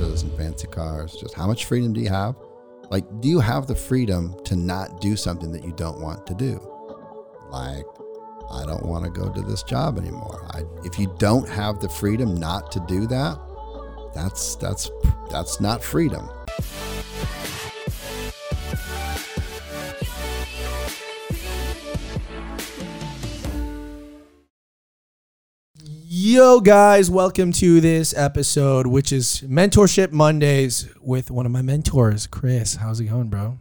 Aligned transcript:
And 0.00 0.32
fancy 0.32 0.66
cars. 0.66 1.14
Just 1.14 1.34
how 1.34 1.46
much 1.46 1.66
freedom 1.66 1.92
do 1.92 2.00
you 2.00 2.08
have? 2.08 2.34
Like, 2.90 3.04
do 3.20 3.28
you 3.28 3.38
have 3.38 3.66
the 3.66 3.74
freedom 3.74 4.34
to 4.44 4.56
not 4.56 4.98
do 5.00 5.14
something 5.14 5.52
that 5.52 5.62
you 5.62 5.72
don't 5.72 6.00
want 6.00 6.26
to 6.26 6.34
do? 6.34 6.54
Like, 7.50 7.84
I 8.50 8.64
don't 8.64 8.86
want 8.86 9.04
to 9.04 9.10
go 9.10 9.28
to 9.28 9.42
this 9.42 9.62
job 9.62 9.98
anymore. 9.98 10.46
I, 10.54 10.62
if 10.84 10.98
you 10.98 11.14
don't 11.18 11.46
have 11.50 11.80
the 11.80 11.88
freedom 11.88 12.34
not 12.34 12.72
to 12.72 12.80
do 12.88 13.06
that, 13.08 13.38
that's 14.14 14.56
that's 14.56 14.90
that's 15.30 15.60
not 15.60 15.84
freedom. 15.84 16.30
Yo, 26.30 26.60
guys, 26.60 27.10
welcome 27.10 27.50
to 27.50 27.80
this 27.80 28.16
episode, 28.16 28.86
which 28.86 29.10
is 29.10 29.40
Mentorship 29.48 30.12
Mondays 30.12 30.88
with 31.00 31.28
one 31.28 31.44
of 31.44 31.50
my 31.50 31.60
mentors, 31.60 32.28
Chris. 32.28 32.76
How's 32.76 33.00
it 33.00 33.06
going, 33.06 33.26
bro? 33.30 33.58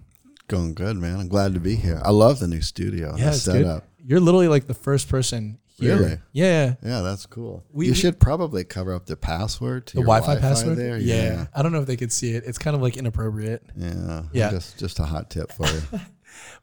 Going 0.47 0.75
good, 0.75 0.95
man. 0.97 1.19
I'm 1.19 1.27
glad 1.29 1.55
to 1.55 1.59
be 1.59 1.73
here. 1.75 1.99
I 2.05 2.11
love 2.11 2.37
the 2.37 2.47
new 2.47 2.61
studio. 2.61 3.15
Yeah, 3.17 3.29
it's 3.29 3.43
good. 3.47 3.63
setup. 3.65 3.85
You're 4.05 4.19
literally 4.19 4.47
like 4.47 4.67
the 4.67 4.75
first 4.75 5.09
person 5.09 5.57
here. 5.79 5.97
Really? 5.97 6.19
Yeah. 6.31 6.75
Yeah, 6.83 7.01
that's 7.01 7.25
cool. 7.25 7.63
We- 7.71 7.87
you 7.87 7.93
we- 7.93 7.97
should 7.97 8.19
probably 8.19 8.63
cover 8.65 8.93
up 8.93 9.07
the 9.07 9.17
password 9.17 9.87
to 9.87 9.93
The 9.95 10.01
your 10.01 10.05
Wi-Fi, 10.05 10.39
password. 10.39 10.77
there. 10.77 10.99
Yeah. 10.99 11.15
Yeah. 11.23 11.45
I 11.55 11.63
don't 11.63 11.71
know 11.71 11.81
if 11.81 11.87
they 11.87 11.97
could 11.97 12.11
see 12.13 12.33
it. 12.35 12.43
It's 12.45 12.59
kind 12.59 12.75
of 12.75 12.83
like 12.83 12.97
inappropriate. 12.97 13.63
Yeah. 13.75 14.25
Yeah. 14.31 14.51
Just 14.51 14.77
just 14.77 14.99
a 14.99 15.05
hot 15.05 15.31
tip 15.31 15.51
for 15.51 15.65
you. 15.65 15.81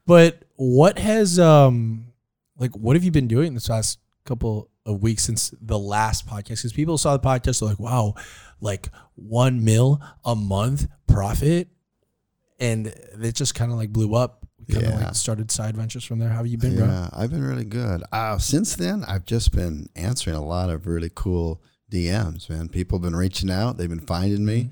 But 0.07 0.45
what 0.55 1.01
has 1.01 1.41
um 1.41 2.13
like 2.61 2.77
what 2.77 2.95
have 2.95 3.02
you 3.02 3.11
been 3.11 3.27
doing 3.27 3.55
this 3.55 3.69
last 3.69 3.99
couple 4.25 4.71
of 4.87 5.03
weeks 5.03 5.25
since 5.25 5.53
the 5.61 5.79
last 5.79 6.27
podcast? 6.27 6.49
Because 6.63 6.73
people 6.73 6.97
saw 6.97 7.17
the 7.17 7.23
podcast, 7.23 7.61
they're 7.61 7.69
like, 7.69 7.79
wow, 7.81 8.15
like 8.61 8.89
one 9.15 9.63
mil 9.65 10.01
a 10.25 10.35
month 10.35 10.87
profit. 11.07 11.69
And 12.59 12.87
it 12.87 13.35
just 13.35 13.55
kind 13.55 13.71
of 13.71 13.77
like 13.77 13.93
blew 13.93 14.15
up. 14.15 14.47
We 14.66 14.75
kind 14.75 14.87
of 14.87 14.93
Yeah. 14.95 15.07
like 15.07 15.15
started 15.15 15.51
side 15.51 15.77
ventures 15.77 16.05
from 16.05 16.19
there. 16.19 16.30
How 16.30 16.37
have 16.38 16.47
you 16.47 16.57
been, 16.59 16.77
bro? 16.77 16.87
yeah, 16.87 17.10
I've 17.13 17.30
been 17.30 17.45
really 17.45 17.65
good. 17.66 18.02
Uh, 18.10 18.38
since 18.38 18.75
then, 18.77 19.05
I've 19.05 19.25
just 19.27 19.52
been 19.52 19.88
answering 19.95 20.37
a 20.37 20.45
lot 20.45 20.71
of 20.71 20.87
really 20.87 21.10
cool 21.15 21.63
DMs, 21.93 22.49
man. 22.49 22.69
People 22.69 22.99
have 22.99 23.03
been 23.05 23.15
reaching 23.16 23.51
out, 23.51 23.77
they've 23.77 23.88
been 23.88 24.01
finding 24.01 24.45
me, 24.45 24.71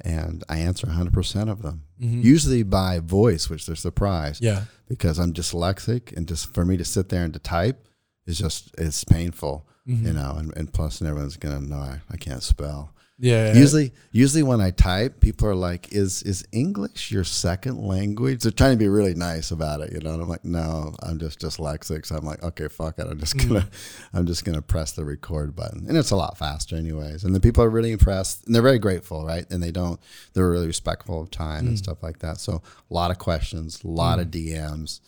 and 0.00 0.42
I 0.48 0.58
answer 0.58 0.86
100% 0.88 1.48
of 1.50 1.62
them. 1.62 1.82
Mhm. 2.00 2.24
Usually 2.24 2.62
by 2.64 2.98
voice, 2.98 3.48
which 3.48 3.66
they're 3.66 3.76
surprised 3.76 4.42
Yeah. 4.42 4.64
because 4.88 5.18
I'm 5.18 5.32
dyslexic, 5.32 6.16
and 6.16 6.26
just 6.26 6.52
for 6.54 6.64
me 6.64 6.76
to 6.78 6.84
sit 6.84 7.08
there 7.10 7.22
and 7.22 7.32
to 7.34 7.38
type 7.38 7.85
is 8.26 8.38
just, 8.38 8.74
it's 8.78 9.04
painful, 9.04 9.66
Mm-hmm. 9.88 10.06
you 10.08 10.12
know, 10.14 10.34
and, 10.36 10.52
and 10.56 10.72
plus 10.72 11.00
everyone's 11.00 11.36
going 11.36 11.60
to 11.60 11.64
know 11.64 11.76
I, 11.78 12.00
I 12.10 12.16
can't 12.16 12.42
spell. 12.42 12.92
Yeah. 13.20 13.54
Usually, 13.54 13.92
usually 14.10 14.42
when 14.42 14.60
I 14.60 14.72
type, 14.72 15.20
people 15.20 15.48
are 15.48 15.54
like, 15.54 15.90
"Is 15.92 16.22
is 16.24 16.44
English 16.52 17.10
your 17.12 17.22
second 17.24 17.78
language?" 17.80 18.42
They're 18.42 18.52
trying 18.52 18.72
to 18.72 18.76
be 18.78 18.88
really 18.88 19.14
nice 19.14 19.52
about 19.52 19.80
it, 19.80 19.92
you 19.92 20.00
know. 20.00 20.12
And 20.12 20.22
I'm 20.22 20.28
like, 20.28 20.44
"No, 20.44 20.92
I'm 21.02 21.18
just 21.18 21.38
dyslexic." 21.38 22.04
So 22.04 22.14
I'm 22.16 22.26
like, 22.26 22.42
"Okay, 22.42 22.68
fuck 22.68 22.98
it. 22.98 23.06
I'm 23.08 23.18
just 23.18 23.36
Mm. 23.36 23.48
gonna, 23.48 23.68
I'm 24.12 24.26
just 24.26 24.44
gonna 24.44 24.60
press 24.60 24.92
the 24.92 25.04
record 25.04 25.56
button, 25.56 25.86
and 25.88 25.96
it's 25.96 26.10
a 26.10 26.16
lot 26.16 26.36
faster, 26.36 26.76
anyways." 26.76 27.24
And 27.24 27.34
the 27.34 27.40
people 27.40 27.62
are 27.64 27.70
really 27.70 27.92
impressed, 27.92 28.44
and 28.44 28.54
they're 28.54 28.60
very 28.60 28.78
grateful, 28.80 29.24
right? 29.24 29.46
And 29.50 29.62
they 29.62 29.70
don't, 29.70 29.98
they're 30.34 30.50
really 30.50 30.66
respectful 30.66 31.22
of 31.22 31.30
time 31.30 31.64
Mm. 31.64 31.68
and 31.68 31.78
stuff 31.78 32.02
like 32.02 32.18
that. 32.18 32.38
So 32.38 32.60
a 32.90 32.92
lot 32.94 33.10
of 33.10 33.18
questions, 33.18 33.82
a 33.82 33.88
lot 33.88 34.18
of 34.18 34.26
DMs. 34.32 35.00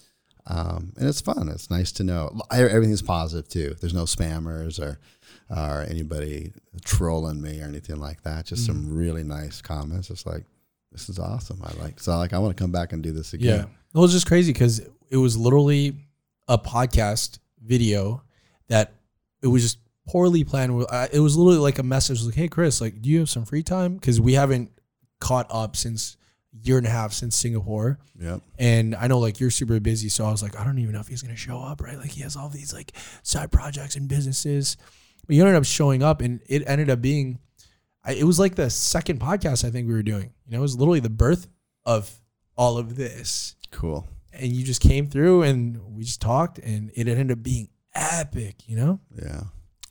Um, 0.51 0.93
and 0.97 1.07
it's 1.09 1.21
fun. 1.21 1.49
It's 1.49 1.71
nice 1.71 1.93
to 1.93 2.05
know 2.05 2.41
I- 2.51 2.63
everything's 2.63 3.03
positive 3.03 3.49
too. 3.49 3.77
There's 3.81 3.95
no 3.95 4.05
spammers 4.05 4.81
or 4.81 4.99
or 5.51 5.83
anybody 5.89 6.53
trolling 6.85 7.41
me 7.41 7.61
or 7.61 7.65
anything 7.65 7.97
like 7.97 8.23
that. 8.23 8.47
Just 8.47 8.67
some 8.67 8.95
really 8.95 9.23
nice 9.25 9.63
comments. 9.63 10.11
It's 10.11 10.27
like 10.27 10.45
this 10.93 11.09
is 11.09 11.19
awesome. 11.19 11.61
I 11.63 11.73
like 11.83 12.01
so 12.01 12.17
like 12.17 12.33
I 12.33 12.39
want 12.39 12.57
to 12.57 12.63
come 12.63 12.73
back 12.73 12.93
and 12.93 13.03
do 13.03 13.13
this 13.13 13.33
again. 13.35 13.59
Yeah. 13.61 13.65
It 13.95 13.99
was 13.99 14.13
just 14.13 14.27
crazy 14.27 14.53
because 14.53 14.81
it 15.11 15.17
was 15.17 15.37
literally 15.37 15.97
a 16.49 16.59
podcast 16.59 17.39
video 17.63 18.23
that 18.69 18.95
it 19.43 19.47
was 19.49 19.63
just 19.63 19.79
poorly 20.07 20.45
planned. 20.45 20.85
It 21.13 21.21
was 21.21 21.37
literally 21.37 21.59
like 21.59 21.79
a 21.79 21.83
message 21.83 22.23
like, 22.23 22.35
"Hey, 22.35 22.49
Chris, 22.49 22.81
like, 22.81 23.01
do 23.03 23.09
you 23.11 23.19
have 23.21 23.29
some 23.31 23.45
free 23.45 23.63
time?" 23.63 23.95
Because 23.95 24.21
we 24.21 24.35
haven't 24.35 24.71
caught 25.21 25.47
up 25.51 25.77
since 25.77 26.17
year 26.63 26.79
and 26.79 26.87
a 26.87 26.91
half 26.91 27.13
since 27.13 27.37
Singapore, 27.37 27.99
Yeah. 28.19 28.39
and 28.59 28.95
I 28.95 29.07
know 29.07 29.19
like 29.19 29.41
you're 29.41 29.51
super 29.51 29.79
busy, 29.81 30.09
so 30.09 30.25
I 30.25 30.31
was 30.31 30.43
like, 30.43 30.59
I 30.59 30.65
don't 30.65 30.79
even 30.79 30.93
know 30.93 31.01
if 31.01 31.09
he's 31.09 31.23
gonna 31.23 31.37
show 31.37 31.59
up, 31.61 31.81
right? 31.83 31.97
Like 31.99 32.11
he 32.11 32.23
has 32.23 32.37
all 32.37 32.49
these 32.49 32.73
like 32.73 32.93
side 33.23 33.51
projects 33.53 33.97
and 33.97 34.09
businesses, 34.09 34.77
but 35.27 35.37
you 35.37 35.43
ended 35.43 35.57
up 35.57 35.65
showing 35.65 36.03
up, 36.03 36.21
and 36.21 36.41
it 36.49 36.63
ended 36.67 36.91
up 36.91 37.01
being, 37.01 37.39
I, 38.05 38.13
it 38.13 38.25
was 38.25 38.39
like 38.39 38.55
the 38.55 38.71
second 38.71 39.21
podcast 39.21 39.65
I 39.65 39.71
think 39.71 39.87
we 39.89 39.95
were 39.95 40.03
doing. 40.03 40.33
You 40.47 40.53
know, 40.53 40.59
it 40.59 40.63
was 40.63 40.77
literally 40.77 41.01
the 41.01 41.11
birth 41.11 41.49
of 41.87 42.11
all 42.57 42.77
of 42.79 42.97
this 42.97 43.55
Cool. 43.71 44.07
and 44.33 44.51
you 44.53 44.65
just 44.65 44.81
came 44.81 45.07
through 45.07 45.43
and 45.43 45.79
we 45.95 46.03
just 46.03 46.21
talked 46.21 46.59
and 46.59 46.91
it 46.95 47.07
ended 47.09 47.31
up 47.31 47.43
being 47.43 47.69
epic 47.95 48.57
you 48.69 48.77
know 48.77 49.01
Yeah. 49.17 49.43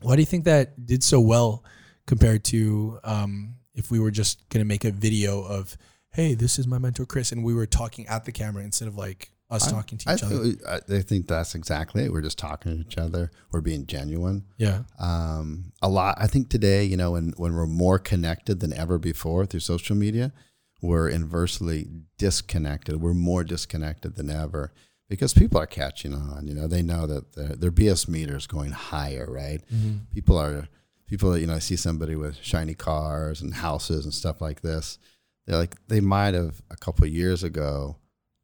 why 0.02 0.16
do 0.16 0.22
you 0.22 0.26
think 0.26 0.44
that 0.46 0.86
did 0.86 1.04
so 1.04 1.20
well 1.22 1.64
compared 2.06 2.44
to 2.46 3.00
um, 3.04 3.56
if 3.74 3.90
we 3.92 4.00
were 4.00 4.12
just 4.12 4.48
gonna 4.50 4.66
make 4.66 4.84
a 4.86 4.92
video 4.92 5.42
of 5.44 5.78
hey 6.18 6.34
this 6.34 6.58
is 6.58 6.68
my 6.68 6.80
mentor 6.80 7.06
chris 7.06 7.32
and 7.32 7.44
we 7.44 7.54
were 7.54 7.68
talking 7.68 8.08
at 8.08 8.26
the 8.26 8.32
camera 8.32 8.64
instead 8.64 8.88
of 8.88 8.98
like 8.98 9.32
us 9.52 9.68
I- 9.68 9.72
talking 9.72 9.98
to 10.00 10.10
I, 10.10 10.16
each 10.16 10.24
other 10.24 10.44
I, 10.68 10.96
I 10.98 11.02
think 11.02 11.28
that's 11.28 11.56
exactly 11.56 12.04
it. 12.04 12.12
We're 12.12 12.22
just 12.22 12.38
talking 12.38 12.74
to 12.74 12.82
each 12.82 12.98
other. 12.98 13.32
We're 13.52 13.62
being 13.62 13.86
genuine. 13.86 14.44
yeah 14.58 14.82
um, 15.00 15.72
a 15.82 15.88
lot. 15.88 16.18
I 16.20 16.28
think 16.28 16.50
today, 16.50 16.84
you 16.84 16.98
know, 16.98 17.12
when 17.12 17.34
when 17.38 17.54
we're 17.54 17.66
more 17.66 17.98
connected 17.98 18.60
than 18.60 18.74
ever 18.74 18.98
before 18.98 19.46
through 19.46 19.62
social 19.62 19.96
media, 19.96 20.34
we're 20.82 21.08
inversely 21.08 21.88
disconnected. 22.18 23.00
We're 23.02 23.14
more 23.14 23.46
disconnected 23.46 24.16
than 24.16 24.30
ever 24.30 24.74
because 25.08 25.34
people 25.34 25.62
are 25.62 25.68
catching 25.68 26.14
on. 26.14 26.46
You 26.46 26.54
know, 26.54 26.68
they 26.68 26.82
know 26.82 27.08
that 27.08 27.34
their, 27.34 27.56
their 27.56 27.72
BS 27.72 28.10
meter 28.10 28.36
is 28.36 28.48
going 28.48 28.72
higher, 28.72 29.28
right? 29.30 29.62
People 30.14 30.38
are 30.38 30.68
people. 31.08 31.32
That, 31.32 31.40
you 31.40 31.48
know, 31.48 31.56
I 31.56 31.60
see 31.60 31.78
somebody 31.78 32.18
with 32.18 32.36
shiny 32.42 32.74
cars 32.74 33.42
and 33.42 33.54
houses 33.54 34.04
and 34.04 34.14
stuff 34.14 34.42
like 34.42 34.60
this. 34.62 35.00
They're 35.48 35.58
like 35.58 35.76
they 35.88 36.02
might 36.02 36.34
have 36.34 36.62
a 36.70 36.76
couple 36.76 37.08
years 37.08 37.44
ago 37.44 37.98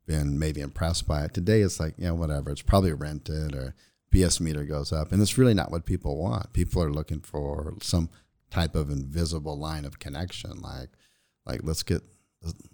been 0.06 0.40
maybe 0.40 0.62
impressed 0.62 1.08
by 1.08 1.26
it. 1.26 1.34
Today 1.34 1.62
it's 1.62 1.80
like, 1.80 1.96
yeah, 1.98 2.12
whatever. 2.12 2.52
It's 2.52 2.62
probably 2.62 2.94
rented 2.94 3.56
or 3.56 3.76
BS 4.12 4.40
meter 4.40 4.64
goes 4.64 4.92
up. 4.92 5.12
And 5.12 5.22
it's 5.22 5.38
really 5.38 5.54
not 5.54 5.72
what 5.72 5.86
people 5.86 6.18
want. 6.18 6.54
People 6.54 6.82
are 6.84 6.92
looking 6.92 7.22
for 7.22 7.76
some 7.82 8.10
type 8.52 8.76
of 8.76 8.90
invisible 8.90 9.58
line 9.58 9.86
of 9.86 10.00
connection. 10.00 10.62
Like, 10.62 10.90
like 11.46 11.62
let's 11.64 11.84
get 11.84 12.02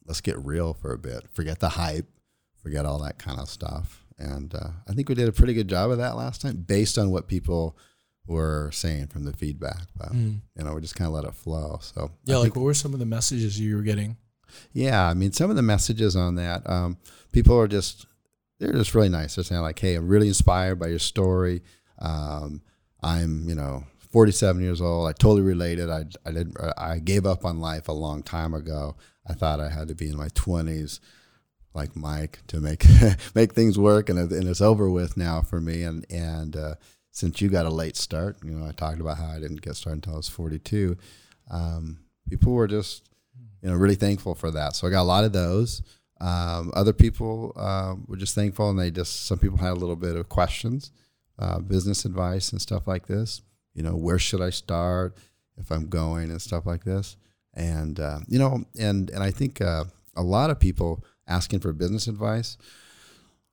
let's 0.06 0.22
get 0.22 0.44
real 0.44 0.74
for 0.74 0.94
a 0.94 0.98
bit. 0.98 1.26
Forget 1.32 1.60
the 1.60 1.70
hype. 1.70 2.08
Forget 2.62 2.86
all 2.86 3.00
that 3.00 3.20
kind 3.20 3.40
of 3.40 3.50
stuff. 3.50 4.06
And 4.18 4.54
uh, 4.54 4.70
I 4.88 4.94
think 4.94 5.08
we 5.08 5.16
did 5.16 5.30
a 5.30 5.34
pretty 5.34 5.54
good 5.54 5.70
job 5.70 5.92
of 5.92 5.98
that 6.00 6.18
last 6.18 6.42
time, 6.42 6.58
based 6.58 6.98
on 6.98 7.10
what 7.10 7.28
people 7.28 7.78
were 8.30 8.70
saying 8.72 9.08
from 9.08 9.26
the 9.26 9.34
feedback. 9.34 9.88
But 9.98 10.14
you 10.14 10.40
know, 10.64 10.74
we 10.76 10.82
just 10.82 10.96
kind 10.96 11.08
of 11.08 11.14
let 11.14 11.26
it 11.26 11.34
flow. 11.34 11.80
So 11.82 12.02
I 12.02 12.06
Mm. 12.06 12.10
yeah 12.26 12.34
think 12.36 12.44
like 12.44 12.56
what 12.56 12.64
were 12.64 12.74
some 12.74 12.94
of 12.94 13.00
the 13.00 13.06
messages 13.06 13.60
you 13.60 13.76
were 13.76 13.82
getting 13.84 14.18
yeah, 14.74 15.08
I 15.08 15.14
mean, 15.14 15.32
some 15.32 15.52
of 15.52 15.56
the 15.56 15.62
messages 15.62 16.16
on 16.16 16.34
that, 16.36 16.68
um, 16.68 16.98
people 17.32 17.56
are 17.60 17.68
just 17.68 18.08
they're 18.60 18.74
just 18.74 18.96
really 18.96 19.08
nice. 19.10 19.36
They're 19.36 19.44
saying 19.44 19.62
like, 19.62 19.78
"Hey, 19.78 19.94
I'm 19.96 20.08
really 20.08 20.28
inspired 20.28 20.80
by 20.80 20.88
your 20.88 20.98
story. 21.00 21.62
Um, 22.00 22.62
I'm, 23.02 23.48
you 23.48 23.54
know, 23.56 23.84
47 24.12 24.62
years 24.62 24.82
old. 24.82 25.08
I 25.08 25.12
totally 25.14 25.44
related. 25.44 25.90
I, 25.92 26.06
I 26.26 26.32
did. 26.32 26.56
I 26.78 26.98
gave 27.00 27.26
up 27.28 27.46
on 27.46 27.60
life 27.60 27.88
a 27.90 27.94
long 27.94 28.24
time 28.24 28.54
ago. 28.56 28.96
I 29.28 29.34
thought 29.34 29.60
I 29.60 29.70
had 29.70 29.88
to 29.90 29.96
be 29.96 30.10
in 30.10 30.18
my 30.18 30.30
20s, 30.30 31.00
like 31.76 31.96
Mike, 31.96 32.40
to 32.48 32.60
make 32.60 32.84
make 33.36 33.54
things 33.54 33.78
work, 33.78 34.10
and 34.10 34.18
and 34.32 34.48
it's 34.50 34.62
over 34.62 34.90
with 34.90 35.16
now 35.16 35.42
for 35.44 35.62
me. 35.62 35.84
And 35.84 36.06
and 36.10 36.56
uh, 36.56 36.76
since 37.20 37.42
you 37.42 37.50
got 37.50 37.66
a 37.66 37.70
late 37.70 37.98
start, 37.98 38.38
you 38.44 38.52
know, 38.52 38.66
I 38.66 38.72
talked 38.72 39.02
about 39.02 39.18
how 39.18 39.28
I 39.28 39.40
didn't 39.40 39.62
get 39.62 39.76
started 39.76 39.98
until 39.98 40.14
I 40.14 40.18
was 40.18 40.30
42. 40.30 40.98
Um, 41.52 42.00
people 42.30 42.54
were 42.54 42.68
just 42.68 43.10
you 43.62 43.70
know, 43.70 43.76
really 43.76 43.96
thankful 43.96 44.36
for 44.36 44.52
that. 44.52 44.76
So 44.76 44.88
I 44.88 44.90
got 44.90 45.02
a 45.02 45.04
lot 45.04 45.24
of 45.24 45.34
those. 45.34 45.82
Um, 46.22 46.72
other 46.76 46.94
people 46.94 47.54
um, 47.56 48.06
were 48.08 48.18
just 48.18 48.36
thankful, 48.36 48.70
and 48.70 48.80
they 48.80 48.92
just 48.92 49.26
some 49.26 49.40
people 49.40 49.58
had 49.58 49.72
a 49.72 49.76
little 49.76 49.96
bit 49.96 50.16
of 50.16 50.30
questions, 50.30 50.92
uh, 51.38 51.60
business 51.60 52.06
advice 52.06 52.52
and 52.52 52.62
stuff 52.62 52.88
like 52.88 53.08
this. 53.08 53.42
You 53.74 53.84
know, 53.84 53.96
where 53.96 54.20
should 54.20 54.42
I 54.42 54.50
start 54.50 55.18
if 55.58 55.72
I'm 55.72 55.88
going 55.88 56.32
and 56.32 56.42
stuff 56.42 56.66
like 56.66 56.84
this, 56.84 57.16
and 57.54 58.00
uh, 58.00 58.20
you 58.28 58.40
know, 58.40 58.66
and 58.78 59.10
and 59.10 59.24
I 59.24 59.32
think 59.32 59.62
uh, 59.62 59.86
a 60.16 60.24
lot 60.24 60.50
of 60.50 60.60
people 60.60 61.04
asking 61.28 61.60
for 61.60 61.72
business 61.74 62.08
advice. 62.08 62.58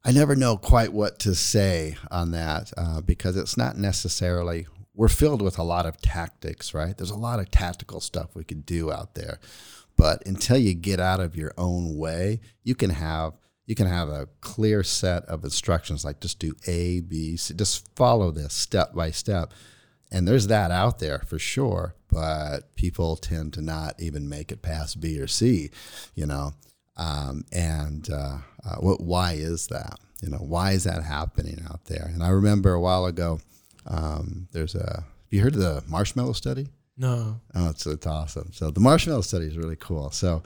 I 0.07 0.13
never 0.13 0.37
know 0.37 0.57
quite 0.57 0.93
what 0.93 1.19
to 1.21 1.35
say 1.35 1.97
on 2.13 2.31
that 2.31 2.73
uh, 2.77 3.01
because 3.01 3.37
it's 3.37 3.57
not 3.57 3.77
necessarily. 3.77 4.69
We're 4.95 5.09
filled 5.09 5.43
with 5.43 5.59
a 5.59 5.65
lot 5.65 5.85
of 5.85 6.01
tactics, 6.01 6.73
right? 6.73 6.97
There's 6.97 7.11
a 7.11 7.17
lot 7.17 7.41
of 7.41 7.51
tactical 7.51 8.01
stuff 8.01 8.31
we 8.33 8.45
could 8.45 8.65
do 8.65 8.93
out 8.93 9.17
there, 9.17 9.41
but 9.97 10.25
until 10.25 10.59
you 10.59 10.75
get 10.75 11.01
out 11.01 11.19
of 11.19 11.35
your 11.35 11.53
own 11.59 11.97
way, 11.97 12.39
you 12.63 12.77
can 12.77 12.91
have 12.91 13.33
you 13.67 13.75
can 13.75 13.89
have 13.89 14.09
a 14.09 14.29
clear 14.41 14.85
set 14.85 15.25
of 15.25 15.43
instructions 15.43 16.05
like 16.05 16.21
just 16.21 16.39
do 16.39 16.55
A, 16.69 17.01
B, 17.01 17.37
C, 17.37 17.53
just 17.55 17.93
follow 17.97 18.31
this 18.31 18.55
step 18.55 18.95
by 18.95 19.11
step. 19.11 19.53
and 20.13 20.29
there's 20.29 20.47
that 20.47 20.71
out 20.71 21.01
there 21.01 21.19
for 21.27 21.39
sure, 21.41 21.97
but 22.09 22.77
people 22.77 23.17
tend 23.17 23.53
to 23.55 23.61
not 23.61 24.01
even 24.01 24.29
make 24.29 24.53
it 24.53 24.63
past 24.63 25.01
B 25.01 25.19
or 25.19 25.27
C, 25.27 25.71
you 26.15 26.27
know. 26.27 26.53
Um, 26.97 27.45
and 27.53 28.09
uh, 28.11 28.39
uh, 28.65 28.77
what? 28.81 29.01
Why 29.01 29.33
is 29.33 29.67
that? 29.69 29.99
You 30.23 30.31
know, 30.31 30.39
why 30.39 30.73
is 30.73 30.85
that 30.85 31.03
happening 31.03 31.61
out 31.71 31.85
there? 31.87 32.11
And 32.13 32.23
I 32.23 32.29
remember 32.29 32.73
a 32.73 32.81
while 32.81 33.07
ago, 33.07 33.41
um, 33.87 34.49
there's 34.53 34.75
a. 34.75 35.05
Have 35.05 35.33
you 35.33 35.43
heard 35.43 35.55
of 35.55 35.61
the 35.61 35.83
marshmallow 35.89 36.33
study? 36.33 36.69
No. 36.97 37.41
Oh, 37.55 37.71
it's, 37.71 37.87
it's 37.87 38.07
awesome. 38.07 38.53
So 38.53 38.71
the 38.71 38.81
marshmallow 38.81 39.23
study 39.23 39.47
is 39.47 39.59
really 39.59 39.77
cool. 39.77 40.11
So 40.11 40.43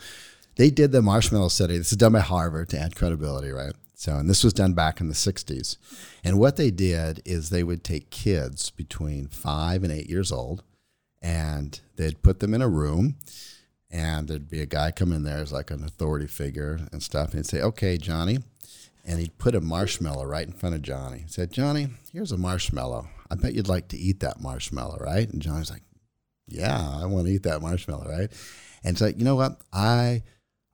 they 0.56 0.70
did 0.70 0.90
the 0.90 1.02
marshmallow 1.02 1.48
study. 1.48 1.78
This 1.78 1.92
is 1.92 1.98
done 1.98 2.12
by 2.12 2.20
Harvard 2.20 2.70
to 2.70 2.78
add 2.78 2.96
credibility, 2.96 3.50
right? 3.50 3.74
So, 3.94 4.16
and 4.16 4.30
this 4.30 4.42
was 4.42 4.54
done 4.54 4.72
back 4.72 5.00
in 5.00 5.08
the 5.08 5.14
60s. 5.14 5.76
And 6.24 6.38
what 6.38 6.56
they 6.56 6.70
did 6.70 7.20
is 7.26 7.50
they 7.50 7.62
would 7.62 7.84
take 7.84 8.10
kids 8.10 8.70
between 8.70 9.28
five 9.28 9.84
and 9.84 9.92
eight 9.92 10.08
years 10.08 10.32
old 10.32 10.62
and 11.20 11.78
they'd 11.96 12.22
put 12.22 12.40
them 12.40 12.54
in 12.54 12.62
a 12.62 12.68
room 12.68 13.16
and 13.90 14.28
there'd 14.28 14.48
be 14.48 14.60
a 14.60 14.66
guy 14.66 14.90
come 14.90 15.12
in 15.12 15.24
there 15.24 15.38
as 15.38 15.52
like 15.52 15.70
an 15.70 15.84
authority 15.84 16.26
figure 16.26 16.80
and 16.92 17.02
stuff. 17.02 17.30
And 17.30 17.40
he'd 17.40 17.46
say, 17.46 17.60
okay, 17.60 17.96
Johnny. 17.96 18.38
And 19.04 19.18
he'd 19.18 19.38
put 19.38 19.54
a 19.54 19.60
marshmallow 19.60 20.24
right 20.24 20.46
in 20.46 20.52
front 20.52 20.74
of 20.74 20.82
Johnny. 20.82 21.20
He 21.20 21.28
said, 21.28 21.50
Johnny, 21.50 21.88
here's 22.12 22.32
a 22.32 22.36
marshmallow. 22.36 23.08
I 23.30 23.34
bet 23.34 23.54
you'd 23.54 23.68
like 23.68 23.88
to 23.88 23.96
eat 23.96 24.20
that 24.20 24.40
marshmallow, 24.40 24.98
right? 24.98 25.28
And 25.28 25.40
Johnny's 25.40 25.70
like, 25.70 25.82
yeah, 26.46 26.98
I 27.00 27.06
want 27.06 27.26
to 27.26 27.32
eat 27.32 27.44
that 27.44 27.62
marshmallow, 27.62 28.08
right? 28.08 28.30
And 28.84 28.94
it's 28.94 29.00
like, 29.00 29.18
you 29.18 29.24
know 29.24 29.36
what? 29.36 29.60
I 29.72 30.22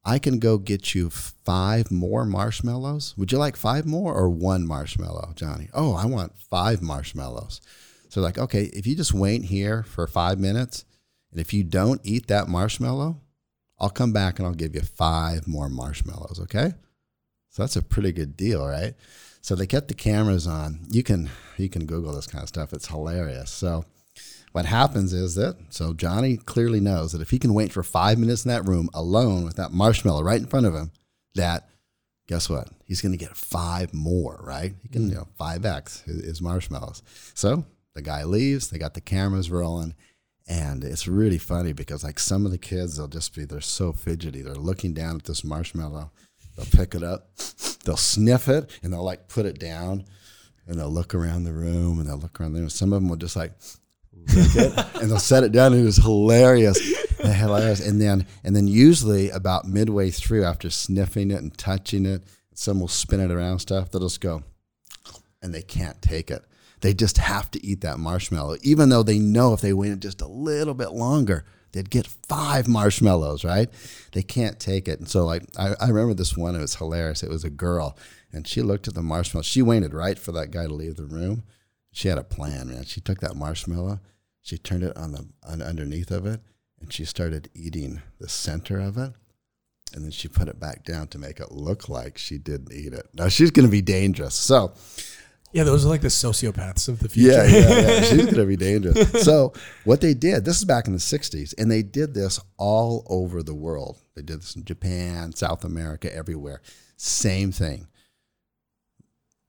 I 0.04 0.20
can 0.20 0.38
go 0.38 0.56
get 0.56 0.94
you 0.94 1.10
five 1.10 1.90
more 1.90 2.24
marshmallows. 2.24 3.14
Would 3.16 3.32
you 3.32 3.38
like 3.38 3.56
five 3.56 3.86
more 3.86 4.14
or 4.14 4.28
one 4.28 4.64
marshmallow, 4.66 5.32
Johnny? 5.34 5.68
Oh, 5.74 5.94
I 5.94 6.06
want 6.06 6.38
five 6.38 6.80
marshmallows. 6.80 7.60
So 8.08 8.20
like, 8.20 8.38
okay, 8.38 8.64
if 8.72 8.86
you 8.86 8.94
just 8.94 9.12
wait 9.12 9.42
here 9.44 9.82
for 9.82 10.06
five 10.06 10.38
minutes, 10.38 10.84
and 11.36 11.42
if 11.42 11.52
you 11.52 11.64
don't 11.64 12.00
eat 12.02 12.28
that 12.28 12.48
marshmallow, 12.48 13.20
I'll 13.78 13.90
come 13.90 14.10
back 14.10 14.38
and 14.38 14.48
I'll 14.48 14.54
give 14.54 14.74
you 14.74 14.80
five 14.80 15.46
more 15.46 15.68
marshmallows. 15.68 16.40
Okay. 16.44 16.72
So 17.50 17.62
that's 17.62 17.76
a 17.76 17.82
pretty 17.82 18.10
good 18.10 18.38
deal, 18.38 18.66
right? 18.66 18.94
So 19.42 19.54
they 19.54 19.66
kept 19.66 19.88
the 19.88 19.94
cameras 19.94 20.46
on. 20.46 20.86
You 20.88 21.02
can 21.02 21.28
you 21.58 21.68
can 21.68 21.84
Google 21.84 22.14
this 22.14 22.26
kind 22.26 22.42
of 22.42 22.48
stuff. 22.48 22.72
It's 22.72 22.88
hilarious. 22.88 23.50
So 23.50 23.84
what 24.52 24.64
happens 24.64 25.12
is 25.12 25.34
that 25.34 25.58
so 25.68 25.92
Johnny 25.92 26.38
clearly 26.38 26.80
knows 26.80 27.12
that 27.12 27.20
if 27.20 27.28
he 27.28 27.38
can 27.38 27.52
wait 27.52 27.70
for 27.70 27.82
five 27.82 28.18
minutes 28.18 28.46
in 28.46 28.48
that 28.48 28.66
room 28.66 28.88
alone 28.94 29.44
with 29.44 29.56
that 29.56 29.72
marshmallow 29.72 30.22
right 30.22 30.40
in 30.40 30.46
front 30.46 30.64
of 30.64 30.74
him, 30.74 30.90
that 31.34 31.68
guess 32.28 32.48
what? 32.48 32.70
He's 32.86 33.02
going 33.02 33.12
to 33.12 33.18
get 33.18 33.36
five 33.36 33.92
more, 33.92 34.40
right? 34.42 34.74
He 34.80 34.88
can, 34.88 35.02
hmm. 35.02 35.08
you 35.10 35.14
know, 35.16 35.28
five 35.36 35.66
x 35.66 36.00
his 36.06 36.40
marshmallows. 36.40 37.02
So 37.34 37.66
the 37.94 38.00
guy 38.00 38.24
leaves. 38.24 38.70
They 38.70 38.78
got 38.78 38.94
the 38.94 39.02
cameras 39.02 39.50
rolling, 39.50 39.94
and 40.48 40.84
it's 40.84 41.08
really 41.08 41.38
funny 41.38 41.72
because 41.72 42.04
like 42.04 42.18
some 42.18 42.46
of 42.46 42.52
the 42.52 42.58
kids, 42.58 42.96
they'll 42.96 43.08
just 43.08 43.34
be 43.34 43.44
they're 43.44 43.60
so 43.60 43.92
fidgety. 43.92 44.42
They're 44.42 44.54
looking 44.54 44.92
down 44.92 45.16
at 45.16 45.24
this 45.24 45.44
marshmallow. 45.44 46.10
They'll 46.56 46.66
pick 46.66 46.94
it 46.94 47.02
up, 47.02 47.36
they'll 47.84 47.98
sniff 47.98 48.48
it, 48.48 48.70
and 48.82 48.92
they'll 48.92 49.04
like 49.04 49.28
put 49.28 49.44
it 49.44 49.58
down, 49.58 50.06
and 50.66 50.78
they'll 50.78 50.90
look 50.90 51.14
around 51.14 51.44
the 51.44 51.52
room, 51.52 51.98
and 51.98 52.08
they'll 52.08 52.16
look 52.16 52.40
around 52.40 52.54
the 52.54 52.60
room. 52.60 52.70
Some 52.70 52.92
of 52.92 53.02
them 53.02 53.10
will 53.10 53.16
just 53.16 53.36
like 53.36 53.52
it 54.28 54.94
and 55.00 55.10
they'll 55.10 55.18
set 55.18 55.44
it 55.44 55.52
down. 55.52 55.72
And 55.72 55.82
it 55.82 55.84
was 55.84 55.96
hilarious, 55.96 56.78
hilarious. 57.18 57.86
And 57.86 58.00
then, 58.00 58.26
and 58.44 58.54
then 58.54 58.66
usually 58.66 59.30
about 59.30 59.66
midway 59.66 60.10
through, 60.10 60.44
after 60.44 60.70
sniffing 60.70 61.30
it 61.30 61.40
and 61.42 61.56
touching 61.56 62.06
it, 62.06 62.22
some 62.54 62.80
will 62.80 62.88
spin 62.88 63.20
it 63.20 63.30
around 63.30 63.58
stuff. 63.58 63.90
They'll 63.90 64.02
just 64.02 64.20
go, 64.20 64.42
and 65.42 65.54
they 65.54 65.62
can't 65.62 66.00
take 66.00 66.30
it. 66.30 66.44
They 66.80 66.94
just 66.94 67.18
have 67.18 67.50
to 67.52 67.64
eat 67.64 67.80
that 67.80 67.98
marshmallow, 67.98 68.58
even 68.62 68.88
though 68.90 69.02
they 69.02 69.18
know 69.18 69.52
if 69.52 69.60
they 69.60 69.72
waited 69.72 70.02
just 70.02 70.20
a 70.20 70.28
little 70.28 70.74
bit 70.74 70.92
longer, 70.92 71.44
they'd 71.72 71.90
get 71.90 72.06
five 72.06 72.68
marshmallows. 72.68 73.44
Right? 73.44 73.70
They 74.12 74.22
can't 74.22 74.60
take 74.60 74.88
it. 74.88 74.98
And 74.98 75.08
so, 75.08 75.24
like, 75.24 75.44
I, 75.58 75.74
I 75.80 75.88
remember 75.88 76.14
this 76.14 76.36
one. 76.36 76.54
It 76.54 76.60
was 76.60 76.76
hilarious. 76.76 77.22
It 77.22 77.30
was 77.30 77.44
a 77.44 77.50
girl, 77.50 77.96
and 78.32 78.46
she 78.46 78.62
looked 78.62 78.88
at 78.88 78.94
the 78.94 79.02
marshmallow. 79.02 79.42
She 79.42 79.62
waited 79.62 79.94
right 79.94 80.18
for 80.18 80.32
that 80.32 80.50
guy 80.50 80.66
to 80.66 80.74
leave 80.74 80.96
the 80.96 81.06
room. 81.06 81.44
She 81.92 82.08
had 82.08 82.18
a 82.18 82.24
plan, 82.24 82.68
man. 82.68 82.84
She 82.84 83.00
took 83.00 83.20
that 83.20 83.36
marshmallow 83.36 84.00
she 84.46 84.58
turned 84.58 84.84
it 84.84 84.96
on 84.96 85.10
the 85.10 85.26
on 85.42 85.60
underneath 85.60 86.12
of 86.12 86.24
it, 86.24 86.40
and 86.80 86.92
she 86.92 87.04
started 87.04 87.50
eating 87.52 88.00
the 88.20 88.28
center 88.28 88.78
of 88.78 88.96
it, 88.96 89.12
and 89.92 90.04
then 90.04 90.12
she 90.12 90.28
put 90.28 90.46
it 90.46 90.60
back 90.60 90.84
down 90.84 91.08
to 91.08 91.18
make 91.18 91.40
it 91.40 91.50
look 91.50 91.88
like 91.88 92.16
she 92.16 92.38
didn't 92.38 92.72
eat 92.72 92.92
it. 92.92 93.08
Now 93.12 93.26
she's 93.26 93.50
going 93.50 93.66
to 93.66 93.72
be 93.72 93.82
dangerous. 93.82 94.36
So. 94.36 94.72
Yeah, 95.56 95.64
those 95.64 95.86
are 95.86 95.88
like 95.88 96.02
the 96.02 96.08
sociopaths 96.08 96.86
of 96.86 96.98
the 96.98 97.08
future. 97.08 97.32
Yeah, 97.32 97.46
yeah, 97.46 97.80
yeah. 97.80 98.00
She's 98.02 98.26
going 98.26 98.34
to 98.34 98.44
be 98.44 98.58
dangerous. 98.58 99.24
So, 99.24 99.54
what 99.84 100.02
they 100.02 100.12
did, 100.12 100.44
this 100.44 100.58
is 100.58 100.66
back 100.66 100.86
in 100.86 100.92
the 100.92 100.98
60s, 100.98 101.54
and 101.56 101.70
they 101.70 101.82
did 101.82 102.12
this 102.12 102.38
all 102.58 103.06
over 103.08 103.42
the 103.42 103.54
world. 103.54 103.98
They 104.14 104.20
did 104.20 104.42
this 104.42 104.54
in 104.54 104.64
Japan, 104.64 105.32
South 105.32 105.64
America, 105.64 106.14
everywhere. 106.14 106.60
Same 106.98 107.52
thing. 107.52 107.88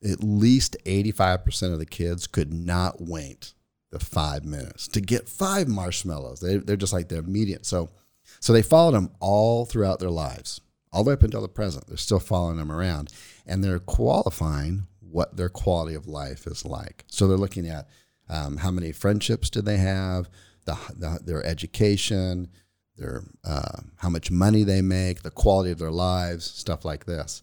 At 0.02 0.24
least 0.24 0.78
85% 0.86 1.74
of 1.74 1.80
the 1.80 1.86
kids 1.86 2.26
could 2.26 2.54
not 2.54 3.02
wait 3.02 3.54
the 3.92 4.00
five 4.00 4.46
minutes 4.46 4.88
to 4.88 5.02
get 5.02 5.28
five 5.28 5.68
marshmallows. 5.68 6.40
They, 6.40 6.56
they're 6.56 6.78
just 6.78 6.94
like 6.94 7.10
they're 7.10 7.20
immediate. 7.20 7.66
So, 7.66 7.90
so 8.40 8.54
they 8.54 8.62
followed 8.62 8.94
them 8.94 9.12
all 9.20 9.66
throughout 9.66 10.00
their 10.00 10.10
lives, 10.10 10.62
all 10.94 11.04
the 11.04 11.10
way 11.10 11.16
up 11.16 11.24
until 11.24 11.42
the 11.42 11.50
present. 11.50 11.88
They're 11.88 11.98
still 11.98 12.22
following 12.22 12.56
them 12.56 12.72
around, 12.72 13.12
and 13.46 13.62
they're 13.62 13.80
qualifying 13.80 14.88
what 15.12 15.38
their 15.38 15.50
quality 15.50 15.96
of 15.96 16.08
life 16.08 16.48
is 16.48 16.66
like. 16.66 17.06
So 17.08 17.28
they're 17.28 17.38
looking 17.38 17.68
at 17.68 17.88
um, 18.30 18.58
how 18.58 18.72
many 18.72 18.92
friendships 18.92 19.50
do 19.50 19.62
they 19.62 19.78
have, 19.78 20.30
the, 20.66 20.78
the 20.96 21.20
their 21.24 21.46
education, 21.46 22.50
their 22.98 23.24
uh, 23.44 23.82
how 23.98 24.10
much 24.10 24.32
money 24.32 24.64
they 24.64 24.82
make, 24.82 25.22
the 25.22 25.32
quality 25.32 25.72
of 25.72 25.80
their 25.80 25.92
lives, 25.92 26.46
stuff 26.46 26.84
like 26.84 27.06
this. 27.06 27.42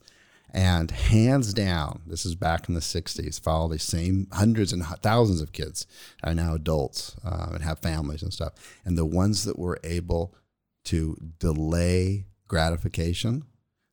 And 0.50 0.92
hands 0.92 1.52
down, 1.52 2.02
this 2.06 2.24
is 2.24 2.36
back 2.36 2.68
in 2.68 2.76
the 2.76 2.80
60s, 2.80 3.40
follow 3.40 3.66
the 3.66 3.78
same 3.80 4.28
hundreds 4.32 4.72
and 4.72 4.84
thousands 5.02 5.40
of 5.40 5.50
kids 5.50 5.84
are 6.22 6.32
now 6.32 6.54
adults 6.54 7.16
uh, 7.24 7.48
and 7.52 7.64
have 7.64 7.80
families 7.80 8.22
and 8.22 8.32
stuff. 8.32 8.52
And 8.84 8.96
the 8.96 9.04
ones 9.04 9.44
that 9.44 9.58
were 9.58 9.80
able 9.82 10.32
to 10.84 11.16
delay 11.40 12.26
gratification, 12.46 13.46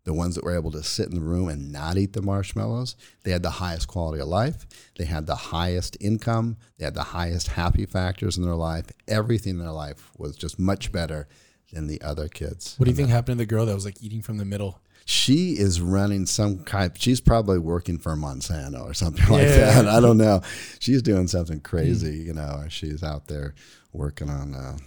the 0.03 0.13
ones 0.13 0.36
that 0.36 0.44
were 0.44 0.56
able 0.56 0.71
to 0.71 0.83
sit 0.83 1.07
in 1.07 1.15
the 1.15 1.21
room 1.21 1.48
and 1.48 1.71
not 1.71 1.98
eat 1.98 2.13
the 2.13 2.21
marshmallows, 2.21 2.95
they 3.24 3.31
had 3.31 3.44
the 3.44 3.51
highest 3.51 3.88
quality 3.88 4.21
of 4.21 4.27
life. 4.27 4.65
They 4.98 5.06
had 5.06 5.27
the 5.27 5.36
highest 5.36 5.98
income. 6.00 6.57
They 6.77 6.86
had 6.86 6.95
the 6.95 7.03
highest 7.03 7.50
happy 7.50 7.86
factors 7.86 8.38
in 8.38 8.44
their 8.44 8.56
life. 8.56 8.86
Everything 9.07 9.51
in 9.51 9.59
their 9.59 9.71
life 9.71 10.12
was 10.18 10.36
just 10.36 10.57
much 10.57 10.92
better 10.92 11.27
than 11.71 11.88
the 11.88 12.01
other 12.01 12.27
kids. 12.27 12.75
What 12.77 12.86
do 12.86 12.92
you 12.92 12.95
think 12.95 13.09
happened 13.09 13.38
to 13.38 13.44
the 13.44 13.50
girl 13.50 13.65
that 13.65 13.75
was 13.75 13.85
like 13.85 14.02
eating 14.02 14.21
from 14.21 14.37
the 14.37 14.45
middle? 14.45 14.81
she 15.06 15.54
is 15.54 15.81
running 15.81 16.26
some 16.26 16.64
kind 16.64 16.92
she's 16.97 17.19
probably 17.19 17.57
working 17.57 17.97
for 17.97 18.16
Monsanto 18.16 18.81
or 18.83 18.94
something 18.94 19.28
like 19.30 19.47
that. 19.47 19.87
I 19.87 19.99
don't 19.99 20.18
know. 20.18 20.42
She's 20.80 21.02
doing 21.02 21.28
something 21.28 21.59
crazy, 21.59 22.23
mm. 22.23 22.26
you 22.28 22.33
know, 22.33 22.66
she's 22.69 23.04
out 23.04 23.28
there 23.28 23.54
working 23.94 24.30
on 24.30 24.54
uh, 24.54 24.78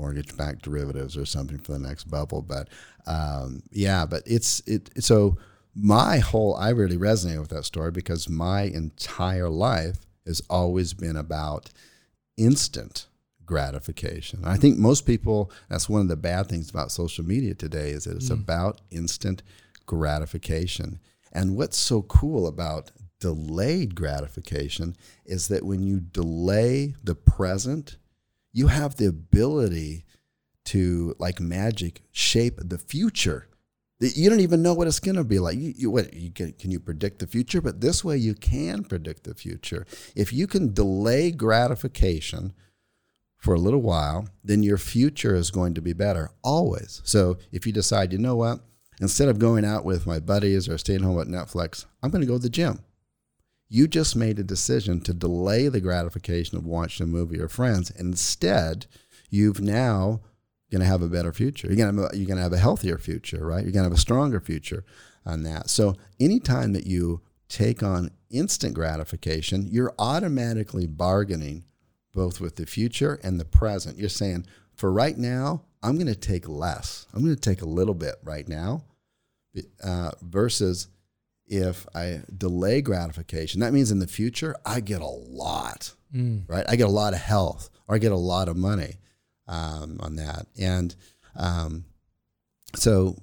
mortgage 0.00 0.36
backed 0.36 0.62
derivatives 0.62 1.16
or 1.16 1.26
something 1.26 1.58
for 1.58 1.72
the 1.72 1.78
next 1.78 2.04
bubble. 2.04 2.42
But 2.42 2.68
um, 3.06 3.62
yeah, 3.70 4.06
but 4.06 4.22
it's 4.26 4.60
it 4.66 4.90
so 5.02 5.36
my 5.74 6.18
whole 6.18 6.56
I 6.56 6.70
really 6.70 6.96
resonate 6.96 7.40
with 7.40 7.50
that 7.50 7.64
story 7.64 7.90
because 7.90 8.28
my 8.28 8.62
entire 8.62 9.48
life 9.48 9.98
has 10.26 10.42
always 10.48 10.94
been 10.94 11.16
about 11.16 11.70
instant 12.36 13.06
gratification. 13.44 14.44
I 14.44 14.56
think 14.56 14.78
most 14.78 15.06
people 15.06 15.50
that's 15.68 15.88
one 15.88 16.02
of 16.02 16.08
the 16.08 16.16
bad 16.16 16.48
things 16.48 16.70
about 16.70 16.92
social 16.92 17.24
media 17.24 17.54
today 17.54 17.90
is 17.90 18.04
that 18.04 18.16
it's 18.16 18.30
mm. 18.30 18.40
about 18.40 18.80
instant 18.90 19.42
gratification. 19.86 21.00
And 21.32 21.56
what's 21.56 21.76
so 21.76 22.02
cool 22.02 22.46
about 22.46 22.90
delayed 23.20 23.94
gratification 23.94 24.96
is 25.26 25.48
that 25.48 25.64
when 25.64 25.82
you 25.82 26.00
delay 26.00 26.94
the 27.04 27.14
present, 27.14 27.96
you 28.52 28.68
have 28.68 28.96
the 28.96 29.06
ability 29.06 30.04
to, 30.66 31.14
like 31.18 31.40
magic, 31.40 32.02
shape 32.10 32.58
the 32.58 32.78
future. 32.78 33.48
You 33.98 34.30
don't 34.30 34.40
even 34.40 34.62
know 34.62 34.72
what 34.72 34.86
it's 34.86 35.00
going 35.00 35.16
to 35.16 35.24
be 35.24 35.38
like. 35.38 35.58
You, 35.58 35.74
you, 35.76 35.90
what, 35.90 36.14
you 36.14 36.30
can, 36.30 36.52
can 36.52 36.70
you 36.70 36.80
predict 36.80 37.18
the 37.18 37.26
future? 37.26 37.60
But 37.60 37.80
this 37.80 38.02
way, 38.02 38.16
you 38.16 38.34
can 38.34 38.84
predict 38.84 39.24
the 39.24 39.34
future. 39.34 39.86
If 40.16 40.32
you 40.32 40.46
can 40.46 40.72
delay 40.72 41.30
gratification 41.30 42.54
for 43.36 43.54
a 43.54 43.58
little 43.58 43.82
while, 43.82 44.28
then 44.42 44.62
your 44.62 44.78
future 44.78 45.34
is 45.34 45.50
going 45.50 45.74
to 45.74 45.82
be 45.82 45.92
better 45.92 46.30
always. 46.42 47.02
So 47.04 47.36
if 47.52 47.66
you 47.66 47.72
decide, 47.72 48.12
you 48.12 48.18
know 48.18 48.36
what, 48.36 48.60
Instead 49.00 49.28
of 49.28 49.38
going 49.38 49.64
out 49.64 49.84
with 49.84 50.06
my 50.06 50.20
buddies 50.20 50.68
or 50.68 50.76
staying 50.76 51.02
home 51.02 51.18
at 51.18 51.26
Netflix, 51.26 51.86
I'm 52.02 52.10
going 52.10 52.20
to 52.20 52.26
go 52.26 52.34
to 52.34 52.42
the 52.42 52.50
gym. 52.50 52.80
You 53.72 53.86
just 53.86 54.16
made 54.16 54.38
a 54.40 54.44
decision 54.44 55.00
to 55.02 55.14
delay 55.14 55.68
the 55.68 55.80
gratification 55.80 56.58
of 56.58 56.66
watching 56.66 57.04
a 57.04 57.06
movie 57.06 57.40
or 57.40 57.48
friends. 57.48 57.90
Instead, 57.92 58.86
you've 59.30 59.60
now 59.60 60.20
going 60.72 60.80
to 60.80 60.86
have 60.86 61.02
a 61.02 61.08
better 61.08 61.32
future. 61.32 61.68
You're 61.68 61.76
going 61.76 61.94
to 61.94 62.02
have 62.02 62.12
a, 62.12 62.16
you're 62.16 62.26
going 62.26 62.36
to 62.36 62.42
have 62.42 62.52
a 62.52 62.58
healthier 62.58 62.98
future, 62.98 63.46
right? 63.46 63.62
You're 63.62 63.72
going 63.72 63.84
to 63.84 63.90
have 63.90 63.96
a 63.96 64.00
stronger 64.00 64.40
future 64.40 64.84
on 65.24 65.44
that. 65.44 65.70
So 65.70 65.94
anytime 66.18 66.72
that 66.72 66.86
you 66.86 67.22
take 67.48 67.82
on 67.82 68.10
instant 68.28 68.74
gratification, 68.74 69.68
you're 69.70 69.94
automatically 69.98 70.86
bargaining 70.86 71.64
both 72.12 72.40
with 72.40 72.56
the 72.56 72.66
future 72.66 73.20
and 73.22 73.38
the 73.38 73.44
present. 73.44 73.98
You're 73.98 74.08
saying, 74.08 74.46
for 74.74 74.92
right 74.92 75.16
now, 75.16 75.62
I'm 75.82 75.94
going 75.94 76.06
to 76.08 76.14
take 76.14 76.48
less. 76.48 77.06
I'm 77.14 77.22
going 77.22 77.36
to 77.36 77.40
take 77.40 77.62
a 77.62 77.68
little 77.68 77.94
bit 77.94 78.16
right 78.24 78.48
now, 78.48 78.82
uh, 79.82 80.10
versus 80.22 80.88
if 81.50 81.86
I 81.94 82.20
delay 82.36 82.80
gratification. 82.80 83.60
That 83.60 83.72
means 83.72 83.90
in 83.90 83.98
the 83.98 84.06
future, 84.06 84.54
I 84.64 84.80
get 84.80 85.02
a 85.02 85.06
lot, 85.06 85.92
mm. 86.14 86.48
right? 86.48 86.64
I 86.68 86.76
get 86.76 86.86
a 86.86 86.92
lot 86.92 87.12
of 87.12 87.20
health 87.20 87.68
or 87.88 87.96
I 87.96 87.98
get 87.98 88.12
a 88.12 88.16
lot 88.16 88.48
of 88.48 88.56
money 88.56 88.98
um, 89.48 89.98
on 90.00 90.16
that. 90.16 90.46
And 90.58 90.94
um, 91.34 91.84
so 92.76 93.16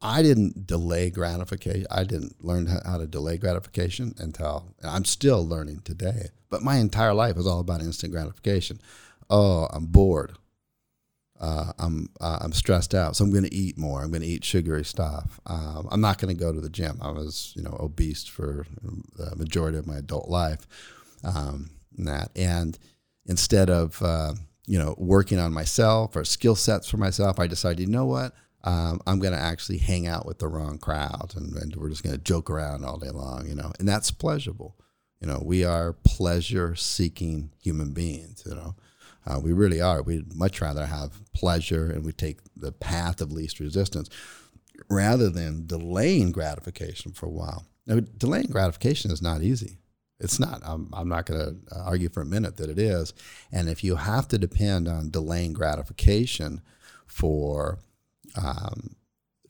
I 0.00 0.22
didn't 0.22 0.66
delay 0.66 1.10
gratification. 1.10 1.86
I 1.90 2.04
didn't 2.04 2.42
learn 2.42 2.66
how 2.66 2.96
to 2.96 3.06
delay 3.06 3.36
gratification 3.36 4.14
until 4.18 4.74
I'm 4.82 5.04
still 5.04 5.46
learning 5.46 5.82
today. 5.84 6.30
But 6.48 6.62
my 6.62 6.78
entire 6.78 7.14
life 7.14 7.36
is 7.36 7.46
all 7.46 7.60
about 7.60 7.82
instant 7.82 8.12
gratification. 8.12 8.80
Oh, 9.28 9.68
I'm 9.70 9.86
bored. 9.86 10.32
Uh, 11.40 11.72
I'm 11.78 12.08
uh, 12.20 12.38
I'm 12.42 12.52
stressed 12.52 12.94
out, 12.94 13.16
so 13.16 13.24
I'm 13.24 13.30
going 13.30 13.44
to 13.44 13.54
eat 13.54 13.78
more. 13.78 14.02
I'm 14.02 14.10
going 14.10 14.22
to 14.22 14.28
eat 14.28 14.44
sugary 14.44 14.84
stuff. 14.84 15.40
Um, 15.46 15.88
I'm 15.90 16.00
not 16.00 16.18
going 16.18 16.34
to 16.34 16.38
go 16.38 16.52
to 16.52 16.60
the 16.60 16.68
gym. 16.68 16.98
I 17.00 17.10
was 17.10 17.52
you 17.56 17.62
know 17.62 17.76
obese 17.80 18.26
for 18.26 18.66
the 19.16 19.34
majority 19.36 19.78
of 19.78 19.86
my 19.86 19.96
adult 19.98 20.28
life. 20.28 20.66
Um, 21.24 21.70
and 21.96 22.08
that 22.08 22.30
and 22.36 22.78
instead 23.26 23.70
of 23.70 24.02
uh, 24.02 24.34
you 24.66 24.78
know 24.78 24.94
working 24.98 25.38
on 25.38 25.52
myself 25.52 26.14
or 26.14 26.24
skill 26.24 26.56
sets 26.56 26.88
for 26.88 26.98
myself, 26.98 27.40
I 27.40 27.46
decided 27.46 27.80
you 27.80 27.86
know 27.86 28.06
what 28.06 28.34
um, 28.64 29.00
I'm 29.06 29.18
going 29.18 29.32
to 29.32 29.38
actually 29.38 29.78
hang 29.78 30.06
out 30.06 30.26
with 30.26 30.38
the 30.38 30.48
wrong 30.48 30.78
crowd 30.78 31.32
and, 31.36 31.54
and 31.56 31.74
we're 31.76 31.88
just 31.88 32.02
going 32.02 32.16
to 32.16 32.22
joke 32.22 32.50
around 32.50 32.84
all 32.84 32.98
day 32.98 33.10
long, 33.10 33.48
you 33.48 33.54
know, 33.54 33.72
and 33.78 33.88
that's 33.88 34.10
pleasurable. 34.10 34.76
You 35.20 35.28
know, 35.28 35.42
we 35.44 35.64
are 35.64 35.92
pleasure 35.92 36.74
seeking 36.74 37.52
human 37.62 37.92
beings, 37.92 38.42
you 38.46 38.54
know. 38.54 38.74
Uh, 39.26 39.38
we 39.38 39.52
really 39.52 39.80
are. 39.80 40.02
We'd 40.02 40.34
much 40.34 40.60
rather 40.60 40.86
have 40.86 41.20
pleasure 41.32 41.90
and 41.90 42.04
we 42.04 42.12
take 42.12 42.38
the 42.56 42.72
path 42.72 43.20
of 43.20 43.32
least 43.32 43.60
resistance 43.60 44.08
rather 44.88 45.28
than 45.28 45.66
delaying 45.66 46.32
gratification 46.32 47.12
for 47.12 47.26
a 47.26 47.30
while. 47.30 47.66
Now, 47.86 48.00
delaying 48.00 48.46
gratification 48.46 49.10
is 49.10 49.20
not 49.20 49.42
easy. 49.42 49.78
It's 50.18 50.38
not. 50.38 50.60
I'm, 50.64 50.90
I'm 50.92 51.08
not 51.08 51.26
going 51.26 51.40
to 51.40 51.76
argue 51.76 52.10
for 52.10 52.20
a 52.20 52.26
minute 52.26 52.56
that 52.58 52.70
it 52.70 52.78
is. 52.78 53.14
And 53.50 53.68
if 53.68 53.82
you 53.82 53.96
have 53.96 54.28
to 54.28 54.38
depend 54.38 54.86
on 54.86 55.10
delaying 55.10 55.54
gratification 55.54 56.60
for 57.06 57.78
um, 58.36 58.96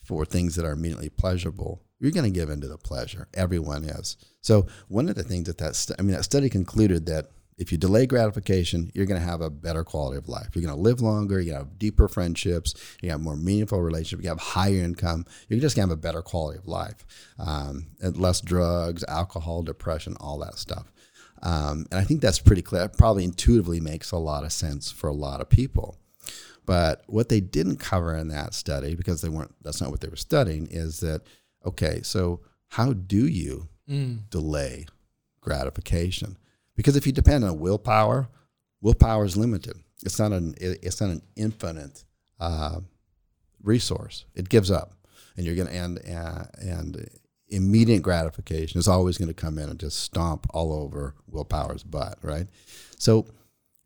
for 0.02 0.24
things 0.24 0.56
that 0.56 0.64
are 0.64 0.72
immediately 0.72 1.10
pleasurable, 1.10 1.82
you're 1.98 2.12
going 2.12 2.32
to 2.32 2.38
give 2.38 2.50
into 2.50 2.66
the 2.66 2.78
pleasure. 2.78 3.28
Everyone 3.34 3.84
is. 3.84 4.16
So 4.40 4.66
one 4.88 5.08
of 5.08 5.16
the 5.16 5.22
things 5.22 5.46
that 5.46 5.58
that 5.58 5.90
I 5.98 6.02
mean 6.02 6.16
that 6.16 6.24
study 6.24 6.48
concluded 6.48 7.06
that 7.06 7.30
if 7.60 7.70
you 7.70 7.76
delay 7.76 8.06
gratification, 8.06 8.90
you're 8.94 9.04
going 9.04 9.20
to 9.20 9.26
have 9.26 9.42
a 9.42 9.50
better 9.50 9.84
quality 9.84 10.16
of 10.16 10.30
life. 10.30 10.48
You're 10.54 10.64
going 10.64 10.74
to 10.74 10.80
live 10.80 11.02
longer. 11.02 11.44
To 11.44 11.50
have 11.52 11.78
deeper 11.78 12.08
friendships. 12.08 12.74
You 13.02 13.10
have 13.10 13.20
more 13.20 13.36
meaningful 13.36 13.82
relationships. 13.82 14.24
You 14.24 14.30
have 14.30 14.40
higher 14.40 14.82
income. 14.82 15.26
You're 15.48 15.60
just 15.60 15.76
going 15.76 15.86
to 15.86 15.92
have 15.92 15.98
a 15.98 16.00
better 16.00 16.22
quality 16.22 16.58
of 16.58 16.66
life. 16.66 17.04
Um, 17.38 17.88
and 18.00 18.16
less 18.16 18.40
drugs, 18.40 19.04
alcohol, 19.08 19.62
depression, 19.62 20.16
all 20.20 20.38
that 20.38 20.56
stuff. 20.56 20.90
Um, 21.42 21.86
and 21.90 22.00
I 22.00 22.04
think 22.04 22.22
that's 22.22 22.38
pretty 22.38 22.62
clear. 22.62 22.84
It 22.84 22.96
probably 22.96 23.24
intuitively 23.24 23.78
makes 23.78 24.10
a 24.10 24.16
lot 24.16 24.44
of 24.44 24.52
sense 24.52 24.90
for 24.90 25.08
a 25.08 25.14
lot 25.14 25.42
of 25.42 25.50
people. 25.50 25.98
But 26.64 27.02
what 27.08 27.28
they 27.28 27.40
didn't 27.40 27.76
cover 27.76 28.16
in 28.16 28.28
that 28.28 28.54
study, 28.54 28.94
because 28.94 29.20
they 29.20 29.28
weren't, 29.28 29.54
that's 29.62 29.82
not 29.82 29.90
what 29.90 30.00
they 30.00 30.08
were 30.08 30.16
studying, 30.16 30.66
is 30.70 31.00
that, 31.00 31.22
okay, 31.66 32.00
so 32.02 32.40
how 32.68 32.94
do 32.94 33.26
you 33.26 33.68
mm. 33.86 34.30
delay 34.30 34.86
gratification? 35.42 36.36
Because 36.80 36.96
if 36.96 37.06
you 37.06 37.12
depend 37.12 37.44
on 37.44 37.58
willpower, 37.58 38.30
willpower 38.80 39.26
is 39.26 39.36
limited. 39.36 39.76
It's 40.02 40.18
not 40.18 40.32
an 40.32 40.54
it's 40.58 40.98
not 40.98 41.10
an 41.10 41.20
infinite 41.36 42.04
uh, 42.40 42.80
resource. 43.62 44.24
It 44.34 44.48
gives 44.48 44.70
up, 44.70 44.94
and 45.36 45.44
you're 45.44 45.56
gonna 45.56 45.76
and 45.76 45.98
uh, 45.98 46.44
and 46.58 47.06
immediate 47.48 48.00
gratification 48.00 48.78
is 48.78 48.88
always 48.88 49.18
going 49.18 49.28
to 49.28 49.34
come 49.34 49.58
in 49.58 49.68
and 49.68 49.78
just 49.78 49.98
stomp 49.98 50.46
all 50.54 50.72
over 50.72 51.14
willpower's 51.26 51.82
butt, 51.82 52.16
right? 52.22 52.46
So, 52.96 53.26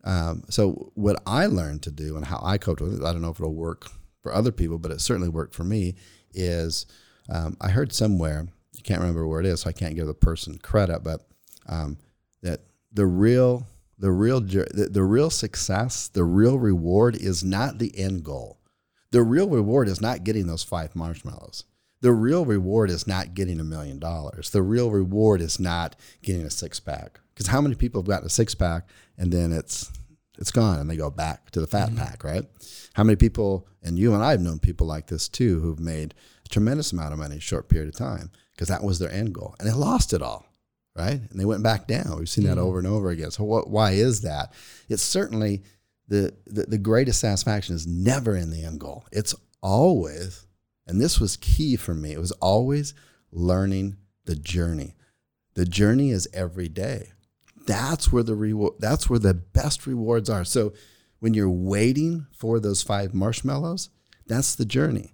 um, 0.05 0.45
so 0.49 0.93
what 0.95 1.21
I 1.27 1.47
learned 1.47 1.83
to 1.83 1.91
do 1.91 2.15
and 2.15 2.25
how 2.25 2.39
I 2.45 2.59
coped 2.59 2.81
with 2.81 2.95
it, 2.95 3.05
I 3.05 3.11
don't 3.11 3.23
know 3.23 3.31
if 3.31 3.41
it'll 3.41 3.57
work 3.57 3.89
for 4.23 4.33
other 4.33 4.53
people, 4.53 4.79
but 4.79 4.93
it 4.93 5.01
certainly 5.01 5.31
worked 5.31 5.57
for 5.57 5.65
me. 5.65 5.97
Is 6.33 6.87
um, 7.29 7.57
I 7.61 7.71
heard 7.71 7.93
somewhere, 7.93 8.47
I 8.79 8.83
can't 8.83 9.01
remember 9.01 9.27
where 9.27 9.41
it 9.41 9.47
is, 9.47 9.63
so 9.63 9.71
I 9.71 9.73
can't 9.73 9.97
give 9.97 10.07
the 10.07 10.15
person 10.15 10.59
credit, 10.59 11.03
but 11.03 11.27
um, 11.67 11.99
that 12.43 12.61
the 12.95 13.07
real 13.07 13.67
the 13.99 14.11
real 14.11 14.41
the, 14.41 14.89
the 14.91 15.03
real 15.03 15.31
success, 15.31 16.09
the 16.09 16.25
real 16.25 16.59
reward 16.59 17.17
is 17.17 17.45
not 17.45 17.79
the 17.79 17.97
end 17.99 18.25
goal. 18.25 18.59
The 19.11 19.23
real 19.23 19.49
reward 19.49 19.89
is 19.89 20.01
not 20.01 20.25
getting 20.25 20.47
those 20.47 20.65
five 20.65 20.97
marshmallows. 20.97 21.65
The 22.01 22.13
real 22.13 22.45
reward 22.45 22.91
is 22.91 23.07
not 23.07 23.35
getting 23.35 23.61
a 23.61 23.65
million 23.65 23.99
dollars. 23.99 24.51
The 24.51 24.63
real 24.63 24.91
reward 24.91 25.41
is 25.41 25.61
not 25.61 25.97
getting 26.23 26.43
a 26.43 26.51
six 26.51 26.81
pack. 26.81 27.21
Because 27.33 27.47
how 27.47 27.61
many 27.61 27.75
people 27.75 28.01
have 28.01 28.09
gotten 28.09 28.27
a 28.27 28.31
six 28.31 28.55
pack 28.55 28.89
and 29.17 29.33
then 29.33 29.53
it's 29.53 29.93
it's 30.37 30.51
gone 30.51 30.81
and 30.81 30.91
they 30.91 30.97
go 30.97 31.11
back 31.11 31.51
to 31.53 31.61
the 31.61 31.67
fat 31.67 31.91
mm-hmm. 31.91 31.99
pack, 31.99 32.25
right? 32.25 32.45
How 32.95 33.05
many 33.05 33.17
people, 33.17 33.69
and 33.83 33.99
you 33.99 34.15
and 34.15 34.23
I 34.23 34.33
have 34.33 34.41
known 34.41 34.59
people 34.59 34.87
like 34.87 35.07
this 35.07 35.29
too, 35.29 35.61
who've 35.61 35.79
made 35.79 36.15
a 36.45 36.49
tremendous 36.49 36.93
amount 36.93 37.13
of 37.13 37.21
money 37.21 37.35
in 37.35 37.39
a 37.39 37.41
short 37.41 37.69
period 37.69 37.89
of 37.89 37.95
time 37.95 38.33
because 38.53 38.69
that 38.69 38.83
was 38.83 38.99
their 38.99 39.13
end 39.13 39.33
goal 39.33 39.55
and 39.59 39.69
they 39.69 39.73
lost 39.73 40.13
it 40.13 40.23
all 40.23 40.47
right? 40.97 41.21
And 41.31 41.41
they 41.41 41.45
went 41.45 41.63
back 41.63 41.87
down. 41.87 42.19
We've 42.19 42.29
seen 42.29 42.45
that 42.45 42.53
mm-hmm. 42.53 42.61
over 42.67 42.79
and 42.79 42.87
over 42.87 43.11
again. 43.11 43.31
So 43.31 43.45
what, 43.45 43.69
why 43.69 43.93
is 43.93 44.21
that? 44.23 44.53
It's 44.89 45.03
certainly 45.03 45.63
the, 46.09 46.35
the, 46.47 46.65
the 46.65 46.79
greatest 46.79 47.21
satisfaction 47.21 47.75
is 47.75 47.87
never 47.87 48.37
in 48.37 48.51
the 48.51 48.65
end 48.65 48.81
goal. 48.81 49.07
It's 49.11 49.35
always, 49.63 50.47
and 50.87 51.01
this 51.01 51.19
was 51.19 51.37
key 51.37 51.77
for 51.77 51.95
me. 51.95 52.13
It 52.13 52.21
was 52.21 52.33
always 52.33 52.95
learning 53.33 53.97
the 54.25 54.37
journey. 54.37 54.95
The 55.55 55.65
journey 55.65 56.11
is 56.11 56.29
every 56.33 56.69
day. 56.69 57.11
That's 57.67 58.13
where 58.13 58.23
the 58.23 58.35
reward. 58.35 58.75
That's 58.79 59.09
where 59.09 59.19
the 59.19 59.35
best 59.35 59.87
rewards 59.87 60.29
are. 60.29 60.45
So 60.45 60.75
when 61.21 61.33
you're 61.33 61.49
waiting 61.49 62.27
for 62.37 62.61
those 62.61 62.83
five 62.83 63.15
marshmallows, 63.15 63.89
that's 64.27 64.55
the 64.55 64.67
journey 64.67 65.14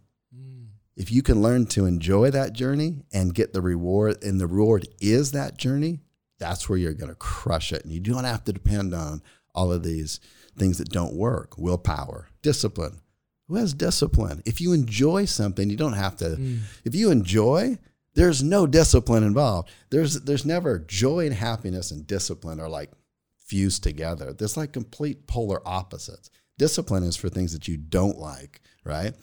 if 1.00 1.10
you 1.10 1.22
can 1.22 1.40
learn 1.40 1.64
to 1.64 1.86
enjoy 1.86 2.30
that 2.30 2.52
journey 2.52 2.96
and 3.10 3.34
get 3.34 3.54
the 3.54 3.62
reward, 3.62 4.22
and 4.22 4.38
the 4.38 4.46
reward 4.46 4.86
is 5.00 5.32
that 5.32 5.56
journey, 5.56 6.00
that's 6.38 6.68
where 6.68 6.76
you're 6.76 6.92
going 6.92 7.08
to 7.08 7.14
crush 7.14 7.72
it. 7.72 7.82
And 7.84 7.90
you 7.90 8.00
don't 8.00 8.24
have 8.24 8.44
to 8.44 8.52
depend 8.52 8.92
on 8.92 9.22
all 9.54 9.72
of 9.72 9.82
these 9.82 10.20
things 10.58 10.76
that 10.76 10.90
don't 10.90 11.14
work 11.14 11.56
willpower, 11.56 12.28
discipline. 12.42 13.00
Who 13.48 13.56
has 13.56 13.72
discipline? 13.72 14.42
If 14.44 14.60
you 14.60 14.74
enjoy 14.74 15.24
something, 15.24 15.70
you 15.70 15.76
don't 15.78 15.94
have 15.94 16.16
to. 16.18 16.36
Mm. 16.36 16.58
If 16.84 16.94
you 16.94 17.10
enjoy, 17.10 17.78
there's 18.12 18.42
no 18.42 18.66
discipline 18.66 19.24
involved. 19.24 19.70
There's 19.88 20.20
there's 20.20 20.44
never 20.44 20.80
joy 20.80 21.24
and 21.24 21.34
happiness 21.34 21.92
and 21.92 22.06
discipline 22.06 22.60
are 22.60 22.68
like 22.68 22.90
fused 23.38 23.82
together. 23.82 24.34
There's 24.34 24.58
like 24.58 24.74
complete 24.74 25.26
polar 25.26 25.66
opposites. 25.66 26.28
Discipline 26.58 27.04
is 27.04 27.16
for 27.16 27.30
things 27.30 27.54
that 27.54 27.68
you 27.68 27.78
don't 27.78 28.18
like, 28.18 28.60
right? 28.84 29.14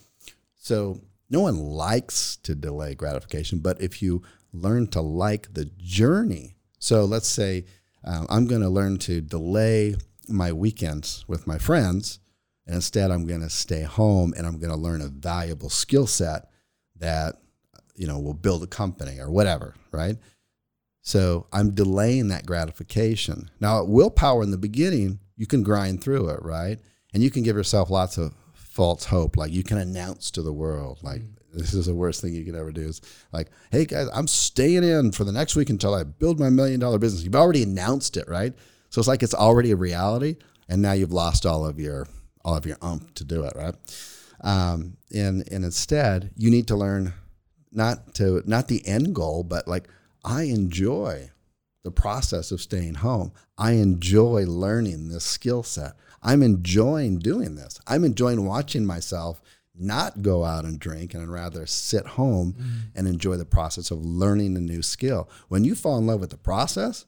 So 0.55 1.01
no 1.29 1.41
one 1.41 1.57
likes 1.57 2.37
to 2.43 2.55
delay 2.55 2.95
gratification, 2.95 3.59
but 3.59 3.81
if 3.81 4.01
you 4.01 4.23
learn 4.53 4.87
to 4.87 5.01
like 5.01 5.53
the 5.53 5.65
journey, 5.77 6.55
so 6.79 7.05
let's 7.05 7.27
say 7.27 7.65
uh, 8.03 8.25
I'm 8.29 8.47
going 8.47 8.61
to 8.61 8.69
learn 8.69 8.97
to 8.99 9.21
delay 9.21 9.95
my 10.29 10.51
weekends 10.51 11.25
with 11.27 11.47
my 11.47 11.57
friends, 11.57 12.19
and 12.65 12.75
instead 12.75 13.11
I'm 13.11 13.25
going 13.25 13.41
to 13.41 13.49
stay 13.49 13.83
home 13.83 14.33
and 14.37 14.45
I'm 14.45 14.59
going 14.59 14.71
to 14.71 14.77
learn 14.77 15.01
a 15.01 15.07
valuable 15.07 15.69
skill 15.69 16.07
set 16.07 16.49
that 16.97 17.35
you 17.95 18.07
know 18.07 18.19
will 18.19 18.33
build 18.33 18.63
a 18.63 18.67
company 18.67 19.19
or 19.19 19.29
whatever, 19.29 19.75
right? 19.91 20.17
So 21.01 21.47
I'm 21.53 21.73
delaying 21.73 22.27
that 22.29 22.45
gratification. 22.45 23.49
Now, 23.61 23.83
willpower 23.85 24.43
in 24.43 24.51
the 24.51 24.57
beginning, 24.57 25.19
you 25.37 25.47
can 25.47 25.63
grind 25.63 26.03
through 26.03 26.29
it, 26.29 26.43
right? 26.43 26.79
And 27.13 27.23
you 27.23 27.31
can 27.31 27.43
give 27.43 27.55
yourself 27.55 27.89
lots 27.89 28.17
of 28.17 28.33
false 28.77 29.05
hope. 29.05 29.35
Like 29.35 29.51
you 29.51 29.63
can 29.63 29.79
announce 29.79 30.29
to 30.31 30.43
the 30.43 30.53
world, 30.53 30.99
like 31.01 31.21
mm-hmm. 31.21 31.57
this 31.57 31.73
is 31.73 31.87
the 31.87 31.95
worst 31.95 32.21
thing 32.21 32.35
you 32.35 32.45
can 32.45 32.55
ever 32.55 32.71
do. 32.71 32.81
Is 32.81 33.01
like, 33.33 33.49
hey 33.71 33.85
guys, 33.85 34.07
I'm 34.13 34.27
staying 34.27 34.83
in 34.83 35.11
for 35.11 35.23
the 35.23 35.31
next 35.31 35.55
week 35.55 35.71
until 35.71 35.95
I 35.95 36.03
build 36.03 36.39
my 36.39 36.51
million 36.51 36.79
dollar 36.79 36.99
business. 36.99 37.23
You've 37.23 37.35
already 37.35 37.63
announced 37.63 38.17
it, 38.17 38.29
right? 38.29 38.53
So 38.91 38.99
it's 38.99 39.07
like 39.07 39.23
it's 39.23 39.33
already 39.33 39.71
a 39.71 39.75
reality, 39.75 40.35
and 40.69 40.79
now 40.79 40.91
you've 40.91 41.11
lost 41.11 41.47
all 41.47 41.65
of 41.65 41.79
your 41.79 42.07
all 42.45 42.55
of 42.55 42.67
your 42.67 42.77
umph 42.83 43.15
to 43.15 43.23
do 43.23 43.43
it, 43.43 43.53
right? 43.55 43.73
Um, 44.41 44.97
and 45.11 45.43
and 45.51 45.65
instead, 45.65 46.31
you 46.37 46.51
need 46.51 46.67
to 46.67 46.75
learn 46.75 47.13
not 47.71 48.13
to 48.15 48.43
not 48.45 48.67
the 48.67 48.87
end 48.87 49.15
goal, 49.15 49.43
but 49.43 49.67
like 49.67 49.89
I 50.23 50.43
enjoy 50.43 51.31
the 51.83 51.91
process 51.91 52.51
of 52.51 52.61
staying 52.61 52.93
home. 52.95 53.31
I 53.57 53.71
enjoy 53.71 54.45
learning 54.45 55.09
this 55.09 55.23
skill 55.23 55.63
set. 55.63 55.93
I'm 56.21 56.43
enjoying 56.43 57.19
doing 57.19 57.55
this. 57.55 57.79
I'm 57.87 58.03
enjoying 58.03 58.45
watching 58.45 58.85
myself 58.85 59.41
not 59.79 60.21
go 60.21 60.43
out 60.43 60.65
and 60.65 60.79
drink 60.79 61.13
and 61.13 61.31
rather 61.31 61.65
sit 61.65 62.05
home 62.05 62.53
mm. 62.53 62.81
and 62.95 63.07
enjoy 63.07 63.37
the 63.37 63.45
process 63.45 63.91
of 63.91 64.03
learning 64.03 64.57
a 64.57 64.59
new 64.59 64.81
skill. 64.81 65.29
When 65.49 65.63
you 65.63 65.75
fall 65.75 65.97
in 65.99 66.07
love 66.07 66.19
with 66.19 66.31
the 66.31 66.37
process, 66.37 67.05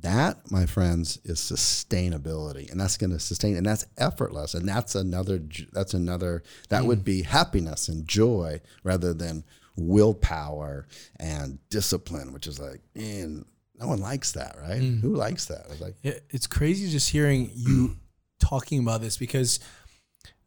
That, 0.00 0.50
my 0.50 0.66
friends, 0.66 1.18
is 1.24 1.40
sustainability, 1.40 2.70
and 2.70 2.80
that's 2.80 2.96
going 2.96 3.10
to 3.10 3.18
sustain, 3.18 3.56
and 3.56 3.66
that's 3.66 3.86
effortless, 3.96 4.54
and 4.54 4.68
that's 4.68 4.94
another. 4.94 5.40
That's 5.72 5.94
another. 5.94 6.42
That 6.68 6.84
would 6.84 7.02
be 7.02 7.22
happiness 7.22 7.88
and 7.88 8.06
joy 8.06 8.60
rather 8.84 9.12
than 9.12 9.44
willpower 9.76 10.86
and 11.18 11.58
discipline, 11.70 12.32
which 12.32 12.46
is 12.46 12.60
like, 12.60 12.80
man, 12.94 13.44
no 13.78 13.86
one 13.88 14.00
likes 14.00 14.32
that, 14.32 14.56
right? 14.60 14.80
Mm. 14.80 15.00
Who 15.00 15.14
likes 15.14 15.46
that? 15.46 15.66
It's 15.70 15.80
like, 15.80 15.96
It- 16.02 16.24
it's 16.30 16.46
crazy 16.46 16.90
just 16.90 17.10
hearing 17.10 17.50
you 17.54 17.96
talking 18.40 18.80
about 18.80 19.00
this 19.00 19.16
because 19.16 19.58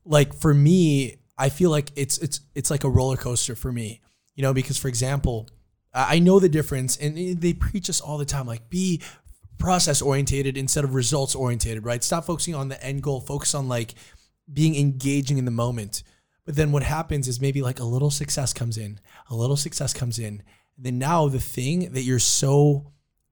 like 0.06 0.34
for 0.34 0.54
me 0.54 1.18
i 1.38 1.50
feel 1.50 1.70
like 1.70 1.92
it's 1.96 2.18
it's 2.20 2.40
it's 2.56 2.72
like 2.72 2.84
a 2.84 2.90
roller 2.90 3.18
coaster 3.18 3.54
for 3.56 3.72
me 3.72 4.02
you 4.36 4.42
know 4.42 4.54
because 4.54 4.78
for 4.78 4.88
example 4.88 5.48
i 5.94 6.16
I 6.16 6.20
know 6.20 6.40
the 6.40 6.50
difference 6.50 6.96
and 6.98 7.18
they 7.42 7.54
preach 7.54 7.90
us 7.90 8.00
all 8.02 8.18
the 8.18 8.26
time 8.26 8.48
like 8.48 8.70
be 8.70 9.02
process 9.60 10.02
orientated 10.02 10.58
instead 10.58 10.84
of 10.86 10.96
results 10.96 11.36
orientated 11.36 11.84
right 11.86 12.04
stop 12.04 12.24
focusing 12.26 12.56
on 12.56 12.70
the 12.70 12.82
end 12.84 13.04
goal 13.04 13.20
focus 13.22 13.54
on 13.54 13.68
like 13.68 13.94
being 14.52 14.76
engaging 14.76 15.38
in 15.38 15.46
the 15.46 15.52
moment 15.52 16.02
but 16.46 16.56
then 16.56 16.72
what 16.72 16.82
happens 16.84 17.28
is 17.28 17.40
maybe 17.42 17.62
like 17.62 17.80
a 17.80 17.84
little 17.84 18.10
success 18.10 18.54
comes 18.54 18.78
in 18.78 19.00
a 19.30 19.36
little 19.36 19.58
success 19.58 19.94
comes 19.94 20.18
in 20.18 20.42
and 20.78 20.86
then 20.86 20.98
now 20.98 21.28
the 21.28 21.40
thing 21.40 21.92
that 21.92 22.02
you're 22.02 22.18
so 22.42 22.92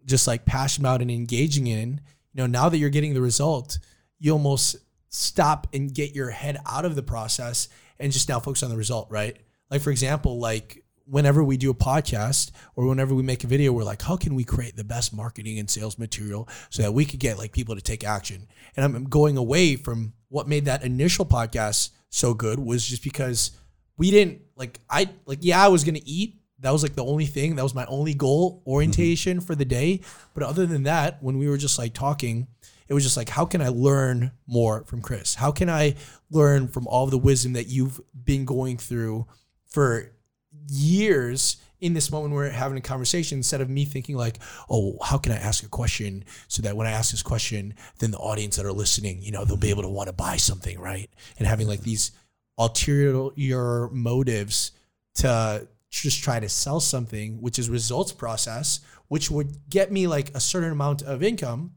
just 0.09 0.27
like 0.27 0.45
passionate 0.45 0.87
about 0.87 1.01
and 1.01 1.11
engaging 1.11 1.67
in, 1.67 2.01
you 2.33 2.41
know, 2.41 2.47
now 2.47 2.69
that 2.69 2.77
you're 2.77 2.89
getting 2.89 3.13
the 3.13 3.21
result, 3.21 3.79
you 4.19 4.31
almost 4.31 4.75
stop 5.09 5.67
and 5.73 5.93
get 5.93 6.13
your 6.13 6.29
head 6.29 6.57
out 6.65 6.85
of 6.85 6.95
the 6.95 7.03
process 7.03 7.69
and 7.99 8.11
just 8.11 8.29
now 8.29 8.39
focus 8.39 8.63
on 8.63 8.69
the 8.69 8.77
result, 8.77 9.07
right? 9.09 9.37
Like 9.69 9.81
for 9.81 9.91
example, 9.91 10.39
like 10.39 10.83
whenever 11.05 11.43
we 11.43 11.57
do 11.57 11.71
a 11.71 11.75
podcast 11.75 12.51
or 12.75 12.85
whenever 12.85 13.15
we 13.15 13.23
make 13.23 13.43
a 13.43 13.47
video, 13.47 13.71
we're 13.71 13.83
like, 13.83 14.01
how 14.01 14.15
can 14.15 14.35
we 14.35 14.43
create 14.43 14.75
the 14.75 14.83
best 14.83 15.13
marketing 15.13 15.57
and 15.57 15.69
sales 15.69 15.97
material 15.97 16.47
so 16.69 16.83
that 16.83 16.91
we 16.91 17.05
could 17.05 17.19
get 17.19 17.37
like 17.37 17.51
people 17.51 17.75
to 17.75 17.81
take 17.81 18.03
action? 18.03 18.47
And 18.75 18.85
I'm 18.85 19.05
going 19.05 19.37
away 19.37 19.75
from 19.75 20.13
what 20.29 20.47
made 20.47 20.65
that 20.65 20.83
initial 20.83 21.25
podcast 21.25 21.89
so 22.09 22.33
good 22.33 22.59
was 22.59 22.85
just 22.85 23.03
because 23.03 23.51
we 23.97 24.11
didn't 24.11 24.41
like 24.55 24.79
I 24.89 25.09
like 25.25 25.39
yeah, 25.41 25.63
I 25.63 25.67
was 25.67 25.83
gonna 25.83 25.99
eat. 26.05 26.38
That 26.61 26.71
was 26.71 26.83
like 26.83 26.95
the 26.95 27.05
only 27.05 27.25
thing. 27.25 27.55
That 27.55 27.63
was 27.63 27.75
my 27.75 27.85
only 27.85 28.13
goal 28.13 28.59
mm-hmm. 28.59 28.69
orientation 28.69 29.41
for 29.41 29.55
the 29.55 29.65
day. 29.65 30.01
But 30.33 30.43
other 30.43 30.65
than 30.65 30.83
that, 30.83 31.21
when 31.23 31.37
we 31.37 31.47
were 31.47 31.57
just 31.57 31.77
like 31.77 31.93
talking, 31.93 32.47
it 32.87 32.93
was 32.93 33.03
just 33.03 33.17
like, 33.17 33.29
how 33.29 33.45
can 33.45 33.61
I 33.61 33.69
learn 33.69 34.31
more 34.47 34.83
from 34.85 35.01
Chris? 35.01 35.35
How 35.35 35.51
can 35.51 35.69
I 35.69 35.95
learn 36.31 36.67
from 36.67 36.87
all 36.87 37.07
the 37.07 37.17
wisdom 37.17 37.53
that 37.53 37.67
you've 37.67 38.01
been 38.25 38.45
going 38.45 38.77
through 38.77 39.27
for 39.67 40.11
years 40.67 41.57
in 41.79 41.93
this 41.93 42.11
moment 42.11 42.33
we're 42.33 42.49
having 42.49 42.77
a 42.77 42.81
conversation 42.81 43.37
instead 43.37 43.61
of 43.61 43.69
me 43.69 43.85
thinking 43.85 44.15
like 44.15 44.37
oh 44.69 44.97
how 45.03 45.17
can 45.17 45.31
i 45.31 45.37
ask 45.37 45.63
a 45.63 45.69
question 45.69 46.25
so 46.47 46.61
that 46.61 46.75
when 46.75 46.85
i 46.85 46.91
ask 46.91 47.11
this 47.11 47.23
question 47.23 47.73
then 47.99 48.11
the 48.11 48.17
audience 48.17 48.57
that 48.57 48.65
are 48.65 48.73
listening 48.73 49.21
you 49.21 49.31
know 49.31 49.45
they'll 49.45 49.57
be 49.57 49.69
able 49.69 49.81
to 49.81 49.89
want 49.89 50.07
to 50.07 50.13
buy 50.13 50.35
something 50.35 50.79
right 50.79 51.09
and 51.37 51.47
having 51.47 51.67
like 51.67 51.79
mm-hmm. 51.79 51.91
these 51.91 52.11
ulterior 52.57 53.89
motives 53.91 54.71
to 55.15 55.67
just 55.89 56.23
try 56.23 56.39
to 56.39 56.49
sell 56.49 56.79
something 56.79 57.41
which 57.41 57.57
is 57.57 57.69
results 57.69 58.11
process 58.11 58.79
which 59.07 59.31
would 59.31 59.57
get 59.69 59.91
me 59.91 60.07
like 60.07 60.33
a 60.35 60.39
certain 60.39 60.71
amount 60.71 61.01
of 61.01 61.23
income 61.23 61.71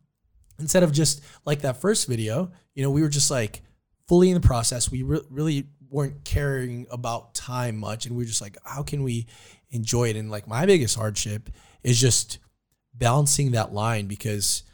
instead 0.59 0.83
of 0.83 0.93
just 0.93 1.23
like 1.47 1.63
that 1.63 1.81
first 1.81 2.07
video 2.07 2.51
you 2.75 2.83
know 2.83 2.91
we 2.91 3.03
were 3.03 3.09
just 3.09 3.31
like 3.31 3.63
fully 4.13 4.29
in 4.29 4.35
the 4.35 4.47
process. 4.47 4.91
We 4.91 5.03
re- 5.03 5.23
really 5.31 5.69
weren't 5.89 6.25
caring 6.25 6.87
about 6.91 7.35
time 7.35 7.79
much 7.79 8.07
and 8.07 8.15
we 8.15 8.25
were 8.25 8.29
just 8.29 8.41
like 8.41 8.57
how 8.65 8.83
can 8.83 9.03
we 9.03 9.27
enjoy 9.71 10.11
it? 10.11 10.17
And 10.17 10.31
like 10.31 10.47
my 10.47 10.67
biggest 10.67 10.97
hardship 10.97 11.49
is 11.83 12.01
just 12.01 12.39
balancing 12.95 13.53
that 13.53 13.73
line 13.73 14.07
because 14.07 14.65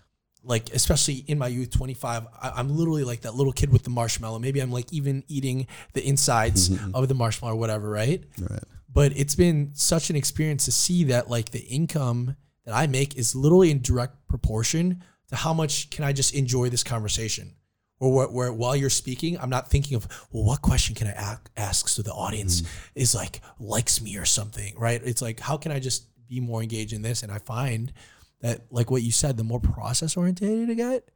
like 0.43 0.71
especially 0.71 1.25
in 1.27 1.39
my 1.39 1.47
youth 1.47 1.71
25 1.71 2.27
I, 2.41 2.51
i'm 2.51 2.69
literally 2.69 3.05
like 3.05 3.21
that 3.23 3.35
little 3.35 3.53
kid 3.53 3.71
with 3.73 3.85
the 3.85 3.91
marshmallow. 3.91 4.41
Maybe 4.41 4.61
i'm 4.61 4.73
like 4.73 4.93
even 4.93 5.23
eating 5.29 5.69
the 5.93 6.05
insides 6.05 6.69
mm-hmm. 6.69 6.95
of 6.95 7.07
the 7.07 7.15
marshmallow 7.15 7.55
or 7.55 7.59
whatever 7.59 7.89
right? 7.89 8.25
Right. 8.41 8.63
But 8.99 9.17
it's 9.17 9.37
been 9.37 9.71
such 9.75 10.11
an 10.11 10.17
experience 10.17 10.65
to 10.65 10.73
see 10.73 11.05
that 11.05 11.31
like 11.31 11.53
the 11.53 11.61
income 11.61 12.35
that 12.65 12.75
I 12.75 12.89
make 12.89 13.17
is 13.17 13.33
literally 13.33 13.71
in 13.71 13.81
direct 13.81 14.27
proportion 14.27 15.05
to 15.29 15.37
how 15.37 15.55
much 15.55 15.91
can 15.91 16.05
I 16.05 16.13
just 16.13 16.35
enjoy 16.35 16.69
this 16.69 16.83
conversation. 16.83 17.55
Or 18.01 18.13
where, 18.13 18.27
where 18.27 18.53
while 18.53 18.75
you're 18.75 18.91
speaking, 18.91 19.39
I'm 19.39 19.51
not 19.51 19.71
thinking 19.71 19.95
of 19.97 20.09
well, 20.33 20.43
what 20.43 20.63
question 20.63 20.97
can 20.97 21.07
I 21.07 21.13
ac- 21.13 21.43
ask 21.57 21.87
so 21.87 22.03
the 22.03 22.11
audience 22.11 22.63
mm. 22.63 22.69
is 22.97 23.15
like 23.15 23.41
likes 23.61 24.03
me 24.03 24.17
or 24.17 24.25
something, 24.25 24.75
right? 24.77 25.01
It's 25.05 25.23
like 25.23 25.39
how 25.39 25.57
can 25.57 25.71
I 25.71 25.79
just 25.79 26.09
be 26.29 26.41
more 26.41 26.61
engaged 26.61 26.93
in 26.93 27.03
this? 27.03 27.23
And 27.23 27.31
I 27.31 27.39
find 27.39 27.93
that 28.41 28.63
like 28.73 28.91
what 28.91 29.03
you 29.03 29.13
said, 29.13 29.37
the 29.37 29.45
more 29.45 29.61
process 29.61 30.17
oriented 30.17 30.71
I 30.71 30.75
get, 30.75 31.09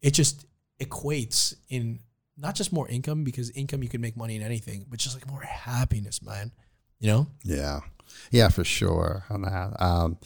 it 0.00 0.12
just 0.12 0.46
equates 0.80 1.52
in 1.68 1.98
not 2.38 2.54
just 2.54 2.72
more 2.72 2.88
income 2.88 3.24
because 3.24 3.50
income 3.50 3.82
you 3.82 3.90
can 3.90 4.00
make 4.00 4.16
money 4.16 4.36
in 4.36 4.42
anything, 4.42 4.86
but 4.88 4.98
just 4.98 5.14
like 5.14 5.28
more 5.28 5.42
happiness, 5.42 6.22
man. 6.22 6.52
You 7.00 7.08
know? 7.08 7.26
Yeah, 7.44 7.80
yeah, 8.30 8.48
for 8.48 8.64
sure 8.64 9.24
on 9.30 9.42
that. 9.42 9.76
Um, 9.80 10.18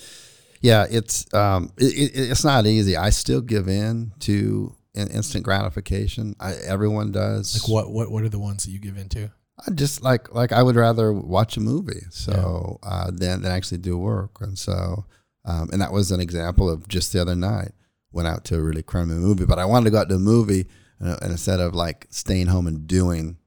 yeah, 0.60 0.86
it's 0.90 1.32
um, 1.34 1.72
it, 1.78 2.12
it, 2.14 2.30
it's 2.30 2.44
not 2.44 2.66
easy. 2.66 2.96
I 2.96 3.10
still 3.10 3.40
give 3.40 3.68
in 3.68 4.12
to 4.20 4.74
in 4.94 5.08
instant 5.08 5.44
gratification. 5.44 6.34
I, 6.38 6.54
everyone 6.66 7.12
does. 7.12 7.62
Like 7.62 7.68
what 7.68 7.90
what 7.90 8.10
what 8.10 8.22
are 8.24 8.28
the 8.28 8.38
ones 8.38 8.64
that 8.64 8.70
you 8.70 8.78
give 8.78 8.96
into? 8.96 9.30
I 9.66 9.72
just 9.72 10.02
like 10.02 10.34
like 10.34 10.52
I 10.52 10.62
would 10.62 10.76
rather 10.76 11.12
watch 11.12 11.56
a 11.56 11.60
movie 11.60 12.02
so 12.10 12.78
uh, 12.82 13.10
than 13.10 13.42
than 13.42 13.52
actually 13.52 13.78
do 13.78 13.96
work, 13.98 14.40
and 14.40 14.58
so 14.58 15.06
um, 15.44 15.70
and 15.72 15.80
that 15.80 15.92
was 15.92 16.10
an 16.10 16.20
example 16.20 16.70
of 16.70 16.88
just 16.88 17.12
the 17.12 17.20
other 17.20 17.36
night 17.36 17.72
went 18.12 18.28
out 18.28 18.44
to 18.44 18.56
a 18.56 18.60
really 18.60 18.82
crummy 18.82 19.14
movie, 19.14 19.46
but 19.46 19.58
I 19.58 19.64
wanted 19.64 19.84
to 19.84 19.90
go 19.92 19.98
out 19.98 20.08
to 20.08 20.16
a 20.16 20.18
movie 20.18 20.66
and 20.98 21.30
instead 21.30 21.60
of 21.60 21.74
like 21.74 22.06
staying 22.10 22.48
home 22.48 22.66
and 22.66 22.86
doing 22.86 23.38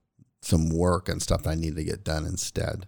some 0.45 0.69
work 0.69 1.07
and 1.09 1.21
stuff 1.21 1.43
that 1.43 1.49
I 1.51 1.55
needed 1.55 1.77
to 1.77 1.83
get 1.83 2.03
done 2.03 2.25
instead 2.25 2.85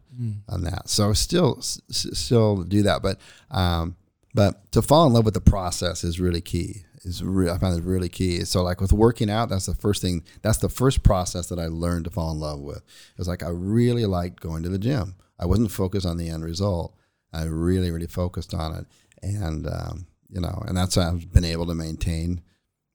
on 0.49 0.63
that. 0.63 0.89
So 0.89 1.13
still 1.13 1.55
s- 1.59 1.81
still 1.89 2.63
do 2.63 2.83
that, 2.83 3.01
but 3.01 3.17
um, 3.51 3.95
but 4.33 4.71
to 4.73 4.81
fall 4.81 5.07
in 5.07 5.13
love 5.13 5.25
with 5.25 5.33
the 5.33 5.41
process 5.41 6.03
is 6.03 6.19
really 6.19 6.41
key. 6.41 6.83
Is 7.03 7.23
re- 7.23 7.49
I 7.49 7.57
find 7.57 7.77
it 7.77 7.83
really 7.85 8.09
key. 8.09 8.43
So 8.45 8.63
like 8.63 8.81
with 8.81 8.91
working 8.91 9.29
out, 9.29 9.49
that's 9.49 9.67
the 9.67 9.75
first 9.75 10.01
thing. 10.01 10.23
That's 10.41 10.57
the 10.57 10.69
first 10.69 11.03
process 11.03 11.47
that 11.47 11.59
I 11.59 11.67
learned 11.67 12.05
to 12.05 12.11
fall 12.11 12.31
in 12.31 12.39
love 12.39 12.59
with. 12.61 12.77
It 12.77 13.17
was 13.17 13.27
like 13.27 13.43
I 13.43 13.49
really 13.49 14.05
liked 14.05 14.39
going 14.41 14.63
to 14.63 14.69
the 14.69 14.79
gym. 14.79 15.15
I 15.39 15.45
wasn't 15.45 15.71
focused 15.71 16.05
on 16.05 16.17
the 16.17 16.29
end 16.29 16.43
result. 16.43 16.95
I 17.31 17.43
really 17.43 17.91
really 17.91 18.07
focused 18.07 18.53
on 18.53 18.73
it, 18.75 18.85
and 19.21 19.67
um, 19.67 20.07
you 20.29 20.41
know, 20.41 20.63
and 20.67 20.75
that's 20.75 20.95
how 20.95 21.09
I've 21.09 21.31
been 21.31 21.45
able 21.45 21.67
to 21.67 21.75
maintain 21.75 22.41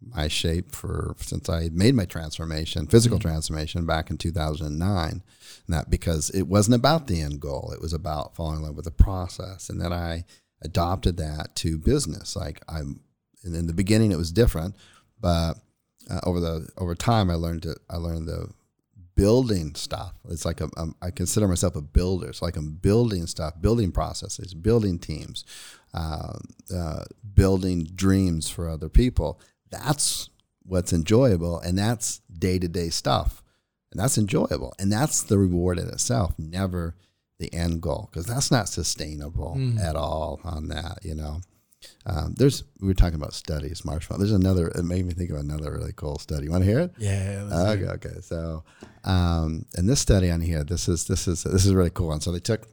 my 0.01 0.29
shape 0.29 0.73
for 0.73 1.15
since 1.19 1.49
I 1.49 1.69
made 1.73 1.95
my 1.95 2.05
transformation, 2.05 2.87
physical 2.87 3.19
transformation 3.19 3.87
back 3.87 4.11
in 4.11 4.17
2009. 4.17 5.11
And 5.11 5.23
that 5.69 5.91
because 5.91 6.31
it 6.31 6.43
wasn't 6.43 6.77
about 6.77 7.07
the 7.07 7.21
end 7.21 7.41
goal, 7.41 7.73
it 7.75 7.81
was 7.81 7.93
about 7.93 8.35
falling 8.35 8.59
in 8.59 8.63
love 8.63 8.77
with 8.77 8.87
the 8.87 8.91
process. 8.91 9.69
And 9.69 9.81
then 9.81 9.93
I 9.93 10.25
adopted 10.63 11.17
that 11.19 11.55
to 11.57 11.79
business. 11.79 12.35
Like 12.35 12.63
I'm, 12.69 13.01
and 13.45 13.55
in 13.55 13.67
the 13.67 13.75
beginning 13.75 14.13
it 14.13 14.19
was 14.19 14.33
different, 14.33 14.77
but 15.21 15.55
uh, 16.11 16.21
over 16.25 16.41
the 16.41 16.69
over 16.79 16.95
time 16.95 17.31
I 17.31 17.35
learned 17.35 17.63
to 17.63 17.77
I 17.89 17.97
learned 17.97 18.29
the 18.29 18.51
building 19.21 19.75
stuff. 19.75 20.15
It's 20.31 20.47
like 20.47 20.63
a, 20.63 20.71
um, 20.79 20.95
I 21.03 21.11
consider 21.11 21.47
myself 21.47 21.77
a 21.77 21.83
builder. 21.83 22.29
It's 22.29 22.41
like 22.41 22.57
I'm 22.57 22.73
building 22.73 23.27
stuff, 23.27 23.61
building 23.61 23.93
processes, 23.93 24.55
building 24.55 24.99
teams, 24.99 25.45
uh, 25.93 26.39
uh, 26.75 27.05
building 27.35 27.85
dreams 27.95 28.49
for 28.49 28.67
other 28.67 28.89
people. 28.89 29.39
That's 29.71 30.31
what's 30.63 30.93
enjoyable, 30.93 31.61
and 31.61 31.79
that's 31.79 32.21
day 32.33 32.59
to 32.59 32.69
day 32.69 32.91
stuff, 32.91 33.43
and 33.93 34.01
that's 34.01 34.19
enjoyable, 34.19 34.75
and 34.79 34.93
that's 34.93 35.23
the 35.23 35.39
reward 35.39 35.79
in 35.79 35.89
itself. 35.89 36.35
Never 36.39 36.95
the 37.39 37.53
end 37.55 37.81
goal 37.81 38.09
because 38.11 38.27
that's 38.27 38.51
not 38.51 38.69
sustainable 38.69 39.59
at 39.83 39.97
all. 39.97 40.41
On 40.45 40.69
that, 40.69 40.99
you 41.03 41.15
know. 41.15 41.41
Um, 42.07 42.35
there's 42.37 42.65
we 42.81 42.89
were 42.89 42.95
talking 42.95 43.15
about 43.15 43.33
studies, 43.33 43.85
marshmallow. 43.85 44.19
There's 44.19 44.33
another. 44.33 44.69
It 44.69 44.85
made 44.85 45.07
me 45.07 45.15
think 45.15 45.31
of 45.31 45.37
another 45.37 45.73
really 45.73 45.93
cool 45.95 46.19
study. 46.19 46.45
You 46.45 46.51
want 46.51 46.65
to 46.65 46.71
hear 46.71 46.81
it? 46.81 46.93
Yeah. 46.99 47.49
Okay, 47.51 47.85
it. 47.85 47.89
okay. 47.89 48.21
So, 48.21 48.65
um, 49.05 49.65
in 49.77 49.87
this 49.87 50.01
study 50.01 50.31
on 50.31 50.41
here, 50.41 50.63
this 50.63 50.89
is 50.89 51.07
this 51.07 51.27
is 51.27 51.43
this 51.43 51.65
is 51.65 51.75
really 51.75 51.91
cool 51.91 52.09
one. 52.09 52.21
So 52.21 52.33
they 52.33 52.39
took, 52.39 52.69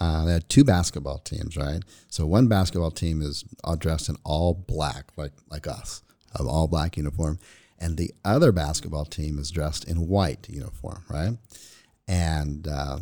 uh, 0.00 0.24
they 0.24 0.32
had 0.32 0.48
two 0.48 0.64
basketball 0.64 1.18
teams, 1.18 1.56
right? 1.56 1.82
So 2.08 2.26
one 2.26 2.48
basketball 2.48 2.90
team 2.90 3.22
is 3.22 3.44
all 3.62 3.76
dressed 3.76 4.08
in 4.08 4.16
all 4.24 4.54
black, 4.54 5.12
like 5.16 5.32
like 5.50 5.66
us, 5.66 6.02
of 6.34 6.46
all 6.46 6.68
black 6.68 6.96
uniform, 6.96 7.38
and 7.78 7.96
the 7.96 8.12
other 8.24 8.52
basketball 8.52 9.04
team 9.04 9.38
is 9.38 9.50
dressed 9.50 9.84
in 9.88 10.08
white 10.08 10.48
uniform, 10.48 11.04
right? 11.08 11.36
And 12.06 12.66
uh, 12.66 12.98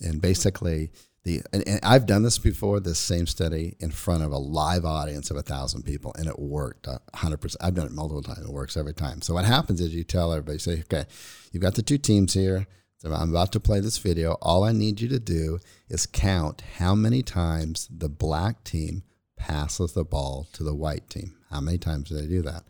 and 0.00 0.20
basically 0.20 0.90
the 1.24 1.42
and, 1.52 1.66
and 1.66 1.80
I've 1.82 2.06
done 2.06 2.22
this 2.22 2.38
before, 2.38 2.80
this 2.80 2.98
same 2.98 3.26
study 3.26 3.76
in 3.80 3.90
front 3.90 4.22
of 4.22 4.32
a 4.32 4.38
live 4.38 4.84
audience 4.84 5.30
of 5.30 5.36
a 5.36 5.42
thousand 5.42 5.82
people, 5.82 6.12
and 6.18 6.28
it 6.28 6.38
worked 6.38 6.86
hundred 7.14 7.38
percent. 7.38 7.62
I've 7.64 7.74
done 7.74 7.86
it 7.86 7.92
multiple 7.92 8.22
times; 8.22 8.46
it 8.46 8.52
works 8.52 8.76
every 8.76 8.94
time. 8.94 9.22
So 9.22 9.34
what 9.34 9.44
happens 9.44 9.80
is 9.80 9.94
you 9.94 10.04
tell 10.04 10.32
everybody, 10.32 10.58
say, 10.58 10.80
okay, 10.80 11.04
you've 11.52 11.62
got 11.62 11.74
the 11.74 11.82
two 11.82 11.98
teams 11.98 12.34
here. 12.34 12.66
So 12.98 13.12
I'm 13.12 13.30
about 13.30 13.52
to 13.52 13.60
play 13.60 13.78
this 13.78 13.98
video. 13.98 14.32
All 14.42 14.64
I 14.64 14.72
need 14.72 15.00
you 15.00 15.08
to 15.10 15.20
do 15.20 15.60
is 15.88 16.04
count 16.04 16.62
how 16.78 16.96
many 16.96 17.22
times 17.22 17.88
the 17.88 18.08
black 18.08 18.64
team 18.64 19.04
passes 19.36 19.92
the 19.92 20.04
ball 20.04 20.48
to 20.54 20.64
the 20.64 20.74
white 20.74 21.08
team. 21.08 21.37
How 21.50 21.60
many 21.60 21.78
times 21.78 22.08
do 22.08 22.16
they 22.16 22.26
do 22.26 22.42
that? 22.42 22.64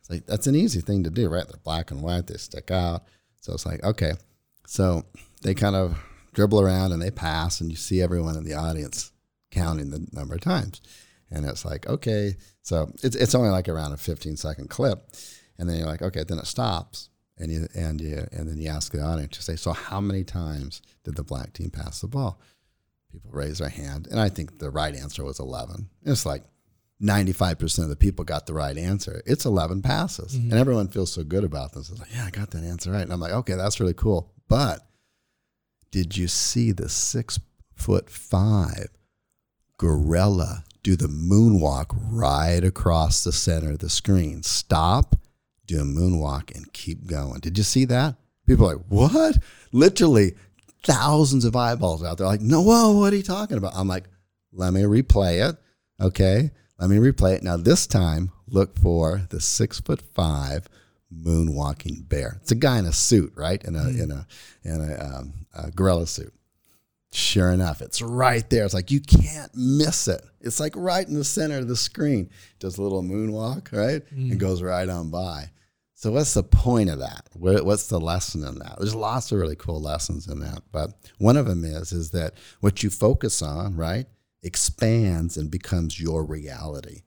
It's 0.00 0.10
like 0.10 0.26
that's 0.26 0.46
an 0.46 0.54
easy 0.54 0.80
thing 0.80 1.04
to 1.04 1.10
do, 1.10 1.28
right? 1.28 1.46
They're 1.46 1.60
black 1.64 1.90
and 1.90 2.02
white, 2.02 2.26
they 2.26 2.36
stick 2.36 2.70
out. 2.70 3.04
So 3.40 3.54
it's 3.54 3.66
like, 3.66 3.82
okay. 3.84 4.12
So 4.66 5.04
they 5.42 5.54
kind 5.54 5.76
of 5.76 5.98
dribble 6.34 6.60
around 6.60 6.92
and 6.92 7.00
they 7.00 7.10
pass, 7.10 7.60
and 7.60 7.70
you 7.70 7.76
see 7.76 8.02
everyone 8.02 8.36
in 8.36 8.44
the 8.44 8.54
audience 8.54 9.12
counting 9.50 9.90
the 9.90 10.06
number 10.12 10.34
of 10.34 10.40
times. 10.40 10.80
And 11.30 11.44
it's 11.44 11.64
like, 11.64 11.86
okay. 11.86 12.36
So 12.62 12.92
it's, 13.02 13.16
it's 13.16 13.34
only 13.34 13.50
like 13.50 13.68
around 13.68 13.92
a 13.92 13.96
15 13.96 14.36
second 14.36 14.70
clip. 14.70 15.10
And 15.58 15.68
then 15.68 15.78
you're 15.78 15.86
like, 15.86 16.02
okay, 16.02 16.24
then 16.24 16.38
it 16.38 16.46
stops. 16.46 17.10
And 17.40 17.52
you 17.52 17.68
and 17.74 18.00
you 18.00 18.26
and 18.32 18.48
then 18.48 18.58
you 18.58 18.68
ask 18.68 18.90
the 18.90 19.00
audience 19.00 19.36
to 19.36 19.42
say, 19.42 19.54
so 19.54 19.72
how 19.72 20.00
many 20.00 20.24
times 20.24 20.82
did 21.04 21.14
the 21.14 21.22
black 21.22 21.52
team 21.52 21.70
pass 21.70 22.00
the 22.00 22.08
ball? 22.08 22.40
People 23.12 23.30
raise 23.32 23.58
their 23.58 23.68
hand, 23.68 24.08
and 24.10 24.18
I 24.18 24.28
think 24.28 24.58
the 24.58 24.70
right 24.70 24.94
answer 24.94 25.24
was 25.24 25.38
11. 25.38 25.88
It's 26.04 26.26
like 26.26 26.42
95% 27.02 27.84
of 27.84 27.88
the 27.88 27.96
people 27.96 28.24
got 28.24 28.46
the 28.46 28.54
right 28.54 28.76
answer. 28.76 29.22
It's 29.24 29.44
11 29.44 29.82
passes. 29.82 30.36
Mm-hmm. 30.36 30.50
And 30.50 30.60
everyone 30.60 30.88
feels 30.88 31.12
so 31.12 31.22
good 31.22 31.44
about 31.44 31.72
this. 31.72 31.90
It's 31.90 32.00
like, 32.00 32.12
yeah, 32.12 32.24
I 32.26 32.30
got 32.30 32.50
that 32.50 32.64
answer 32.64 32.90
right. 32.90 33.02
And 33.02 33.12
I'm 33.12 33.20
like, 33.20 33.32
okay, 33.32 33.54
that's 33.54 33.78
really 33.80 33.94
cool. 33.94 34.32
But 34.48 34.80
did 35.90 36.16
you 36.16 36.28
see 36.28 36.72
the 36.72 36.88
six 36.88 37.38
foot 37.74 38.10
five 38.10 38.88
gorilla 39.76 40.64
do 40.82 40.96
the 40.96 41.06
moonwalk 41.06 41.96
right 42.10 42.64
across 42.64 43.22
the 43.22 43.32
center 43.32 43.72
of 43.72 43.78
the 43.78 43.88
screen? 43.88 44.42
Stop, 44.42 45.16
do 45.66 45.80
a 45.80 45.84
moonwalk, 45.84 46.54
and 46.54 46.72
keep 46.72 47.06
going. 47.06 47.40
Did 47.40 47.56
you 47.58 47.64
see 47.64 47.84
that? 47.86 48.16
People 48.46 48.68
are 48.68 48.76
like, 48.76 48.86
what? 48.88 49.38
Literally 49.72 50.34
thousands 50.82 51.44
of 51.44 51.54
eyeballs 51.54 52.02
out 52.02 52.18
there. 52.18 52.26
Like, 52.26 52.40
no, 52.40 52.62
whoa, 52.62 52.98
what 52.98 53.12
are 53.12 53.16
you 53.16 53.22
talking 53.22 53.58
about? 53.58 53.72
I'm 53.76 53.88
like, 53.88 54.04
let 54.52 54.72
me 54.72 54.82
replay 54.82 55.48
it. 55.48 55.56
Okay. 56.00 56.50
Let 56.78 56.90
me 56.90 56.96
replay 56.96 57.34
it. 57.34 57.42
Now, 57.42 57.56
this 57.56 57.86
time, 57.86 58.30
look 58.46 58.78
for 58.78 59.22
the 59.30 59.40
six 59.40 59.80
foot 59.80 60.00
five 60.14 60.68
moonwalking 61.12 62.08
bear. 62.08 62.38
It's 62.40 62.52
a 62.52 62.56
guy 62.56 62.78
in 62.78 62.86
a 62.86 62.92
suit, 62.92 63.32
right? 63.34 63.62
In 63.64 63.74
a 63.74 63.80
mm. 63.80 64.02
in 64.02 64.10
a 64.10 64.26
in 64.64 64.90
a, 64.90 65.04
um, 65.04 65.32
a, 65.54 65.70
gorilla 65.70 66.06
suit. 66.06 66.32
Sure 67.10 67.50
enough, 67.50 67.80
it's 67.80 68.02
right 68.02 68.48
there. 68.50 68.64
It's 68.64 68.74
like 68.74 68.90
you 68.90 69.00
can't 69.00 69.50
miss 69.54 70.08
it. 70.08 70.22
It's 70.40 70.60
like 70.60 70.74
right 70.76 71.06
in 71.06 71.14
the 71.14 71.24
center 71.24 71.58
of 71.58 71.68
the 71.68 71.76
screen. 71.76 72.30
Does 72.58 72.78
a 72.78 72.82
little 72.82 73.02
moonwalk, 73.02 73.72
right, 73.72 74.02
mm. 74.14 74.30
and 74.30 74.38
goes 74.38 74.62
right 74.62 74.88
on 74.88 75.10
by. 75.10 75.50
So 75.94 76.12
what's 76.12 76.34
the 76.34 76.44
point 76.44 76.90
of 76.90 77.00
that? 77.00 77.26
What's 77.34 77.88
the 77.88 77.98
lesson 77.98 78.44
in 78.44 78.60
that? 78.60 78.76
There's 78.78 78.94
lots 78.94 79.32
of 79.32 79.40
really 79.40 79.56
cool 79.56 79.80
lessons 79.80 80.28
in 80.28 80.38
that, 80.40 80.62
but 80.70 80.92
one 81.18 81.36
of 81.36 81.46
them 81.46 81.64
is 81.64 81.90
is 81.90 82.10
that 82.10 82.34
what 82.60 82.84
you 82.84 82.90
focus 82.90 83.42
on, 83.42 83.74
right, 83.74 84.06
expands 84.42 85.36
and 85.36 85.50
becomes 85.50 86.00
your 86.00 86.24
reality. 86.24 87.02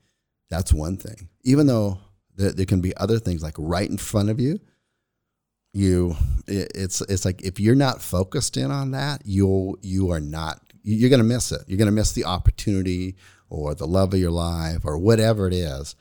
That's 0.49 0.73
one 0.73 0.97
thing. 0.97 1.29
Even 1.43 1.67
though 1.67 1.99
there, 2.35 2.51
there 2.51 2.65
can 2.65 2.81
be 2.81 2.95
other 2.97 3.19
things 3.19 3.41
like 3.41 3.55
right 3.57 3.89
in 3.89 3.97
front 3.97 4.29
of 4.29 4.39
you, 4.39 4.59
you 5.73 6.15
it's 6.47 6.99
it's 7.01 7.23
like 7.23 7.41
if 7.41 7.59
you're 7.59 7.75
not 7.75 8.01
focused 8.01 8.57
in 8.57 8.71
on 8.71 8.91
that, 8.91 9.21
you'll 9.25 9.77
you 9.81 10.11
are 10.11 10.19
not 10.19 10.61
you're 10.83 11.09
going 11.09 11.21
to 11.21 11.25
miss 11.25 11.51
it. 11.51 11.61
You're 11.67 11.77
going 11.77 11.85
to 11.87 11.91
miss 11.91 12.11
the 12.11 12.25
opportunity 12.25 13.15
or 13.49 13.75
the 13.75 13.87
love 13.87 14.13
of 14.13 14.19
your 14.19 14.31
life 14.31 14.79
or 14.83 14.97
whatever 14.97 15.47
it 15.47 15.53
is 15.53 15.95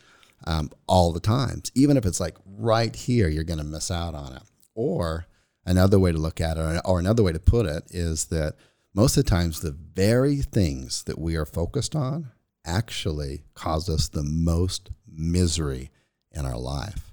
um, 0.46 0.70
all 0.86 1.12
the 1.12 1.20
times. 1.20 1.70
Even 1.74 1.96
if 1.96 2.06
it's 2.06 2.20
like 2.20 2.36
right 2.46 2.94
here, 2.94 3.28
you're 3.28 3.44
going 3.44 3.58
to 3.58 3.64
miss 3.64 3.90
out 3.90 4.14
on 4.14 4.32
it. 4.32 4.42
Or 4.74 5.26
another 5.66 5.98
way 5.98 6.12
to 6.12 6.18
look 6.18 6.40
at 6.40 6.56
it, 6.56 6.80
or 6.84 6.98
another 6.98 7.22
way 7.22 7.32
to 7.32 7.38
put 7.38 7.66
it, 7.66 7.84
is 7.90 8.26
that 8.26 8.54
most 8.94 9.16
of 9.16 9.24
the 9.24 9.30
times 9.30 9.60
the 9.60 9.70
very 9.72 10.36
things 10.36 11.04
that 11.04 11.18
we 11.18 11.36
are 11.36 11.46
focused 11.46 11.94
on 11.94 12.30
actually 12.64 13.44
cause 13.54 13.88
us 13.88 14.08
the 14.08 14.22
most 14.22 14.90
misery 15.06 15.90
in 16.32 16.44
our 16.44 16.58
life. 16.58 17.12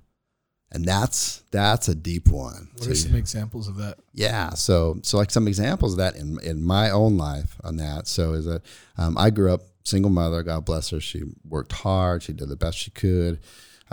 And 0.71 0.85
that's 0.85 1.43
that's 1.51 1.87
a 1.87 1.95
deep 1.95 2.27
one. 2.27 2.69
What 2.73 2.83
so, 2.83 2.91
are 2.91 2.95
some 2.95 3.15
examples 3.15 3.67
of 3.67 3.77
that? 3.77 3.99
Yeah 4.11 4.49
so 4.51 4.99
so 5.01 5.17
like 5.17 5.31
some 5.31 5.47
examples 5.47 5.93
of 5.93 5.99
that 5.99 6.15
in 6.15 6.39
in 6.43 6.63
my 6.63 6.89
own 6.89 7.17
life 7.17 7.55
on 7.63 7.77
that. 7.77 8.07
So 8.07 8.33
is 8.33 8.45
that 8.45 8.63
um, 8.97 9.17
i 9.17 9.29
grew 9.29 9.53
up 9.53 9.61
single 9.85 10.11
mother 10.11 10.43
god 10.43 10.65
bless 10.65 10.89
her. 10.89 10.99
She 10.99 11.23
worked 11.47 11.71
hard. 11.71 12.23
She 12.23 12.33
did 12.33 12.49
the 12.49 12.57
best 12.57 12.77
she 12.77 12.91
could. 12.91 13.39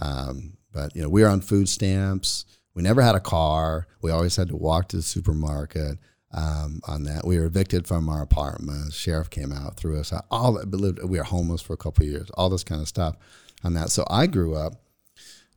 Um, 0.01 0.55
but 0.73 0.97
you 0.97 1.03
know 1.03 1.09
we 1.09 1.23
were 1.23 1.29
on 1.29 1.41
food 1.41 1.69
stamps. 1.69 2.45
We 2.75 2.83
never 2.83 3.03
had 3.03 3.15
a 3.15 3.21
car. 3.21 3.87
We 4.03 4.11
always 4.11 4.35
had 4.35 4.49
to 4.49 4.57
walk 4.57 4.89
to 4.89 4.97
the 4.97 5.03
supermarket 5.03 5.99
um, 6.35 6.81
on 6.87 7.05
that. 7.05 7.25
We 7.25 7.39
were 7.39 7.47
evicted 7.47 7.87
from 7.87 8.09
our 8.09 8.21
apartment. 8.21 8.93
Sheriff 8.93 9.31
came 9.31 9.53
out, 9.53 9.77
threw 9.77 9.99
us 9.99 10.13
out. 10.13 10.27
All 10.31 10.53
that, 10.55 11.07
we 11.09 11.19
were 11.19 11.25
homeless 11.25 11.63
for 11.63 11.73
a 11.73 11.79
couple 11.79 12.05
years. 12.05 12.29
All 12.31 12.51
this 12.51 12.65
kind 12.65 12.81
of 12.81 12.89
stuff 12.89 13.17
on 13.63 13.75
that. 13.75 13.91
So 13.91 14.05
I 14.11 14.27
grew 14.27 14.55
up 14.55 14.75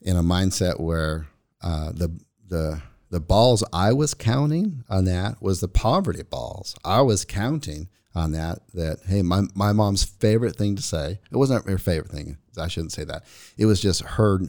in 0.01 0.15
a 0.15 0.23
mindset 0.23 0.79
where 0.79 1.27
uh, 1.61 1.91
the 1.91 2.17
the 2.47 2.81
the 3.09 3.19
balls 3.19 3.63
I 3.73 3.93
was 3.93 4.13
counting 4.13 4.83
on 4.89 5.05
that 5.05 5.41
was 5.41 5.61
the 5.61 5.67
poverty 5.67 6.23
balls. 6.23 6.75
I 6.85 7.01
was 7.01 7.25
counting 7.25 7.87
on 8.13 8.31
that. 8.33 8.59
That 8.75 8.99
hey, 9.07 9.23
my 9.23 9.43
my 9.55 9.73
mom's 9.73 10.03
favorite 10.03 10.55
thing 10.55 10.75
to 10.75 10.83
say. 10.83 11.19
It 11.31 11.37
wasn't 11.37 11.67
her 11.67 11.77
favorite 11.79 12.11
thing. 12.11 12.37
I 12.57 12.67
shouldn't 12.67 12.91
say 12.91 13.03
that. 13.05 13.23
It 13.57 13.65
was 13.65 13.81
just 13.81 14.01
her 14.01 14.39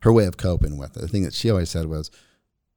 her 0.00 0.12
way 0.12 0.26
of 0.26 0.36
coping 0.36 0.76
with 0.76 0.96
it. 0.96 1.00
The 1.00 1.08
thing 1.08 1.24
that 1.24 1.34
she 1.34 1.50
always 1.50 1.70
said 1.70 1.86
was, 1.86 2.10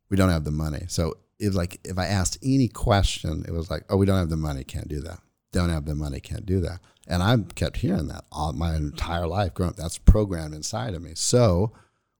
"We 0.09 0.15
don't 0.15 0.29
have 0.29 0.45
the 0.45 0.51
money." 0.51 0.85
So 0.87 1.17
was 1.47 1.55
like 1.55 1.79
if 1.83 1.97
I 1.97 2.05
asked 2.05 2.37
any 2.43 2.67
question, 2.67 3.45
it 3.47 3.51
was 3.51 3.69
like, 3.69 3.83
"Oh, 3.89 3.97
we 3.97 4.05
don't 4.05 4.17
have 4.17 4.29
the 4.29 4.37
money, 4.37 4.63
can't 4.63 4.87
do 4.87 5.01
that. 5.01 5.19
Don't 5.51 5.69
have 5.69 5.85
the 5.85 5.95
money, 5.95 6.19
can't 6.19 6.45
do 6.45 6.59
that." 6.61 6.79
And 7.07 7.23
I 7.23 7.37
kept 7.55 7.77
hearing 7.77 8.07
that 8.07 8.25
all 8.31 8.53
my 8.53 8.75
entire 8.75 9.27
life 9.27 9.53
growing 9.53 9.71
up. 9.71 9.75
That's 9.75 9.97
programmed 9.97 10.53
inside 10.53 10.93
of 10.93 11.01
me. 11.01 11.11
So 11.15 11.73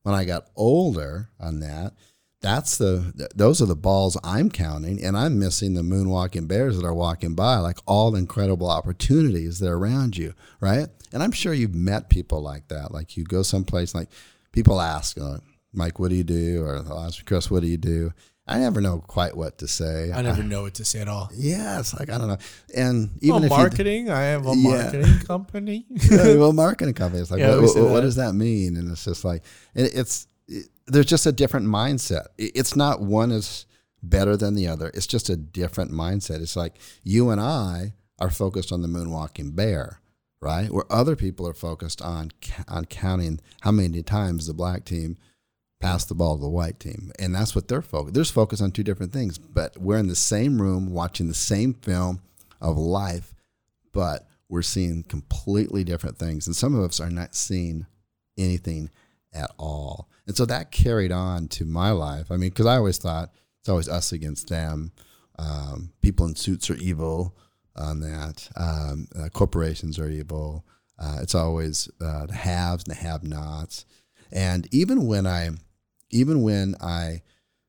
when 0.04 0.16
I 0.16 0.26
got 0.26 0.48
older 0.56 1.30
on 1.40 1.60
that, 1.60 1.94
that's 2.42 2.78
the 2.78 3.30
those 3.36 3.62
are 3.62 3.68
the 3.68 3.76
balls 3.76 4.18
I'm 4.24 4.50
counting, 4.50 5.04
and 5.04 5.16
I'm 5.16 5.38
missing 5.38 5.76
the 5.76 5.82
moonwalking 5.82 6.48
bears 6.48 6.76
that 6.76 6.86
are 6.86 6.94
walking 6.94 7.36
by, 7.36 7.58
like 7.58 7.78
all 7.86 8.16
incredible 8.16 8.70
opportunities 8.70 9.60
that 9.60 9.70
are 9.70 9.78
around 9.78 10.18
you, 10.18 10.34
right? 10.60 10.88
And 11.14 11.22
I'm 11.22 11.32
sure 11.32 11.54
you've 11.54 11.76
met 11.76 12.10
people 12.10 12.42
like 12.42 12.68
that. 12.70 12.92
Like 12.92 13.16
you 13.16 13.24
go 13.24 13.44
someplace, 13.44 13.94
like 13.94 14.10
people 14.52 14.82
ask, 14.82 15.20
uh, 15.20 15.38
Mike, 15.72 16.00
what 16.00 16.10
do 16.10 16.16
you 16.16 16.24
do? 16.24 16.64
Or 16.66 16.82
they'll 16.82 17.00
ask 17.00 17.24
Chris, 17.26 17.52
what 17.52 17.62
do 17.62 17.68
you 17.68 17.78
do? 17.78 18.12
I 18.48 18.58
never 18.58 18.82
know 18.82 19.00
quite 19.00 19.38
what 19.38 19.60
to 19.60 19.68
say. 19.68 20.12
I 20.12 20.22
never 20.22 20.42
I, 20.42 20.46
know 20.46 20.64
what 20.64 20.74
to 20.76 20.86
say 20.86 21.00
at 21.00 21.08
all. 21.08 21.30
Yeah, 21.34 21.80
it's 21.80 21.98
like 21.98 22.10
I 22.10 22.18
don't 22.18 22.28
know. 22.28 22.38
And 22.76 23.12
even 23.22 23.42
well, 23.42 23.50
marketing, 23.50 24.10
I 24.10 24.22
have 24.24 24.46
a 24.46 24.56
marketing 24.56 25.06
yeah. 25.06 25.20
company. 25.28 25.86
yeah, 25.90 26.36
well, 26.36 26.54
marketing 26.54 26.94
company. 26.94 27.22
It's 27.22 27.32
like, 27.32 27.40
yeah, 27.40 27.56
what, 27.56 27.76
what, 27.76 27.90
what, 27.92 28.02
does 28.02 28.16
that 28.16 28.34
mean? 28.34 28.78
And 28.78 28.92
it's 28.92 29.06
just 29.06 29.24
like 29.24 29.44
it, 29.76 29.96
it's 29.96 30.28
it, 30.48 30.68
there's 30.88 31.06
just 31.06 31.26
a 31.26 31.32
different 31.32 31.68
mindset. 31.68 32.28
It, 32.38 32.52
it's 32.56 32.76
not 32.76 33.02
one 33.02 33.32
is 33.32 33.66
better 34.04 34.36
than 34.36 34.56
the 34.56 34.68
other. 34.68 34.92
It's 34.94 35.08
just 35.08 35.30
a 35.30 35.36
different 35.36 35.92
mindset. 35.92 36.42
It's 36.42 36.56
like 36.56 36.78
you 37.04 37.30
and 37.30 37.40
I 37.40 37.94
are 38.20 38.30
focused 38.30 38.72
on 38.72 38.82
the 38.82 38.88
moonwalking 38.88 39.56
bear, 39.56 40.00
right? 40.42 40.70
Where 40.70 40.92
other 40.92 41.16
people 41.16 41.48
are 41.48 41.54
focused 41.54 42.02
on 42.02 42.32
on 42.68 42.86
counting 42.86 43.40
how 43.62 43.72
many 43.72 44.02
times 44.04 44.48
the 44.48 44.54
black 44.54 44.84
team 44.84 45.18
pass 45.82 46.06
the 46.06 46.16
ball 46.16 46.36
to 46.36 46.42
the 46.42 46.50
white 46.50 46.80
team. 46.80 47.12
And 47.20 47.34
that's 47.34 47.56
what 47.56 47.68
they're 47.68 47.82
focused. 47.82 48.14
They're 48.14 48.24
focused 48.24 48.62
on 48.62 48.72
two 48.72 48.84
different 48.84 49.12
things, 49.12 49.38
but 49.38 49.78
we're 49.78 49.98
in 49.98 50.08
the 50.08 50.16
same 50.16 50.62
room 50.62 50.92
watching 50.94 51.28
the 51.28 51.34
same 51.34 51.74
film 51.74 52.22
of 52.62 52.78
life, 52.78 53.34
but 53.92 54.28
we're 54.48 54.62
seeing 54.62 55.04
completely 55.04 55.84
different 55.84 56.18
things. 56.18 56.46
And 56.46 56.56
some 56.56 56.76
of 56.76 56.84
us 56.84 57.00
are 57.00 57.10
not 57.10 57.36
seeing 57.36 57.88
anything 58.38 58.90
at 59.34 59.52
all. 59.58 60.08
And 60.28 60.38
so 60.38 60.46
that 60.46 60.72
carried 60.72 61.12
on 61.12 61.48
to 61.50 61.66
my 61.66 61.92
life. 61.92 62.32
I 62.32 62.38
mean, 62.38 62.50
because 62.50 62.66
I 62.66 62.78
always 62.78 62.98
thought 62.98 63.32
it's 63.60 63.70
always 63.70 63.90
us 63.90 64.12
against 64.12 64.50
them. 64.50 64.92
Um, 65.40 65.94
people 66.02 66.26
in 66.28 66.36
suits 66.36 66.70
are 66.70 66.76
evil 66.76 67.36
on 67.76 68.02
that. 68.02 68.50
Um, 68.56 69.08
uh, 69.18 69.30
corporations 69.30 69.98
are 69.98 70.10
evil. 70.10 70.66
Uh, 71.00 71.18
it's 71.22 71.34
always 71.34 71.90
uh, 72.00 72.28
the 72.28 72.34
haves 72.34 72.84
and 72.84 72.96
the 72.96 73.00
have 73.00 73.24
nots. 73.24 73.86
And 74.32 74.68
even 74.72 75.08
when 75.08 75.26
I 75.26 75.52
even 76.12 76.44
when 76.44 76.76
I 76.82 77.22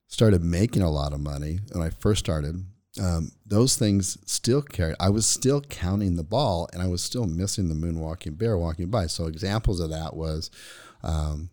started 0.07 0.43
making 0.43 0.81
a 0.81 0.91
lot 0.91 1.13
of 1.13 1.19
money, 1.19 1.59
when 1.71 1.85
I 1.85 1.89
first 1.89 2.19
started, 2.19 2.63
um, 3.01 3.31
those 3.45 3.75
things 3.75 4.17
still 4.25 4.61
carried. 4.61 4.95
I 4.99 5.09
was 5.09 5.25
still 5.25 5.61
counting 5.61 6.15
the 6.15 6.23
ball, 6.23 6.69
and 6.71 6.81
I 6.81 6.87
was 6.87 7.03
still 7.03 7.25
missing 7.25 7.67
the 7.67 7.75
moonwalking 7.75 8.37
bear 8.37 8.57
walking 8.57 8.89
by. 8.89 9.07
So 9.07 9.25
examples 9.25 9.79
of 9.79 9.89
that 9.89 10.15
was, 10.15 10.51
um, 11.01 11.49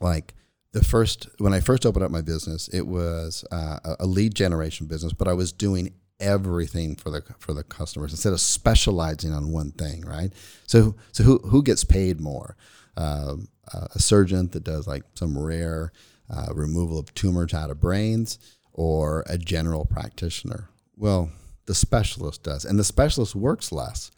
like 0.00 0.34
the 0.72 0.82
first 0.82 1.28
when 1.38 1.52
I 1.52 1.60
first 1.60 1.84
opened 1.84 2.04
up 2.04 2.10
my 2.10 2.22
business, 2.22 2.68
it 2.68 2.86
was 2.86 3.44
uh, 3.50 3.78
a 3.98 4.06
lead 4.06 4.34
generation 4.34 4.86
business, 4.86 5.12
but 5.12 5.28
I 5.28 5.34
was 5.34 5.52
doing 5.52 5.92
everything 6.20 6.96
for 6.96 7.10
the 7.10 7.22
for 7.38 7.52
the 7.52 7.64
customers 7.64 8.12
instead 8.12 8.32
of 8.32 8.40
specializing 8.40 9.32
on 9.32 9.52
one 9.52 9.72
thing, 9.72 10.02
right? 10.02 10.32
So 10.66 10.94
so 11.12 11.24
who 11.24 11.38
who 11.38 11.62
gets 11.62 11.84
paid 11.84 12.20
more? 12.20 12.56
Um, 12.96 13.48
uh, 13.72 13.88
a 13.94 13.98
surgeon 13.98 14.48
that 14.48 14.64
does 14.64 14.86
like 14.86 15.04
some 15.14 15.38
rare 15.38 15.92
uh, 16.28 16.48
removal 16.54 16.98
of 16.98 17.12
tumors 17.14 17.54
out 17.54 17.70
of 17.70 17.80
brains 17.80 18.38
or 18.72 19.24
a 19.28 19.36
general 19.36 19.84
practitioner. 19.84 20.68
Well, 20.96 21.30
the 21.66 21.74
specialist 21.74 22.42
does, 22.42 22.64
and 22.64 22.78
the 22.78 22.84
specialist 22.84 23.34
works 23.34 23.72
less. 23.72 24.10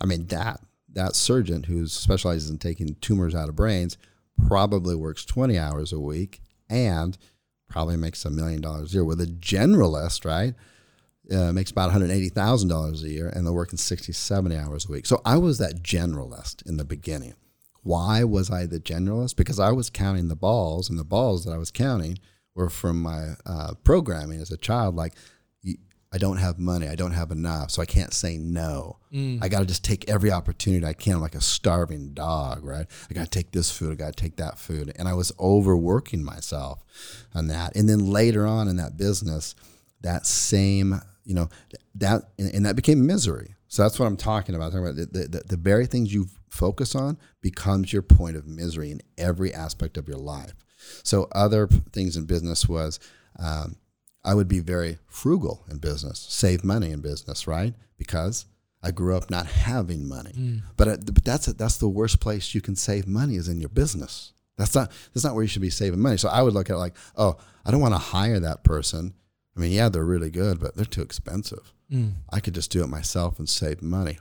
I 0.00 0.06
mean 0.06 0.26
that 0.26 0.60
that 0.96 1.14
surgeon 1.14 1.64
who 1.64 1.86
specializes 1.86 2.50
in 2.50 2.58
taking 2.58 2.96
tumors 3.00 3.34
out 3.34 3.48
of 3.48 3.56
brains 3.56 3.98
probably 4.48 4.94
works 4.94 5.24
20 5.24 5.58
hours 5.58 5.92
a 5.92 6.00
week 6.00 6.40
and 6.68 7.16
probably 7.68 7.96
makes 7.96 8.24
a 8.24 8.30
million 8.30 8.60
dollars 8.60 8.92
a 8.92 8.94
year. 8.94 9.04
With 9.04 9.20
a 9.20 9.26
generalist, 9.26 10.24
right, 10.24 10.54
uh, 11.30 11.52
makes 11.52 11.70
about 11.70 11.90
$180,000 11.92 13.02
a 13.02 13.08
year 13.08 13.28
and 13.28 13.44
they're 13.44 13.52
working 13.52 13.78
60, 13.78 14.12
70 14.12 14.56
hours 14.56 14.88
a 14.88 14.92
week. 14.92 15.06
So 15.06 15.20
I 15.24 15.36
was 15.36 15.58
that 15.58 15.82
generalist 15.82 16.66
in 16.66 16.76
the 16.76 16.84
beginning. 16.84 17.34
Why 17.86 18.24
was 18.24 18.50
I 18.50 18.66
the 18.66 18.80
generalist? 18.80 19.36
Because 19.36 19.60
I 19.60 19.70
was 19.70 19.90
counting 19.90 20.26
the 20.26 20.34
balls, 20.34 20.90
and 20.90 20.98
the 20.98 21.04
balls 21.04 21.44
that 21.44 21.52
I 21.52 21.58
was 21.58 21.70
counting 21.70 22.18
were 22.56 22.68
from 22.68 23.00
my 23.00 23.34
uh, 23.46 23.74
programming 23.84 24.40
as 24.40 24.50
a 24.50 24.56
child. 24.56 24.96
Like, 24.96 25.14
I 26.12 26.18
don't 26.18 26.38
have 26.38 26.58
money. 26.58 26.88
I 26.88 26.96
don't 26.96 27.12
have 27.12 27.30
enough. 27.30 27.70
So 27.70 27.82
I 27.82 27.84
can't 27.84 28.12
say 28.12 28.38
no. 28.38 28.98
Mm. 29.12 29.38
I 29.40 29.48
got 29.48 29.60
to 29.60 29.66
just 29.66 29.84
take 29.84 30.08
every 30.08 30.32
opportunity 30.32 30.84
I 30.84 30.94
can, 30.94 31.20
like 31.20 31.34
a 31.34 31.40
starving 31.40 32.14
dog, 32.14 32.64
right? 32.64 32.86
I 33.10 33.14
got 33.14 33.24
to 33.24 33.30
take 33.30 33.52
this 33.52 33.70
food. 33.70 33.92
I 33.92 33.94
got 33.96 34.16
to 34.16 34.22
take 34.22 34.36
that 34.36 34.58
food. 34.58 34.92
And 34.96 35.06
I 35.08 35.14
was 35.14 35.30
overworking 35.38 36.24
myself 36.24 36.82
on 37.34 37.48
that. 37.48 37.76
And 37.76 37.88
then 37.88 38.10
later 38.10 38.46
on 38.46 38.66
in 38.66 38.76
that 38.76 38.96
business, 38.96 39.54
that 40.00 40.26
same, 40.26 41.00
you 41.24 41.34
know, 41.34 41.50
that, 41.96 42.22
and, 42.38 42.64
that 42.64 42.76
became 42.76 43.06
misery. 43.06 43.54
So 43.68 43.82
that's 43.82 43.98
what 43.98 44.06
I'm 44.06 44.16
talking 44.16 44.54
about. 44.54 44.72
Talking 44.72 44.86
about 44.86 44.96
the, 44.96 45.28
the, 45.28 45.42
the 45.46 45.56
very 45.56 45.86
things 45.86 46.14
you 46.14 46.28
focus 46.56 46.94
on 46.94 47.18
becomes 47.40 47.92
your 47.92 48.02
point 48.02 48.36
of 48.36 48.46
misery 48.46 48.90
in 48.90 49.00
every 49.18 49.52
aspect 49.52 49.96
of 49.96 50.08
your 50.08 50.18
life. 50.18 50.54
So 51.02 51.28
other 51.32 51.66
things 51.92 52.16
in 52.16 52.24
business 52.24 52.68
was 52.68 52.98
um, 53.38 53.76
I 54.24 54.34
would 54.34 54.48
be 54.48 54.60
very 54.60 54.98
frugal 55.06 55.64
in 55.70 55.78
business, 55.78 56.26
save 56.28 56.64
money 56.64 56.90
in 56.90 57.00
business, 57.00 57.46
right? 57.46 57.74
Because 57.96 58.46
I 58.82 58.90
grew 58.90 59.16
up 59.16 59.30
not 59.30 59.46
having 59.46 60.08
money. 60.08 60.32
Mm. 60.32 60.62
But, 60.76 60.88
uh, 60.88 60.96
but 61.04 61.24
that's 61.24 61.46
that's 61.46 61.78
the 61.78 61.88
worst 61.88 62.20
place 62.20 62.54
you 62.54 62.60
can 62.60 62.76
save 62.76 63.06
money 63.06 63.36
is 63.36 63.48
in 63.48 63.60
your 63.60 63.68
business. 63.68 64.32
That's 64.56 64.74
not 64.74 64.90
that's 65.12 65.24
not 65.24 65.34
where 65.34 65.42
you 65.42 65.48
should 65.48 65.62
be 65.62 65.70
saving 65.70 66.00
money. 66.00 66.16
So 66.16 66.28
I 66.28 66.42
would 66.42 66.54
look 66.54 66.70
at 66.70 66.74
it 66.74 66.78
like, 66.78 66.96
oh, 67.16 67.36
I 67.64 67.70
don't 67.70 67.80
want 67.80 67.94
to 67.94 67.98
hire 67.98 68.40
that 68.40 68.64
person. 68.64 69.14
I 69.56 69.60
mean, 69.60 69.72
yeah, 69.72 69.88
they're 69.88 70.04
really 70.04 70.30
good, 70.30 70.60
but 70.60 70.76
they're 70.76 70.84
too 70.84 71.02
expensive. 71.02 71.72
Mm. 71.90 72.14
I 72.30 72.40
could 72.40 72.54
just 72.54 72.70
do 72.70 72.82
it 72.82 72.88
myself 72.88 73.38
and 73.38 73.48
save 73.48 73.82
money. 73.82 74.18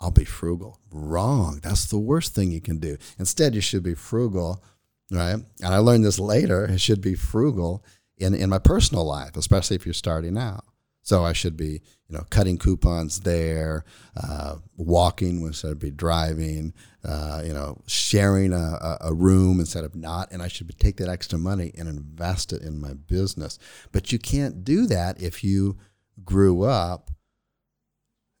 I'll 0.00 0.10
be 0.10 0.24
frugal. 0.24 0.80
Wrong. 0.90 1.60
That's 1.62 1.86
the 1.86 1.98
worst 1.98 2.34
thing 2.34 2.52
you 2.52 2.60
can 2.60 2.78
do. 2.78 2.96
Instead, 3.18 3.54
you 3.54 3.60
should 3.60 3.82
be 3.82 3.94
frugal, 3.94 4.62
right? 5.10 5.34
And 5.34 5.74
I 5.74 5.78
learned 5.78 6.04
this 6.04 6.18
later. 6.18 6.64
It 6.66 6.80
should 6.80 7.00
be 7.00 7.14
frugal 7.14 7.84
in, 8.18 8.34
in 8.34 8.50
my 8.50 8.58
personal 8.58 9.04
life, 9.04 9.36
especially 9.36 9.76
if 9.76 9.86
you're 9.86 9.94
starting 9.94 10.36
out. 10.36 10.64
So 11.06 11.24
I 11.24 11.34
should 11.34 11.56
be, 11.56 11.82
you 12.08 12.16
know, 12.16 12.24
cutting 12.30 12.58
coupons 12.58 13.20
there, 13.20 13.84
uh, 14.16 14.56
walking 14.76 15.40
instead 15.42 15.70
of 15.70 15.78
be 15.78 15.92
driving, 15.92 16.74
uh, 17.04 17.42
you 17.46 17.52
know, 17.52 17.80
sharing 17.86 18.52
a, 18.52 18.98
a, 19.00 19.14
room 19.14 19.60
instead 19.60 19.84
of 19.84 19.94
not. 19.94 20.32
And 20.32 20.42
I 20.42 20.48
should 20.48 20.76
take 20.80 20.96
that 20.96 21.08
extra 21.08 21.38
money 21.38 21.70
and 21.78 21.88
invest 21.88 22.52
it 22.52 22.62
in 22.62 22.80
my 22.80 22.94
business. 22.94 23.60
But 23.92 24.10
you 24.10 24.18
can't 24.18 24.64
do 24.64 24.86
that 24.86 25.22
if 25.22 25.44
you 25.44 25.76
grew 26.24 26.64
up 26.64 27.12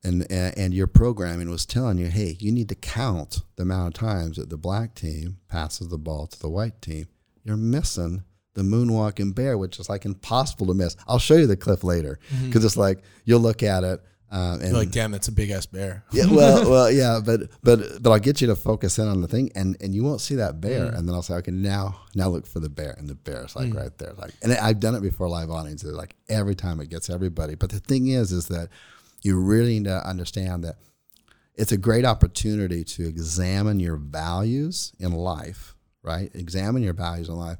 and 0.06 0.30
and 0.30 0.72
your 0.72 0.86
programming 0.86 1.50
was 1.50 1.66
telling 1.66 1.98
you, 1.98 2.06
hey, 2.06 2.36
you 2.38 2.52
need 2.52 2.68
to 2.68 2.74
count 2.74 3.42
the 3.56 3.62
amount 3.62 3.88
of 3.88 4.00
times 4.00 4.36
that 4.36 4.50
the 4.50 4.56
black 4.56 4.94
team 4.94 5.38
passes 5.48 5.88
the 5.88 5.98
ball 5.98 6.26
to 6.28 6.38
the 6.38 6.48
white 6.48 6.80
team. 6.80 7.08
You're 7.44 7.56
missing 7.56 8.24
the 8.54 8.62
moonwalking 8.62 9.34
bear, 9.34 9.58
which 9.58 9.78
is 9.78 9.88
like 9.88 10.04
impossible 10.04 10.66
to 10.66 10.74
miss. 10.74 10.96
I'll 11.06 11.18
show 11.18 11.36
you 11.36 11.46
the 11.46 11.56
clip 11.56 11.84
later 11.84 12.18
because 12.28 12.40
mm-hmm. 12.40 12.66
it's 12.66 12.76
like 12.76 13.02
you'll 13.24 13.40
look 13.40 13.62
at 13.62 13.84
it. 13.84 14.00
Um, 14.28 14.54
and 14.54 14.70
You're 14.70 14.78
like, 14.78 14.90
damn, 14.90 15.12
that's 15.12 15.28
a 15.28 15.32
big 15.32 15.50
ass 15.50 15.66
bear. 15.66 16.04
yeah, 16.10 16.26
well, 16.28 16.68
well, 16.70 16.90
yeah, 16.90 17.20
but 17.24 17.42
but 17.62 18.02
but 18.02 18.10
I'll 18.10 18.18
get 18.18 18.40
you 18.40 18.48
to 18.48 18.56
focus 18.56 18.98
in 18.98 19.06
on 19.06 19.20
the 19.20 19.28
thing, 19.28 19.52
and 19.54 19.76
and 19.80 19.94
you 19.94 20.02
won't 20.02 20.20
see 20.20 20.34
that 20.34 20.60
bear, 20.60 20.86
mm. 20.86 20.98
and 20.98 21.08
then 21.08 21.14
I'll 21.14 21.22
say, 21.22 21.34
okay, 21.34 21.52
now 21.52 22.00
now 22.14 22.28
look 22.28 22.44
for 22.44 22.58
the 22.58 22.68
bear, 22.68 22.96
and 22.98 23.08
the 23.08 23.14
bear 23.14 23.44
is 23.44 23.54
like 23.54 23.68
mm. 23.68 23.76
right 23.76 23.96
there, 23.98 24.14
like, 24.18 24.32
and 24.42 24.52
I've 24.52 24.80
done 24.80 24.96
it 24.96 25.00
before 25.00 25.28
live 25.28 25.48
audiences, 25.50 25.92
like 25.92 26.16
every 26.28 26.56
time 26.56 26.80
it 26.80 26.90
gets 26.90 27.08
everybody. 27.08 27.54
But 27.54 27.70
the 27.70 27.78
thing 27.78 28.08
is, 28.08 28.32
is 28.32 28.48
that 28.48 28.68
you 29.26 29.38
really 29.38 29.78
need 29.78 29.84
to 29.84 30.08
understand 30.08 30.64
that 30.64 30.76
it's 31.54 31.72
a 31.72 31.76
great 31.76 32.04
opportunity 32.04 32.84
to 32.84 33.06
examine 33.06 33.80
your 33.80 33.96
values 33.96 34.92
in 34.98 35.12
life, 35.12 35.74
right? 36.02 36.30
Examine 36.34 36.82
your 36.82 36.94
values 36.94 37.28
in 37.28 37.36
life 37.36 37.58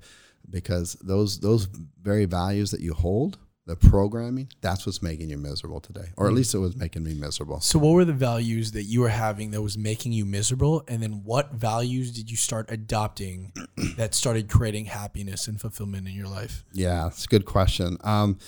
because 0.49 0.95
those 1.01 1.41
those 1.41 1.67
very 2.01 2.25
values 2.25 2.71
that 2.71 2.81
you 2.81 2.95
hold, 2.95 3.39
the 3.67 3.75
programming, 3.75 4.49
that's 4.61 4.87
what's 4.87 5.03
making 5.03 5.29
you 5.29 5.39
miserable 5.39 5.81
today, 5.81 6.09
or 6.17 6.29
at 6.29 6.33
mm. 6.33 6.37
least 6.37 6.55
it 6.55 6.59
was 6.59 6.77
making 6.77 7.03
me 7.03 7.15
miserable. 7.15 7.61
So, 7.61 7.81
what 7.81 7.93
were 7.93 8.05
the 8.05 8.13
values 8.13 8.73
that 8.73 8.85
you 8.85 9.01
were 9.01 9.09
having 9.09 9.51
that 9.51 9.63
was 9.63 9.77
making 9.77 10.13
you 10.13 10.25
miserable, 10.25 10.85
and 10.87 11.03
then 11.03 11.23
what 11.25 11.53
values 11.53 12.13
did 12.13 12.31
you 12.31 12.37
start 12.37 12.71
adopting 12.71 13.53
that 13.97 14.15
started 14.15 14.49
creating 14.49 14.85
happiness 14.85 15.49
and 15.49 15.61
fulfillment 15.61 16.07
in 16.07 16.15
your 16.15 16.29
life? 16.29 16.65
Yeah, 16.73 17.09
it's 17.09 17.25
a 17.25 17.29
good 17.29 17.45
question. 17.45 17.97
Um, 18.05 18.39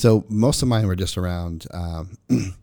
so 0.00 0.24
most 0.30 0.62
of 0.62 0.68
mine 0.68 0.86
were 0.86 0.96
just 0.96 1.18
around 1.18 1.66
um, 1.72 2.16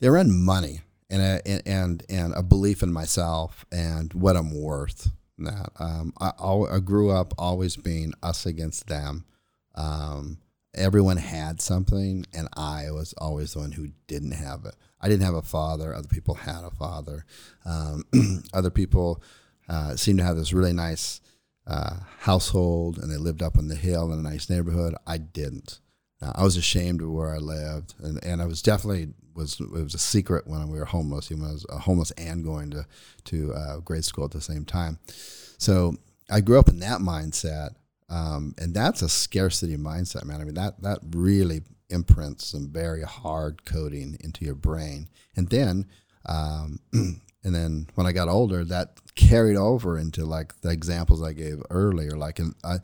they 0.00 0.08
around 0.08 0.38
money 0.38 0.80
and 1.08 1.22
a, 1.22 1.68
and 1.68 2.04
and 2.10 2.34
a 2.34 2.42
belief 2.42 2.82
in 2.82 2.92
myself 2.92 3.64
and 3.72 4.12
what 4.12 4.36
I'm 4.36 4.60
worth. 4.60 5.10
That 5.38 5.70
um, 5.78 6.12
I, 6.20 6.32
I 6.38 6.80
grew 6.80 7.10
up 7.10 7.32
always 7.38 7.76
being 7.76 8.12
us 8.22 8.44
against 8.44 8.88
them. 8.88 9.24
Um, 9.74 10.36
everyone 10.74 11.16
had 11.16 11.62
something, 11.62 12.26
and 12.34 12.46
I 12.54 12.90
was 12.90 13.14
always 13.16 13.54
the 13.54 13.60
one 13.60 13.72
who 13.72 13.88
didn't 14.06 14.32
have 14.32 14.66
it. 14.66 14.76
I 15.00 15.08
didn't 15.08 15.24
have 15.24 15.34
a 15.34 15.40
father. 15.40 15.94
Other 15.94 16.08
people 16.08 16.34
had 16.34 16.62
a 16.62 16.70
father. 16.70 17.24
Um, 17.64 18.04
other 18.52 18.70
people 18.70 19.22
uh, 19.66 19.96
seemed 19.96 20.18
to 20.18 20.24
have 20.26 20.36
this 20.36 20.52
really 20.52 20.74
nice 20.74 21.22
uh, 21.66 21.96
household 22.20 22.98
and 22.98 23.10
they 23.10 23.16
lived 23.16 23.42
up 23.42 23.56
on 23.56 23.68
the 23.68 23.76
hill 23.76 24.12
in 24.12 24.18
a 24.18 24.22
nice 24.22 24.50
neighborhood. 24.50 24.94
I 25.06 25.18
didn't. 25.18 25.80
I 26.22 26.42
was 26.42 26.56
ashamed 26.56 27.00
of 27.00 27.10
where 27.10 27.34
I 27.34 27.38
lived, 27.38 27.94
and, 27.98 28.22
and 28.22 28.42
I 28.42 28.44
was 28.44 28.60
definitely 28.60 29.08
was 29.34 29.58
it 29.58 29.70
was 29.70 29.94
a 29.94 29.98
secret 29.98 30.46
when 30.46 30.68
we 30.68 30.78
were 30.78 30.84
homeless. 30.84 31.32
Even 31.32 31.44
I 31.44 31.52
was 31.52 31.66
homeless 31.70 32.10
and 32.12 32.44
going 32.44 32.70
to 32.70 32.86
to 33.24 33.54
uh, 33.54 33.78
grade 33.78 34.04
school 34.04 34.26
at 34.26 34.30
the 34.32 34.40
same 34.40 34.64
time. 34.64 34.98
So 35.56 35.96
I 36.30 36.40
grew 36.40 36.58
up 36.58 36.68
in 36.68 36.80
that 36.80 37.00
mindset, 37.00 37.70
um, 38.10 38.54
and 38.58 38.74
that's 38.74 39.02
a 39.02 39.08
scarcity 39.08 39.76
mindset, 39.76 40.24
man. 40.24 40.40
I 40.40 40.44
mean 40.44 40.54
that 40.54 40.82
that 40.82 40.98
really 41.10 41.62
imprints 41.88 42.46
some 42.46 42.68
very 42.68 43.02
hard 43.02 43.64
coding 43.64 44.18
into 44.20 44.44
your 44.44 44.54
brain, 44.54 45.08
and 45.36 45.48
then 45.48 45.86
um, 46.26 46.80
and 46.92 47.20
then 47.42 47.86
when 47.94 48.06
I 48.06 48.12
got 48.12 48.28
older, 48.28 48.64
that 48.64 49.00
carried 49.14 49.56
over 49.56 49.98
into 49.98 50.24
like 50.24 50.60
the 50.60 50.70
examples 50.70 51.22
I 51.22 51.32
gave 51.32 51.62
earlier. 51.70 52.12
Like 52.12 52.38
in 52.38 52.54
I, 52.64 52.78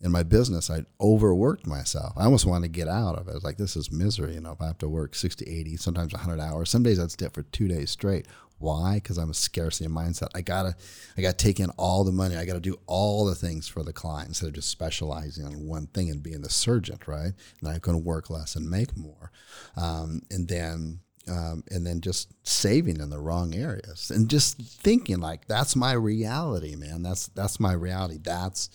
in 0.00 0.12
my 0.12 0.22
business, 0.22 0.70
I 0.70 0.84
overworked 1.00 1.66
myself. 1.66 2.12
I 2.16 2.24
almost 2.24 2.44
wanted 2.44 2.66
to 2.66 2.78
get 2.78 2.88
out 2.88 3.16
of 3.16 3.26
it. 3.26 3.30
I 3.30 3.34
was 3.34 3.44
like, 3.44 3.56
this 3.56 3.74
is 3.74 3.90
misery. 3.90 4.34
You 4.34 4.40
know, 4.40 4.52
if 4.52 4.60
I 4.60 4.66
have 4.66 4.78
to 4.78 4.88
work 4.88 5.14
60, 5.14 5.46
80, 5.46 5.76
sometimes 5.78 6.12
100 6.12 6.40
hours, 6.40 6.68
some 6.68 6.82
days 6.82 7.00
I'd 7.00 7.10
sit 7.10 7.32
for 7.32 7.42
two 7.42 7.68
days 7.68 7.90
straight. 7.90 8.26
Why? 8.58 8.94
Because 8.96 9.16
I'm 9.16 9.30
a 9.30 9.34
scarcity 9.34 9.88
mindset. 9.88 10.28
I 10.34 10.42
gotta, 10.42 10.76
I 11.16 11.22
gotta 11.22 11.36
take 11.36 11.58
in 11.58 11.70
all 11.70 12.04
the 12.04 12.12
money. 12.12 12.36
I 12.36 12.44
gotta 12.44 12.60
do 12.60 12.78
all 12.86 13.24
the 13.24 13.34
things 13.34 13.66
for 13.66 13.82
the 13.82 13.94
client 13.94 14.28
instead 14.28 14.48
of 14.48 14.54
just 14.54 14.68
specializing 14.68 15.46
on 15.46 15.66
one 15.66 15.86
thing 15.86 16.10
and 16.10 16.22
being 16.22 16.42
the 16.42 16.50
surgeon, 16.50 16.98
right? 17.06 17.32
And 17.62 17.82
going 17.82 17.98
to 17.98 18.04
work 18.04 18.30
less 18.30 18.56
and 18.56 18.70
make 18.70 18.96
more. 18.96 19.32
Um, 19.76 20.22
and 20.30 20.48
then 20.48 21.00
um, 21.28 21.64
and 21.70 21.86
then 21.86 22.00
just 22.00 22.32
saving 22.46 23.00
in 23.00 23.10
the 23.10 23.20
wrong 23.20 23.54
areas 23.54 24.10
and 24.10 24.28
just 24.28 24.60
thinking 24.60 25.20
like 25.20 25.46
that's 25.46 25.74
my 25.74 25.92
reality 25.92 26.76
man. 26.76 27.02
That's 27.02 27.28
that's 27.28 27.58
my 27.58 27.72
reality. 27.72 28.18
That's 28.22 28.68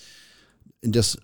and 0.83 0.93
just 0.93 1.17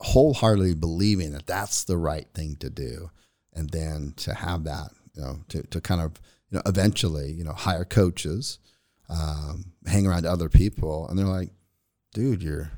wholeheartedly 0.00 0.74
believing 0.74 1.32
that 1.32 1.46
that's 1.46 1.84
the 1.84 1.96
right 1.96 2.26
thing 2.34 2.56
to 2.56 2.70
do. 2.70 3.10
And 3.54 3.70
then 3.70 4.14
to 4.16 4.34
have 4.34 4.64
that 4.64 4.90
you 5.14 5.22
know 5.22 5.40
to, 5.48 5.62
to 5.62 5.80
kind 5.80 6.00
of 6.00 6.20
you 6.50 6.56
know 6.56 6.62
eventually 6.66 7.32
you 7.32 7.44
know 7.44 7.52
hire 7.52 7.84
coaches 7.84 8.58
um, 9.08 9.72
hang 9.86 10.06
around 10.06 10.26
other 10.26 10.48
people. 10.48 11.08
And 11.08 11.18
they're 11.18 11.26
like 11.26 11.50
dude 12.12 12.42
you're 12.42 12.70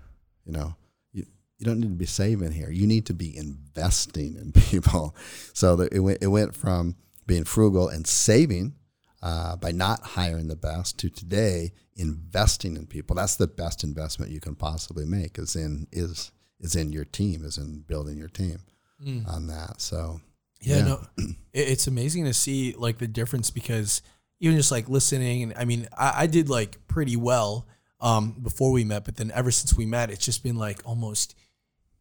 you 0.45 0.53
know 0.53 0.77
you, 1.13 1.27
you 1.59 1.67
don't 1.67 1.81
need 1.81 1.89
to 1.89 1.95
be 1.95 2.07
saving 2.07 2.53
here. 2.53 2.71
You 2.71 2.87
need 2.87 3.07
to 3.07 3.15
be 3.15 3.37
investing 3.37 4.37
in 4.37 4.53
people. 4.71 5.17
So 5.53 5.81
it 5.81 5.99
went, 5.99 6.19
it 6.23 6.29
went 6.29 6.55
from 6.55 6.95
being 7.27 7.45
frugal 7.45 7.89
and 7.89 8.07
saving 8.07 8.75
uh, 9.23 9.57
by 9.57 9.73
not 9.73 10.03
hiring 10.03 10.49
the 10.49 10.57
best 10.57 10.99
to 10.99 11.11
today 11.11 11.73
investing 11.97 12.77
in 12.77 12.87
people. 12.87 13.17
That's 13.17 13.37
the 13.37 13.47
best 13.47 13.83
investment 13.83 14.31
you 14.31 14.41
can 14.41 14.55
possibly 14.55 15.05
make 15.05 15.39
is 15.39 15.57
in 15.57 15.87
is 15.93 16.31
is 16.61 16.77
in 16.77 16.93
your 16.93 17.05
team, 17.05 17.45
is 17.45 17.59
in 17.59 17.81
building 17.81 18.17
your 18.17 18.29
team 18.29 18.59
mm. 19.05 19.29
on 19.29 19.49
that. 19.49 19.81
So 19.81 20.21
yeah, 20.61 20.77
yeah. 20.77 20.85
no, 20.85 21.01
it's 21.53 21.87
amazing 21.87 22.25
to 22.25 22.35
see 22.35 22.75
like 22.77 22.99
the 22.99 23.09
difference 23.09 23.51
because 23.51 24.03
even 24.41 24.57
just 24.57 24.71
like 24.71 24.89
listening 24.89 25.43
and 25.43 25.55
I 25.57 25.65
mean 25.65 25.89
I, 25.97 26.23
I 26.23 26.27
did 26.27 26.49
like 26.49 26.79
pretty 26.87 27.17
well 27.17 27.67
um, 28.01 28.33
before 28.43 28.73
we 28.73 28.85
met, 28.85 29.05
but 29.05 29.17
then 29.17 29.33
ever 29.35 29.51
since 29.51 29.75
we 29.75 29.87
met, 29.87 30.11
it's 30.11 30.25
just 30.25 30.43
been 30.43 30.57
like 30.57 30.81
almost 30.85 31.35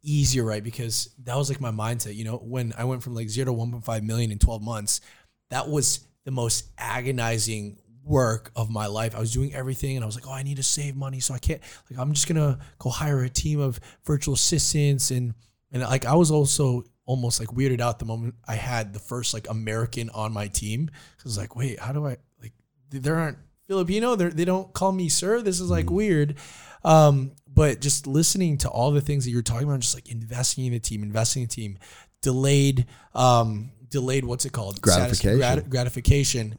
easier, 0.06 0.44
right? 0.44 0.64
Because 0.64 1.10
that 1.24 1.36
was 1.36 1.50
like 1.50 1.60
my 1.60 1.72
mindset. 1.72 2.16
You 2.16 2.24
know, 2.24 2.38
when 2.38 2.74
I 2.78 2.86
went 2.86 3.04
from 3.04 3.16
like 3.16 3.30
zero 3.30 3.46
to 3.46 3.52
1.5 3.52 4.04
million 4.04 4.32
in 4.32 4.40
12 4.40 4.62
months, 4.62 5.02
that 5.50 5.68
was 5.68 6.08
the 6.24 6.32
most 6.32 6.66
agonizing 6.78 7.78
work 8.04 8.52
of 8.56 8.70
my 8.70 8.88
life. 8.88 9.16
I 9.16 9.20
was 9.20 9.34
doing 9.34 9.54
everything 9.54 9.96
and 9.96 10.04
I 10.04 10.06
was 10.06 10.16
like, 10.16 10.28
oh, 10.28 10.34
I 10.34 10.44
need 10.44 10.58
to 10.58 10.64
save 10.64 10.96
money. 10.96 11.20
So 11.20 11.34
I 11.34 11.40
can't, 11.40 11.62
like, 11.90 12.00
I'm 12.00 12.14
just 12.14 12.28
going 12.28 12.38
to 12.38 12.60
go 12.80 12.90
hire 12.90 13.24
a 13.24 13.30
team 13.30 13.60
of 13.60 13.80
virtual 14.06 14.36
assistants. 14.36 15.12
And, 15.12 15.34
and 15.72 15.82
like, 15.84 16.06
I 16.06 16.16
was 16.16 16.32
also 16.32 16.84
almost 17.06 17.40
like 17.40 17.50
weirded 17.50 17.82
out 17.82 18.00
the 18.00 18.06
moment 18.06 18.36
I 18.48 18.56
had 18.56 18.94
the 18.94 19.00
first 19.00 19.34
like 19.34 19.50
American 19.50 20.10
on 20.12 20.34
my 20.34 20.48
team. 20.48 20.90
I 20.94 21.22
was 21.24 21.38
like, 21.38 21.56
wait, 21.56 21.80
how 21.80 21.94
do 21.94 22.06
I, 22.06 22.18
like, 22.42 22.54
there 22.92 23.16
aren't 23.16 23.38
Filipino. 23.68 24.16
They're, 24.16 24.30
they 24.30 24.46
don't 24.46 24.72
call 24.74 24.92
me 24.92 25.10
sir. 25.10 25.42
This 25.42 25.60
is 25.60 25.70
like 25.70 25.88
mm. 25.88 25.92
weird. 25.92 26.36
Um, 26.84 27.32
but 27.56 27.80
just 27.82 28.06
listening 28.06 28.58
to 28.60 28.70
all 28.70 28.92
the 28.92 29.02
things 29.02 29.24
that 29.26 29.32
you're 29.32 29.42
talking 29.42 29.68
about, 29.68 29.80
just 29.80 29.96
like 29.96 30.12
investing 30.12 30.66
in 30.66 30.74
the 30.74 30.80
team, 30.80 31.02
investing 31.02 31.44
in 31.44 31.48
the 31.48 31.56
team, 31.56 31.80
delayed, 32.22 32.86
um, 33.14 33.72
delayed, 33.90 34.26
what's 34.26 34.46
it 34.46 34.52
called? 34.52 34.82
Gratification. 34.82 35.38
Grat- 35.38 35.70
gratification. 35.70 36.58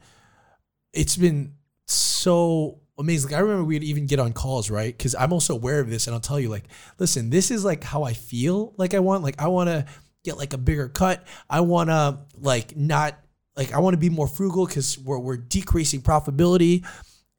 It's 0.93 1.15
been 1.15 1.53
so 1.85 2.79
amazing. 2.97 3.29
Like 3.29 3.37
I 3.37 3.41
remember 3.41 3.63
we'd 3.63 3.83
even 3.83 4.07
get 4.07 4.19
on 4.19 4.33
calls, 4.33 4.71
right? 4.71 4.95
Because 4.97 5.13
I'm 5.15 5.31
also 5.31 5.53
aware 5.53 5.79
of 5.79 5.89
this, 5.89 6.07
and 6.07 6.13
I'll 6.13 6.19
tell 6.19 6.39
you, 6.39 6.49
like, 6.49 6.65
listen, 6.97 7.29
this 7.29 7.51
is 7.51 7.63
like 7.63 7.83
how 7.83 8.03
I 8.03 8.13
feel. 8.13 8.73
Like 8.77 8.93
I 8.93 8.99
want, 8.99 9.23
like 9.23 9.39
I 9.39 9.47
want 9.47 9.69
to 9.69 9.85
get 10.23 10.37
like 10.37 10.53
a 10.53 10.57
bigger 10.57 10.89
cut. 10.89 11.25
I 11.49 11.61
want 11.61 11.89
to 11.89 12.19
like 12.39 12.75
not 12.75 13.19
like 13.55 13.73
I 13.73 13.79
want 13.79 13.93
to 13.93 13.99
be 13.99 14.09
more 14.09 14.27
frugal 14.27 14.65
because 14.65 14.97
we're 14.97 15.19
we're 15.19 15.37
decreasing 15.37 16.01
profitability, 16.01 16.85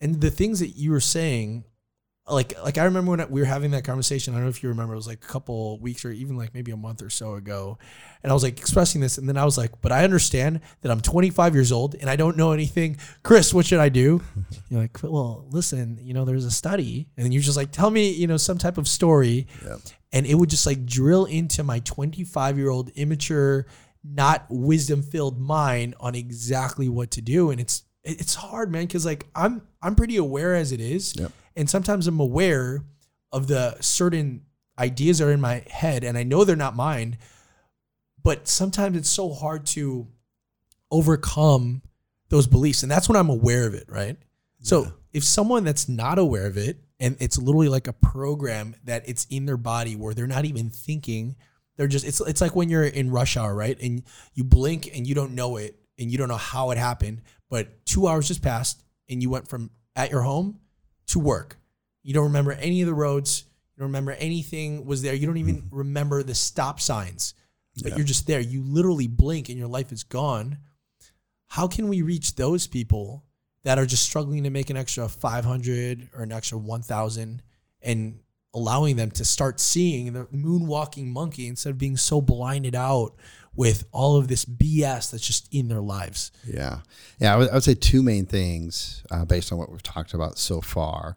and 0.01 0.21
the 0.21 0.31
things 0.31 0.61
that 0.61 0.77
you 0.77 0.93
were 0.93 1.01
saying 1.01 1.65
like 2.31 2.63
like 2.63 2.79
I 2.79 2.85
remember 2.85 3.11
when 3.17 3.31
we 3.31 3.41
were 3.41 3.47
having 3.47 3.71
that 3.73 3.85
conversation. 3.85 4.35
I 4.35 4.37
don't 4.37 4.45
know 4.45 4.51
if 4.51 4.63
you 4.63 4.69
remember. 4.69 4.93
It 4.95 4.97
was 4.97 5.07
like 5.07 5.25
a 5.25 5.27
couple 5.27 5.79
weeks 5.79 6.05
or 6.05 6.11
even 6.11 6.37
like 6.37 6.55
maybe 6.55 6.73
a 6.73 6.77
month 6.77 7.03
or 7.03 7.11
so 7.11 7.35
ago, 7.35 7.79
and 8.23 8.31
I 8.31 8.35
was 8.35 8.43
like 8.43 8.59
expressing 8.59 9.01
this, 9.01 9.19
and 9.19 9.29
then 9.29 9.37
I 9.37 9.45
was 9.45 9.57
like, 9.57 9.81
"But 9.81 9.93
I 9.93 10.05
understand 10.05 10.61
that 10.83 10.91
I'm 10.91 11.01
25 11.01 11.55
years 11.55 11.73
old 11.73 11.95
and 11.95 12.09
I 12.09 12.17
don't 12.17 12.37
know 12.37 12.53
anything." 12.53 12.99
Chris, 13.23 13.55
what 13.55 13.67
should 13.67 13.81
I 13.81 13.89
do? 13.89 14.23
You're 14.69 14.83
like, 14.83 14.99
"Well, 15.03 15.47
listen, 15.51 15.99
you 16.01 16.15
know, 16.15 16.25
there's 16.25 16.45
a 16.45 16.51
study," 16.51 17.09
and 17.17 17.33
you're 17.33 17.43
just 17.43 17.57
like 17.57 17.73
tell 17.73 17.91
me, 17.91 18.11
you 18.11 18.27
know, 18.27 18.37
some 18.37 18.59
type 18.59 18.79
of 18.79 18.89
story, 18.89 19.47
yep. 19.65 19.81
and 20.13 20.27
it 20.27 20.35
would 20.35 20.51
just 20.51 20.67
like 20.67 20.85
drill 20.85 21.25
into 21.25 21.63
my 21.63 21.81
25 21.81 22.59
year 22.59 22.71
old 22.71 22.91
immature, 22.91 23.67
not 24.05 24.47
wisdom 24.51 25.03
filled 25.03 25.41
mind 25.41 25.95
on 26.01 26.15
exactly 26.15 26.89
what 26.89 27.11
to 27.13 27.23
do, 27.23 27.51
and 27.51 27.61
it's 27.61 27.85
it's 28.09 28.35
hard, 28.35 28.71
man, 28.71 28.87
because 28.87 29.05
like 29.05 29.27
I'm 29.35 29.63
I'm 29.83 29.95
pretty 29.95 30.17
aware 30.17 30.55
as 30.55 30.73
it 30.73 30.81
is. 30.81 31.15
Yep 31.17 31.33
and 31.59 31.69
sometimes 31.69 32.07
I'm 32.07 32.21
aware 32.21 32.85
of 33.33 33.49
the 33.49 33.77
certain 33.81 34.43
ideas 34.79 35.21
are 35.21 35.33
in 35.33 35.41
my 35.41 35.65
head 35.69 36.05
and 36.05 36.17
I 36.17 36.23
know 36.23 36.45
they're 36.45 36.55
not 36.55 36.77
mine, 36.77 37.19
but 38.23 38.47
sometimes 38.47 38.97
it's 38.97 39.09
so 39.09 39.31
hard 39.31 39.67
to 39.67 40.07
overcome 40.93 41.83
those 42.29 42.47
beliefs. 42.47 42.85
And 42.85 42.93
that's 42.93 43.09
when 43.09 43.17
I'm 43.17 43.29
aware 43.29 43.67
of 43.67 43.75
it, 43.75 43.87
right? 43.89 44.17
Yeah. 44.61 44.65
So 44.65 44.93
if 45.13 45.25
someone 45.25 45.65
that's 45.65 45.89
not 45.89 46.21
aware 46.21 46.47
of 46.47 46.57
it 46.57 46.79
and 47.01 47.17
it's 47.19 47.39
literally 47.39 47.69
like 47.69 47.89
a 47.89 47.93
program 47.93 48.77
that 48.85 49.09
it's 49.09 49.27
in 49.29 49.45
their 49.45 49.57
body 49.57 49.97
where 49.97 50.15
they're 50.15 50.29
not 50.29 50.45
even 50.45 50.71
thinking, 50.71 51.35
they're 51.77 51.89
just 51.89 52.07
it's 52.07 52.21
it's 52.21 52.41
like 52.41 52.55
when 52.55 52.69
you're 52.69 52.85
in 52.85 53.11
rush 53.11 53.37
hour, 53.37 53.53
right? 53.53 53.77
And 53.83 54.05
you 54.33 54.45
blink 54.45 54.97
and 54.97 55.09
you 55.09 55.17
don't 55.17 55.35
know 55.35 55.57
it 55.57 55.75
and 55.99 56.09
you 56.13 56.19
don't 56.19 56.29
know 56.29 56.37
how 56.37 56.71
it 56.71 56.79
happened, 56.79 57.23
but 57.51 57.85
2 57.87 58.07
hours 58.07 58.29
just 58.29 58.43
passed 58.43 58.83
and 59.09 59.23
you 59.23 59.31
went 59.31 59.49
from 59.49 59.71
at 59.97 60.11
your 60.11 60.23
home 60.23 60.61
to 61.09 61.19
work. 61.19 61.59
You 62.03 62.15
don't 62.15 62.25
remember 62.25 62.53
any 62.53 62.81
of 62.83 62.87
the 62.87 62.95
roads. 62.95 63.45
You 63.75 63.81
don't 63.81 63.89
remember 63.89 64.13
anything 64.13 64.87
was 64.87 65.03
there. 65.03 65.15
You 65.15 65.27
don't 65.27 65.37
even 65.37 65.63
mm-hmm. 65.63 65.77
remember 65.77 66.23
the 66.23 66.35
stop 66.35 66.81
signs, 66.81 67.35
but 67.83 67.91
yeah. 67.91 67.97
you're 67.97 68.07
just 68.07 68.27
there. 68.27 68.41
You 68.41 68.63
literally 68.63 69.07
blink 69.07 69.49
and 69.49 69.59
your 69.59 69.69
life 69.69 69.93
is 69.93 70.05
gone. 70.05 70.59
How 71.49 71.67
can 71.67 71.89
we 71.89 72.03
reach 72.03 72.35
those 72.35 72.67
people 72.67 73.25
that 73.65 73.79
are 73.79 73.87
just 73.87 74.05
struggling 74.05 74.45
to 74.45 74.51
make 74.51 74.71
an 74.71 74.77
extra 74.77 75.09
500 75.09 76.11
or 76.15 76.23
an 76.23 76.33
extra 76.33 76.59
1000 76.59 77.43
and 77.83 78.21
allowing 78.55 78.97
them 78.97 79.11
to 79.11 79.25
start 79.25 79.61
seeing 79.61 80.13
the 80.13 80.25
moonwalking 80.27 81.07
monkey 81.07 81.47
instead 81.47 81.71
of 81.71 81.79
being 81.79 81.97
so 81.97 82.21
blinded 82.21 82.75
out 82.75 83.15
with 83.59 83.83
all 83.91 84.17
of 84.17 84.29
this 84.29 84.45
BS 84.45 85.11
that's 85.11 85.27
just 85.27 85.53
in 85.53 85.67
their 85.67 85.81
lives. 85.81 86.31
Yeah. 86.47 86.79
Yeah. 87.19 87.35
I 87.35 87.37
would, 87.37 87.51
I 87.51 87.55
would 87.55 87.65
say 87.65 87.75
two 87.75 88.05
main 88.05 88.25
things 88.25 89.03
uh, 89.11 89.25
based 89.25 89.51
on 89.51 89.59
what 89.59 89.69
we've 89.69 89.83
talked 89.83 90.15
about 90.15 90.39
so 90.39 90.61
far. 90.61 91.17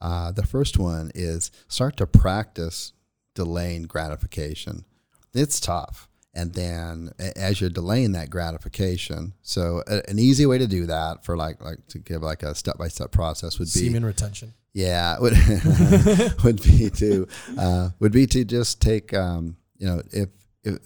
Uh, 0.00 0.32
the 0.32 0.46
first 0.46 0.78
one 0.78 1.12
is 1.14 1.50
start 1.68 1.98
to 1.98 2.06
practice 2.06 2.94
delaying 3.34 3.82
gratification. 3.82 4.86
It's 5.34 5.60
tough. 5.60 6.08
And 6.32 6.54
then 6.54 7.12
as 7.36 7.60
you're 7.60 7.68
delaying 7.68 8.12
that 8.12 8.30
gratification, 8.30 9.34
so 9.42 9.82
a, 9.86 10.00
an 10.08 10.18
easy 10.18 10.46
way 10.46 10.56
to 10.56 10.66
do 10.66 10.86
that 10.86 11.26
for 11.26 11.36
like 11.36 11.62
like 11.62 11.86
to 11.88 11.98
give 11.98 12.22
like 12.22 12.42
a 12.42 12.54
step 12.54 12.78
by 12.78 12.88
step 12.88 13.12
process 13.12 13.58
would 13.58 13.66
be 13.66 13.80
semen 13.80 14.02
retention. 14.02 14.54
Yeah, 14.72 15.18
would 15.20 15.34
would 16.42 16.62
be 16.62 16.88
to 16.88 17.28
uh, 17.58 17.90
would 18.00 18.12
be 18.12 18.26
to 18.28 18.46
just 18.46 18.80
take 18.80 19.12
um, 19.12 19.58
you 19.76 19.86
know 19.86 20.00
if 20.10 20.30
if 20.64 20.78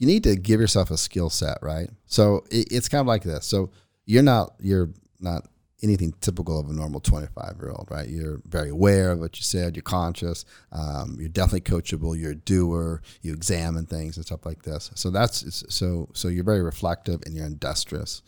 you 0.00 0.06
need 0.06 0.24
to 0.24 0.34
give 0.34 0.60
yourself 0.60 0.90
a 0.90 0.96
skill 0.96 1.30
set, 1.30 1.58
right? 1.62 1.90
So 2.06 2.44
it, 2.50 2.72
it's 2.72 2.88
kind 2.88 3.02
of 3.02 3.06
like 3.06 3.22
this. 3.22 3.46
So 3.46 3.70
you're 4.06 4.22
not 4.22 4.54
you're 4.58 4.88
not 5.20 5.46
anything 5.82 6.14
typical 6.20 6.58
of 6.58 6.68
a 6.68 6.72
normal 6.72 7.00
25 7.00 7.56
year 7.60 7.70
old, 7.70 7.88
right? 7.90 8.08
You're 8.08 8.40
very 8.46 8.70
aware 8.70 9.12
of 9.12 9.20
what 9.20 9.36
you 9.36 9.42
said. 9.42 9.76
You're 9.76 9.82
conscious. 9.82 10.44
Um, 10.72 11.16
you're 11.20 11.28
definitely 11.28 11.60
coachable. 11.60 12.18
You're 12.18 12.32
a 12.32 12.36
doer. 12.36 13.02
You 13.20 13.34
examine 13.34 13.86
things 13.86 14.16
and 14.16 14.24
stuff 14.24 14.44
like 14.46 14.62
this. 14.62 14.90
So 14.94 15.10
that's 15.10 15.64
so 15.68 16.08
so 16.14 16.28
you're 16.28 16.44
very 16.44 16.62
reflective 16.62 17.20
and 17.26 17.36
you're 17.36 17.46
industrious. 17.46 18.22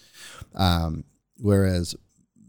Um, 0.54 1.04
whereas 1.38 1.96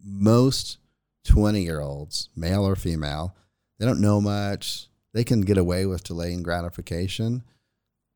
most 0.04 0.80
20 1.24 1.64
year 1.64 1.80
olds, 1.80 2.30
male 2.36 2.68
or 2.68 2.76
female, 2.76 3.38
they 3.80 3.86
don't 3.86 4.02
know 4.02 4.20
much. 4.20 4.88
They 5.14 5.24
can 5.24 5.42
get 5.42 5.58
away 5.58 5.86
with 5.86 6.04
delaying 6.04 6.44
gratification 6.44 7.44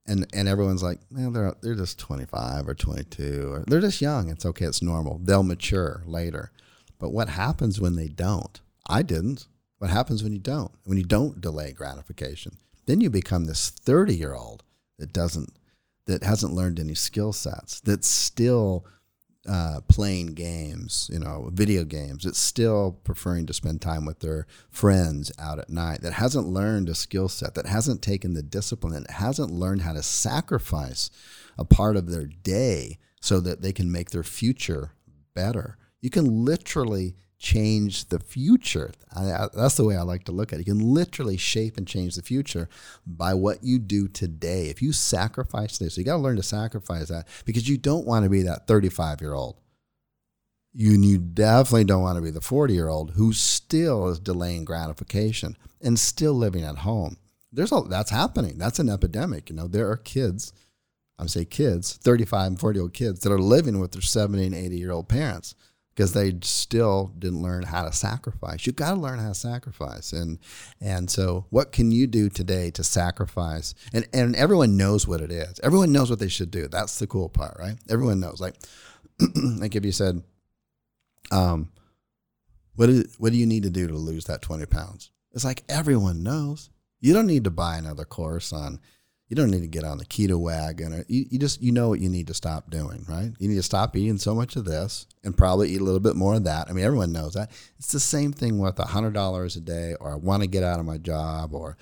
and 0.08 0.28
and 0.34 0.48
everyone's 0.48 0.84
like, 0.84 1.00
man, 1.12 1.34
they're 1.34 1.54
they're 1.62 1.76
just 1.76 2.00
25 2.00 2.68
or 2.68 2.74
22 2.74 3.52
or 3.52 3.64
they're 3.68 3.82
just 3.82 4.02
young. 4.02 4.30
It's 4.30 4.46
okay. 4.46 4.66
It's 4.66 4.82
normal. 4.82 5.20
They'll 5.24 5.44
mature 5.44 6.04
later. 6.06 6.52
But 7.00 7.12
what 7.12 7.30
happens 7.30 7.80
when 7.80 7.96
they 7.96 8.08
don't? 8.08 8.60
I 8.90 9.02
didn't. 9.02 9.48
What 9.78 9.92
happens 9.92 10.24
when 10.24 10.34
you 10.34 10.40
don't? 10.40 10.72
When 10.86 10.98
you 10.98 11.04
don't 11.04 11.40
delay 11.40 11.72
gratification, 11.72 12.58
then 12.88 13.02
you 13.02 13.10
become 13.10 13.46
this 13.46 13.70
30 13.70 14.16
year 14.16 14.34
old 14.34 14.64
that 14.98 15.14
doesn't 15.14 15.54
that 16.06 16.24
hasn't 16.24 16.54
learned 16.54 16.80
any 16.80 16.96
skill 16.96 17.34
sets. 17.34 17.80
That's 17.82 18.08
still 18.08 18.86
uh, 19.48 19.82
playing 19.88 20.28
games, 20.28 21.10
you 21.12 21.20
know, 21.20 21.50
video 21.54 21.84
games. 21.84 22.26
It's 22.26 22.40
still 22.40 23.00
preferring 23.04 23.46
to 23.48 23.54
spend 23.54 23.82
time 23.82 24.06
with 24.06 24.20
their 24.20 24.46
friends 24.70 25.32
out 25.40 25.60
at 25.60 25.70
night. 25.70 26.02
That 26.02 26.14
hasn't 26.14 26.48
learned 26.48 26.90
a 26.90 26.96
skill 26.96 27.30
set. 27.30 27.56
That 27.56 27.66
hasn't 27.66 28.02
taken 28.02 28.34
the 28.34 28.44
discipline. 28.44 28.94
That 28.94 29.12
hasn't 29.12 29.52
learned 29.52 29.82
how 29.82 29.94
to 29.94 30.04
sacrifice 30.04 31.10
a 31.58 31.66
part 31.66 31.96
of 31.96 32.10
their 32.10 32.26
day 32.26 32.98
so 33.22 33.40
that 33.40 33.62
they 33.62 33.74
can 33.74 33.92
make 33.92 34.12
their 34.12 34.24
future 34.24 34.92
better. 35.34 35.78
You 36.02 36.10
can 36.10 36.46
literally 36.46 37.16
change 37.40 38.10
the 38.10 38.20
future. 38.20 38.92
I, 39.16 39.32
I, 39.32 39.48
that's 39.54 39.78
the 39.78 39.84
way 39.84 39.96
I 39.96 40.02
like 40.02 40.24
to 40.26 40.32
look 40.32 40.52
at 40.52 40.60
it. 40.60 40.68
You 40.68 40.74
can 40.74 40.94
literally 40.94 41.38
shape 41.38 41.78
and 41.78 41.88
change 41.88 42.16
the 42.16 42.24
future 42.24 42.68
by 43.06 43.34
what 43.34 43.64
you 43.64 43.80
do 43.80 44.08
today. 44.08 44.68
If 44.68 44.82
you 44.82 44.92
sacrifice 44.92 45.78
this, 45.78 45.96
so 45.96 46.02
you 46.02 46.06
got 46.06 46.14
to 46.14 46.22
learn 46.22 46.38
to 46.38 46.44
sacrifice 46.44 47.10
that 47.10 47.28
because 47.46 47.70
you 47.70 47.78
don't 47.78 48.08
want 48.08 48.24
to 48.24 48.30
be 48.30 48.42
that 48.44 48.68
35 48.68 49.22
year 49.22 49.34
old. 49.34 49.60
You, 50.74 50.92
you 50.92 51.18
definitely 51.18 51.86
don't 51.86 52.04
want 52.04 52.18
to 52.18 52.22
be 52.22 52.32
the 52.32 52.42
40 52.42 52.74
year 52.74 52.88
old 52.88 53.12
who 53.12 53.34
still 53.34 54.08
is 54.08 54.20
delaying 54.20 54.66
gratification 54.66 55.58
and 55.82 56.00
still 56.00 56.34
living 56.34 56.64
at 56.64 56.80
home. 56.80 57.18
There's 57.52 57.72
a, 57.72 57.82
that's 57.82 58.12
happening. 58.12 58.58
That's 58.58 58.80
an 58.80 58.90
epidemic. 58.90 59.50
You 59.50 59.56
know, 59.56 59.68
there 59.68 59.90
are 59.90 59.98
kids, 59.98 60.54
I'm 61.18 61.28
say 61.28 61.46
kids, 61.46 61.94
35 61.94 62.48
and 62.48 62.60
40 62.60 62.78
year 62.78 62.84
old 62.84 62.94
kids 62.94 63.22
that 63.22 63.32
are 63.32 63.40
living 63.40 63.80
with 63.80 63.92
their 63.92 64.02
70 64.02 64.44
and 64.44 64.56
80 64.56 64.78
year 64.78 64.92
old 64.92 65.08
parents 65.08 65.56
because 65.98 66.14
they 66.14 66.32
still 66.44 67.12
didn't 67.18 67.42
learn 67.42 67.64
how 67.64 67.84
to 67.84 67.92
sacrifice. 67.92 68.68
You've 68.68 68.76
got 68.76 68.94
to 68.94 69.00
learn 69.00 69.18
how 69.18 69.30
to 69.30 69.34
sacrifice, 69.34 70.14
and 70.14 70.38
and 70.80 71.10
so 71.10 71.48
what 71.50 71.72
can 71.72 71.90
you 71.90 72.06
do 72.06 72.30
today 72.30 72.70
to 72.72 72.84
sacrifice? 72.84 73.74
And 73.92 74.08
and 74.14 74.36
everyone 74.36 74.78
knows 74.78 75.08
what 75.08 75.22
it 75.22 75.32
is. 75.32 75.60
Everyone 75.64 75.92
knows 75.92 76.12
what 76.12 76.20
they 76.20 76.28
should 76.28 76.52
do. 76.52 76.68
That's 76.68 77.00
the 77.00 77.08
cool 77.08 77.30
part, 77.30 77.58
right? 77.60 77.78
Everyone 77.90 78.20
knows. 78.20 78.40
Like 78.40 78.54
like 79.36 79.76
if 79.76 79.84
you 79.84 79.92
said, 79.92 80.22
um, 81.32 81.72
what 82.76 82.92
what 83.18 83.32
do 83.32 83.40
you 83.40 83.48
need 83.48 83.64
to 83.64 83.72
do 83.72 83.88
to 83.88 83.96
lose 83.96 84.26
that 84.26 84.44
twenty 84.44 84.68
pounds? 84.68 85.10
It's 85.34 85.46
like 85.46 85.64
everyone 85.68 86.22
knows. 86.22 86.70
You 87.00 87.14
don't 87.14 87.28
need 87.28 87.46
to 87.46 87.52
buy 87.52 87.76
another 87.78 88.06
course 88.06 88.54
on 88.54 88.80
you 89.28 89.36
don't 89.36 89.52
need 89.52 89.62
to 89.62 89.68
get 89.68 89.84
on 89.84 89.98
the 89.98 90.06
keto 90.06 90.40
wagon 90.40 90.94
or 90.94 91.04
you, 91.08 91.26
you 91.30 91.40
just 91.40 91.62
you 91.62 91.72
know 91.72 91.90
what 91.90 92.00
you 92.00 92.10
need 92.10 92.28
to 92.28 92.34
stop 92.34 92.70
doing 92.70 93.06
right? 93.08 93.32
You 93.40 93.48
need 93.50 93.56
to 93.56 93.64
stop 93.64 93.96
eating 93.96 94.18
so 94.18 94.34
much 94.34 94.56
of 94.56 94.66
this 94.66 95.06
and 95.24 95.38
probably 95.38 95.70
eat 95.70 95.82
a 95.82 95.84
little 95.84 96.00
bit 96.00 96.16
more 96.16 96.36
of 96.36 96.44
that. 96.46 96.70
I 96.70 96.74
mean 96.74 96.86
everyone 96.86 97.12
knows 97.12 97.34
that. 97.34 97.52
It's 97.78 97.92
the 97.92 98.00
same 98.00 98.32
thing 98.34 98.60
with 98.60 98.80
a 98.80 98.86
hundred 98.86 99.14
dollars 99.14 99.56
a 99.56 99.62
day 99.62 99.96
or 100.00 100.12
i 100.12 100.16
want 100.16 100.44
to 100.44 100.48
get 100.48 100.64
out 100.64 100.80
of 100.80 100.86
my 100.86 100.98
job 100.98 101.54
or 101.54 101.78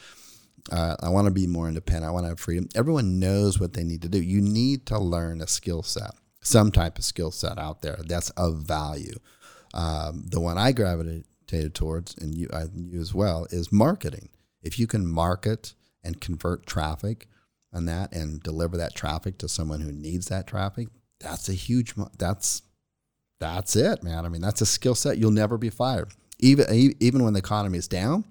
uh, 0.71 0.95
i 1.01 1.09
want 1.09 1.25
to 1.25 1.31
be 1.31 1.45
more 1.45 1.67
independent 1.67 2.05
i 2.05 2.11
want 2.11 2.25
to 2.25 2.29
have 2.29 2.39
freedom. 2.39 2.67
Everyone 2.75 3.19
knows 3.19 3.59
what 3.59 3.73
they 3.73 3.83
need 3.83 4.01
to 4.01 4.09
do. 4.09 4.21
You 4.21 4.41
need 4.41 4.85
to 4.87 4.99
learn 4.99 5.41
a 5.41 5.47
skill 5.47 5.83
set 5.83 6.11
some 6.45 6.71
type 6.71 6.97
of 6.97 7.03
skill 7.03 7.31
set 7.31 7.57
out 7.57 7.81
there 7.81 7.97
that's 8.05 8.29
of 8.31 8.59
value. 8.59 9.17
Um, 9.73 10.25
the 10.29 10.39
one 10.39 10.57
I 10.57 10.71
gravitated 10.71 11.73
towards, 11.73 12.15
and 12.17 12.33
you, 12.33 12.49
I, 12.53 12.65
you 12.73 13.01
as 13.01 13.13
well, 13.13 13.47
is 13.49 13.71
marketing. 13.71 14.29
If 14.61 14.79
you 14.79 14.87
can 14.87 15.05
market 15.05 15.73
and 16.03 16.21
convert 16.21 16.65
traffic 16.65 17.27
on 17.75 17.85
that 17.85 18.13
and 18.13 18.41
deliver 18.41 18.77
that 18.77 18.95
traffic 18.95 19.37
to 19.39 19.47
someone 19.47 19.81
who 19.81 19.91
needs 19.91 20.27
that 20.27 20.47
traffic, 20.47 20.87
that's 21.19 21.49
a 21.49 21.53
huge. 21.53 21.93
That's 22.17 22.61
that's 23.39 23.75
it, 23.75 24.01
man. 24.03 24.25
I 24.25 24.29
mean, 24.29 24.41
that's 24.41 24.61
a 24.61 24.65
skill 24.65 24.95
set. 24.95 25.17
You'll 25.17 25.31
never 25.31 25.57
be 25.57 25.69
fired. 25.69 26.11
Even 26.39 26.65
even 26.99 27.23
when 27.23 27.33
the 27.33 27.39
economy 27.39 27.77
is 27.77 27.87
down, 27.87 28.25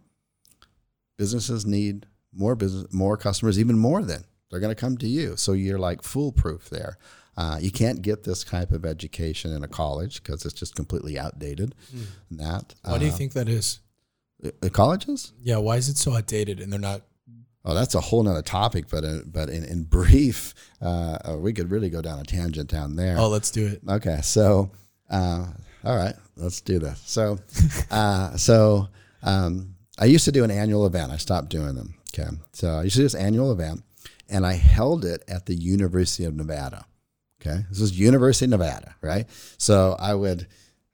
businesses 1.16 1.64
need 1.66 2.06
more 2.32 2.54
business, 2.54 2.92
more 2.92 3.16
customers, 3.16 3.58
even 3.58 3.78
more 3.78 4.02
than 4.02 4.24
they're 4.50 4.60
going 4.60 4.74
to 4.74 4.80
come 4.80 4.96
to 4.98 5.06
you. 5.06 5.36
So 5.36 5.52
you're 5.52 5.78
like 5.78 6.02
foolproof 6.02 6.70
there. 6.70 6.98
Uh, 7.36 7.58
you 7.60 7.72
can't 7.72 8.02
get 8.02 8.22
this 8.22 8.44
type 8.44 8.70
of 8.70 8.84
education 8.84 9.52
in 9.52 9.64
a 9.64 9.68
college 9.68 10.22
because 10.22 10.44
it's 10.44 10.54
just 10.54 10.76
completely 10.76 11.18
outdated. 11.18 11.74
Mm. 11.94 12.06
That. 12.38 12.74
Why 12.82 12.92
uh, 12.92 12.98
do 12.98 13.06
you 13.06 13.12
uh, 13.12 13.16
think 13.16 13.32
that 13.32 13.48
is? 13.48 13.80
The 14.38 14.70
colleges? 14.70 15.32
Yeah. 15.42 15.56
Why 15.56 15.76
is 15.76 15.88
it 15.88 15.96
so 15.96 16.14
outdated 16.14 16.60
and 16.60 16.72
they're 16.72 16.80
not? 16.80 17.02
Oh, 17.64 17.74
that's 17.74 17.94
a 17.94 18.00
whole 18.00 18.22
nother 18.22 18.42
topic. 18.42 18.86
But 18.90 19.04
in, 19.04 19.24
but 19.26 19.48
in, 19.48 19.64
in 19.64 19.84
brief, 19.84 20.54
uh, 20.82 21.18
uh, 21.24 21.36
we 21.38 21.52
could 21.52 21.70
really 21.70 21.90
go 21.90 22.02
down 22.02 22.18
a 22.18 22.24
tangent 22.24 22.70
down 22.70 22.96
there. 22.96 23.16
Oh, 23.18 23.28
let's 23.28 23.50
do 23.50 23.66
it. 23.66 23.80
Okay. 23.88 24.20
So, 24.22 24.70
uh, 25.10 25.46
all 25.84 25.96
right, 25.96 26.14
let's 26.36 26.60
do 26.60 26.78
this. 26.78 27.02
So, 27.06 27.38
so 28.36 28.88
um, 29.22 29.74
I 29.98 30.06
used 30.06 30.24
to 30.26 30.32
do 30.32 30.44
an 30.44 30.50
annual 30.50 30.86
event. 30.86 31.12
I 31.12 31.16
stopped 31.16 31.48
doing 31.48 31.74
them. 31.74 31.94
Okay. 32.12 32.30
So 32.52 32.78
I 32.78 32.82
used 32.84 32.96
to 32.96 33.00
do 33.00 33.04
this 33.04 33.14
annual 33.14 33.50
event 33.50 33.82
and 34.28 34.46
I 34.46 34.54
held 34.54 35.04
it 35.04 35.22
at 35.28 35.46
the 35.46 35.54
University 35.54 36.24
of 36.24 36.34
Nevada. 36.34 36.86
Okay, 37.40 37.64
this 37.68 37.80
is 37.80 37.98
University 37.98 38.46
of 38.46 38.52
Nevada, 38.52 38.94
right? 39.02 39.28
So 39.58 39.96
I 39.98 40.14
would 40.14 40.46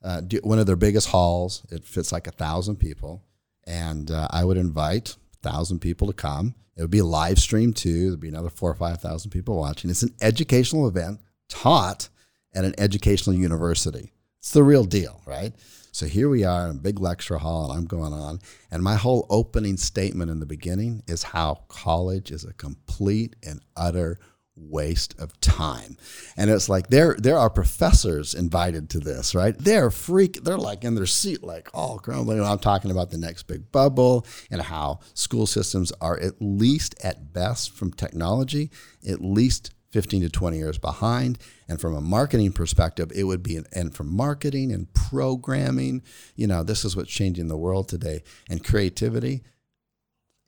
uh, 0.03 0.21
do 0.21 0.41
one 0.43 0.59
of 0.59 0.67
their 0.67 0.77
biggest 0.77 1.09
halls. 1.09 1.65
It 1.71 1.85
fits 1.85 2.11
like 2.11 2.27
a 2.27 2.33
thousand 2.33 2.77
people, 2.77 3.23
and 3.67 4.11
uh, 4.11 4.27
I 4.31 4.45
would 4.45 4.57
invite 4.57 5.17
thousand 5.43 5.81
people 5.81 6.07
to 6.07 6.13
come. 6.13 6.55
It 6.77 6.83
would 6.83 6.91
be 6.91 7.03
live 7.03 7.39
stream 7.39 7.73
too. 7.73 8.09
There'd 8.09 8.21
be 8.21 8.29
another 8.29 8.51
four 8.51 8.71
or 8.71 8.75
five 8.75 9.01
thousand 9.01 9.31
people 9.31 9.59
watching. 9.59 9.91
It's 9.91 10.03
an 10.03 10.15
educational 10.21 10.89
event 10.89 11.21
taught 11.49 12.09
at 12.55 12.65
an 12.65 12.75
educational 12.79 13.37
university. 13.37 14.13
It's 14.39 14.53
the 14.53 14.63
real 14.63 14.85
deal, 14.85 15.21
right? 15.27 15.53
So 15.93 16.07
here 16.07 16.29
we 16.29 16.45
are 16.45 16.69
in 16.69 16.77
a 16.77 16.81
big 16.81 17.01
lecture 17.01 17.39
hall, 17.39 17.71
and 17.71 17.79
I'm 17.79 17.87
going 17.87 18.13
on. 18.13 18.41
And 18.71 18.83
my 18.83 18.95
whole 18.95 19.27
opening 19.29 19.77
statement 19.77 20.31
in 20.31 20.41
the 20.41 20.47
beginning 20.47 21.03
is 21.09 21.23
how 21.23 21.65
college 21.69 22.31
is 22.31 22.45
a 22.45 22.53
complete 22.55 23.35
and 23.43 23.61
utter 23.77 24.19
waste 24.61 25.19
of 25.19 25.39
time. 25.41 25.97
And 26.37 26.51
it's 26.51 26.69
like 26.69 26.89
there 26.89 27.17
there 27.19 27.39
are 27.39 27.51
professors 27.51 28.35
invited 28.35 28.91
to 28.91 29.01
this, 29.01 29.35
right? 29.35 29.57
They're 29.59 29.91
freak 29.91 30.45
they're 30.45 30.59
like 30.59 30.85
in 30.85 30.95
their 30.95 31.07
seat 31.07 31.43
like 31.43 31.69
all 31.75 31.99
crumbling. 31.99 32.43
I'm 32.43 32.59
talking 32.59 32.91
about 32.91 33.11
the 33.11 33.19
next 33.19 33.45
big 33.45 33.73
bubble 33.73 34.27
and 34.51 34.63
how 34.63 35.01
school 35.15 35.47
systems 35.47 35.93
are 36.01 36.19
at 36.19 36.35
least 36.41 36.95
at 37.05 37.33
best 37.33 37.73
from 37.73 37.93
technology, 37.93 38.71
at 39.09 39.21
least 39.21 39.73
15 39.93 40.23
to 40.23 40.29
20 40.29 40.57
years 40.57 40.79
behind. 40.79 41.39
And 41.69 41.81
from 41.81 41.95
a 41.95 42.01
marketing 42.01 42.53
perspective, 42.53 43.11
it 43.15 43.25
would 43.25 43.43
be, 43.43 43.57
an, 43.57 43.67
and 43.73 43.95
from 43.95 44.15
marketing 44.15 44.73
and 44.73 44.93
programming, 44.93 46.03
you 46.37 46.47
know, 46.47 46.63
this 46.63 46.85
is 46.85 46.97
what's 46.97 47.11
changing 47.11 47.49
the 47.49 47.57
world 47.57 47.89
today. 47.89 48.23
And 48.49 48.65
creativity, 48.65 49.43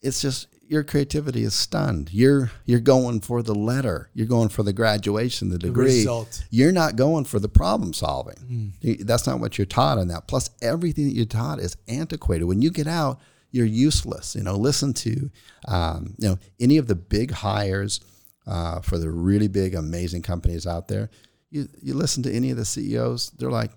it's 0.03 0.21
just 0.21 0.49
your 0.69 0.83
creativity 0.83 1.43
is 1.43 1.55
stunned. 1.55 2.11
You're 2.13 2.51
you're 2.65 2.81
going 2.81 3.21
for 3.21 3.43
the 3.43 3.55
letter. 3.55 4.09
You're 4.15 4.27
going 4.27 4.49
for 4.49 4.63
the 4.63 4.73
graduation, 4.73 5.51
the 5.51 5.59
degree. 5.59 6.05
The 6.05 6.45
you're 6.51 6.73
not 6.73 6.97
going 6.97 7.25
for 7.25 7.39
the 7.39 7.49
problem 7.49 7.93
solving. 7.93 8.73
Mm. 8.83 9.07
That's 9.07 9.27
not 9.27 9.39
what 9.41 9.59
you're 9.59 9.67
taught 9.67 9.99
in 9.99 10.09
that. 10.09 10.29
Plus, 10.29 10.51
everything 10.63 11.05
that 11.07 11.15
you're 11.15 11.27
taught 11.27 11.61
is 11.61 11.77
antiquated. 11.89 12.45
When 12.45 12.63
you 12.63 12.71
get 12.71 12.87
out, 12.87 13.21
you're 13.51 13.67
useless. 13.67 14.35
You 14.35 14.43
know, 14.43 14.57
listen 14.57 14.93
to 14.95 15.31
um, 15.69 16.15
you 16.19 16.29
know 16.29 16.39
any 16.59 16.79
of 16.79 16.87
the 16.87 16.97
big 16.97 17.31
hires 17.31 18.01
uh, 18.47 18.81
for 18.81 18.99
the 18.99 19.11
really 19.11 19.49
big, 19.49 19.75
amazing 19.75 20.23
companies 20.23 20.67
out 20.67 20.89
there. 20.89 21.11
You 21.51 21.69
you 21.83 21.95
listen 21.95 22.23
to 22.25 22.33
any 22.33 22.51
of 22.51 22.57
the 22.57 22.65
CEOs, 22.65 23.31
they're 23.39 23.51
like, 23.51 23.73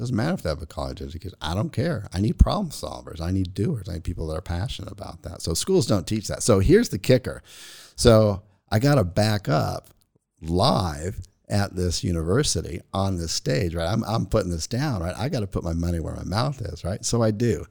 doesn't 0.00 0.16
matter 0.16 0.32
if 0.32 0.42
they 0.42 0.48
have 0.48 0.62
a 0.62 0.66
college 0.66 1.02
education. 1.02 1.36
I 1.42 1.54
don't 1.54 1.74
care. 1.74 2.08
I 2.12 2.20
need 2.20 2.38
problem 2.38 2.70
solvers. 2.70 3.20
I 3.20 3.30
need 3.32 3.52
doers. 3.52 3.86
I 3.86 3.94
need 3.94 4.04
people 4.04 4.26
that 4.28 4.38
are 4.38 4.40
passionate 4.40 4.90
about 4.90 5.22
that. 5.22 5.42
So 5.42 5.52
schools 5.52 5.86
don't 5.86 6.06
teach 6.06 6.26
that. 6.28 6.42
So 6.42 6.58
here's 6.58 6.88
the 6.88 6.98
kicker. 6.98 7.42
So 7.96 8.42
I 8.70 8.78
got 8.78 8.94
to 8.94 9.04
back 9.04 9.46
up 9.48 9.90
live 10.40 11.20
at 11.50 11.76
this 11.76 12.02
university 12.02 12.80
on 12.94 13.18
this 13.18 13.30
stage, 13.30 13.74
right? 13.74 13.92
I'm, 13.92 14.02
I'm 14.04 14.24
putting 14.24 14.50
this 14.50 14.66
down, 14.66 15.02
right? 15.02 15.14
I 15.18 15.28
got 15.28 15.40
to 15.40 15.46
put 15.46 15.64
my 15.64 15.74
money 15.74 16.00
where 16.00 16.14
my 16.14 16.24
mouth 16.24 16.62
is, 16.62 16.82
right? 16.82 17.04
So 17.04 17.22
I 17.22 17.30
do. 17.30 17.66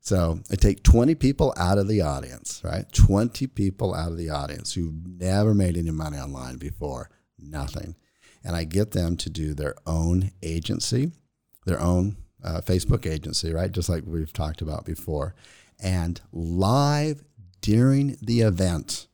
So 0.00 0.40
I 0.50 0.54
take 0.54 0.82
20 0.82 1.14
people 1.16 1.52
out 1.58 1.76
of 1.76 1.88
the 1.88 2.00
audience, 2.00 2.62
right? 2.64 2.90
20 2.92 3.48
people 3.48 3.94
out 3.94 4.12
of 4.12 4.16
the 4.16 4.30
audience 4.30 4.72
who've 4.72 4.94
never 5.06 5.52
made 5.52 5.76
any 5.76 5.90
money 5.90 6.16
online 6.16 6.56
before, 6.56 7.10
nothing. 7.38 7.96
And 8.42 8.56
I 8.56 8.64
get 8.64 8.92
them 8.92 9.18
to 9.18 9.28
do 9.28 9.52
their 9.52 9.74
own 9.86 10.30
agency 10.42 11.12
their 11.66 11.80
own 11.80 12.16
uh, 12.42 12.62
Facebook 12.62 13.06
agency, 13.10 13.52
right? 13.52 13.70
Just 13.70 13.88
like 13.90 14.04
we've 14.06 14.32
talked 14.32 14.62
about 14.62 14.86
before. 14.86 15.34
And 15.78 16.20
live 16.32 17.22
during 17.60 18.16
the 18.22 18.40
event 18.40 19.08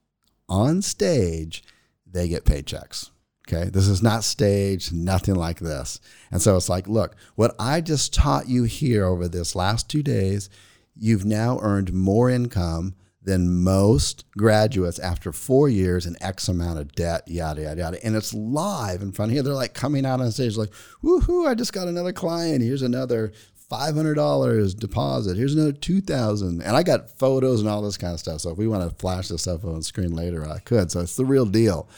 on 0.48 0.82
stage, 0.82 1.64
they 2.06 2.28
get 2.28 2.44
paychecks. 2.44 3.10
Okay. 3.48 3.70
This 3.70 3.88
is 3.88 4.02
not 4.02 4.22
staged, 4.22 4.92
nothing 4.92 5.34
like 5.34 5.58
this. 5.58 5.98
And 6.30 6.40
so 6.40 6.56
it's 6.56 6.68
like, 6.68 6.86
look, 6.86 7.16
what 7.34 7.56
I 7.58 7.80
just 7.80 8.14
taught 8.14 8.48
you 8.48 8.64
here 8.64 9.04
over 9.04 9.26
this 9.26 9.56
last 9.56 9.90
two 9.90 10.02
days, 10.02 10.48
you've 10.94 11.24
now 11.24 11.58
earned 11.60 11.92
more 11.92 12.30
income 12.30 12.94
than 13.24 13.62
most 13.62 14.24
graduates 14.32 14.98
after 14.98 15.32
four 15.32 15.68
years 15.68 16.06
and 16.06 16.16
X 16.20 16.48
amount 16.48 16.78
of 16.78 16.92
debt, 16.92 17.22
yada, 17.26 17.62
yada, 17.62 17.80
yada. 17.80 18.04
And 18.04 18.16
it's 18.16 18.34
live 18.34 19.02
in 19.02 19.12
front 19.12 19.30
of 19.30 19.36
you. 19.36 19.42
They're 19.42 19.54
like 19.54 19.74
coming 19.74 20.04
out 20.04 20.20
on 20.20 20.30
stage, 20.32 20.56
like, 20.56 20.72
woohoo, 21.02 21.46
I 21.46 21.54
just 21.54 21.72
got 21.72 21.88
another 21.88 22.12
client. 22.12 22.62
Here's 22.62 22.82
another 22.82 23.32
$500 23.70 24.78
deposit. 24.78 25.36
Here's 25.36 25.54
another 25.54 25.72
2000 25.72 26.62
And 26.62 26.76
I 26.76 26.82
got 26.82 27.10
photos 27.18 27.60
and 27.60 27.68
all 27.68 27.80
this 27.80 27.96
kind 27.96 28.12
of 28.12 28.20
stuff. 28.20 28.40
So 28.40 28.50
if 28.50 28.58
we 28.58 28.68
want 28.68 28.88
to 28.88 28.94
flash 28.96 29.28
this 29.28 29.42
stuff 29.42 29.64
on 29.64 29.82
screen 29.82 30.14
later, 30.14 30.46
I 30.46 30.58
could. 30.58 30.90
So 30.90 31.00
it's 31.00 31.16
the 31.16 31.24
real 31.24 31.46
deal. 31.46 31.88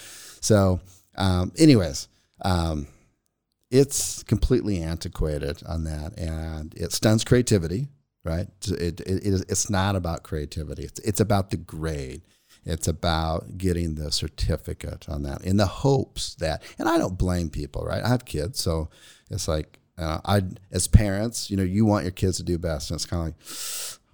So, 0.40 0.80
um, 1.16 1.52
anyways, 1.58 2.08
um, 2.42 2.86
it's 3.70 4.22
completely 4.24 4.80
antiquated 4.82 5.62
on 5.66 5.84
that 5.84 6.16
and 6.18 6.74
it 6.74 6.92
stunts 6.92 7.24
creativity 7.24 7.88
right? 8.24 8.48
It, 8.66 9.00
it, 9.00 9.26
it 9.26 9.50
is, 9.50 9.70
not 9.70 9.96
about 9.96 10.22
creativity. 10.22 10.84
It's, 10.84 10.98
it's 11.00 11.20
about 11.20 11.50
the 11.50 11.56
grade. 11.56 12.22
It's 12.64 12.88
about 12.88 13.58
getting 13.58 13.94
the 13.94 14.10
certificate 14.10 15.06
on 15.08 15.22
that 15.24 15.44
in 15.44 15.58
the 15.58 15.66
hopes 15.66 16.34
that, 16.36 16.62
and 16.78 16.88
I 16.88 16.96
don't 16.96 17.18
blame 17.18 17.50
people, 17.50 17.84
right? 17.84 18.02
I 18.02 18.08
have 18.08 18.24
kids, 18.24 18.60
so 18.60 18.88
it's 19.30 19.46
like, 19.46 19.78
uh, 19.98 20.20
I, 20.24 20.42
as 20.72 20.88
parents, 20.88 21.50
you 21.50 21.56
know, 21.56 21.62
you 21.62 21.84
want 21.84 22.04
your 22.04 22.12
kids 22.12 22.38
to 22.38 22.42
do 22.42 22.58
best. 22.58 22.90
And 22.90 22.96
it's 22.96 23.06
kind 23.06 23.20
of 23.20 23.26
like, 23.26 23.34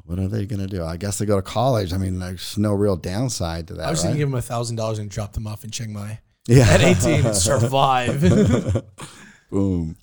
what 0.04 0.18
are 0.18 0.28
they 0.28 0.44
going 0.44 0.60
to 0.60 0.66
do? 0.66 0.84
I 0.84 0.96
guess 0.96 1.18
they 1.18 1.26
go 1.26 1.36
to 1.36 1.42
college. 1.42 1.92
I 1.92 1.96
mean, 1.96 2.18
there's 2.18 2.58
no 2.58 2.74
real 2.74 2.96
downside 2.96 3.68
to 3.68 3.74
that. 3.74 3.86
I 3.86 3.90
was 3.90 4.00
right? 4.00 4.08
going 4.08 4.14
to 4.16 4.18
give 4.18 4.30
them 4.30 4.38
a 4.38 4.42
thousand 4.42 4.76
dollars 4.76 4.98
and 4.98 5.08
drop 5.08 5.32
them 5.32 5.46
off 5.46 5.64
in 5.64 5.70
Chiang 5.70 5.92
Mai. 5.92 6.20
Yeah. 6.46 6.68
At 6.68 6.80
18 6.80 7.26
and 7.26 7.36
survive. 7.36 8.20
Boom. 9.50 9.96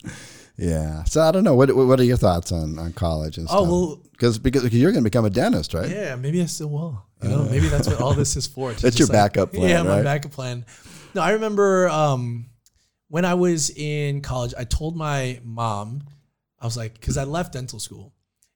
Yeah. 0.58 1.04
So 1.04 1.22
I 1.22 1.32
don't 1.32 1.44
know. 1.44 1.56
What 1.56 1.74
What 1.76 2.00
are 2.00 2.04
your 2.04 2.18
thoughts 2.18 2.52
on, 2.52 2.80
on 2.80 2.94
college 2.94 3.38
and 3.38 3.48
oh, 3.48 3.50
stuff? 3.50 3.62
Oh 3.62 3.72
well, 3.72 4.02
because 4.12 4.40
because 4.40 4.74
you're 4.74 4.92
going 4.92 5.04
to 5.04 5.10
become 5.10 5.26
a 5.26 5.30
dentist, 5.30 5.74
right? 5.74 5.90
Yeah. 5.90 6.16
Maybe 6.16 6.42
I 6.42 6.46
still 6.46 6.70
will. 6.70 7.04
You 7.22 7.30
know, 7.30 7.42
uh, 7.42 7.46
maybe 7.46 7.68
that's 7.68 7.88
what 7.88 8.00
all 8.00 8.14
this 8.14 8.36
is 8.36 8.46
for. 8.46 8.74
That's 8.74 9.00
your 9.00 9.08
like, 9.08 9.34
backup 9.34 9.54
plan. 9.54 9.70
Yeah, 9.70 9.82
my 9.82 10.04
backup 10.04 10.32
plan. 10.32 10.66
No, 11.16 11.24
I 11.24 11.32
remember 11.32 11.90
um, 11.90 12.46
when 13.08 13.26
I 13.26 13.34
was 13.34 13.72
in 13.72 14.22
college. 14.22 14.54
I 14.56 14.66
told 14.66 14.96
my 14.96 15.40
mom, 15.44 16.04
I 16.60 16.66
was 16.66 16.78
like, 16.78 16.94
because 16.94 17.18
I 17.18 17.24
left 17.24 17.54
dental 17.54 17.80
school, 17.80 18.14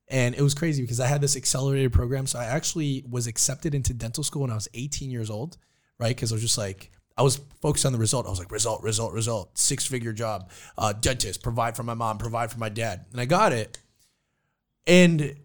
and 0.08 0.36
it 0.36 0.42
was 0.44 0.54
crazy 0.54 0.84
because 0.84 1.00
I 1.00 1.08
had 1.08 1.22
this 1.22 1.36
accelerated 1.36 1.92
program. 1.92 2.28
So 2.28 2.38
I 2.38 2.46
actually 2.46 3.04
was 3.10 3.26
accepted 3.26 3.74
into 3.74 3.96
dental 3.96 4.24
school 4.24 4.44
when 4.44 4.52
I 4.52 4.56
was 4.56 4.68
18 4.76 5.10
years 5.10 5.32
old, 5.32 5.58
right? 5.98 6.16
Because 6.16 6.32
I 6.32 6.36
was 6.36 6.44
just 6.44 6.58
like, 6.60 6.92
I 7.22 7.24
was 7.24 7.40
focused 7.62 7.86
on 7.86 7.94
the 7.94 8.00
result. 8.00 8.26
I 8.26 8.32
was 8.32 8.40
like, 8.40 8.52
result, 8.52 8.82
result, 8.82 9.14
result, 9.14 9.56
six 9.56 9.86
figure 9.86 10.12
job, 10.12 10.50
uh, 10.76 10.92
dentist, 10.92 11.44
provide 11.44 11.76
for 11.76 11.84
my 11.84 11.94
mom, 11.94 12.18
provide 12.18 12.52
for 12.52 12.58
my 12.58 12.70
dad. 12.70 13.06
And 13.12 13.22
I 13.22 13.26
got 13.26 13.54
it. 13.54 13.78
And 14.88 15.36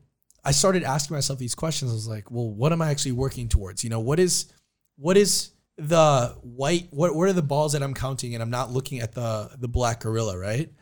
I 0.43 0.53
started 0.53 0.85
asking 0.85 1.15
myself 1.15 1.39
these 1.39 1.55
questions. 1.55 1.91
I 1.91 1.95
was 1.95 2.09
like, 2.09 2.31
well, 2.31 2.49
what 2.49 2.73
am 2.73 2.81
I 2.81 2.91
actually 2.91 3.13
working 3.13 3.47
towards? 3.51 3.85
You 3.85 3.91
know, 3.91 4.01
what 4.01 4.19
is, 4.19 4.51
what 4.97 5.19
is 5.19 5.51
the 5.77 6.35
white, 6.41 6.89
what, 6.93 7.15
what 7.15 7.29
are 7.29 7.35
the 7.35 7.43
balls 7.43 7.75
that 7.75 7.83
I'm 7.83 7.93
counting? 7.93 8.33
And 8.33 8.43
I'm 8.43 8.49
not 8.49 8.71
looking 8.71 9.01
at 9.01 9.13
the, 9.13 9.51
the 9.59 9.69
black 9.69 10.01
gorilla, 10.01 10.39
right? 10.39 10.73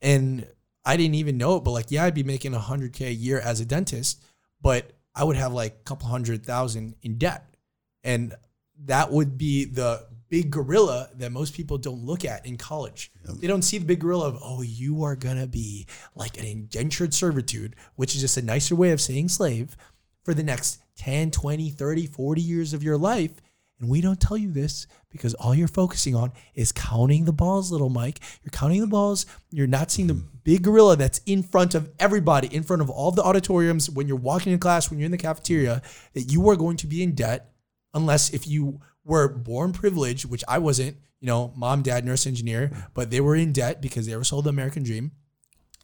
And 0.00 0.46
I 0.84 0.96
didn't 0.96 1.16
even 1.16 1.38
know 1.38 1.56
it, 1.56 1.64
but 1.64 1.72
like, 1.72 1.90
yeah, 1.90 2.04
I'd 2.04 2.14
be 2.14 2.22
making 2.22 2.54
a 2.54 2.60
hundred 2.60 2.92
K 2.92 3.08
a 3.08 3.10
year 3.10 3.40
as 3.40 3.58
a 3.58 3.64
dentist, 3.64 4.22
but 4.60 4.92
I 5.12 5.24
would 5.24 5.34
have 5.34 5.52
like 5.52 5.72
a 5.72 5.82
couple 5.82 6.06
hundred 6.06 6.46
thousand 6.46 6.94
in 7.02 7.18
debt. 7.18 7.52
And 8.04 8.32
that 8.84 9.10
would 9.10 9.36
be 9.36 9.64
the 9.64 10.06
big 10.28 10.50
gorilla 10.50 11.08
that 11.16 11.32
most 11.32 11.54
people 11.54 11.78
don't 11.78 12.04
look 12.04 12.24
at 12.24 12.44
in 12.46 12.56
college. 12.56 13.10
They 13.40 13.46
don't 13.46 13.62
see 13.62 13.78
the 13.78 13.84
big 13.84 14.00
gorilla 14.00 14.28
of, 14.28 14.38
oh, 14.42 14.62
you 14.62 15.02
are 15.04 15.16
going 15.16 15.38
to 15.38 15.46
be 15.46 15.86
like 16.14 16.38
an 16.38 16.44
indentured 16.44 17.14
servitude, 17.14 17.76
which 17.94 18.14
is 18.14 18.20
just 18.20 18.36
a 18.36 18.42
nicer 18.42 18.74
way 18.74 18.90
of 18.90 19.00
saying 19.00 19.28
slave 19.28 19.76
for 20.24 20.34
the 20.34 20.42
next 20.42 20.80
10, 20.96 21.30
20, 21.30 21.70
30, 21.70 22.06
40 22.06 22.40
years 22.40 22.72
of 22.72 22.82
your 22.82 22.96
life. 22.96 23.32
And 23.78 23.90
we 23.90 24.00
don't 24.00 24.20
tell 24.20 24.38
you 24.38 24.50
this 24.50 24.86
because 25.10 25.34
all 25.34 25.54
you're 25.54 25.68
focusing 25.68 26.14
on 26.14 26.32
is 26.54 26.72
counting 26.72 27.26
the 27.26 27.32
balls, 27.32 27.70
little 27.70 27.90
Mike. 27.90 28.20
You're 28.42 28.50
counting 28.50 28.80
the 28.80 28.86
balls. 28.86 29.26
You're 29.50 29.66
not 29.66 29.90
seeing 29.90 30.08
the 30.08 30.14
mm-hmm. 30.14 30.38
big 30.44 30.62
gorilla 30.62 30.96
that's 30.96 31.20
in 31.26 31.42
front 31.42 31.74
of 31.74 31.90
everybody, 31.98 32.48
in 32.54 32.62
front 32.62 32.80
of 32.80 32.88
all 32.88 33.10
the 33.10 33.22
auditoriums 33.22 33.90
when 33.90 34.08
you're 34.08 34.16
walking 34.16 34.52
in 34.52 34.58
class, 34.58 34.90
when 34.90 34.98
you're 34.98 35.06
in 35.06 35.12
the 35.12 35.18
cafeteria, 35.18 35.82
that 36.14 36.32
you 36.32 36.48
are 36.48 36.56
going 36.56 36.78
to 36.78 36.86
be 36.86 37.02
in 37.02 37.14
debt 37.14 37.52
unless 37.92 38.30
if 38.30 38.46
you 38.46 38.80
were 39.06 39.28
born 39.28 39.72
privileged, 39.72 40.24
which 40.24 40.44
I 40.48 40.58
wasn't, 40.58 40.96
you 41.20 41.26
know, 41.26 41.52
mom, 41.56 41.82
dad, 41.82 42.04
nurse, 42.04 42.26
engineer, 42.26 42.70
but 42.92 43.10
they 43.10 43.20
were 43.20 43.36
in 43.36 43.52
debt 43.52 43.80
because 43.80 44.06
they 44.06 44.16
were 44.16 44.24
sold 44.24 44.44
the 44.44 44.50
American 44.50 44.82
dream. 44.82 45.12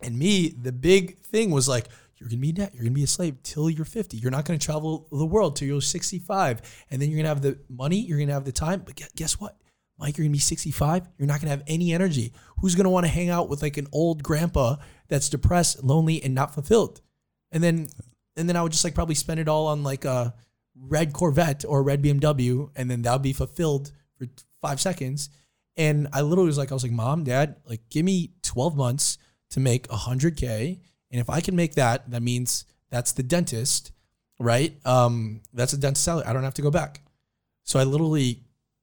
And 0.03 0.19
me, 0.19 0.49
the 0.49 0.73
big 0.73 1.21
thing 1.21 1.51
was 1.51 1.69
like, 1.69 1.87
you're 2.17 2.29
gonna 2.29 2.41
be 2.41 2.51
in 2.51 2.55
debt. 2.57 2.73
You're 2.75 2.85
gonna 2.85 2.95
be 2.95 3.05
a 3.05 3.09
slave 3.09 3.43
till 3.43 3.71
you're 3.71 3.85
50. 3.85 4.17
You're 4.17 4.31
not 4.31 4.45
gonna 4.45 4.59
travel 4.59 5.09
the 5.11 5.27
world 5.27 5.57
till 5.57 5.67
you're 5.67 5.81
65, 5.81 6.63
and 6.91 7.01
then 7.01 7.11
you're 7.11 7.19
gonna 7.19 7.29
have 7.29 7.43
the 7.43 7.59
money. 7.69 8.01
You're 8.01 8.19
gonna 8.19 8.33
have 8.33 8.45
the 8.45 8.53
time. 8.53 8.83
But 8.85 9.01
guess 9.17 9.41
what, 9.41 9.57
Mike? 9.99 10.17
You're 10.17 10.25
gonna 10.25 10.33
be 10.33 10.39
65. 10.39 11.09
You're 11.19 11.27
not 11.27 11.41
gonna 11.41 11.51
have 11.51 11.65
any 11.67 11.93
energy. 11.93 12.33
Who's 12.61 12.77
gonna 12.77 12.91
want 12.91 13.07
to 13.07 13.13
hang 13.13 13.29
out 13.29 13.49
with 13.49 13.61
like 13.61 13.77
an 13.77 13.89
old 13.93 14.23
grandpa 14.23 14.77
that's 15.09 15.29
depressed, 15.29 15.83
lonely, 15.83 16.23
and 16.23 16.35
not 16.35 16.55
fulfilled? 16.55 17.01
And 17.51 17.63
then, 17.63 17.89
and 18.37 18.49
then 18.49 18.57
I 18.57 18.63
would 18.63 18.73
just 18.73 18.85
like 18.85 18.95
probably 18.95 19.17
spend 19.17 19.41
it 19.41 19.49
all 19.49 19.67
on 19.67 19.83
like 19.83 20.05
a 20.05 20.35
red 20.89 21.13
Corvette 21.13 21.65
or 21.67 21.83
red 21.83 22.03
BMW, 22.03 22.71
and 22.77 22.91
then 22.91 23.03
that 23.03 23.13
would 23.13 23.23
be 23.23 23.33
fulfilled 23.33 23.93
for 24.19 24.27
five 24.61 24.81
seconds. 24.81 25.31
And 25.77 26.09
I 26.13 26.21
literally 26.23 26.49
was 26.49 26.59
like, 26.59 26.71
I 26.71 26.75
was 26.75 26.83
like, 26.83 26.93
Mom, 26.93 27.25
Dad, 27.25 27.57
like, 27.67 27.81
give 27.89 28.05
me 28.05 28.33
12 28.43 28.77
months 28.77 29.17
to 29.51 29.61
make 29.61 29.89
100K. 29.89 30.79
And 31.11 31.21
if 31.21 31.31
I 31.31 31.41
can 31.41 31.57
make 31.57 31.75
that, 31.77 32.11
that 32.11 32.23
means 32.23 32.65
that's 32.91 33.13
the 33.13 33.23
dentist, 33.23 33.93
right? 34.39 34.75
Um, 34.87 35.41
that's 35.55 35.73
a 35.73 35.79
dentist 35.79 36.05
salary. 36.05 36.27
I 36.27 36.33
don't 36.33 36.43
have 36.43 36.55
to 36.55 36.63
go 36.63 36.71
back. 36.71 37.01
So 37.65 37.79
I 37.79 37.85
literally 37.85 38.43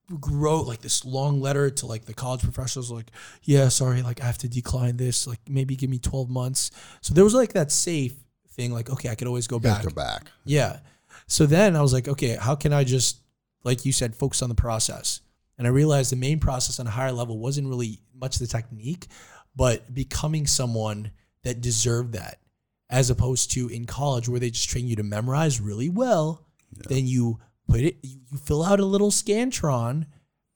wrote 0.10 0.66
like 0.66 0.82
this 0.82 1.06
long 1.06 1.40
letter 1.42 1.70
to 1.70 1.86
like 1.86 2.06
the 2.06 2.14
college 2.16 2.42
professors, 2.42 2.90
like, 2.90 3.12
yeah, 3.44 3.68
sorry, 3.68 4.02
like 4.02 4.22
I 4.22 4.26
have 4.26 4.40
to 4.40 4.50
decline 4.50 4.98
this. 4.98 5.28
Like 5.28 5.40
maybe 5.48 5.76
give 5.76 5.90
me 5.90 6.00
12 6.00 6.30
months. 6.30 6.72
So 7.02 7.14
there 7.14 7.24
was 7.24 7.36
like 7.36 7.54
that 7.54 7.72
safe 7.72 8.16
thing, 8.50 8.72
like, 8.74 8.90
okay, 8.90 9.10
I 9.10 9.16
could 9.16 9.28
always 9.28 9.46
go 9.48 9.58
You 9.58 9.62
back. 9.62 9.84
go 9.84 9.90
back. 9.92 10.24
Yeah. 10.46 10.80
So 11.28 11.46
then 11.46 11.76
I 11.76 11.82
was 11.82 11.94
like, 11.94 12.08
okay, 12.08 12.38
how 12.40 12.56
can 12.56 12.74
I 12.74 12.84
just, 12.84 13.22
like 13.64 13.86
you 13.86 13.92
said, 13.92 14.16
focus 14.16 14.42
on 14.42 14.50
the 14.50 14.56
process? 14.56 15.22
And 15.58 15.68
I 15.68 15.72
realized 15.72 16.12
the 16.12 16.16
main 16.16 16.40
process 16.40 16.80
on 16.80 16.88
a 16.88 16.92
higher 16.92 17.12
level 17.12 17.38
wasn't 17.38 17.68
really 17.68 18.00
much 18.16 18.38
the 18.38 18.48
technique, 18.48 19.08
but 19.56 19.94
becoming 19.94 20.48
someone 20.48 21.12
that 21.44 21.62
deserved 21.62 22.14
that, 22.14 22.40
as 22.90 23.10
opposed 23.10 23.52
to 23.52 23.68
in 23.68 23.86
college 23.86 24.30
where 24.30 24.40
they 24.40 24.50
just 24.50 24.70
train 24.70 24.88
you 24.88 24.96
to 24.96 25.04
memorize 25.04 25.60
really 25.60 25.90
well. 25.90 26.46
Then 26.88 27.08
you 27.08 27.40
put 27.68 27.82
it, 27.82 27.98
you, 28.02 28.20
you 28.32 28.38
fill 28.38 28.64
out 28.64 28.80
a 28.80 28.86
little 28.86 29.12
scantron, 29.12 30.06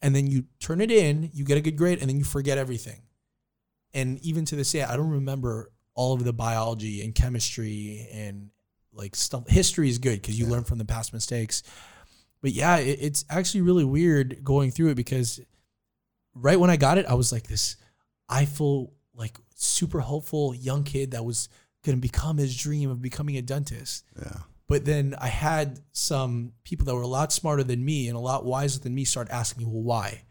and 0.02 0.16
then 0.16 0.28
you 0.28 0.46
turn 0.60 0.82
it 0.82 0.92
in, 0.92 1.30
you 1.34 1.46
get 1.46 1.58
a 1.58 1.62
good 1.62 1.78
grade, 1.78 2.00
and 2.00 2.10
then 2.10 2.18
you 2.18 2.24
forget 2.24 2.58
everything. 2.58 3.02
And 3.94 4.20
even 4.26 4.46
to 4.46 4.56
this 4.56 4.72
day, 4.72 4.84
I 4.84 4.96
don't 4.96 5.10
remember 5.10 5.72
all 5.96 6.14
of 6.14 6.24
the 6.24 6.34
biology 6.34 7.02
and 7.02 7.14
chemistry 7.14 8.08
and 8.12 8.50
like 8.94 9.16
stuff. 9.16 9.48
History 9.48 9.90
is 9.90 9.98
good 9.98 10.22
because 10.22 10.40
you 10.40 10.46
learn 10.46 10.64
from 10.64 10.78
the 10.78 10.86
past 10.86 11.14
mistakes. 11.14 11.64
But 12.42 12.52
yeah, 12.52 12.78
it, 12.78 13.00
it's 13.02 13.26
actually 13.30 13.62
really 13.62 13.86
weird 13.86 14.44
going 14.44 14.72
through 14.72 14.90
it 14.90 14.96
because 14.96 15.40
right 16.36 16.60
when 16.60 16.70
I 16.70 16.78
got 16.78 16.98
it, 16.98 17.06
I 17.06 17.14
was 17.14 17.32
like 17.32 17.48
this 17.48 17.78
eyeful, 18.30 18.94
like 19.16 19.38
super 19.56 20.00
hopeful 20.00 20.54
young 20.54 20.84
kid 20.84 21.12
that 21.12 21.24
was 21.24 21.50
going 21.86 21.98
to 21.98 22.02
become 22.02 22.38
his 22.38 22.56
dream 22.56 22.90
of 22.90 23.02
becoming 23.02 23.38
a 23.38 23.42
dentist. 23.42 24.06
Yeah. 24.20 24.40
But 24.68 24.86
then 24.86 25.16
I 25.20 25.28
had 25.28 25.80
some 25.92 26.54
people 26.64 26.86
that 26.86 26.96
were 26.96 27.02
a 27.02 27.08
lot 27.08 27.32
smarter 27.32 27.64
than 27.64 27.84
me 27.84 28.08
and 28.08 28.16
a 28.16 28.20
lot 28.20 28.46
wiser 28.46 28.80
than 28.80 28.96
me 28.96 29.06
start 29.06 29.30
asking 29.30 29.66
me, 29.66 29.72
well, 29.72 29.84
why? 29.84 30.24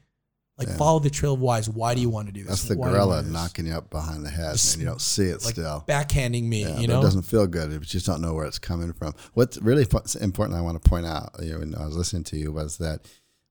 Like 0.63 0.69
Yeah. 0.69 0.77
follow 0.77 0.99
the 0.99 1.11
trail 1.11 1.35
of 1.35 1.41
whys. 1.41 1.69
Why 1.69 1.95
do 1.95 2.01
you 2.01 2.09
want 2.09 2.27
to 2.29 2.33
do 2.33 2.41
this? 2.43 2.49
That's 2.51 2.65
the 2.69 2.77
Why 2.77 2.89
you 2.89 2.93
gorilla 2.95 3.23
this? 3.23 3.33
knocking 3.33 3.67
you 3.67 3.73
up 3.75 3.91
behind 3.91 4.25
the 4.25 4.31
head, 4.31 4.53
Just 4.53 4.75
and 4.75 4.83
you 4.83 4.89
don't 4.89 5.01
see 5.01 5.25
it 5.25 5.45
like 5.45 5.55
still. 5.55 5.85
backhanding 5.89 6.45
me, 6.45 6.63
Yeah, 6.63 6.79
you 6.79 6.87
know? 6.87 7.01
it 7.01 7.03
doesn't 7.03 7.23
feel 7.23 7.47
good. 7.47 7.73
You 7.73 7.79
just 7.81 8.07
don't 8.07 8.21
know 8.21 8.35
where 8.35 8.47
it's 8.47 8.59
coming 8.59 8.93
from. 8.93 9.15
What's 9.35 9.59
really 9.59 9.87
important, 10.21 10.59
I 10.59 10.61
want 10.61 10.83
to 10.83 10.89
point 10.89 11.07
out, 11.07 11.31
you 11.43 11.53
know, 11.53 11.59
when 11.59 11.75
I 11.75 11.85
was 11.87 11.97
listening 11.97 12.25
to 12.25 12.37
you, 12.37 12.53
was 12.53 12.79
that 12.79 13.01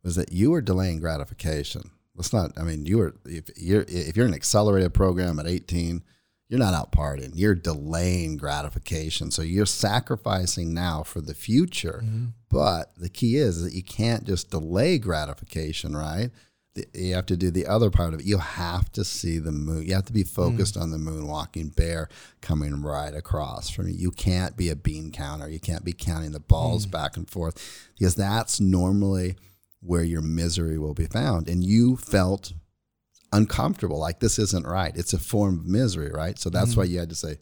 was 0.04 0.16
that 0.16 0.32
you 0.32 0.52
were 0.52 0.62
delaying 0.62 1.00
gratification. 1.00 1.92
Let's 2.16 2.34
not. 2.34 2.52
I 2.58 2.64
mean, 2.64 2.86
you 2.86 2.98
were 2.98 3.16
if 3.26 3.50
you're 3.56 3.86
if 3.88 4.16
you're 4.18 4.26
in 4.26 4.32
an 4.34 4.36
accelerated 4.36 4.94
program 4.94 5.40
at 5.40 5.48
18, 5.48 6.02
you're 6.50 6.60
not 6.60 6.74
out 6.74 6.92
partying. 6.92 7.32
You're 7.36 7.56
delaying 7.56 8.36
gratification. 8.38 9.32
So 9.32 9.42
you're 9.42 9.66
sacrificing 9.66 10.74
now 10.74 11.04
for 11.04 11.22
the 11.22 11.34
future. 11.34 12.02
Mm-hmm. 12.04 12.26
But 12.50 12.92
the 12.98 13.08
key 13.08 13.38
is 13.38 13.64
that 13.64 13.74
you 13.74 13.84
can't 13.84 14.26
just 14.26 14.50
delay 14.52 14.98
gratification, 14.98 15.96
right? 15.96 16.32
The- 16.76 16.88
You 16.94 17.16
have 17.16 17.26
to 17.28 17.38
do 17.38 17.52
the 17.52 17.68
other 17.68 17.90
part 17.90 18.14
of 18.14 18.22
it. 18.22 18.26
You 18.26 18.38
have 18.38 18.92
to 18.94 19.04
see 19.04 19.40
the 19.40 19.52
moon. 19.52 19.86
You 19.86 19.94
have 19.96 20.06
to 20.06 20.14
be 20.14 20.24
hmm. 20.24 20.30
focused 20.30 20.78
on 20.78 20.92
the 20.92 20.98
moon 20.98 21.28
walking 21.28 21.70
bear 21.70 22.10
coming 22.42 22.82
right 22.82 23.14
across 23.14 23.70
from 23.70 23.88
you. 23.88 23.96
You 23.96 24.12
can't 24.12 24.56
be 24.56 24.70
a 24.70 24.76
bean 24.76 25.12
counter. 25.12 25.50
You 25.50 25.60
can't 25.60 25.84
be 25.84 25.94
counting 25.94 26.32
the 26.32 26.40
balls 26.40 26.86
hmm. 26.86 26.92
back 26.92 27.18
and 27.18 27.30
forth 27.30 27.90
because 27.98 28.16
that's 28.16 28.60
normally 28.60 29.36
where 29.82 30.04
your 30.04 30.22
misery 30.22 30.78
will 30.78 30.94
be 30.94 31.08
found. 31.08 31.50
And 31.50 31.64
you 31.64 31.98
felt 31.98 32.54
uncomfortable, 33.34 34.00
like 34.00 34.20
this 34.20 34.38
isn't 34.40 34.66
right. 34.66 34.96
It's 34.96 35.14
a 35.14 35.20
form 35.20 35.60
of 35.60 35.66
misery, 35.66 36.12
right? 36.14 36.38
So 36.38 36.50
that's 36.50 36.76
why 36.76 36.86
hmm. 36.86 36.94
you 36.94 37.00
had 37.00 37.10
to 37.10 37.16
say, 37.16 37.38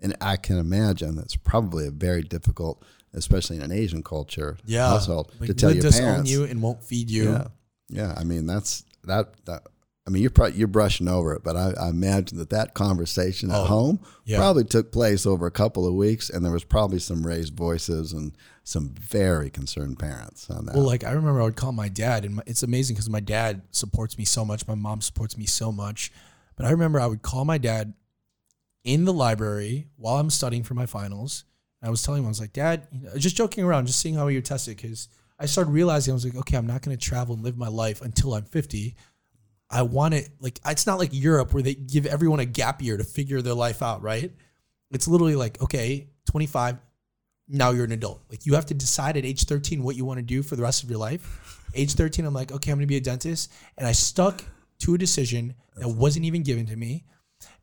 and 0.00 0.16
I 0.20 0.36
can 0.36 0.58
imagine 0.58 1.14
that's 1.14 1.36
probably 1.36 1.86
a 1.86 1.90
very 1.90 2.22
difficult, 2.22 2.84
especially 3.14 3.56
in 3.56 3.62
an 3.62 3.72
Asian 3.72 4.02
culture 4.02 4.56
yeah. 4.64 4.88
household, 4.88 5.32
Like, 5.38 5.48
to 5.48 5.54
tell 5.54 5.72
your 5.72 5.82
disown 5.82 6.04
parents. 6.04 6.30
you 6.30 6.44
and 6.44 6.60
won't 6.60 6.82
feed 6.82 7.10
you. 7.10 7.32
Yeah, 7.32 7.46
yeah. 7.92 8.14
I 8.16 8.24
mean, 8.24 8.46
that's 8.46 8.84
that. 9.04 9.34
that 9.46 9.62
I 10.04 10.10
mean, 10.10 10.20
you're 10.20 10.30
probably 10.32 10.58
you're 10.58 10.66
brushing 10.66 11.06
over 11.06 11.32
it, 11.32 11.44
but 11.44 11.56
I, 11.56 11.74
I 11.80 11.88
imagine 11.88 12.36
that 12.38 12.50
that 12.50 12.74
conversation 12.74 13.52
at 13.52 13.60
Oh, 13.60 13.64
home 13.66 14.00
yeah. 14.24 14.38
probably 14.38 14.64
took 14.64 14.90
place 14.90 15.26
over 15.26 15.46
a 15.46 15.50
couple 15.52 15.86
of 15.86 15.94
weeks, 15.94 16.28
and 16.28 16.44
there 16.44 16.50
was 16.50 16.64
probably 16.64 16.98
some 16.98 17.24
raised 17.24 17.54
voices 17.54 18.12
and 18.12 18.32
some 18.64 18.88
very 18.98 19.48
concerned 19.48 20.00
parents 20.00 20.50
on 20.50 20.66
that. 20.66 20.74
Well, 20.74 20.84
like 20.84 21.04
I 21.04 21.12
remember 21.12 21.40
I 21.40 21.44
would 21.44 21.54
call 21.54 21.70
my 21.70 21.88
dad, 21.88 22.24
and 22.24 22.34
my, 22.34 22.42
it's 22.46 22.64
amazing 22.64 22.96
because 22.96 23.08
my 23.08 23.20
dad 23.20 23.62
supports 23.70 24.18
me 24.18 24.24
so 24.24 24.44
much. 24.44 24.66
My 24.66 24.74
mom 24.74 25.02
supports 25.02 25.38
me 25.38 25.46
so 25.46 25.70
much. 25.70 26.10
But 26.56 26.66
I 26.66 26.70
remember 26.70 26.98
I 26.98 27.06
would 27.06 27.22
call 27.22 27.44
my 27.44 27.58
dad 27.58 27.94
in 28.84 29.04
the 29.04 29.12
library 29.12 29.86
while 29.96 30.16
I'm 30.16 30.30
studying 30.30 30.64
for 30.64 30.74
my 30.74 30.86
finals. 30.86 31.44
And 31.80 31.86
I 31.86 31.90
was 31.90 32.02
telling 32.02 32.22
him, 32.22 32.26
I 32.26 32.28
was 32.28 32.40
like, 32.40 32.52
Dad, 32.52 32.88
you 32.92 33.00
know, 33.06 33.16
just 33.16 33.36
joking 33.36 33.64
around, 33.64 33.86
just 33.86 34.00
seeing 34.00 34.16
how 34.16 34.26
you're 34.26 34.42
tested. 34.42 34.76
Because 34.76 35.08
I 35.42 35.46
started 35.46 35.72
realizing, 35.72 36.12
I 36.12 36.14
was 36.14 36.24
like, 36.24 36.36
okay, 36.36 36.56
I'm 36.56 36.66
not 36.66 36.82
going 36.82 36.96
to 36.96 37.04
travel 37.04 37.34
and 37.34 37.42
live 37.42 37.56
my 37.56 37.68
life 37.68 38.00
until 38.00 38.34
I'm 38.34 38.44
50. 38.44 38.94
I 39.70 39.82
want 39.82 40.14
it, 40.14 40.28
like, 40.40 40.60
it's 40.66 40.86
not 40.86 40.98
like 40.98 41.10
Europe 41.12 41.52
where 41.52 41.62
they 41.62 41.74
give 41.74 42.06
everyone 42.06 42.40
a 42.40 42.44
gap 42.44 42.80
year 42.80 42.96
to 42.96 43.04
figure 43.04 43.42
their 43.42 43.54
life 43.54 43.82
out, 43.82 44.02
right? 44.02 44.30
It's 44.90 45.08
literally 45.08 45.34
like, 45.34 45.60
okay, 45.60 46.08
25, 46.30 46.76
now 47.48 47.70
you're 47.70 47.84
an 47.84 47.92
adult. 47.92 48.20
Like 48.30 48.46
you 48.46 48.54
have 48.54 48.66
to 48.66 48.74
decide 48.74 49.16
at 49.16 49.24
age 49.24 49.44
13 49.44 49.82
what 49.82 49.96
you 49.96 50.04
want 50.04 50.18
to 50.18 50.22
do 50.22 50.42
for 50.42 50.56
the 50.56 50.62
rest 50.62 50.82
of 50.82 50.90
your 50.90 50.98
life. 50.98 51.62
Age 51.74 51.94
13, 51.94 52.24
I'm 52.24 52.34
like, 52.34 52.52
okay, 52.52 52.70
I'm 52.70 52.78
gonna 52.78 52.86
be 52.86 52.96
a 52.96 53.00
dentist. 53.00 53.52
And 53.78 53.86
I 53.86 53.92
stuck 53.92 54.44
to 54.80 54.94
a 54.94 54.98
decision 54.98 55.54
that 55.76 55.88
wasn't 55.88 56.24
even 56.26 56.42
given 56.42 56.66
to 56.66 56.76
me. 56.76 57.04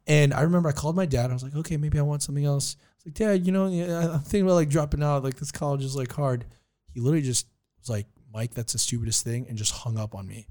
And 0.08 0.34
I 0.34 0.42
remember 0.42 0.70
I 0.70 0.74
called 0.74 0.96
my 0.96 1.06
dad. 1.06 1.30
I 1.30 1.34
was 1.34 1.44
like, 1.44 1.56
okay, 1.56 1.78
maybe 1.78 2.00
I 2.00 2.04
want 2.04 2.24
something 2.24 2.46
else. 2.46 2.76
I 2.80 2.84
was 2.96 3.06
like, 3.06 3.14
Dad, 3.16 3.46
you 3.46 3.52
know, 3.52 3.66
I'm 3.66 4.20
thinking 4.22 4.42
about 4.42 4.56
like 4.56 4.70
dropping 4.70 5.04
out. 5.04 5.24
Like 5.24 5.36
this 5.36 5.52
college 5.52 5.84
is 5.84 5.96
like 5.96 6.12
hard. 6.12 6.46
He 6.94 7.00
literally 7.00 7.22
just 7.22 7.46
was 7.80 7.90
like, 7.90 8.08
Mike, 8.34 8.54
that's 8.54 8.74
the 8.74 8.80
stupidest 8.80 9.24
thing, 9.24 9.48
and 9.50 9.58
just 9.58 9.72
hung 9.74 9.98
up 9.98 10.14
on 10.16 10.28
me. 10.28 10.48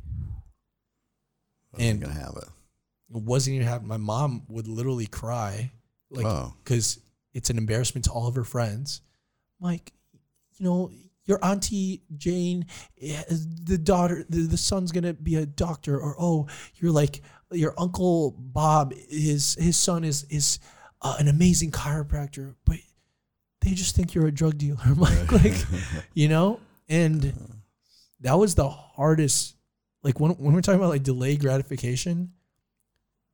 Wasn't 1.72 1.90
and- 1.90 2.00
gonna 2.00 2.14
have 2.14 2.36
it. 2.36 2.48
It 3.14 3.22
wasn't 3.22 3.54
even 3.56 3.66
happening. 3.66 3.88
My 3.88 3.96
mom 3.96 4.42
would 4.48 4.68
literally 4.68 5.06
cry, 5.06 5.72
like, 6.10 6.26
Oh. 6.26 6.52
because 6.62 6.98
it's 7.32 7.48
an 7.48 7.56
embarrassment 7.56 8.04
to 8.04 8.10
all 8.10 8.26
of 8.26 8.34
her 8.34 8.44
friends. 8.44 9.00
Mike, 9.60 9.94
you 10.58 10.66
know, 10.66 10.90
your 11.24 11.42
auntie 11.42 12.02
Jane, 12.16 12.66
eh, 13.00 13.22
the 13.30 13.78
daughter, 13.78 14.24
the, 14.28 14.42
the 14.42 14.56
son's 14.58 14.92
gonna 14.92 15.14
be 15.14 15.36
a 15.36 15.46
doctor, 15.46 15.98
or 15.98 16.16
oh, 16.20 16.48
you're 16.76 16.92
like 16.92 17.22
your 17.50 17.74
uncle 17.78 18.32
Bob, 18.32 18.92
his 19.08 19.54
his 19.54 19.76
son 19.78 20.04
is 20.04 20.24
is 20.24 20.58
uh, 21.00 21.16
an 21.18 21.28
amazing 21.28 21.70
chiropractor, 21.70 22.56
but 22.66 22.76
they 23.62 23.70
just 23.72 23.96
think 23.96 24.14
you're 24.14 24.26
a 24.26 24.32
drug 24.32 24.58
dealer, 24.58 24.84
Mike. 24.96 25.32
like, 25.32 25.64
you 26.14 26.28
know, 26.28 26.60
and 26.88 27.26
uh-huh. 27.26 27.54
that 28.20 28.34
was 28.34 28.54
the 28.54 28.68
hardest. 28.68 29.56
Like 30.02 30.20
when 30.20 30.32
when 30.32 30.54
we're 30.54 30.60
talking 30.60 30.80
about 30.80 30.90
like 30.90 31.02
delayed 31.02 31.40
gratification, 31.40 32.32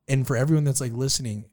and 0.09 0.27
for 0.27 0.37
everyone 0.37 0.65
that's 0.65 0.81
like 0.81 0.93
listening, 0.93 1.45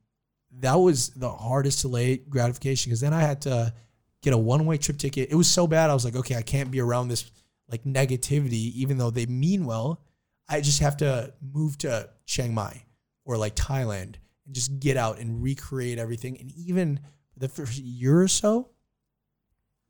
that 0.59 0.75
was 0.75 1.09
the 1.09 1.29
hardest 1.29 1.81
delayed 1.81 2.29
gratification 2.29 2.89
because 2.89 3.01
then 3.01 3.13
I 3.13 3.21
had 3.21 3.41
to 3.41 3.73
get 4.21 4.33
a 4.33 4.37
one 4.37 4.65
way 4.65 4.77
trip 4.77 4.97
ticket. 4.97 5.31
It 5.31 5.35
was 5.35 5.49
so 5.49 5.67
bad. 5.67 5.89
I 5.89 5.93
was 5.93 6.05
like, 6.05 6.15
okay, 6.15 6.35
I 6.35 6.41
can't 6.41 6.71
be 6.71 6.79
around 6.79 7.07
this 7.07 7.29
like 7.69 7.83
negativity, 7.83 8.73
even 8.73 8.97
though 8.97 9.11
they 9.11 9.25
mean 9.25 9.65
well. 9.65 10.03
I 10.49 10.61
just 10.61 10.79
have 10.79 10.97
to 10.97 11.33
move 11.41 11.77
to 11.79 12.09
Chiang 12.25 12.53
Mai 12.53 12.83
or 13.25 13.37
like 13.37 13.55
Thailand 13.55 14.15
and 14.45 14.53
just 14.53 14.79
get 14.79 14.97
out 14.97 15.19
and 15.19 15.41
recreate 15.41 15.97
everything. 15.97 16.37
And 16.39 16.51
even 16.51 16.99
the 17.37 17.47
first 17.47 17.77
year 17.77 18.21
or 18.21 18.27
so, 18.27 18.69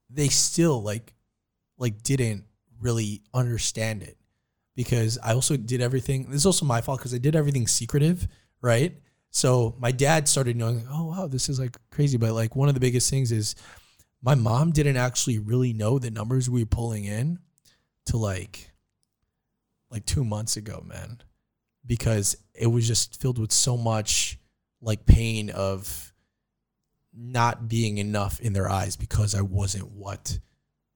they 0.10 0.28
still 0.28 0.82
like 0.84 1.14
like 1.82 2.04
didn't 2.04 2.46
really 2.80 3.24
understand 3.34 4.04
it 4.04 4.18
because 4.76 5.18
I 5.22 5.34
also 5.34 5.58
did 5.58 5.82
everything. 5.82 6.28
This 6.28 6.42
is 6.42 6.46
also 6.46 6.66
my 6.66 6.80
fault 6.80 7.00
because 7.00 7.14
I 7.14 7.18
did 7.18 7.36
everything 7.36 7.68
secretive, 7.68 8.28
right? 8.62 8.96
So 9.32 9.76
my 9.80 9.92
dad 9.92 10.28
started 10.28 10.56
knowing, 10.56 10.86
oh 10.90 11.08
wow, 11.08 11.28
this 11.28 11.50
is 11.50 11.60
like 11.60 11.76
crazy. 11.90 12.18
But 12.18 12.34
like 12.34 12.56
one 12.56 12.70
of 12.70 12.76
the 12.76 12.80
biggest 12.80 13.10
things 13.10 13.32
is 13.32 13.56
my 14.22 14.36
mom 14.36 14.72
didn't 14.72 14.98
actually 14.98 15.40
really 15.40 15.74
know 15.74 15.98
the 15.98 16.12
numbers 16.12 16.50
we 16.50 16.62
were 16.62 16.68
pulling 16.68 17.06
in 17.06 17.40
to 18.06 18.18
like 18.18 18.72
like 19.90 20.06
two 20.06 20.24
months 20.24 20.58
ago, 20.58 20.84
man. 20.86 21.18
Because 21.84 22.38
it 22.54 22.68
was 22.68 22.88
just 22.88 23.20
filled 23.20 23.40
with 23.40 23.52
so 23.52 23.76
much 23.76 24.38
like 24.82 25.08
pain 25.08 25.50
of 25.50 26.14
not 27.12 27.68
being 27.68 27.98
enough 27.98 28.40
in 28.40 28.54
their 28.54 28.70
eyes 28.70 28.96
because 28.96 29.34
I 29.34 29.42
wasn't 29.42 29.92
what 29.92 30.40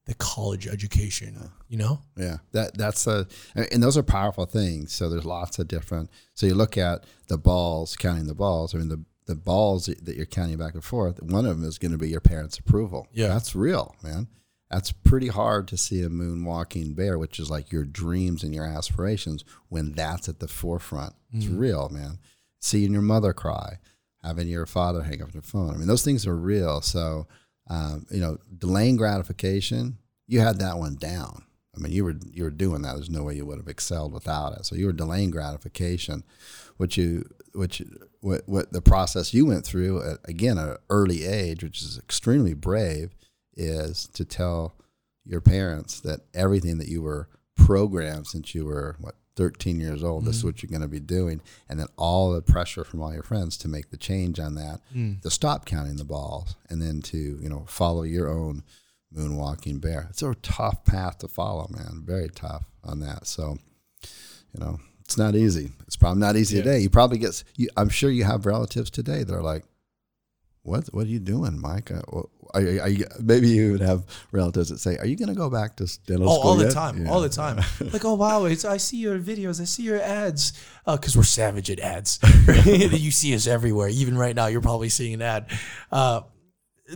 the 0.05 0.13
college 0.15 0.67
education, 0.67 1.51
you 1.67 1.77
know? 1.77 1.99
Yeah, 2.15 2.37
that 2.51 2.77
that's 2.77 3.07
a 3.07 3.27
and 3.55 3.81
those 3.81 3.97
are 3.97 4.03
powerful 4.03 4.45
things. 4.45 4.93
So 4.93 5.09
there's 5.09 5.25
lots 5.25 5.59
of 5.59 5.67
different. 5.67 6.09
So 6.33 6.45
you 6.45 6.53
look 6.53 6.77
at 6.77 7.05
the 7.27 7.37
balls, 7.37 7.95
counting 7.95 8.27
the 8.27 8.35
balls. 8.35 8.75
I 8.75 8.77
mean 8.77 8.89
the 8.89 9.03
the 9.25 9.35
balls 9.35 9.87
that 9.87 10.15
you're 10.15 10.25
counting 10.25 10.57
back 10.57 10.75
and 10.75 10.83
forth. 10.83 11.21
One 11.21 11.45
of 11.45 11.57
them 11.57 11.67
is 11.67 11.79
going 11.79 11.91
to 11.91 11.97
be 11.97 12.09
your 12.09 12.21
parents' 12.21 12.59
approval. 12.59 13.07
Yeah, 13.11 13.29
that's 13.29 13.55
real, 13.55 13.95
man. 14.03 14.27
That's 14.69 14.91
pretty 14.91 15.27
hard 15.27 15.67
to 15.69 15.77
see 15.77 16.01
a 16.01 16.09
moonwalking 16.09 16.95
bear, 16.95 17.17
which 17.17 17.39
is 17.39 17.49
like 17.49 17.71
your 17.71 17.85
dreams 17.85 18.43
and 18.43 18.53
your 18.53 18.65
aspirations, 18.65 19.43
when 19.69 19.93
that's 19.93 20.29
at 20.29 20.39
the 20.39 20.47
forefront. 20.47 21.13
It's 21.31 21.45
mm. 21.45 21.59
real, 21.59 21.89
man. 21.89 22.19
Seeing 22.59 22.93
your 22.93 23.01
mother 23.01 23.33
cry, 23.33 23.79
having 24.23 24.47
your 24.47 24.65
father 24.65 25.03
hang 25.03 25.21
up 25.21 25.31
the 25.31 25.41
phone. 25.41 25.73
I 25.73 25.77
mean, 25.77 25.87
those 25.87 26.03
things 26.03 26.27
are 26.27 26.35
real. 26.35 26.81
So 26.81 27.27
um, 27.69 28.05
you 28.11 28.19
know, 28.19 28.37
delaying 28.57 28.97
gratification, 28.97 29.97
you 30.27 30.39
had 30.39 30.59
that 30.59 30.77
one 30.77 30.95
down. 30.95 31.43
I 31.75 31.79
mean, 31.79 31.91
you 31.91 32.05
were 32.05 32.15
you 32.31 32.43
were 32.43 32.51
doing 32.51 32.81
that. 32.83 32.95
There's 32.95 33.09
no 33.09 33.23
way 33.23 33.35
you 33.35 33.45
would 33.45 33.57
have 33.57 33.67
excelled 33.67 34.13
without 34.13 34.53
it. 34.53 34.65
So 34.65 34.75
you 34.75 34.85
were 34.85 34.93
delaying 34.93 35.31
gratification, 35.31 36.23
which 36.77 36.97
you 36.97 37.25
which 37.53 37.81
what 38.21 38.43
what 38.45 38.71
the 38.71 38.81
process 38.81 39.33
you 39.33 39.45
went 39.45 39.65
through 39.65 40.01
at, 40.09 40.19
again 40.25 40.57
at 40.57 40.69
an 40.69 40.77
early 40.89 41.25
age, 41.25 41.63
which 41.63 41.81
is 41.81 41.97
extremely 41.97 42.53
brave, 42.53 43.13
is 43.55 44.07
to 44.13 44.23
tell 44.23 44.75
your 45.25 45.41
parents 45.41 45.99
that 46.01 46.21
everything 46.33 46.77
that 46.77 46.87
you 46.87 47.01
were 47.01 47.27
programmed 47.55 48.27
since 48.27 48.53
you 48.53 48.65
were 48.65 48.95
what 48.99 49.15
13 49.35 49.79
years 49.79 50.03
old. 50.03 50.21
Mm-hmm. 50.21 50.27
This 50.27 50.35
is 50.37 50.41
mm-hmm. 50.41 50.47
what 50.49 50.63
you're 50.63 50.69
going 50.69 50.81
to 50.81 50.87
be 50.87 50.99
doing. 50.99 51.41
And 51.69 51.79
then 51.79 51.87
all 51.97 52.31
the 52.31 52.41
pressure 52.41 52.83
from 52.83 53.01
all 53.01 53.13
your 53.13 53.23
friends 53.23 53.57
to 53.57 53.67
make 53.67 53.89
the 53.89 53.97
change 53.97 54.39
on 54.39 54.55
that, 54.55 54.81
mm. 54.95 55.21
to 55.21 55.29
stop 55.29 55.65
counting 55.65 55.97
the 55.97 56.05
balls 56.05 56.55
and 56.69 56.81
then 56.81 57.01
to, 57.03 57.17
you 57.17 57.49
know, 57.49 57.65
follow 57.67 58.03
your 58.03 58.29
own 58.29 58.63
moonwalking 59.15 59.81
bear. 59.81 60.07
It's 60.09 60.21
a 60.21 60.35
tough 60.41 60.83
path 60.85 61.19
to 61.19 61.27
follow, 61.27 61.67
man. 61.69 62.03
Very 62.05 62.29
tough 62.29 62.69
on 62.83 62.99
that. 63.01 63.27
So, 63.27 63.57
you 64.53 64.59
know, 64.59 64.79
it's 65.01 65.17
not 65.17 65.35
easy. 65.35 65.71
It's 65.85 65.95
probably 65.95 66.19
not 66.19 66.35
easy 66.35 66.57
yeah. 66.57 66.63
today. 66.63 66.79
You 66.79 66.89
probably 66.89 67.17
get, 67.17 67.43
you, 67.55 67.69
I'm 67.77 67.89
sure 67.89 68.09
you 68.09 68.23
have 68.23 68.45
relatives 68.45 68.89
today 68.89 69.23
that 69.23 69.33
are 69.33 69.43
like, 69.43 69.63
what 70.65 70.87
what 70.87 71.05
are 71.05 71.09
you 71.09 71.19
doing, 71.19 71.59
Mike? 71.59 71.91
Are, 71.91 72.03
are, 72.53 72.61
are 72.81 72.89
maybe 73.21 73.49
you 73.49 73.73
would 73.73 73.81
have 73.81 74.03
relatives 74.31 74.69
that 74.69 74.79
say, 74.79 74.97
"Are 74.97 75.05
you 75.05 75.15
going 75.15 75.29
to 75.29 75.35
go 75.35 75.49
back 75.49 75.75
to 75.77 75.99
dental 76.07 76.27
school? 76.27 76.29
oh, 76.29 76.39
school?" 76.39 76.51
all 76.51 76.57
the 76.57 76.71
time, 76.71 77.05
yeah. 77.05 77.11
all 77.11 77.21
the 77.21 77.29
time. 77.29 77.57
like, 77.93 78.03
oh 78.03 78.15
wow, 78.15 78.45
I 78.45 78.55
see 78.55 78.97
your 78.97 79.19
videos, 79.19 79.61
I 79.61 79.65
see 79.65 79.83
your 79.83 80.01
ads, 80.01 80.53
because 80.85 81.15
uh, 81.15 81.19
we're 81.19 81.23
savage 81.23 81.69
at 81.69 81.79
ads. 81.79 82.19
you 82.65 83.11
see 83.11 83.35
us 83.35 83.45
everywhere. 83.45 83.89
Even 83.89 84.17
right 84.17 84.35
now, 84.35 84.47
you're 84.47 84.61
probably 84.61 84.89
seeing 84.89 85.13
an 85.13 85.21
ad. 85.21 85.51
Uh, 85.91 86.21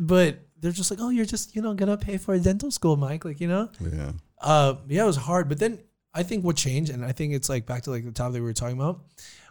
but 0.01 0.39
they're 0.59 0.71
just 0.71 0.89
like, 0.89 0.99
"Oh, 0.99 1.09
you're 1.09 1.25
just 1.25 1.55
you 1.55 1.61
know 1.61 1.75
gonna 1.75 1.97
pay 1.97 2.17
for 2.17 2.33
a 2.33 2.39
dental 2.39 2.71
school, 2.71 2.97
Mike?" 2.97 3.23
Like 3.23 3.39
you 3.39 3.47
know, 3.47 3.69
yeah, 3.79 4.11
uh, 4.41 4.75
yeah, 4.87 5.03
it 5.03 5.07
was 5.07 5.17
hard. 5.17 5.47
But 5.47 5.59
then 5.59 5.79
I 6.13 6.23
think 6.23 6.43
what 6.43 6.55
changed, 6.55 6.91
and 6.91 7.05
I 7.05 7.11
think 7.11 7.33
it's 7.33 7.49
like 7.49 7.67
back 7.67 7.83
to 7.83 7.91
like 7.91 8.03
the 8.03 8.11
topic 8.11 8.35
we 8.35 8.41
were 8.41 8.53
talking 8.53 8.77
about, 8.77 9.01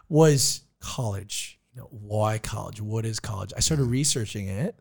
was 0.09 0.61
college 0.81 1.58
know, 1.79 1.87
why 1.91 2.37
college? 2.37 2.81
What 2.81 3.05
is 3.05 3.19
college? 3.19 3.53
I 3.55 3.59
started 3.59 3.85
researching 3.85 4.47
it, 4.47 4.75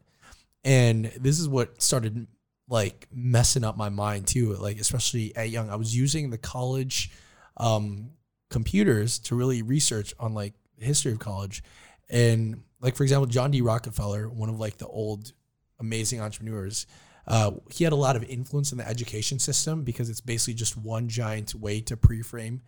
and 0.65 1.07
this 1.21 1.39
is 1.39 1.49
what 1.49 1.81
started 1.83 2.27
like 2.69 3.09
messing 3.13 3.65
up 3.65 3.77
my 3.77 3.89
mind 3.89 4.27
too. 4.27 4.55
Like 4.55 4.79
especially 4.79 5.35
at 5.37 5.51
young, 5.51 5.71
I 5.71 5.77
was 5.77 5.97
using 5.97 6.31
the 6.31 6.39
college 6.39 7.11
um, 7.57 8.11
computers 8.51 9.19
to 9.21 9.35
really 9.35 9.63
research 9.63 10.15
on 10.19 10.35
like 10.35 10.55
the 10.79 10.85
history 10.85 11.13
of 11.13 11.19
college, 11.19 11.63
and 12.09 12.63
like 12.81 12.97
for 12.97 13.03
example, 13.03 13.27
John 13.27 13.51
D. 13.51 13.61
Rockefeller, 13.61 14.29
one 14.29 14.49
of 14.49 14.59
like 14.59 14.79
the 14.79 14.87
old 14.87 15.33
amazing 15.81 16.21
entrepreneurs. 16.21 16.87
Uh, 17.27 17.53
he 17.71 17.85
had 17.85 17.93
a 17.93 17.97
lot 17.97 18.17
of 18.17 18.25
influence 18.25 18.73
in 18.73 18.79
the 18.79 18.89
education 18.89 19.39
system 19.39 19.85
because 19.85 20.09
it's 20.09 20.23
basically 20.23 20.55
just 20.55 20.79
one 20.79 21.11
giant 21.11 21.55
way 21.55 21.79
to 21.79 21.95
pre-frame 21.95 22.63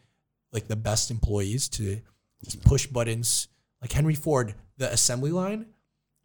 like 0.52 0.68
the 0.68 0.76
best 0.76 1.10
employees 1.10 1.66
to 1.68 1.98
push 2.64 2.86
buttons 2.86 3.48
like 3.80 3.92
Henry 3.92 4.14
Ford, 4.14 4.54
the 4.76 4.92
assembly 4.92 5.30
line, 5.30 5.66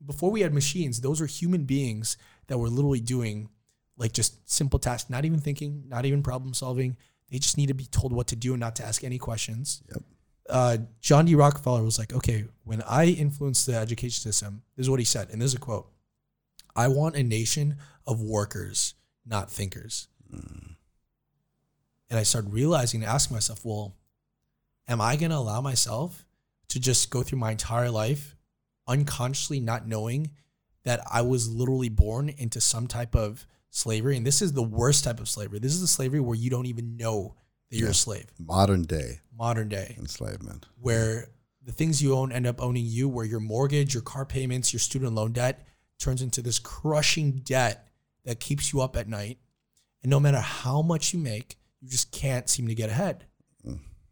before 0.05 0.31
we 0.31 0.41
had 0.41 0.53
machines, 0.53 1.01
those 1.01 1.21
were 1.21 1.27
human 1.27 1.63
beings 1.63 2.17
that 2.47 2.57
were 2.57 2.69
literally 2.69 2.99
doing 2.99 3.49
like 3.97 4.11
just 4.11 4.49
simple 4.49 4.79
tasks, 4.79 5.09
not 5.09 5.25
even 5.25 5.39
thinking, 5.39 5.83
not 5.87 6.05
even 6.05 6.21
problem 6.21 6.53
solving. 6.53 6.97
They 7.31 7.39
just 7.39 7.57
need 7.57 7.67
to 7.67 7.73
be 7.73 7.85
told 7.85 8.11
what 8.11 8.27
to 8.27 8.35
do 8.35 8.53
and 8.53 8.59
not 8.59 8.75
to 8.77 8.85
ask 8.85 9.03
any 9.03 9.17
questions. 9.17 9.81
Yep. 9.89 10.03
Uh, 10.47 10.77
John 11.01 11.25
D. 11.25 11.33
Rockefeller 11.33 11.83
was 11.83 11.97
like, 11.97 12.13
okay, 12.13 12.45
when 12.63 12.81
I 12.83 13.05
influence 13.05 13.65
the 13.65 13.75
education 13.75 14.21
system, 14.21 14.61
this 14.75 14.85
is 14.85 14.89
what 14.89 14.99
he 14.99 15.05
said, 15.05 15.29
and 15.31 15.41
this 15.41 15.51
is 15.51 15.55
a 15.55 15.59
quote 15.59 15.87
I 16.75 16.87
want 16.89 17.15
a 17.15 17.23
nation 17.23 17.77
of 18.05 18.21
workers, 18.21 18.93
not 19.25 19.49
thinkers. 19.49 20.07
Mm. 20.31 20.75
And 22.09 22.19
I 22.19 22.23
started 22.23 22.53
realizing 22.53 23.01
and 23.01 23.11
asking 23.11 23.35
myself, 23.35 23.65
well, 23.65 23.95
am 24.87 25.01
I 25.01 25.15
going 25.15 25.31
to 25.31 25.37
allow 25.37 25.61
myself 25.61 26.24
to 26.70 26.80
just 26.80 27.09
go 27.09 27.24
through 27.24 27.39
my 27.39 27.51
entire 27.51 27.91
life 27.91 28.36
unconsciously 28.88 29.59
not 29.59 29.88
knowing 29.88 30.32
that 30.84 31.01
I 31.11 31.22
was 31.22 31.49
literally 31.49 31.89
born 31.89 32.30
into 32.30 32.61
some 32.61 32.88
type 32.88 33.16
of 33.16 33.45
slavery. 33.70 34.18
And 34.18 34.26
this 34.26 34.41
is 34.41 34.53
the 34.53 34.63
worst 34.63 35.03
type 35.03 35.20
of 35.20 35.28
slavery. 35.28 35.59
This 35.59 35.74
is 35.74 35.82
the 35.82 35.88
slavery 35.88 36.20
where 36.20 36.36
you 36.36 36.49
don't 36.49 36.68
even 36.68 36.95
know 36.95 37.36
that 37.70 37.78
you're 37.78 37.88
yeah. 37.88 37.91
a 37.91 37.95
slave. 37.95 38.26
Modern 38.39 38.84
day. 38.84 39.22
Modern 39.36 39.68
day. 39.68 39.95
Enslavement. 39.97 40.68
Where 40.80 41.30
the 41.63 41.72
things 41.72 42.01
you 42.01 42.13
own 42.16 42.32
end 42.32 42.45
up 42.45 42.61
owning 42.61 42.86
you, 42.86 43.09
where 43.09 43.26
your 43.26 43.39
mortgage, 43.39 43.93
your 43.93 44.03
car 44.03 44.26
payments, 44.26 44.72
your 44.72 44.80
student 44.80 45.13
loan 45.13 45.32
debt 45.32 45.68
turns 45.97 46.22
into 46.22 46.41
this 46.41 46.59
crushing 46.59 47.32
debt 47.43 47.88
that 48.24 48.39
keeps 48.39 48.72
you 48.72 48.82
up 48.82 48.95
at 48.95 49.07
night. 49.07 49.39
And 50.03 50.11
no 50.11 50.20
matter 50.20 50.39
how 50.39 50.84
much 50.84 51.13
you 51.13 51.20
make, 51.20 51.57
you 51.82 51.89
just 51.89 52.11
can't 52.11 52.47
seem 52.47 52.68
to 52.68 52.76
get 52.76 52.89
ahead. 52.89 53.26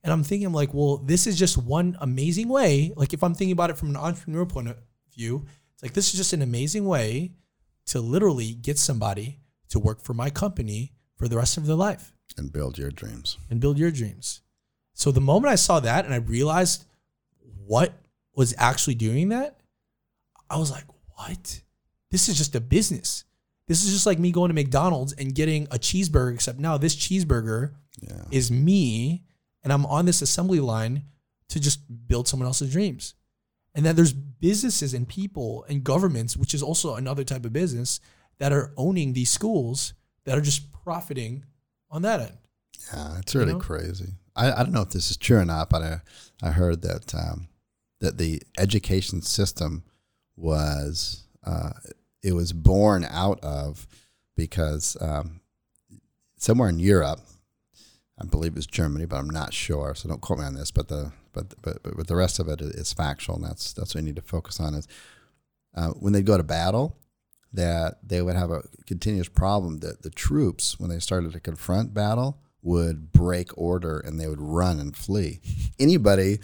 And 0.04 0.12
I'm 0.12 0.24
thinking, 0.24 0.46
I'm 0.46 0.54
like, 0.54 0.74
well, 0.74 0.98
this 0.98 1.28
is 1.28 1.40
just 1.40 1.58
one 1.58 1.98
amazing 2.02 2.50
way. 2.50 2.92
Like, 2.96 3.14
if 3.14 3.24
I'm 3.24 3.34
thinking 3.34 3.54
about 3.54 3.70
it 3.70 3.78
from 3.78 3.90
an 3.90 3.98
entrepreneur 3.98 4.46
point 4.46 4.68
of 4.68 4.78
view, 5.16 5.46
it's 5.74 5.84
like 5.84 5.94
this 5.94 6.14
is 6.14 6.18
just 6.18 6.34
an 6.34 6.42
amazing 6.42 6.86
way 6.86 7.32
to 7.88 8.02
literally 8.02 8.54
get 8.54 8.78
somebody 8.78 9.40
to 9.70 9.80
work 9.80 10.02
for 10.02 10.14
my 10.14 10.30
company 10.30 10.94
for 11.16 11.28
the 11.28 11.38
rest 11.38 11.58
of 11.58 11.66
their 11.66 11.76
life 11.76 12.14
and 12.38 12.52
build 12.52 12.78
your 12.78 12.92
dreams 12.92 13.38
and 13.50 13.60
build 13.60 13.78
your 13.78 13.92
dreams. 13.92 14.42
So 14.94 15.12
the 15.12 15.22
moment 15.22 15.52
I 15.52 15.56
saw 15.56 15.80
that 15.80 16.06
and 16.06 16.14
I 16.14 16.18
realized 16.18 16.86
what 17.66 17.94
was 18.36 18.54
actually 18.58 18.96
doing 18.96 19.30
that, 19.30 19.60
I 20.50 20.58
was 20.58 20.72
like, 20.72 20.86
what? 21.16 21.62
This 22.12 22.30
is 22.30 22.38
just 22.38 22.56
a 22.56 22.62
business. 22.62 23.24
This 23.68 23.84
is 23.84 23.94
just 23.94 24.06
like 24.06 24.20
me 24.20 24.32
going 24.32 24.50
to 24.50 24.54
McDonald's 24.54 25.14
and 25.14 25.34
getting 25.34 25.64
a 25.66 25.80
cheeseburger, 25.80 26.34
except 26.34 26.60
now 26.60 26.78
this 26.78 26.96
cheeseburger 26.96 27.74
yeah. 28.02 28.26
is 28.32 28.52
me 28.52 29.24
and 29.64 29.72
I'm 29.72 29.86
on 29.86 30.06
this 30.06 30.22
assembly 30.22 30.60
line 30.60 31.04
to 31.50 31.60
just 31.60 31.82
build 32.08 32.28
someone 32.28 32.48
else's 32.48 32.72
dreams. 32.72 33.16
And 33.76 33.86
then 33.86 33.96
there's 33.96 34.14
businesses 34.14 34.94
and 34.94 35.08
people 35.08 35.66
and 35.68 35.84
governments, 35.84 36.38
which 36.38 36.54
is 36.54 36.62
also 36.62 36.96
another 36.96 37.24
type 37.24 37.46
of 37.46 37.54
business, 37.54 38.00
that 38.40 38.52
are 38.52 38.72
owning 38.78 39.14
these 39.14 39.32
schools 39.32 39.94
that 40.26 40.38
are 40.38 40.42
just 40.42 40.72
profiting 40.84 41.46
on 41.90 42.02
that 42.04 42.20
end. 42.20 42.38
Yeah, 42.94 43.20
it's 43.20 43.34
really 43.36 43.48
you 43.48 43.54
know? 43.54 43.60
crazy. 43.60 44.14
I, 44.36 44.52
I 44.52 44.64
don't 44.64 44.74
know 44.74 44.82
if 44.82 44.90
this 44.90 45.12
is 45.12 45.18
true 45.18 45.38
or 45.38 45.46
not, 45.46 45.70
but 45.70 45.82
I, 45.82 46.02
I 46.42 46.52
heard 46.52 46.82
that 46.82 47.14
um, 47.16 47.48
that 48.00 48.18
the 48.18 48.42
education 48.58 49.22
system 49.22 49.84
was 50.36 51.24
uh, 51.46 51.72
it 52.22 52.34
was 52.34 52.52
born 52.52 53.06
out 53.10 53.40
of 53.42 53.88
because 54.36 54.98
um, 55.00 55.42
somewhere 56.38 56.70
in 56.70 56.80
Europe 56.80 57.20
I 58.24 58.26
believe 58.26 58.56
it's 58.56 58.66
Germany, 58.66 59.06
but 59.06 59.18
I'm 59.18 59.30
not 59.30 59.54
sure, 59.54 59.94
so 59.96 60.08
don't 60.08 60.22
quote 60.22 60.40
me 60.40 60.46
on 60.46 60.54
this. 60.54 60.72
But 60.72 60.88
the 60.88 61.12
but 61.34 61.54
but 61.62 61.84
but 61.84 62.08
the 62.08 62.16
rest 62.16 62.40
of 62.40 62.48
it 62.48 62.62
is 62.62 62.94
factual, 62.94 63.36
and 63.36 63.44
that's 63.44 63.74
that's 63.74 63.94
what 63.94 64.02
we 64.02 64.08
need 64.08 64.16
to 64.16 64.22
focus 64.22 64.60
on. 64.60 64.76
Is 64.76 64.88
uh, 65.76 65.90
when 65.90 66.14
they 66.14 66.22
go 66.22 66.38
to 66.38 66.44
battle, 66.44 66.96
that 67.52 67.98
they 68.02 68.22
would 68.22 68.36
have 68.36 68.50
a 68.50 68.64
continuous 68.88 69.28
problem 69.28 69.80
that 69.80 70.04
the 70.04 70.10
troops, 70.10 70.80
when 70.80 70.90
they 70.90 71.00
started 71.00 71.34
to 71.34 71.40
confront 71.40 71.94
battle, 71.94 72.40
would 72.62 73.12
break 73.12 73.56
order 73.58 74.00
and 74.00 74.20
they 74.20 74.28
would 74.28 74.42
run 74.42 74.80
and 74.80 74.96
flee. 74.96 75.42
Anybody, 75.80 76.40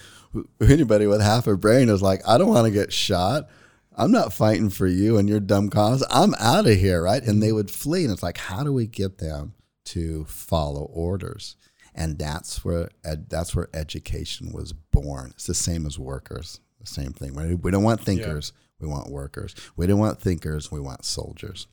anybody 0.61 1.07
with 1.07 1.21
half 1.21 1.47
a 1.47 1.55
brain 1.55 1.87
is 1.87 2.01
like, 2.01 2.21
I 2.27 2.37
don't 2.37 2.49
want 2.49 2.65
to 2.65 2.71
get 2.71 2.91
shot. 2.91 3.47
I'm 3.95 4.11
not 4.11 4.33
fighting 4.33 4.69
for 4.69 4.87
you 4.87 5.17
and 5.17 5.29
your 5.29 5.39
dumb 5.39 5.69
cause. 5.69 6.03
I'm 6.09 6.33
out 6.39 6.67
of 6.67 6.77
here, 6.77 7.03
right? 7.03 7.23
And 7.23 7.41
they 7.41 7.51
would 7.51 7.71
flee. 7.71 8.03
And 8.03 8.11
it's 8.11 8.23
like, 8.23 8.37
how 8.37 8.63
do 8.63 8.73
we 8.73 8.85
get 8.85 9.17
them 9.17 9.53
to 9.85 10.25
follow 10.25 10.83
orders? 10.93 11.55
And 11.99 12.17
that's 12.17 12.63
where 12.63 12.89
ed, 13.03 13.29
that's 13.29 13.53
where 13.53 13.67
education 13.73 14.53
was 14.53 14.71
born. 14.71 15.31
It's 15.35 15.45
the 15.45 15.53
same 15.53 15.85
as 15.85 15.99
workers. 15.99 16.61
The 16.79 16.87
same 16.87 17.11
thing. 17.11 17.33
We 17.61 17.71
don't 17.71 17.83
want 17.83 18.01
thinkers. 18.01 18.53
Yeah. 18.55 18.87
We 18.87 18.87
want 18.87 19.11
workers. 19.11 19.53
We 19.75 19.85
don't 19.85 19.99
want 19.99 20.21
thinkers. 20.21 20.71
We 20.71 20.79
want 20.79 21.03
soldiers. 21.03 21.67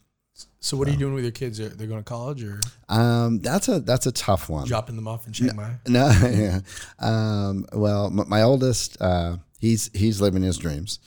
So 0.59 0.77
what 0.77 0.89
are 0.89 0.91
you 0.91 0.97
doing 0.97 1.15
with 1.15 1.23
your 1.23 1.31
kids? 1.31 1.59
They're 1.59 1.87
going 1.87 2.01
to 2.01 2.03
college 2.03 2.43
or? 2.43 2.61
Um, 2.89 3.39
that's 3.39 3.69
a 3.69 3.79
that's 3.79 4.07
a 4.07 4.13
tough 4.13 4.49
one. 4.49 4.67
Dropping 4.67 4.97
them 4.97 5.07
off 5.07 5.27
in 5.29 5.33
Chiang 5.33 5.55
Mai. 5.55 5.77
No, 5.87 6.09
yeah. 6.29 6.61
Um, 6.99 7.65
well, 7.73 8.11
my, 8.11 8.25
my 8.25 8.43
oldest, 8.43 9.01
uh, 9.01 9.37
he's 9.61 9.91
he's 9.95 10.21
living 10.21 10.43
his 10.43 10.59
dreams 10.59 10.99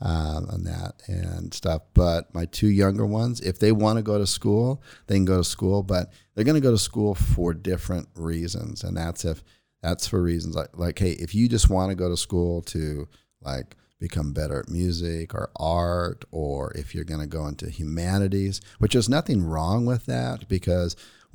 um, 0.00 0.46
on 0.50 0.64
that 0.64 1.02
and 1.06 1.52
stuff. 1.52 1.82
But 1.94 2.32
my 2.34 2.46
two 2.46 2.68
younger 2.68 3.06
ones, 3.06 3.40
if 3.40 3.58
they 3.58 3.72
want 3.72 3.98
to 3.98 4.02
go 4.02 4.18
to 4.18 4.26
school, 4.26 4.82
they 5.06 5.16
can 5.16 5.24
go 5.24 5.38
to 5.38 5.44
school. 5.44 5.82
But 5.82 6.12
they're 6.34 6.44
going 6.44 6.54
to 6.54 6.60
go 6.60 6.70
to 6.70 6.78
school 6.78 7.14
for 7.14 7.54
different 7.54 8.08
reasons, 8.14 8.84
and 8.84 8.96
that's 8.96 9.24
if 9.24 9.42
that's 9.82 10.06
for 10.06 10.22
reasons 10.22 10.54
like 10.54 10.76
like 10.76 10.98
hey, 10.98 11.12
if 11.12 11.34
you 11.34 11.48
just 11.48 11.70
want 11.70 11.90
to 11.90 11.96
go 11.96 12.08
to 12.08 12.16
school 12.16 12.62
to 12.62 13.08
like 13.40 13.76
become 14.00 14.32
better 14.32 14.60
at 14.60 14.68
music 14.68 15.34
or 15.34 15.50
art, 15.56 16.24
or 16.30 16.72
if 16.76 16.94
you're 16.94 17.04
going 17.04 17.20
to 17.20 17.26
go 17.26 17.46
into 17.46 17.68
humanities, 17.68 18.60
which 18.78 18.92
there's 18.92 19.08
nothing 19.08 19.42
wrong 19.42 19.86
with 19.86 20.06
that 20.06 20.48
because 20.48 20.94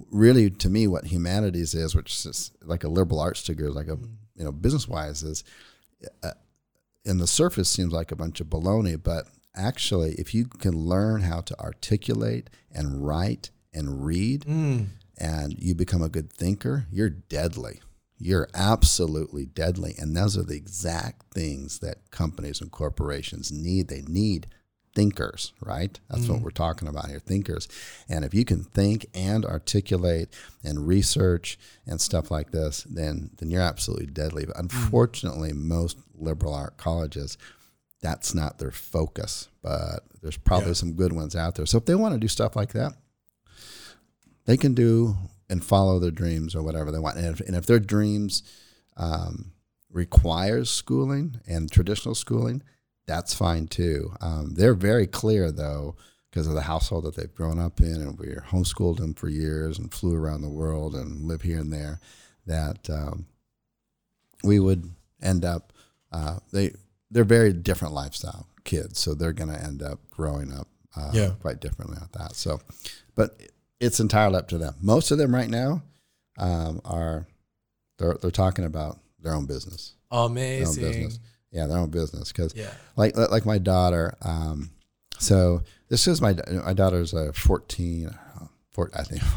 really 0.09 0.49
to 0.49 0.69
me 0.69 0.87
what 0.87 1.05
humanities 1.05 1.73
is, 1.73 1.93
which 1.95 2.25
is 2.25 2.51
like 2.63 2.83
a 2.83 2.89
liberal 2.89 3.19
arts 3.19 3.43
degree, 3.43 3.67
like 3.67 3.87
a 3.87 3.97
you 4.35 4.43
know 4.43 4.51
business 4.51 4.87
wise 4.87 5.23
is. 5.23 5.43
Uh, 6.21 6.31
in 7.05 7.17
the 7.17 7.27
surface 7.27 7.69
seems 7.69 7.93
like 7.93 8.11
a 8.11 8.15
bunch 8.15 8.39
of 8.39 8.47
baloney, 8.47 9.01
but 9.01 9.27
actually, 9.55 10.13
if 10.13 10.33
you 10.33 10.45
can 10.45 10.77
learn 10.77 11.21
how 11.21 11.41
to 11.41 11.59
articulate 11.59 12.49
and 12.71 13.05
write 13.05 13.51
and 13.73 14.05
read, 14.05 14.45
mm. 14.45 14.87
and 15.17 15.55
you 15.57 15.75
become 15.75 16.01
a 16.01 16.09
good 16.09 16.31
thinker, 16.31 16.85
you're 16.91 17.09
deadly 17.09 17.81
you're 18.23 18.47
absolutely 18.53 19.45
deadly. 19.45 19.95
And 19.97 20.15
those 20.15 20.37
are 20.37 20.43
the 20.43 20.55
exact 20.55 21.33
things 21.33 21.79
that 21.79 22.09
companies 22.11 22.61
and 22.61 22.71
corporations 22.71 23.51
need. 23.51 23.89
They 23.89 24.01
need 24.07 24.47
thinkers, 24.95 25.53
right? 25.61 25.99
That's 26.09 26.25
mm 26.25 26.29
what 26.33 26.41
we're 26.41 26.51
talking 26.51 26.87
about 26.87 27.09
here 27.09 27.19
thinkers. 27.19 27.67
And 28.09 28.23
if 28.25 28.33
you 28.33 28.45
can 28.45 28.63
think 28.63 29.05
and 29.13 29.45
articulate 29.45 30.29
and 30.63 30.87
research 30.87 31.59
and 31.85 31.99
stuff 31.99 32.31
like 32.31 32.51
this, 32.51 32.83
then, 32.83 33.31
then 33.37 33.49
you're 33.49 33.61
absolutely 33.61 34.07
deadly. 34.07 34.45
But 34.45 34.55
mm. 34.55 34.61
unfortunately, 34.61 35.51
mm 35.51 35.63
most 35.73 35.97
liberal 36.15 36.53
art 36.53 36.77
colleges, 36.77 37.37
that's 38.01 38.35
not 38.35 38.59
their 38.59 38.71
focus. 38.71 39.49
But 39.61 40.03
there's 40.21 40.37
probably 40.37 40.67
yeah. 40.69 40.73
some 40.73 40.93
good 40.93 41.13
ones 41.13 41.35
out 41.35 41.55
there. 41.55 41.65
So 41.65 41.77
if 41.77 41.85
they 41.85 41.95
want 41.95 42.13
to 42.13 42.19
do 42.19 42.27
stuff 42.27 42.55
like 42.55 42.73
that, 42.73 42.93
they 44.45 44.57
can 44.57 44.73
do 44.73 45.15
and 45.49 45.63
follow 45.63 45.99
their 45.99 46.11
dreams 46.11 46.55
or 46.55 46.63
whatever 46.63 46.91
they 46.91 46.99
want. 46.99 47.17
And 47.17 47.27
if, 47.27 47.39
and 47.41 47.55
if 47.55 47.65
their 47.65 47.79
dreams 47.79 48.43
um, 48.97 49.53
requires 49.91 50.69
schooling 50.69 51.39
and 51.47 51.71
traditional 51.71 52.15
schooling, 52.15 52.61
that's 53.05 53.33
fine 53.33 53.67
too. 53.67 54.13
Um, 54.21 54.53
they're 54.55 54.73
very 54.73 55.07
clear 55.07 55.51
though, 55.51 55.95
because 56.29 56.47
of 56.47 56.53
the 56.53 56.61
household 56.61 57.05
that 57.05 57.15
they've 57.15 57.33
grown 57.33 57.59
up 57.59 57.79
in, 57.79 57.95
and 57.95 58.17
we 58.17 58.27
homeschooled 58.27 58.97
them 58.97 59.13
for 59.13 59.29
years 59.29 59.77
and 59.77 59.93
flew 59.93 60.15
around 60.15 60.41
the 60.41 60.49
world 60.49 60.95
and 60.95 61.27
live 61.27 61.43
here 61.43 61.59
and 61.59 61.71
there, 61.71 61.99
that 62.45 62.89
um, 62.89 63.27
we 64.43 64.59
would 64.59 64.89
end 65.21 65.45
up. 65.45 65.73
Uh, 66.11 66.39
they 66.51 66.71
they're 67.11 67.23
very 67.23 67.53
different 67.53 67.93
lifestyle 67.93 68.47
kids, 68.63 68.99
so 68.99 69.13
they're 69.13 69.33
going 69.33 69.51
to 69.51 69.61
end 69.61 69.83
up 69.83 69.99
growing 70.09 70.51
up 70.51 70.67
uh, 70.95 71.11
yeah. 71.13 71.31
quite 71.41 71.59
differently 71.59 71.97
at 72.01 72.11
that. 72.13 72.35
So, 72.35 72.59
but 73.15 73.39
it's 73.79 73.99
entirely 73.99 74.37
up 74.37 74.47
to 74.49 74.57
them. 74.57 74.75
Most 74.81 75.11
of 75.11 75.17
them 75.17 75.33
right 75.33 75.49
now 75.49 75.83
um, 76.37 76.81
are 76.85 77.27
they're 77.97 78.17
they're 78.21 78.31
talking 78.31 78.65
about 78.65 78.99
their 79.19 79.33
own 79.33 79.45
business. 79.45 79.93
Amazing. 80.11 80.81
Their 80.81 80.89
own 80.89 81.03
business. 81.03 81.19
Yeah, 81.53 81.67
their 81.67 81.77
own 81.77 81.89
business. 81.89 82.31
Because 82.31 82.53
yeah. 82.55 82.73
like 82.97 83.15
like 83.15 83.45
my 83.45 83.59
daughter. 83.59 84.17
Um, 84.21 84.71
so 85.19 85.61
this 85.87 86.07
is 86.07 86.21
my 86.21 86.35
my 86.65 86.73
daughter's 86.73 87.13
uh, 87.13 87.31
14, 87.33 88.13
14 88.71 88.99
I 88.99 89.03
think. 89.03 89.23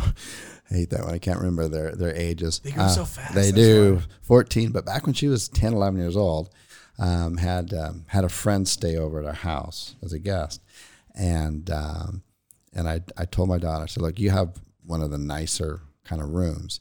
I 0.68 0.74
hate 0.74 0.90
that 0.90 1.04
one. 1.04 1.14
I 1.14 1.18
can't 1.18 1.38
remember 1.38 1.68
their 1.68 1.92
their 1.92 2.16
ages. 2.16 2.58
They 2.58 2.72
go 2.72 2.82
uh, 2.82 2.88
so 2.88 3.04
fast. 3.04 3.34
They 3.34 3.52
do. 3.52 4.00
14, 4.22 4.72
but 4.72 4.84
back 4.84 5.06
when 5.06 5.14
she 5.14 5.28
was 5.28 5.48
10, 5.48 5.74
11 5.74 6.00
years 6.00 6.16
old, 6.16 6.50
um, 6.98 7.36
had 7.36 7.72
um, 7.72 8.04
had 8.08 8.24
a 8.24 8.28
friend 8.28 8.66
stay 8.66 8.96
over 8.96 9.20
at 9.20 9.26
our 9.26 9.32
house 9.32 9.94
as 10.02 10.12
a 10.12 10.18
guest, 10.18 10.60
and 11.14 11.70
um, 11.70 12.22
and 12.76 12.88
I, 12.88 13.00
I 13.16 13.24
told 13.24 13.48
my 13.48 13.58
daughter, 13.58 13.84
I 13.84 13.86
said, 13.86 14.02
look, 14.02 14.18
you 14.18 14.30
have 14.30 14.60
one 14.84 15.02
of 15.02 15.10
the 15.10 15.18
nicer 15.18 15.80
kind 16.04 16.20
of 16.20 16.30
rooms. 16.30 16.80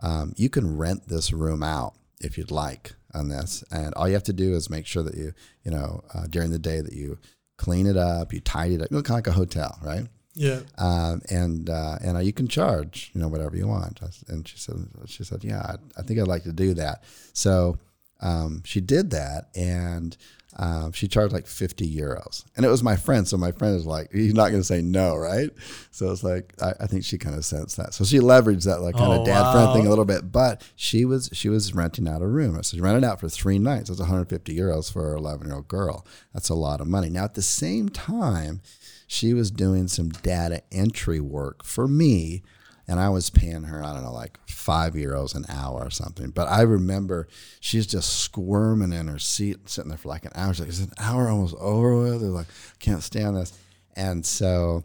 Um, 0.00 0.32
you 0.36 0.48
can 0.48 0.76
rent 0.76 1.08
this 1.08 1.32
room 1.32 1.62
out 1.62 1.94
if 2.20 2.38
you'd 2.38 2.50
like 2.50 2.94
on 3.14 3.28
this. 3.28 3.64
And 3.70 3.94
all 3.94 4.08
you 4.08 4.14
have 4.14 4.22
to 4.24 4.32
do 4.32 4.54
is 4.54 4.70
make 4.70 4.86
sure 4.86 5.02
that 5.02 5.14
you, 5.14 5.32
you 5.64 5.70
know, 5.70 6.02
uh, 6.14 6.26
during 6.28 6.50
the 6.50 6.58
day 6.58 6.80
that 6.80 6.92
you 6.92 7.18
clean 7.56 7.86
it 7.86 7.96
up, 7.96 8.32
you 8.32 8.40
tidy 8.40 8.74
it 8.74 8.82
up, 8.82 8.90
you 8.90 8.96
know, 8.96 9.02
kind 9.02 9.18
of 9.18 9.26
like 9.26 9.34
a 9.34 9.38
hotel, 9.38 9.78
right? 9.82 10.06
Yeah. 10.34 10.60
Um, 10.76 11.22
and 11.30 11.68
uh, 11.68 11.98
and 12.00 12.16
uh, 12.16 12.20
you 12.20 12.32
can 12.32 12.46
charge, 12.46 13.10
you 13.12 13.20
know, 13.20 13.28
whatever 13.28 13.56
you 13.56 13.66
want. 13.66 14.00
And 14.28 14.46
she 14.46 14.56
said, 14.56 14.76
she 15.06 15.24
said, 15.24 15.42
yeah, 15.42 15.60
I, 15.60 15.74
I 15.96 16.02
think 16.02 16.20
I'd 16.20 16.28
like 16.28 16.44
to 16.44 16.52
do 16.52 16.74
that. 16.74 17.02
So 17.32 17.78
um, 18.20 18.62
she 18.64 18.80
did 18.80 19.10
that, 19.10 19.48
and 19.56 20.16
um, 20.58 20.90
she 20.92 21.06
charged 21.06 21.32
like 21.32 21.46
50 21.46 21.88
euros. 21.88 22.44
And 22.56 22.66
it 22.66 22.68
was 22.68 22.82
my 22.82 22.96
friend. 22.96 23.28
So 23.28 23.36
my 23.36 23.52
friend 23.52 23.76
is 23.76 23.86
like, 23.86 24.10
he's 24.12 24.34
not 24.34 24.48
going 24.48 24.60
to 24.60 24.66
say 24.66 24.82
no, 24.82 25.16
right? 25.16 25.50
So 25.92 26.10
it's 26.10 26.24
like, 26.24 26.52
I, 26.60 26.72
I 26.80 26.86
think 26.86 27.04
she 27.04 27.16
kind 27.16 27.36
of 27.36 27.44
sensed 27.44 27.76
that. 27.76 27.94
So 27.94 28.04
she 28.04 28.18
leveraged 28.18 28.64
that 28.64 28.80
like 28.80 28.96
kind 28.96 29.12
oh, 29.12 29.20
of 29.20 29.26
dad 29.26 29.40
wow. 29.40 29.52
friend 29.52 29.72
thing 29.72 29.86
a 29.86 29.90
little 29.90 30.04
bit. 30.04 30.32
But 30.32 30.62
she 30.74 31.04
was 31.04 31.30
she 31.32 31.48
was 31.48 31.74
renting 31.74 32.08
out 32.08 32.22
a 32.22 32.26
room. 32.26 32.60
So 32.62 32.76
she 32.76 32.80
rented 32.80 33.04
out 33.04 33.20
for 33.20 33.28
three 33.28 33.58
nights. 33.58 33.88
That's 33.88 34.00
150 34.00 34.56
euros 34.56 34.92
for 34.92 35.12
an 35.12 35.18
11 35.18 35.46
year 35.46 35.56
old 35.56 35.68
girl. 35.68 36.04
That's 36.34 36.48
a 36.48 36.54
lot 36.54 36.80
of 36.80 36.88
money. 36.88 37.08
Now, 37.08 37.24
at 37.24 37.34
the 37.34 37.42
same 37.42 37.88
time, 37.88 38.60
she 39.06 39.34
was 39.34 39.50
doing 39.52 39.86
some 39.86 40.08
data 40.08 40.62
entry 40.72 41.20
work 41.20 41.64
for 41.64 41.86
me 41.86 42.42
and 42.88 42.98
I 42.98 43.10
was 43.10 43.28
paying 43.28 43.64
her, 43.64 43.84
I 43.84 43.92
don't 43.92 44.02
know, 44.02 44.12
like 44.12 44.38
five 44.48 44.94
euros 44.94 45.34
an 45.34 45.44
hour 45.50 45.84
or 45.84 45.90
something. 45.90 46.30
But 46.30 46.48
I 46.48 46.62
remember 46.62 47.28
she's 47.60 47.86
just 47.86 48.20
squirming 48.20 48.94
in 48.94 49.08
her 49.08 49.18
seat, 49.18 49.68
sitting 49.68 49.90
there 49.90 49.98
for 49.98 50.08
like 50.08 50.24
an 50.24 50.32
hour. 50.34 50.54
She's 50.54 50.60
like, 50.60 50.68
is 50.70 50.80
an 50.80 50.92
hour 50.98 51.28
almost 51.28 51.54
over 51.56 51.98
with? 51.98 52.22
They're 52.22 52.30
like, 52.30 52.46
can't 52.78 53.02
stand 53.02 53.36
this. 53.36 53.52
And 53.94 54.24
so, 54.24 54.84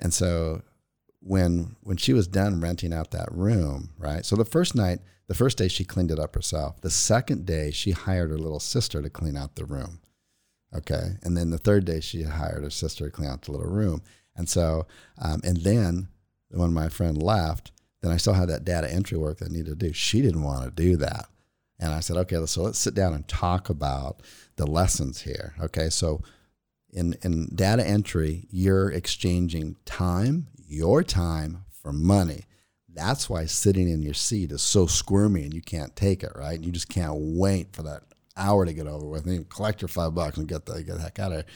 and 0.00 0.12
so 0.12 0.62
when 1.20 1.76
when 1.82 1.96
she 1.96 2.12
was 2.12 2.26
done 2.26 2.60
renting 2.60 2.92
out 2.92 3.12
that 3.12 3.30
room, 3.30 3.90
right? 3.96 4.26
So 4.26 4.34
the 4.34 4.44
first 4.44 4.74
night, 4.74 4.98
the 5.28 5.34
first 5.34 5.56
day 5.56 5.68
she 5.68 5.84
cleaned 5.84 6.10
it 6.10 6.18
up 6.18 6.34
herself. 6.34 6.80
The 6.80 6.90
second 6.90 7.46
day 7.46 7.70
she 7.70 7.92
hired 7.92 8.30
her 8.30 8.38
little 8.38 8.60
sister 8.60 9.00
to 9.00 9.10
clean 9.10 9.36
out 9.36 9.54
the 9.54 9.64
room. 9.64 10.00
Okay. 10.74 11.16
And 11.22 11.36
then 11.36 11.50
the 11.50 11.58
third 11.58 11.84
day 11.84 12.00
she 12.00 12.24
hired 12.24 12.64
her 12.64 12.70
sister 12.70 13.06
to 13.06 13.10
clean 13.10 13.30
out 13.30 13.42
the 13.42 13.52
little 13.52 13.70
room. 13.70 14.02
And 14.34 14.48
so, 14.48 14.86
um, 15.18 15.40
and 15.44 15.58
then 15.58 16.08
when 16.50 16.72
my 16.72 16.88
friend 16.88 17.20
left, 17.20 17.72
then 18.02 18.12
I 18.12 18.16
still 18.16 18.34
had 18.34 18.48
that 18.48 18.64
data 18.64 18.92
entry 18.92 19.18
work 19.18 19.38
that 19.38 19.50
I 19.50 19.52
needed 19.52 19.78
to 19.78 19.86
do. 19.86 19.92
She 19.92 20.22
didn't 20.22 20.42
want 20.42 20.64
to 20.64 20.70
do 20.70 20.96
that. 20.98 21.26
And 21.78 21.92
I 21.92 22.00
said, 22.00 22.16
okay, 22.16 22.44
so 22.46 22.62
let's 22.62 22.78
sit 22.78 22.94
down 22.94 23.12
and 23.12 23.26
talk 23.28 23.68
about 23.68 24.22
the 24.56 24.66
lessons 24.66 25.22
here. 25.22 25.54
Okay, 25.60 25.90
so 25.90 26.22
in, 26.90 27.16
in 27.22 27.54
data 27.54 27.86
entry, 27.86 28.46
you're 28.50 28.90
exchanging 28.90 29.76
time, 29.84 30.46
your 30.66 31.02
time, 31.02 31.64
for 31.82 31.92
money. 31.92 32.44
That's 32.88 33.28
why 33.28 33.44
sitting 33.44 33.90
in 33.90 34.02
your 34.02 34.14
seat 34.14 34.52
is 34.52 34.62
so 34.62 34.86
squirmy 34.86 35.44
and 35.44 35.52
you 35.52 35.60
can't 35.60 35.94
take 35.94 36.22
it, 36.22 36.32
right? 36.34 36.58
You 36.58 36.72
just 36.72 36.88
can't 36.88 37.14
wait 37.14 37.76
for 37.76 37.82
that 37.82 38.02
hour 38.36 38.64
to 38.64 38.72
get 38.72 38.86
over 38.86 39.06
with 39.06 39.26
and 39.26 39.34
you 39.34 39.44
collect 39.44 39.82
your 39.82 39.88
five 39.88 40.14
bucks 40.14 40.38
and 40.38 40.48
get 40.48 40.64
the, 40.64 40.82
get 40.82 40.94
the 40.94 41.02
heck 41.02 41.18
out 41.18 41.32
of 41.32 41.38
here. 41.38 41.46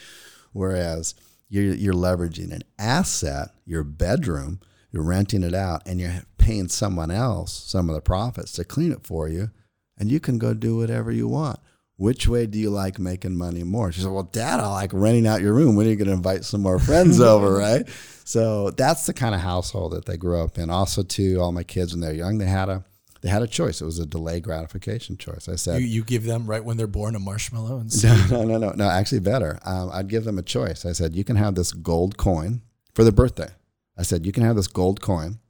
Whereas 0.53 1.15
you're, 1.49 1.75
you're 1.75 1.95
leveraging 1.95 2.53
an 2.53 2.63
asset, 2.79 3.51
your 3.65 3.83
bedroom, 3.83 4.61
you're 4.93 5.03
renting 5.03 5.43
it 5.43 5.55
out 5.55 5.83
and 5.87 6.01
you're 6.01 6.23
paying 6.39 6.69
someone 6.69 7.11
else 7.11 7.53
some 7.53 7.89
of 7.89 7.95
the 7.95 8.01
profits 8.01 8.53
to 8.53 8.65
clean 8.65 8.93
it 8.93 9.07
for 9.07 9.29
you 9.29 9.51
and 9.99 10.11
you 10.11 10.21
can 10.21 10.39
go 10.39 10.55
do 10.55 10.77
whatever 10.77 11.13
you 11.13 11.29
want 11.29 11.59
which 11.97 12.27
way 12.27 12.47
do 12.47 12.59
you 12.59 12.71
like 12.71 12.99
making 12.99 13.37
money 13.37 13.63
more 13.63 13.93
she 13.93 14.01
said 14.01 14.11
well 14.11 14.23
dad 14.23 14.61
i 14.61 14.67
like 14.69 14.91
renting 14.93 15.27
out 15.27 15.43
your 15.43 15.53
room 15.53 15.77
when 15.77 15.87
are 15.87 15.91
you 15.91 15.97
going 15.97 16.09
to 16.09 16.15
invite 16.15 16.45
some 16.45 16.63
more 16.63 16.79
friends 16.79 17.21
over 17.21 17.55
right 17.55 17.89
so 18.25 18.71
that's 18.71 19.07
the 19.07 19.13
kind 19.13 19.35
of 19.35 19.41
household 19.41 19.93
that 19.93 20.07
they 20.07 20.17
grew 20.17 20.41
up 20.41 20.59
in 20.59 20.71
also 20.71 21.03
too 21.03 21.39
all 21.41 21.53
my 21.53 21.63
kids 21.63 21.93
when 21.93 22.01
they're 22.01 22.15
young 22.15 22.39
they 22.39 22.47
had 22.47 22.69
a 22.69 22.85
they 23.21 23.29
had 23.29 23.43
a 23.43 23.47
choice. 23.47 23.81
It 23.81 23.85
was 23.85 23.99
a 23.99 24.07
delay 24.07 24.41
gratification 24.41 25.17
choice. 25.17 25.49
I 25.49 25.57
said, 25.57 25.81
You, 25.81 25.87
you 25.87 26.05
give 26.05 26.25
them 26.25 26.47
right 26.47 26.65
when 26.65 26.77
they're 26.77 26.87
born 26.87 27.15
a 27.15 27.19
marshmallow 27.19 27.79
and 27.79 28.05
no, 28.31 28.45
no, 28.45 28.45
no, 28.45 28.59
no, 28.59 28.71
no. 28.71 28.89
Actually, 28.89 29.21
better. 29.21 29.59
Um, 29.65 29.91
I'd 29.93 30.09
give 30.09 30.25
them 30.25 30.39
a 30.39 30.43
choice. 30.43 30.87
I 30.87 30.93
said, 30.93 31.15
You 31.15 31.25
can 31.25 31.37
have 31.37 31.55
this 31.55 31.73
gold 31.73 32.17
coin 32.17 32.63
for 32.95 33.03
their 33.05 33.13
birthday. 33.13 33.49
I 33.97 34.03
said, 34.03 34.25
you 34.25 34.33
can 34.33 34.43
have 34.43 34.57
this 34.57 34.69
gold 34.69 35.01
coin 35.01 35.41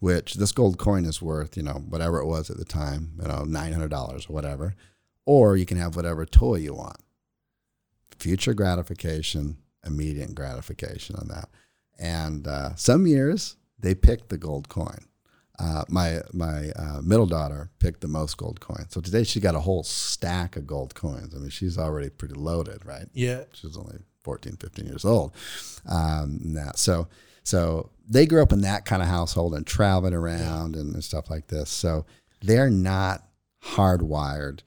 which 0.00 0.34
this 0.34 0.50
gold 0.50 0.78
coin 0.78 1.04
is 1.04 1.22
worth, 1.22 1.56
you 1.56 1.62
know, 1.62 1.84
whatever 1.88 2.18
it 2.18 2.26
was 2.26 2.50
at 2.50 2.56
the 2.56 2.64
time, 2.64 3.12
you 3.20 3.28
know, 3.28 3.44
nine 3.44 3.72
hundred 3.72 3.90
dollars 3.90 4.26
or 4.28 4.32
whatever, 4.32 4.74
or 5.26 5.56
you 5.56 5.66
can 5.66 5.76
have 5.76 5.94
whatever 5.94 6.26
toy 6.26 6.56
you 6.56 6.74
want. 6.74 6.96
Future 8.18 8.54
gratification, 8.54 9.58
immediate 9.86 10.34
gratification 10.34 11.16
on 11.16 11.28
that, 11.28 11.48
and 11.98 12.48
uh, 12.48 12.74
some 12.74 13.06
years 13.06 13.56
they 13.78 13.94
picked 13.94 14.30
the 14.30 14.38
gold 14.38 14.68
coin. 14.68 15.06
Uh, 15.58 15.84
my 15.88 16.20
my 16.32 16.70
uh, 16.70 17.02
middle 17.02 17.26
daughter 17.26 17.70
picked 17.78 18.00
the 18.00 18.08
most 18.08 18.38
gold 18.38 18.60
coins. 18.60 18.86
So 18.88 19.02
today 19.02 19.24
she 19.24 19.38
got 19.40 19.54
a 19.54 19.60
whole 19.60 19.82
stack 19.82 20.56
of 20.56 20.66
gold 20.66 20.94
coins. 20.94 21.34
I 21.34 21.38
mean, 21.38 21.50
she's 21.50 21.76
already 21.76 22.08
pretty 22.08 22.34
loaded, 22.34 22.86
right? 22.86 23.06
Yeah. 23.12 23.42
She's 23.52 23.76
only 23.76 23.98
14, 24.22 24.56
15 24.56 24.86
years 24.86 25.04
old. 25.04 25.34
Um, 25.86 26.54
that 26.54 26.78
so 26.78 27.08
so 27.50 27.90
they 28.08 28.26
grew 28.26 28.42
up 28.42 28.52
in 28.52 28.60
that 28.60 28.84
kind 28.84 29.02
of 29.02 29.08
household 29.08 29.54
and 29.54 29.66
traveling 29.66 30.14
around 30.14 30.76
and, 30.76 30.94
and 30.94 31.02
stuff 31.02 31.28
like 31.28 31.48
this. 31.48 31.68
So 31.68 32.06
they're 32.42 32.70
not 32.70 33.24
hardwired 33.64 34.60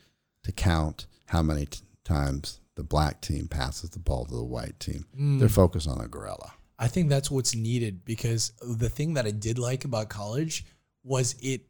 to 0.44 0.52
count 0.52 1.08
how 1.28 1.42
many 1.42 1.68
t- 1.68 1.80
times 2.04 2.60
the 2.76 2.84
black 2.84 3.22
team 3.22 3.48
passes 3.48 3.92
the 3.92 4.00
ball 4.00 4.26
to 4.26 4.36
the 4.36 4.44
white 4.44 4.78
team. 4.82 5.06
They're 5.40 5.48
focused 5.48 5.88
on 5.88 6.02
a 6.02 6.10
gorilla. 6.10 6.52
I 6.78 6.90
think 6.90 7.08
that's 7.08 7.32
what's 7.32 7.56
needed 7.56 8.04
because 8.04 8.52
the 8.62 8.90
thing 8.90 9.14
that 9.14 9.26
I 9.26 9.32
did 9.32 9.58
like 9.58 9.86
about 9.86 10.10
college 10.10 10.66
was 11.06 11.36
it 11.42 11.62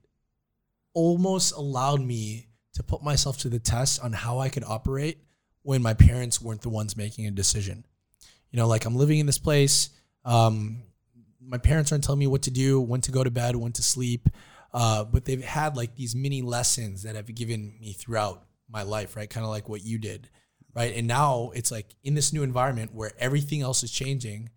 almost 0.96 1.54
allowed 1.56 2.02
me 2.02 2.48
to 2.74 2.82
put 2.82 3.04
myself 3.04 3.38
to 3.40 3.50
the 3.50 3.60
test 3.60 4.04
on 4.04 4.14
how 4.14 4.40
I 4.40 4.50
could 4.50 4.64
operate 4.64 5.20
when 5.62 5.84
my 5.84 5.94
parents 5.94 6.42
weren't 6.42 6.64
the 6.64 6.70
ones 6.70 6.98
making 6.98 7.28
a 7.28 7.32
decision. 7.32 7.86
You 8.50 8.58
know, 8.58 8.68
like 8.68 8.86
I'm 8.86 8.96
living 8.96 9.20
in 9.20 9.28
this 9.28 9.38
place. 9.38 9.92
Um, 10.26 10.82
my 11.48 11.58
parents 11.58 11.92
aren't 11.92 12.04
telling 12.04 12.20
me 12.20 12.28
what 12.28 12.44
to 12.44 12.52
do, 12.52 12.80
when 12.80 13.02
to 13.02 13.12
go 13.12 13.24
to 13.24 13.32
bed, 13.32 13.56
when 13.56 13.72
to 13.74 13.84
sleep. 13.84 14.30
Uh, 14.74 15.04
but 15.04 15.26
they've 15.26 15.44
had 15.44 15.78
like 15.78 15.96
these 15.96 16.16
mini 16.16 16.42
lessons 16.42 17.04
that 17.04 17.16
have 17.16 17.34
given 17.34 17.76
me 17.80 17.94
throughout 17.94 18.46
my 18.70 18.84
life, 18.84 19.16
right? 19.16 19.30
Kind 19.30 19.44
of 19.44 19.52
like 19.52 19.70
what 19.70 19.84
you 19.84 20.00
did, 20.00 20.30
right? 20.76 20.96
And 20.96 21.08
now 21.08 21.52
it's 21.54 21.72
like 21.72 21.96
in 22.04 22.16
this 22.16 22.34
new 22.34 22.42
environment 22.44 22.94
where 22.94 23.12
everything 23.20 23.62
else 23.62 23.84
is 23.84 23.92
changing, 23.92 24.50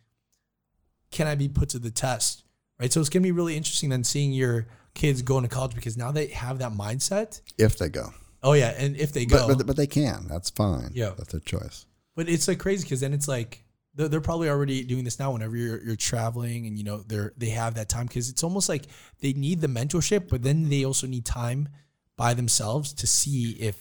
can 1.10 1.26
I 1.26 1.34
be 1.34 1.48
put 1.48 1.68
to 1.70 1.78
the 1.78 1.90
test, 1.90 2.44
right? 2.80 2.90
So 2.90 3.00
it's 3.00 3.10
gonna 3.10 3.22
be 3.22 3.32
really 3.32 3.56
interesting 3.56 3.90
then 3.90 4.04
seeing 4.04 4.32
your 4.32 4.66
kids 4.94 5.20
go 5.20 5.36
into 5.36 5.50
college 5.50 5.74
because 5.74 5.98
now 5.98 6.12
they 6.12 6.28
have 6.28 6.60
that 6.60 6.72
mindset. 6.72 7.42
If 7.58 7.76
they 7.78 7.90
go. 7.90 8.14
Oh 8.42 8.54
yeah, 8.54 8.74
and 8.78 8.96
if 8.96 9.12
they 9.12 9.26
go, 9.26 9.46
But, 9.46 9.58
but, 9.58 9.66
but 9.66 9.76
they 9.76 9.86
can. 9.86 10.26
That's 10.28 10.50
fine. 10.50 10.90
Yeah. 10.94 11.12
That's 11.16 11.32
their 11.32 11.40
choice. 11.40 11.84
But 12.14 12.28
it's 12.28 12.48
like 12.48 12.58
crazy 12.58 12.84
because 12.84 13.00
then 13.00 13.12
it's 13.12 13.28
like 13.28 13.62
they're, 13.96 14.08
they're 14.08 14.20
probably 14.20 14.48
already 14.48 14.84
doing 14.84 15.04
this 15.04 15.18
now. 15.18 15.32
Whenever 15.32 15.56
you're 15.56 15.82
you're 15.82 15.96
traveling 15.96 16.66
and 16.66 16.78
you 16.78 16.84
know 16.84 17.02
they're 17.06 17.32
they 17.36 17.48
have 17.50 17.74
that 17.74 17.88
time 17.88 18.06
because 18.06 18.28
it's 18.30 18.44
almost 18.44 18.68
like 18.68 18.84
they 19.20 19.32
need 19.32 19.60
the 19.60 19.66
mentorship, 19.68 20.28
but 20.28 20.42
then 20.42 20.68
they 20.68 20.84
also 20.84 21.06
need 21.06 21.24
time 21.24 21.68
by 22.16 22.34
themselves 22.34 22.92
to 22.94 23.06
see 23.06 23.52
if 23.52 23.76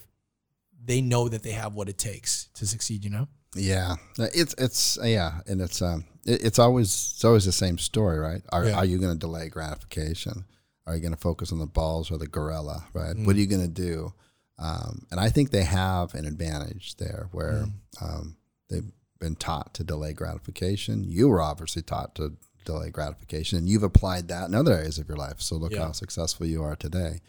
they 0.83 1.01
know 1.01 1.27
that 1.29 1.43
they 1.43 1.51
have 1.51 1.73
what 1.73 1.89
it 1.89 1.97
takes 1.97 2.47
to 2.55 2.65
succeed. 2.65 3.03
You 3.03 3.09
know? 3.11 3.27
Yeah, 3.55 3.95
it's 4.17 4.53
it's 4.57 4.97
yeah, 5.03 5.39
and 5.47 5.61
it's 5.61 5.81
um, 5.81 6.05
it, 6.25 6.43
it's 6.43 6.59
always 6.59 6.87
it's 7.15 7.23
always 7.25 7.45
the 7.45 7.51
same 7.51 7.77
story, 7.77 8.17
right? 8.19 8.41
Are 8.51 8.65
Yeah. 8.65 8.75
are 8.77 8.85
you 8.85 8.97
going 8.97 9.13
to 9.13 9.19
delay 9.19 9.49
gratification? 9.49 10.45
Are 10.87 10.93
you 10.95 11.01
going 11.01 11.13
to 11.13 11.19
focus 11.19 11.51
on 11.51 11.59
the 11.59 11.65
balls 11.65 12.11
or 12.11 12.17
the 12.17 12.27
gorilla, 12.27 12.85
right? 12.93 13.15
Mm. 13.15 13.25
What 13.25 13.35
are 13.35 13.39
you 13.39 13.47
going 13.47 13.61
to 13.63 13.67
do? 13.67 14.13
Um, 14.59 15.05
and 15.09 15.19
I 15.19 15.29
think 15.29 15.49
they 15.49 15.63
have 15.63 16.13
an 16.13 16.25
advantage 16.25 16.95
there, 16.97 17.27
where 17.31 17.65
Mm. 17.65 17.71
um, 18.01 18.37
they've 18.69 18.91
been 19.19 19.35
taught 19.35 19.73
to 19.75 19.83
delay 19.83 20.13
gratification. 20.13 21.03
You 21.07 21.29
were 21.29 21.41
obviously 21.41 21.81
taught 21.81 22.15
to 22.15 22.33
delay 22.65 22.89
gratification, 22.89 23.57
and 23.59 23.69
you've 23.69 23.83
applied 23.83 24.27
that 24.27 24.47
in 24.47 24.55
other 24.55 24.73
areas 24.73 24.97
of 24.97 25.07
your 25.07 25.17
life. 25.17 25.39
So 25.41 25.55
look 25.55 25.71
Yeah. 25.71 25.85
how 25.85 25.91
successful 25.91 26.45
you 26.47 26.63
are 26.63 26.75
today, 26.75 27.21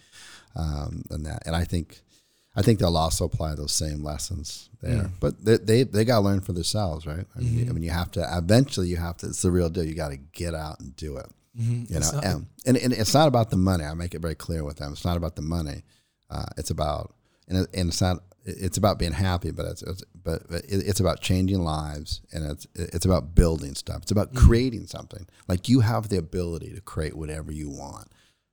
um, 0.55 1.03
and 1.11 1.25
that. 1.27 1.43
And 1.47 1.55
I 1.57 1.65
think 1.65 2.01
I 2.59 2.63
think 2.63 2.79
they'll 2.79 2.97
also 2.97 3.27
apply 3.27 3.55
those 3.55 3.73
same 3.73 4.03
lessons 4.03 4.71
there. 4.81 5.05
Mm. 5.05 5.11
But 5.21 5.45
they 5.45 5.59
they, 5.59 5.83
they 5.83 6.05
got 6.07 6.21
to 6.21 6.25
learn 6.25 6.41
for 6.41 6.53
themselves, 6.55 7.07
right? 7.07 7.27
I 7.37 7.39
mean, 7.41 7.49
Mm-hmm. 7.61 7.71
I 7.71 7.73
mean, 7.75 7.83
you 7.83 7.91
have 7.91 8.11
to 8.13 8.27
eventually 8.37 8.89
you 8.89 8.97
have 8.97 9.19
to. 9.19 9.27
It's 9.27 9.43
the 9.43 9.51
real 9.51 9.69
deal. 9.69 9.85
You 9.85 9.95
got 9.95 10.09
to 10.11 10.17
get 10.17 10.55
out 10.55 10.81
and 10.81 10.97
do 10.97 11.19
it. 11.19 11.27
Mm-hmm. 11.59 11.93
You 11.95 12.01
know, 12.01 12.21
and, 12.23 12.47
and 12.67 12.77
and 12.77 12.93
it's 12.93 13.13
not 13.15 13.29
about 13.29 13.51
the 13.51 13.57
money. 13.57 13.85
I 13.85 13.93
make 13.95 14.15
it 14.15 14.21
very 14.23 14.35
clear 14.35 14.65
with 14.65 14.77
them. 14.79 14.93
It's 14.93 15.05
not 15.05 15.17
about 15.19 15.37
the 15.37 15.43
money. 15.43 15.85
Uh, 16.31 16.47
it's 16.57 16.71
about 16.71 17.15
and 17.49 17.59
it, 17.59 17.69
and 17.75 17.89
it's 17.89 18.01
not. 18.01 18.19
It's 18.49 18.79
about 18.79 19.01
being 19.01 19.11
happy, 19.13 19.51
but 19.51 19.67
it's, 19.67 19.83
it's 19.83 20.03
but 20.23 20.49
but 20.49 20.65
it, 20.67 20.87
it's 20.87 21.01
about 21.01 21.21
changing 21.21 21.65
lives, 21.65 22.21
and 22.33 22.45
it's 22.49 22.67
it's 22.75 23.05
about 23.05 23.35
building 23.35 23.75
stuff. 23.75 24.03
It's 24.03 24.13
about 24.13 24.35
creating 24.35 24.87
something. 24.87 25.27
Like 25.49 25.69
you 25.69 25.81
have 25.81 26.09
the 26.09 26.17
ability 26.19 26.73
to 26.75 26.81
create 26.81 27.17
whatever 27.17 27.51
you 27.51 27.69
want. 27.71 28.09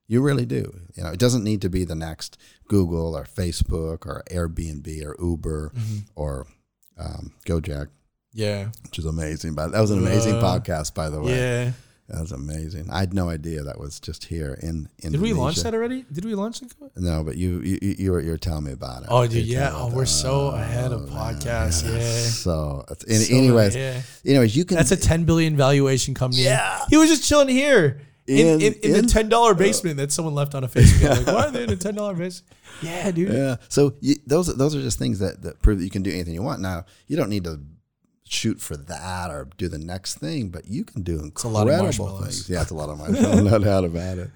You 0.07 0.21
really 0.21 0.45
do. 0.45 0.73
You 0.95 1.03
know, 1.03 1.09
it 1.11 1.19
doesn't 1.19 1.43
need 1.43 1.61
to 1.61 1.69
be 1.69 1.85
the 1.85 1.95
next 1.95 2.37
Google 2.67 3.15
or 3.15 3.23
Facebook 3.25 4.05
or 4.05 4.23
Airbnb 4.31 4.87
or 5.05 5.15
Uber 5.23 5.71
or 6.15 6.47
um, 6.97 7.31
Gojek, 7.47 7.87
Yeah. 8.33 8.69
which 8.83 8.99
is 8.99 9.05
amazing. 9.05 9.53
But 9.55 9.71
that 9.71 9.79
was 9.81 9.91
an 9.91 9.99
amazing 9.99 10.35
Uh, 10.35 10.41
podcast, 10.43 10.93
by 10.93 11.09
the 11.09 11.21
way. 11.21 11.35
Yeah. 11.37 11.71
That 12.09 12.19
was 12.19 12.31
amazing. 12.33 12.89
I 12.91 12.99
had 12.99 13.13
no 13.13 13.29
idea 13.29 13.63
that 13.63 13.79
was 13.79 13.99
just 13.99 14.25
here 14.25 14.59
in 14.61 14.89
in. 14.99 15.13
Did 15.13 15.21
we 15.21 15.31
launch 15.31 15.57
that 15.63 15.73
already? 15.73 16.05
Did 16.11 16.25
we 16.25 16.35
launch 16.35 16.61
it? 16.61 16.73
No, 16.97 17.23
but 17.23 17.37
you 17.37 17.61
you 17.61 17.77
you 17.97 18.11
were, 18.11 18.19
you 18.19 18.31
were 18.31 18.37
telling 18.37 18.65
me 18.65 18.73
about 18.73 19.03
it. 19.03 19.07
Oh, 19.09 19.25
dude, 19.25 19.45
yeah. 19.45 19.71
Oh, 19.73 19.87
we're 19.89 20.05
so 20.05 20.49
it. 20.49 20.59
ahead 20.59 20.91
of 20.91 21.03
Oh, 21.03 21.13
man. 21.13 21.35
podcasts. 21.35 21.83
Yeah. 21.85 22.01
So, 22.29 22.85
any- 23.07 23.17
So, 23.19 23.35
anyways, 23.35 23.75
yeah. 23.75 24.01
anyways, 24.25 24.55
you 24.55 24.65
can. 24.65 24.75
That's 24.77 24.91
a 24.91 24.97
10 24.97 25.23
billion 25.23 25.55
valuation 25.55 26.13
company. 26.13 26.43
Yeah. 26.43 26.83
He 26.89 26.97
was 26.97 27.09
just 27.09 27.23
chilling 27.23 27.47
here 27.47 28.01
in, 28.27 28.37
In- 28.37 28.61
in, 28.61 28.73
in, 28.83 28.95
in- 28.95 29.05
the 29.05 29.11
$10 29.13 29.57
basement 29.57 29.95
that 29.97 30.11
someone 30.11 30.35
left 30.35 30.55
on 30.55 30.63
a 30.65 30.67
Facebook. 30.67 31.09
Like, 31.25 31.27
why 31.27 31.45
are 31.47 31.51
they 31.51 31.63
in 31.63 31.71
a 31.71 31.75
$10 31.77 32.17
basement? 32.17 32.43
Yeah, 32.81 33.11
dude. 33.11 33.31
yeah. 33.31 33.55
So 33.69 33.93
you, 34.01 34.15
those 34.27 34.53
those 34.57 34.75
are 34.75 34.81
just 34.81 34.99
things 34.99 35.19
that, 35.19 35.41
that 35.43 35.61
prove 35.61 35.77
that 35.79 35.85
you 35.85 35.89
can 35.89 36.03
do 36.03 36.11
anything 36.11 36.33
you 36.33 36.41
want. 36.43 36.59
Now 36.61 36.83
you 37.07 37.15
don't 37.15 37.29
need 37.29 37.45
to 37.45 37.61
shoot 38.33 38.59
for 38.59 38.75
that 38.75 39.29
or 39.29 39.47
do 39.57 39.67
the 39.67 39.77
next 39.77 40.15
thing, 40.15 40.49
but 40.49 40.67
you 40.67 40.83
can 40.83 41.03
do 41.03 41.19
a 41.19 41.23
incredible 41.23 41.59
lot 41.59 41.69
of 41.69 41.79
marshmallows. 41.81 42.23
things. 42.23 42.49
Yeah, 42.49 42.61
it's 42.61 42.71
a 42.71 42.75
lot 42.75 42.89
of 42.89 42.97
marshmallows. 42.97 43.43
no 43.51 43.59
doubt 43.59 43.85
about 43.85 44.17
it. 44.17 44.31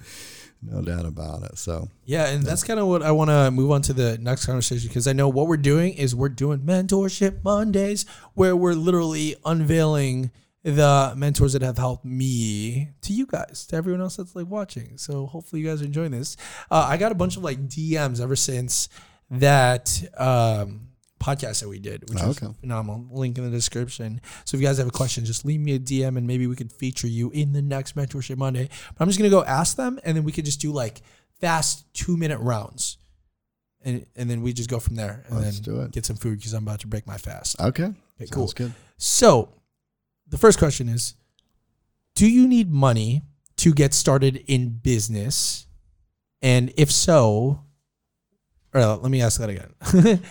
No 0.61 0.81
doubt 0.81 1.05
about 1.05 1.43
it. 1.43 1.57
So 1.57 1.87
Yeah, 2.05 2.27
and 2.27 2.43
that's 2.43 2.63
kind 2.63 2.79
of 2.79 2.87
what 2.87 3.03
I 3.03 3.11
want 3.11 3.29
to 3.29 3.51
move 3.51 3.71
on 3.71 3.81
to 3.83 3.93
the 3.93 4.17
next 4.17 4.45
conversation 4.45 4.87
because 4.87 5.07
I 5.07 5.13
know 5.13 5.29
what 5.29 5.47
we're 5.47 5.57
doing 5.57 5.93
is 5.93 6.15
we're 6.15 6.29
doing 6.29 6.59
mentorship 6.59 7.43
Mondays 7.43 8.05
where 8.33 8.55
we're 8.55 8.73
literally 8.73 9.35
unveiling 9.45 10.31
the 10.63 11.13
mentors 11.15 11.53
that 11.53 11.61
have 11.61 11.77
helped 11.77 12.03
me 12.03 12.89
to 13.01 13.13
you 13.13 13.25
guys, 13.25 13.65
to 13.67 13.75
everyone 13.75 14.01
else 14.01 14.17
that's 14.17 14.35
like 14.35 14.47
watching. 14.47 14.97
So 14.97 15.25
hopefully 15.27 15.61
you 15.61 15.67
guys 15.67 15.81
are 15.81 15.85
enjoying 15.85 16.11
this. 16.11 16.35
Uh, 16.69 16.85
I 16.89 16.97
got 16.97 17.11
a 17.11 17.15
bunch 17.15 17.37
of 17.37 17.43
like 17.43 17.67
DMs 17.67 18.19
ever 18.21 18.35
since 18.35 18.89
that 19.29 20.03
um, 20.17 20.89
podcast 21.19 21.61
that 21.61 21.69
we 21.69 21.79
did, 21.79 22.09
which 22.09 22.19
oh, 22.21 22.27
was 22.29 22.41
Okay. 22.43 22.53
phenomenal. 22.61 23.05
Link 23.11 23.37
in 23.37 23.43
the 23.43 23.49
description. 23.49 24.21
So 24.45 24.55
if 24.55 24.61
you 24.61 24.67
guys 24.67 24.77
have 24.77 24.87
a 24.87 24.91
question, 24.91 25.25
just 25.25 25.45
leave 25.45 25.59
me 25.59 25.73
a 25.75 25.79
DM 25.79 26.17
and 26.17 26.27
maybe 26.27 26.47
we 26.47 26.55
could 26.55 26.71
feature 26.71 27.07
you 27.07 27.29
in 27.31 27.53
the 27.53 27.61
next 27.61 27.95
mentorship 27.95 28.37
Monday. 28.37 28.69
But 28.95 29.01
I'm 29.03 29.07
just 29.09 29.17
gonna 29.19 29.29
go 29.29 29.43
ask 29.43 29.75
them, 29.77 29.99
and 30.03 30.15
then 30.15 30.23
we 30.23 30.31
could 30.31 30.45
just 30.45 30.61
do 30.61 30.71
like 30.71 31.01
fast 31.39 31.85
two 31.93 32.17
minute 32.17 32.39
rounds, 32.39 32.97
and 33.81 34.05
and 34.15 34.29
then 34.29 34.41
we 34.41 34.53
just 34.53 34.69
go 34.69 34.79
from 34.79 34.95
there, 34.95 35.23
and 35.27 35.39
Let's 35.39 35.59
then 35.59 35.75
do 35.75 35.81
it. 35.81 35.91
get 35.91 36.05
some 36.05 36.15
food 36.17 36.37
because 36.39 36.53
I'm 36.53 36.63
about 36.63 36.79
to 36.81 36.87
break 36.87 37.05
my 37.07 37.17
fast. 37.17 37.59
okay, 37.59 37.83
Okay, 37.85 37.93
sounds 38.25 38.31
cool. 38.31 38.47
good. 38.53 38.73
So, 38.97 39.49
the 40.27 40.37
first 40.37 40.57
question 40.59 40.89
is, 40.89 41.13
do 42.15 42.27
you 42.29 42.47
need 42.47 42.71
money 42.71 43.23
to 43.57 43.73
get 43.73 43.93
started 43.93 44.43
in 44.47 44.69
business? 44.77 45.67
And 46.41 46.71
if 46.77 46.91
so, 46.91 47.63
or 48.73 48.81
let 48.97 49.09
me 49.11 49.21
ask 49.21 49.39
that 49.39 49.49
again. 49.49 49.73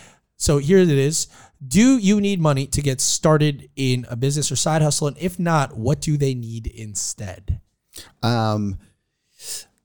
so 0.36 0.58
here 0.58 0.78
it 0.78 0.88
is. 0.88 1.28
Do 1.66 1.98
you 1.98 2.20
need 2.20 2.40
money 2.40 2.66
to 2.66 2.82
get 2.82 3.00
started 3.00 3.70
in 3.76 4.06
a 4.10 4.16
business 4.16 4.52
or 4.52 4.56
side 4.56 4.82
hustle? 4.82 5.08
And 5.08 5.18
if 5.18 5.38
not, 5.38 5.76
what 5.76 6.00
do 6.00 6.16
they 6.16 6.34
need 6.34 6.66
instead? 6.66 7.60
Um, 8.22 8.78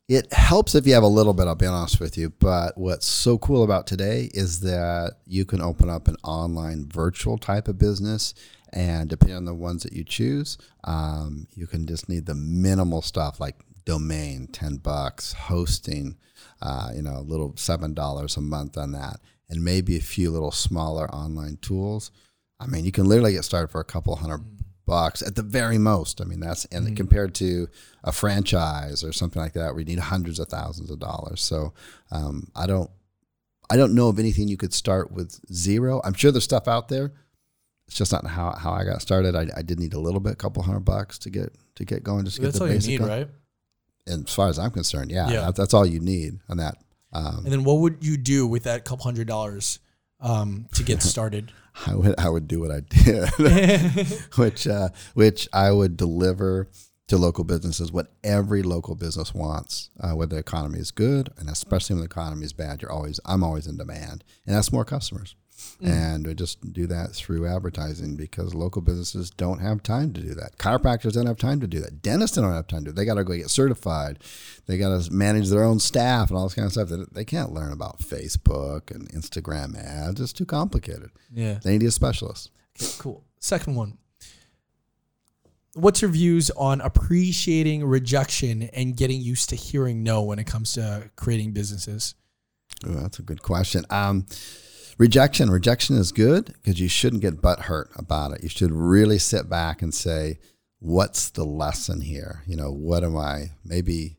it 0.09 0.33
helps 0.33 0.75
if 0.75 0.85
you 0.85 0.93
have 0.93 1.03
a 1.03 1.07
little 1.07 1.33
bit, 1.33 1.47
I'll 1.47 1.55
be 1.55 1.65
honest 1.65 2.01
with 2.01 2.17
you. 2.17 2.31
But 2.31 2.77
what's 2.77 3.05
so 3.05 3.37
cool 3.37 3.63
about 3.63 3.87
today 3.87 4.29
is 4.33 4.59
that 4.59 5.13
you 5.25 5.45
can 5.45 5.61
open 5.61 5.89
up 5.89 6.09
an 6.09 6.17
online 6.23 6.89
virtual 6.89 7.37
type 7.37 7.69
of 7.69 7.79
business. 7.79 8.33
And 8.73 9.09
depending 9.09 9.37
on 9.37 9.45
the 9.45 9.53
ones 9.53 9.83
that 9.83 9.93
you 9.93 10.03
choose, 10.03 10.57
um, 10.83 11.47
you 11.53 11.65
can 11.67 11.87
just 11.87 12.09
need 12.09 12.25
the 12.25 12.35
minimal 12.35 13.01
stuff 13.01 13.39
like 13.39 13.55
domain, 13.85 14.47
10 14.51 14.77
bucks, 14.77 15.31
hosting, 15.33 16.17
uh, 16.61 16.91
you 16.93 17.01
know, 17.01 17.17
a 17.17 17.21
little 17.21 17.53
$7 17.53 18.37
a 18.37 18.41
month 18.41 18.77
on 18.77 18.91
that, 18.91 19.21
and 19.51 19.63
maybe 19.63 19.95
a 19.97 20.01
few 20.01 20.31
little 20.31 20.51
smaller 20.51 21.07
online 21.13 21.57
tools. 21.61 22.09
I 22.59 22.65
mean, 22.65 22.85
you 22.85 22.91
can 22.91 23.05
literally 23.05 23.33
get 23.33 23.43
started 23.43 23.67
for 23.69 23.81
a 23.81 23.83
couple 23.83 24.15
hundred 24.15 24.43
bucks 24.87 25.21
at 25.21 25.35
the 25.35 25.43
very 25.43 25.77
most. 25.77 26.21
I 26.21 26.23
mean, 26.23 26.39
that's 26.39 26.65
and 26.65 26.97
compared 26.97 27.35
to 27.35 27.67
a 28.03 28.11
franchise 28.11 29.03
or 29.03 29.11
something 29.13 29.41
like 29.41 29.53
that, 29.53 29.71
where 29.73 29.79
you 29.79 29.85
need 29.85 29.99
hundreds 29.99 30.39
of 30.39 30.47
thousands 30.47 30.89
of 30.89 30.99
dollars. 30.99 31.41
So 31.41 31.73
um, 32.11 32.47
I 32.55 32.65
don't, 32.65 32.89
I 33.69 33.77
don't 33.77 33.93
know 33.93 34.07
of 34.09 34.19
anything 34.19 34.47
you 34.47 34.57
could 34.57 34.73
start 34.73 35.11
with 35.11 35.39
zero. 35.53 36.01
I'm 36.03 36.13
sure 36.13 36.31
there's 36.31 36.43
stuff 36.43 36.67
out 36.67 36.87
there. 36.89 37.11
It's 37.87 37.97
just 37.97 38.11
not 38.13 38.25
how, 38.25 38.51
how 38.53 38.71
I 38.71 38.83
got 38.85 39.01
started. 39.01 39.35
I, 39.35 39.47
I 39.55 39.61
did 39.61 39.79
need 39.79 39.93
a 39.93 39.99
little 39.99 40.19
bit, 40.21 40.33
a 40.33 40.37
couple 40.37 40.63
hundred 40.63 40.85
bucks 40.85 41.17
to 41.19 41.29
get 41.29 41.53
to 41.75 41.85
get 41.85 42.03
going, 42.03 42.25
just 42.25 42.37
to 42.37 42.43
That's 42.43 42.55
get 42.59 42.61
all 42.61 42.67
the 42.67 42.73
you 42.73 42.79
basic. 42.79 42.89
need, 42.91 43.01
on- 43.01 43.07
right? 43.09 43.27
and 44.07 44.27
as 44.27 44.33
far 44.33 44.47
as 44.49 44.57
I'm 44.59 44.71
concerned, 44.71 45.11
yeah, 45.11 45.29
Yeah. 45.29 45.41
That, 45.47 45.55
that's 45.55 45.73
all 45.73 45.85
you 45.85 45.99
need 45.99 46.39
on 46.49 46.57
that. 46.57 46.77
Um, 47.13 47.43
And 47.43 47.51
then 47.51 47.63
what 47.63 47.79
would 47.79 47.97
you 48.05 48.17
do 48.17 48.47
with 48.47 48.63
that 48.63 48.85
couple 48.85 49.03
hundred 49.03 49.27
dollars 49.27 49.79
um, 50.19 50.67
to 50.75 50.83
get 50.83 51.01
started? 51.13 51.51
I 51.87 51.95
would 51.95 52.15
I 52.19 52.29
would 52.29 52.47
do 52.47 52.59
what 52.59 52.71
I 52.71 52.81
did, 52.81 53.29
which 54.35 54.67
uh, 54.67 54.89
which 55.13 55.47
I 55.53 55.71
would 55.71 55.97
deliver 55.97 56.69
to 57.07 57.17
local 57.17 57.43
businesses 57.43 57.91
what 57.91 58.13
every 58.23 58.61
local 58.63 58.95
business 58.95 59.33
wants. 59.33 59.89
Uh, 59.99 60.11
whether 60.11 60.35
the 60.35 60.39
economy 60.39 60.79
is 60.79 60.91
good, 60.91 61.29
and 61.37 61.49
especially 61.49 61.95
when 61.95 62.01
the 62.01 62.05
economy 62.05 62.45
is 62.45 62.53
bad, 62.53 62.81
you're 62.81 62.91
always 62.91 63.19
I'm 63.25 63.43
always 63.43 63.67
in 63.67 63.77
demand, 63.77 64.23
and 64.45 64.55
that's 64.55 64.71
more 64.71 64.85
customers. 64.85 65.35
And 65.83 66.27
we 66.27 66.35
just 66.35 66.73
do 66.73 66.85
that 66.87 67.13
through 67.13 67.47
advertising 67.47 68.15
because 68.15 68.53
local 68.53 68.81
businesses 68.83 69.31
don't 69.31 69.59
have 69.59 69.81
time 69.81 70.13
to 70.13 70.21
do 70.21 70.35
that. 70.35 70.57
Chiropractors 70.59 71.13
don't 71.13 71.25
have 71.25 71.37
time 71.37 71.59
to 71.59 71.67
do 71.67 71.79
that. 71.79 72.03
Dentists 72.03 72.35
don't 72.37 72.53
have 72.53 72.67
time 72.67 72.81
to 72.81 72.85
do 72.85 72.89
it. 72.91 72.95
They 72.95 73.05
got 73.05 73.15
to 73.15 73.23
go 73.23 73.35
get 73.35 73.49
certified. 73.49 74.19
They 74.67 74.77
got 74.77 75.01
to 75.01 75.11
manage 75.11 75.49
their 75.49 75.63
own 75.63 75.79
staff 75.79 76.29
and 76.29 76.37
all 76.37 76.43
this 76.43 76.53
kind 76.53 76.67
of 76.67 76.71
stuff. 76.71 76.89
They, 76.89 77.03
they 77.11 77.25
can't 77.25 77.51
learn 77.51 77.73
about 77.73 77.99
Facebook 77.99 78.91
and 78.91 79.09
Instagram 79.09 79.75
ads. 79.75 80.21
It's 80.21 80.33
too 80.33 80.45
complicated. 80.45 81.09
yeah. 81.33 81.59
They 81.63 81.77
need 81.77 81.87
a 81.87 81.91
specialist. 81.91 82.51
Okay, 82.79 82.91
cool. 82.99 83.23
Second 83.39 83.75
one. 83.75 83.97
What's 85.73 86.01
your 86.01 86.11
views 86.11 86.51
on 86.51 86.81
appreciating 86.81 87.85
rejection 87.85 88.63
and 88.73 88.95
getting 88.95 89.21
used 89.21 89.49
to 89.49 89.55
hearing 89.55 90.03
no 90.03 90.21
when 90.21 90.37
it 90.37 90.45
comes 90.45 90.73
to 90.73 91.09
creating 91.15 91.53
businesses? 91.53 92.13
That's 92.83 93.19
a 93.19 93.21
good 93.21 93.41
question. 93.41 93.85
Um, 93.89 94.25
rejection. 94.97 95.49
Rejection 95.49 95.95
is 95.97 96.11
good 96.11 96.53
because 96.61 96.79
you 96.79 96.87
shouldn't 96.87 97.21
get 97.21 97.41
butt 97.41 97.61
hurt 97.61 97.89
about 97.95 98.31
it. 98.33 98.43
You 98.43 98.49
should 98.49 98.71
really 98.71 99.17
sit 99.19 99.49
back 99.49 99.81
and 99.81 99.93
say, 99.93 100.39
"What's 100.79 101.29
the 101.29 101.45
lesson 101.45 102.01
here? 102.01 102.43
You 102.47 102.55
know, 102.55 102.71
what 102.71 103.03
am 103.03 103.17
I? 103.17 103.51
Maybe 103.63 104.17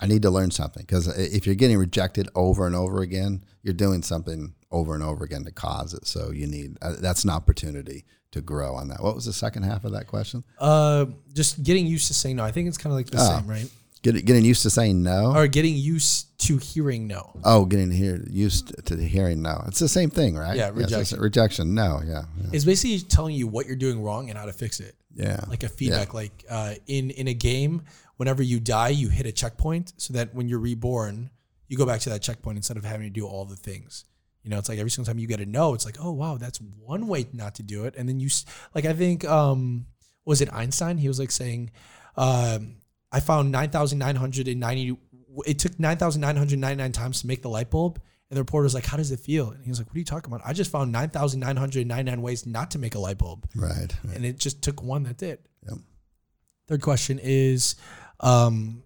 I 0.00 0.06
need 0.06 0.22
to 0.22 0.30
learn 0.30 0.50
something." 0.50 0.82
Because 0.82 1.06
if 1.18 1.46
you're 1.46 1.54
getting 1.54 1.78
rejected 1.78 2.28
over 2.34 2.66
and 2.66 2.74
over 2.76 3.00
again, 3.02 3.44
you're 3.62 3.74
doing 3.74 4.02
something 4.02 4.54
over 4.70 4.94
and 4.94 5.02
over 5.04 5.24
again 5.24 5.44
to 5.44 5.52
cause 5.52 5.94
it. 5.94 6.06
So 6.06 6.30
you 6.32 6.46
need 6.46 6.76
uh, 6.82 6.94
that's 6.98 7.24
an 7.24 7.30
opportunity 7.30 8.04
to 8.32 8.40
grow 8.40 8.74
on 8.74 8.88
that. 8.88 9.00
What 9.02 9.14
was 9.14 9.26
the 9.26 9.32
second 9.32 9.62
half 9.62 9.84
of 9.84 9.92
that 9.92 10.08
question? 10.08 10.42
Uh, 10.58 11.06
just 11.32 11.62
getting 11.62 11.86
used 11.86 12.08
to 12.08 12.14
saying 12.14 12.36
no. 12.36 12.44
I 12.44 12.50
think 12.50 12.66
it's 12.68 12.76
kind 12.78 12.92
of 12.92 12.96
like 12.96 13.06
the 13.10 13.18
Oh. 13.20 13.38
same, 13.38 13.46
right? 13.46 13.70
Get, 14.04 14.24
getting 14.24 14.44
used 14.44 14.62
to 14.62 14.70
saying 14.70 15.02
no. 15.02 15.34
Or 15.34 15.46
getting 15.48 15.74
used 15.74 16.38
to 16.46 16.58
hearing 16.58 17.06
no. 17.08 17.32
Oh, 17.42 17.64
getting 17.64 17.90
here 17.90 18.22
used 18.30 18.72
to 18.86 18.96
hearing 18.96 19.40
no. 19.42 19.64
It's 19.66 19.78
the 19.80 19.88
same 19.88 20.10
thing, 20.10 20.36
right? 20.36 20.56
Yeah, 20.56 20.70
rejection. 20.72 21.18
rejection. 21.20 21.74
No, 21.74 22.00
yeah, 22.06 22.24
yeah. 22.38 22.50
It's 22.52 22.64
basically 22.66 23.00
telling 23.00 23.34
you 23.34 23.46
what 23.48 23.66
you're 23.66 23.76
doing 23.76 24.02
wrong 24.02 24.28
and 24.28 24.38
how 24.38 24.44
to 24.44 24.52
fix 24.52 24.78
it. 24.78 24.94
yeah. 25.14 25.40
Like 25.48 25.62
a 25.64 25.68
feedback. 25.68 26.14
Like 26.14 26.44
uh, 26.48 26.74
in 26.86 27.10
in 27.10 27.28
a 27.28 27.34
game, 27.34 27.82
whenever 28.18 28.42
you 28.42 28.60
die, 28.60 28.90
you 28.90 29.08
hit 29.08 29.26
a 29.26 29.32
checkpoint 29.32 29.94
so 29.96 30.12
that 30.12 30.34
when 30.34 30.48
you're 30.48 30.60
reborn, 30.60 31.30
you 31.68 31.76
go 31.78 31.86
back 31.86 32.00
to 32.02 32.10
that 32.10 32.20
checkpoint 32.20 32.58
instead 32.58 32.76
of 32.76 32.84
having 32.84 33.06
to 33.06 33.10
do 33.20 33.26
all 33.26 33.46
the 33.46 33.56
things. 33.56 34.04
You 34.42 34.50
know, 34.50 34.58
it's 34.58 34.68
like 34.68 34.78
every 34.78 34.90
single 34.90 35.10
time 35.10 35.18
you 35.18 35.26
get 35.26 35.40
a 35.40 35.46
no, 35.46 35.72
it's 35.72 35.86
like, 35.86 35.96
oh 35.98 36.12
wow, 36.12 36.36
that's 36.36 36.58
one 36.60 37.06
way 37.08 37.24
not 37.32 37.54
to 37.54 37.62
do 37.62 37.86
it. 37.86 37.94
And 37.96 38.06
then 38.06 38.20
you 38.20 38.26
s- 38.26 38.44
like 38.74 38.84
I 38.84 38.92
think 38.92 39.24
um 39.24 39.86
was 40.26 40.42
it 40.42 40.52
Einstein? 40.52 40.98
He 40.98 41.08
was 41.08 41.18
like 41.18 41.30
saying, 41.30 41.70
um, 42.18 42.76
I 43.16 43.20
found 43.20 43.50
nine 43.52 43.70
thousand 43.70 43.98
nine 43.98 44.16
hundred 44.16 44.48
and 44.48 44.60
ninety. 44.60 44.96
It 45.46 45.58
took 45.58 45.78
nine 45.78 45.96
thousand 45.96 46.20
nine 46.20 46.36
hundred 46.36 46.58
ninety 46.58 46.82
nine 46.82 46.92
times 46.92 47.20
to 47.20 47.26
make 47.26 47.42
the 47.42 47.48
light 47.48 47.70
bulb. 47.70 48.00
And 48.30 48.36
the 48.36 48.40
reporter 48.40 48.64
was 48.64 48.74
like, 48.74 48.86
"How 48.86 48.96
does 48.96 49.10
it 49.12 49.20
feel?" 49.20 49.50
And 49.50 49.62
he 49.64 49.70
was 49.70 49.78
like, 49.78 49.88
"What 49.88 49.96
are 49.96 49.98
you 50.00 50.04
talking 50.04 50.32
about? 50.32 50.46
I 50.48 50.52
just 50.52 50.70
found 50.70 50.90
nine 50.92 51.10
thousand 51.10 51.40
nine 51.40 51.56
hundred 51.56 51.86
ninety 51.86 52.10
nine 52.10 52.22
ways 52.22 52.46
not 52.46 52.70
to 52.72 52.78
make 52.78 52.94
a 52.94 52.98
light 52.98 53.18
bulb, 53.18 53.46
Right. 53.54 53.92
right. 54.04 54.16
and 54.16 54.24
it 54.24 54.38
just 54.38 54.62
took 54.62 54.82
one 54.82 55.02
that 55.04 55.18
did." 55.18 55.38
Yep. 55.68 55.78
Third 56.66 56.82
question 56.82 57.20
is, 57.22 57.76
um, 58.20 58.82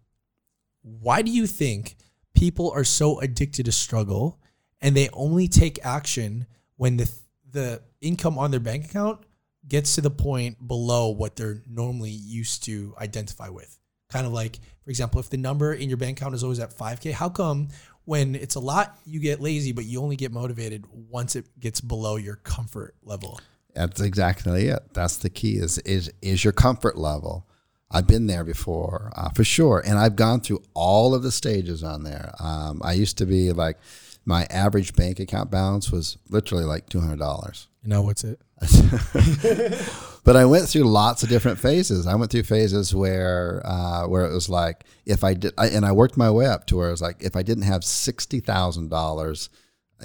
why 0.83 1.23
do 1.23 1.31
you 1.31 1.47
think 1.47 1.97
people 2.35 2.71
are 2.73 2.85
so 2.85 3.21
addicted 3.21 3.65
to 3.67 3.73
struggle, 3.73 4.41
and 4.81 4.97
they 4.97 5.09
only 5.13 5.49
take 5.49 5.79
action 5.85 6.47
when 6.77 6.97
the 6.99 7.09
the 7.51 7.83
income 8.01 8.37
on 8.39 8.51
their 8.51 8.61
bank 8.61 8.85
account 8.85 9.21
gets 9.67 9.95
to 9.95 10.01
the 10.01 10.11
point 10.11 10.67
below 10.67 11.09
what 11.11 11.37
they're 11.37 11.63
normally 11.69 12.11
used 12.11 12.65
to 12.65 12.95
identify 13.01 13.49
with? 13.49 13.79
Kind 14.11 14.27
of 14.27 14.33
like, 14.33 14.59
for 14.85 14.91
example, 14.91 15.21
if 15.21 15.29
the 15.29 15.37
number 15.37 15.75
in 15.75 15.89
your 15.89 15.99
bank 15.99 16.19
account 16.19 16.35
is 16.35 16.43
always 16.43 16.61
at 16.61 16.77
5K, 16.77 17.13
how 17.13 17.29
come 17.29 17.69
when 18.07 18.35
it's 18.35 18.55
a 18.55 18.61
lot, 18.61 18.97
you 19.05 19.21
get 19.21 19.39
lazy, 19.41 19.73
but 19.73 19.85
you 19.85 20.01
only 20.01 20.17
get 20.17 20.33
motivated 20.33 20.87
once 21.11 21.37
it 21.37 21.45
gets 21.61 21.83
below 21.83 22.17
your 22.17 22.37
comfort 22.37 22.95
level? 23.03 23.39
That's 23.75 24.01
exactly 24.01 24.69
it. 24.69 24.95
That's 24.95 25.19
the 25.19 25.29
key. 25.29 25.59
Is 25.59 25.77
is 25.79 26.11
is 26.23 26.43
your 26.43 26.55
comfort 26.55 26.97
level? 26.97 27.47
I've 27.91 28.07
been 28.07 28.27
there 28.27 28.45
before, 28.45 29.13
uh, 29.15 29.29
for 29.31 29.45
sure, 29.45 29.83
and 29.87 29.99
I've 29.99 30.17
gone 30.17 30.41
through 30.41 30.63
all 30.75 31.15
of 31.15 31.23
the 31.23 31.31
stages 31.31 31.83
on 31.83 32.03
there. 32.03 32.35
Um, 32.39 32.81
I 32.83 32.95
used 32.95 33.19
to 33.19 33.27
be 33.27 33.53
like, 33.53 33.79
my 34.25 34.45
average 34.51 34.95
bank 34.95 35.21
account 35.21 35.51
balance 35.51 35.91
was 35.91 36.19
literally 36.29 36.65
like 36.65 36.89
two 36.89 37.01
hundred 37.01 37.19
dollars. 37.19 37.69
You 37.83 37.91
know 37.91 38.03
what's 38.03 38.25
it? 38.25 38.41
But 40.29 40.37
I 40.37 40.45
went 40.45 40.69
through 40.69 40.85
lots 40.85 41.23
of 41.23 41.31
different 41.31 41.59
phases. 41.59 42.07
I 42.07 42.15
went 42.15 42.31
through 42.31 42.43
phases 42.43 42.95
where 42.95 43.63
uh, 43.65 44.07
where 44.09 44.27
it 44.27 44.35
was 44.35 44.51
like 44.51 44.85
if 45.07 45.25
I 45.25 45.33
did, 45.33 45.55
I, 45.57 45.69
and 45.69 45.87
I 45.87 45.93
worked 45.93 46.19
my 46.19 46.31
way 46.31 46.45
up 46.45 46.67
to 46.67 46.77
where 46.77 46.89
it 46.89 46.91
was 46.91 47.01
like 47.01 47.23
if 47.23 47.35
I 47.35 47.43
didn't 47.43 47.63
have 47.63 47.83
sixty 47.83 48.41
thousand 48.41 48.91
dollars 48.91 49.49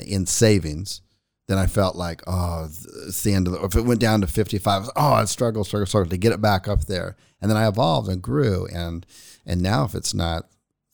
in 0.08 0.26
savings, 0.26 1.02
then 1.50 1.58
I 1.58 1.68
felt 1.68 1.98
like 1.98 2.22
oh, 2.26 2.70
it's 3.06 3.22
the 3.24 3.34
end 3.34 3.48
of 3.48 3.54
the. 3.54 3.66
If 3.66 3.76
it 3.76 3.82
went 3.82 4.00
down 4.00 4.22
to 4.22 4.28
fifty 4.28 4.58
five, 4.60 4.88
oh, 4.96 5.12
I 5.12 5.26
struggle, 5.26 5.66
struggle, 5.66 5.88
struggle 5.88 6.10
to 6.12 6.18
get 6.18 6.32
it 6.32 6.40
back 6.40 6.70
up 6.70 6.86
there. 6.86 7.18
And 7.42 7.52
then 7.52 7.58
I 7.58 7.68
evolved 7.68 8.08
and 8.08 8.22
grew, 8.22 8.66
and 8.68 9.06
and 9.46 9.62
now 9.62 9.84
if 9.84 9.94
it's 9.94 10.14
not 10.14 10.48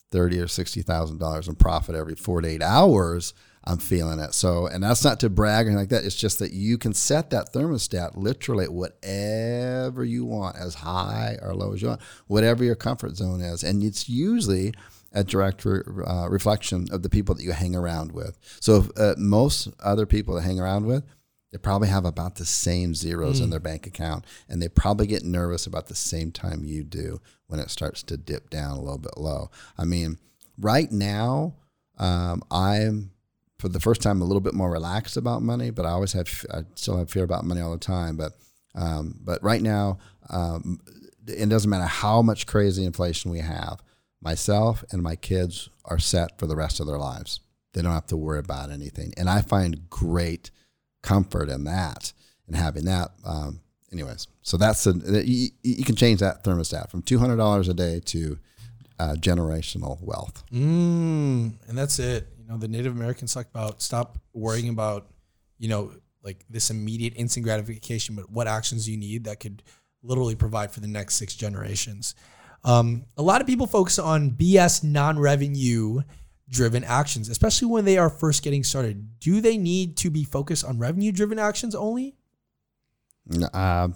thirty 0.09 0.39
or 0.39 0.47
sixty 0.47 0.81
thousand 0.81 1.19
dollars 1.19 1.47
in 1.47 1.53
profit 1.53 1.93
every 1.93 2.15
four 2.15 2.41
to 2.41 2.47
eight 2.47 2.63
hours, 2.63 3.35
I'm 3.63 3.77
feeling 3.77 4.19
it. 4.19 4.33
So, 4.33 4.67
and 4.67 4.83
that's 4.83 5.03
not 5.03 5.19
to 5.19 5.29
brag 5.29 5.65
or 5.65 5.69
anything 5.69 5.81
like 5.81 5.89
that. 5.89 6.05
It's 6.05 6.15
just 6.15 6.39
that 6.39 6.53
you 6.53 6.77
can 6.77 6.93
set 6.93 7.29
that 7.31 7.53
thermostat 7.53 8.15
literally 8.15 8.65
at 8.65 8.73
whatever 8.73 10.03
you 10.03 10.25
want, 10.25 10.57
as 10.57 10.75
high 10.75 11.37
or 11.41 11.53
low 11.53 11.73
as 11.73 11.81
you 11.81 11.89
want, 11.89 12.01
whatever 12.27 12.63
your 12.63 12.75
comfort 12.75 13.15
zone 13.15 13.41
is, 13.41 13.63
and 13.63 13.83
it's 13.83 14.07
usually 14.07 14.73
a 15.11 15.23
direct 15.23 15.65
re- 15.65 15.81
uh, 16.05 16.27
reflection 16.29 16.87
of 16.91 17.03
the 17.03 17.09
people 17.09 17.35
that 17.35 17.43
you 17.43 17.51
hang 17.51 17.75
around 17.75 18.11
with. 18.11 18.37
So, 18.59 18.77
if, 18.77 18.89
uh, 18.97 19.15
most 19.17 19.69
other 19.83 20.05
people 20.05 20.35
that 20.35 20.41
hang 20.41 20.59
around 20.59 20.85
with. 20.85 21.03
They 21.51 21.57
probably 21.57 21.87
have 21.87 22.05
about 22.05 22.35
the 22.35 22.45
same 22.45 22.93
zeros 22.93 23.39
in 23.39 23.49
their 23.49 23.59
bank 23.59 23.87
account, 23.87 24.23
and 24.47 24.61
they 24.61 24.69
probably 24.69 25.07
get 25.07 25.23
nervous 25.23 25.65
about 25.65 25.87
the 25.87 25.95
same 25.95 26.31
time 26.31 26.63
you 26.63 26.83
do 26.83 27.21
when 27.47 27.59
it 27.59 27.71
starts 27.71 28.03
to 28.03 28.17
dip 28.17 28.51
down 28.51 28.77
a 28.77 28.81
little 28.81 28.99
bit 28.99 29.17
low. 29.17 29.49
I 29.75 29.85
mean, 29.85 30.19
right 30.59 30.91
now, 30.91 31.55
um, 31.97 32.43
I'm 32.51 33.09
for 33.59 33.67
the 33.67 33.79
first 33.79 34.01
time 34.01 34.21
a 34.21 34.25
little 34.25 34.41
bit 34.41 34.53
more 34.53 34.71
relaxed 34.71 35.17
about 35.17 35.43
money, 35.43 35.69
but 35.69 35.85
I 35.85 35.89
always 35.89 36.13
have 36.13 36.27
I 36.51 36.63
still 36.75 36.97
have 36.97 37.11
fear 37.11 37.23
about 37.23 37.43
money 37.45 37.61
all 37.61 37.71
the 37.71 37.77
time. 37.77 38.15
But 38.15 38.33
um, 38.73 39.19
but 39.21 39.43
right 39.43 39.61
now, 39.61 39.99
um, 40.29 40.79
it 41.27 41.49
doesn't 41.49 41.69
matter 41.69 41.85
how 41.85 42.21
much 42.21 42.47
crazy 42.47 42.85
inflation 42.85 43.31
we 43.31 43.39
have. 43.39 43.81
Myself 44.21 44.83
and 44.91 45.03
my 45.03 45.15
kids 45.15 45.69
are 45.85 45.99
set 45.99 46.39
for 46.39 46.47
the 46.47 46.55
rest 46.55 46.79
of 46.79 46.87
their 46.87 46.97
lives. 46.97 47.41
They 47.73 47.81
don't 47.81 47.93
have 47.93 48.07
to 48.07 48.17
worry 48.17 48.39
about 48.39 48.71
anything, 48.71 49.13
and 49.17 49.29
I 49.29 49.41
find 49.41 49.89
great 49.89 50.51
comfort 51.03 51.49
in 51.49 51.65
that 51.65 52.13
and 52.47 52.55
having 52.55 52.85
that. 52.85 53.11
Um, 53.25 53.61
anyways, 53.91 54.27
so 54.41 54.57
that's 54.57 54.87
a 54.87 54.93
you, 55.25 55.49
you 55.63 55.83
can 55.83 55.95
change 55.95 56.21
that 56.21 56.43
thermostat 56.43 56.89
from 56.89 57.01
two 57.01 57.19
hundred 57.19 57.37
dollars 57.37 57.67
a 57.67 57.73
day 57.73 57.99
to 58.05 58.39
uh, 58.99 59.15
generational 59.19 60.01
wealth. 60.01 60.43
Mm, 60.51 61.53
and 61.67 61.77
that's 61.77 61.99
it. 61.99 62.27
Know, 62.49 62.57
the 62.57 62.67
Native 62.67 62.95
Americans 62.95 63.33
talk 63.33 63.45
about 63.45 63.79
stop 63.79 64.17
worrying 64.33 64.69
about, 64.69 65.07
you 65.59 65.69
know, 65.69 65.91
like 66.23 66.43
this 66.49 66.71
immediate 66.71 67.13
instant 67.15 67.45
gratification, 67.45 68.15
but 68.15 68.29
what 68.31 68.47
actions 68.47 68.89
you 68.89 68.97
need 68.97 69.25
that 69.25 69.39
could 69.39 69.61
literally 70.01 70.35
provide 70.35 70.71
for 70.71 70.79
the 70.79 70.87
next 70.87 71.15
six 71.15 71.35
generations. 71.35 72.15
Um, 72.63 73.05
a 73.17 73.21
lot 73.21 73.39
of 73.39 73.47
people 73.47 73.67
focus 73.67 73.99
on 73.99 74.31
BS 74.31 74.83
non-revenue 74.83 76.01
driven 76.49 76.83
actions, 76.83 77.29
especially 77.29 77.67
when 77.67 77.85
they 77.85 77.97
are 77.97 78.09
first 78.09 78.43
getting 78.43 78.63
started. 78.63 79.19
Do 79.19 79.41
they 79.41 79.57
need 79.57 79.95
to 79.97 80.09
be 80.09 80.23
focused 80.23 80.65
on 80.65 80.79
revenue 80.79 81.11
driven 81.11 81.37
actions 81.37 81.75
only? 81.75 82.15
Uh, 83.53 83.89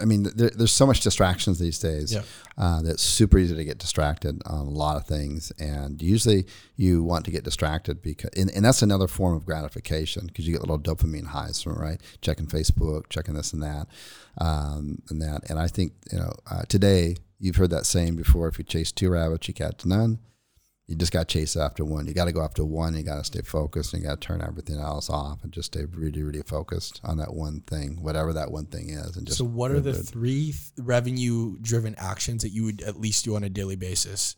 I 0.00 0.04
mean, 0.04 0.24
there, 0.34 0.50
there's 0.50 0.72
so 0.72 0.86
much 0.86 1.00
distractions 1.00 1.58
these 1.58 1.78
days 1.78 2.12
Yeah. 2.12 2.22
uh, 2.58 2.82
that's 2.82 3.02
super 3.02 3.38
easy 3.38 3.54
to 3.56 3.64
get 3.64 3.78
distracted 3.78 4.42
on 4.46 4.66
a 4.66 4.70
lot 4.70 4.96
of 4.96 5.06
things. 5.06 5.50
And 5.58 6.00
usually 6.02 6.46
you 6.76 7.02
want 7.02 7.24
to 7.24 7.30
get 7.30 7.42
distracted 7.44 8.02
because, 8.02 8.30
and, 8.36 8.50
and 8.50 8.64
that's 8.64 8.82
another 8.82 9.08
form 9.08 9.34
of 9.34 9.44
gratification 9.46 10.26
because 10.26 10.46
you 10.46 10.52
get 10.52 10.60
little 10.60 10.78
dopamine 10.78 11.26
highs 11.26 11.62
from 11.62 11.72
it, 11.72 11.78
right? 11.80 12.00
Checking 12.20 12.46
Facebook, 12.46 13.08
checking 13.08 13.34
this 13.34 13.52
and 13.52 13.62
that, 13.62 13.86
um, 14.38 15.00
and 15.10 15.20
that. 15.22 15.48
And 15.48 15.58
I 15.58 15.68
think, 15.68 15.92
you 16.12 16.18
know, 16.18 16.32
uh, 16.50 16.62
today 16.68 17.16
you've 17.40 17.56
heard 17.56 17.70
that 17.70 17.86
saying 17.86 18.16
before 18.16 18.46
if 18.48 18.58
you 18.58 18.64
chase 18.64 18.92
two 18.92 19.10
rabbits, 19.10 19.48
you 19.48 19.54
catch 19.54 19.84
none. 19.86 20.18
You 20.86 20.94
just 20.96 21.12
got 21.12 21.28
to 21.28 21.32
chase 21.38 21.56
after 21.56 21.84
one. 21.84 22.06
You 22.06 22.14
got 22.14 22.26
to 22.26 22.32
go 22.32 22.42
after 22.42 22.64
one. 22.64 22.96
You 22.96 23.02
got 23.02 23.16
to 23.16 23.24
stay 23.24 23.42
focused 23.42 23.92
and 23.92 24.02
you 24.02 24.08
got 24.08 24.20
to 24.20 24.26
turn 24.26 24.40
everything 24.40 24.78
else 24.78 25.10
off 25.10 25.42
and 25.42 25.52
just 25.52 25.72
stay 25.72 25.84
really, 25.84 26.22
really 26.22 26.42
focused 26.42 27.00
on 27.02 27.16
that 27.18 27.34
one 27.34 27.60
thing, 27.62 28.00
whatever 28.02 28.32
that 28.34 28.50
one 28.52 28.66
thing 28.66 28.90
is. 28.90 29.16
And 29.16 29.26
just 29.26 29.38
So, 29.38 29.44
what 29.44 29.70
are 29.72 29.80
the 29.80 29.92
good. 29.92 30.06
three 30.08 30.54
revenue 30.78 31.56
driven 31.60 31.94
actions 31.98 32.42
that 32.42 32.50
you 32.50 32.64
would 32.64 32.82
at 32.82 33.00
least 33.00 33.24
do 33.24 33.34
on 33.36 33.42
a 33.42 33.48
daily 33.48 33.76
basis? 33.76 34.36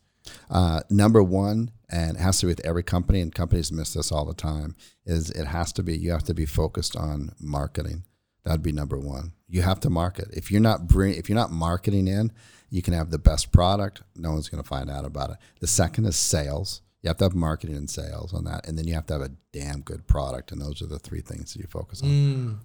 Uh, 0.50 0.80
number 0.90 1.22
one, 1.22 1.70
and 1.90 2.16
it 2.16 2.20
has 2.20 2.38
to 2.40 2.46
be 2.46 2.52
with 2.52 2.64
every 2.66 2.82
company, 2.82 3.20
and 3.20 3.34
companies 3.34 3.72
miss 3.72 3.94
this 3.94 4.12
all 4.12 4.26
the 4.26 4.34
time, 4.34 4.76
is 5.06 5.30
it 5.30 5.46
has 5.46 5.72
to 5.72 5.82
be 5.82 5.96
you 5.96 6.10
have 6.10 6.24
to 6.24 6.34
be 6.34 6.44
focused 6.46 6.96
on 6.96 7.32
marketing. 7.40 8.04
That'd 8.48 8.62
be 8.62 8.72
number 8.72 8.98
one. 8.98 9.34
You 9.46 9.60
have 9.60 9.78
to 9.80 9.90
market. 9.90 10.28
If 10.32 10.50
you're 10.50 10.62
not 10.62 10.88
bring, 10.88 11.12
if 11.12 11.28
you're 11.28 11.36
not 11.36 11.52
marketing 11.52 12.08
in, 12.08 12.32
you 12.70 12.80
can 12.80 12.94
have 12.94 13.10
the 13.10 13.18
best 13.18 13.52
product. 13.52 14.00
No 14.16 14.32
one's 14.32 14.48
going 14.48 14.62
to 14.62 14.66
find 14.66 14.90
out 14.90 15.04
about 15.04 15.28
it. 15.28 15.36
The 15.60 15.66
second 15.66 16.06
is 16.06 16.16
sales. 16.16 16.80
You 17.02 17.08
have 17.08 17.18
to 17.18 17.26
have 17.26 17.34
marketing 17.34 17.76
and 17.76 17.90
sales 17.90 18.32
on 18.32 18.44
that, 18.44 18.66
and 18.66 18.78
then 18.78 18.86
you 18.86 18.94
have 18.94 19.04
to 19.08 19.12
have 19.12 19.20
a 19.20 19.32
damn 19.52 19.82
good 19.82 20.06
product. 20.06 20.50
And 20.50 20.62
those 20.62 20.80
are 20.80 20.86
the 20.86 20.98
three 20.98 21.20
things 21.20 21.52
that 21.52 21.60
you 21.60 21.66
focus 21.68 22.00
on. 22.00 22.08
Mm. 22.08 22.56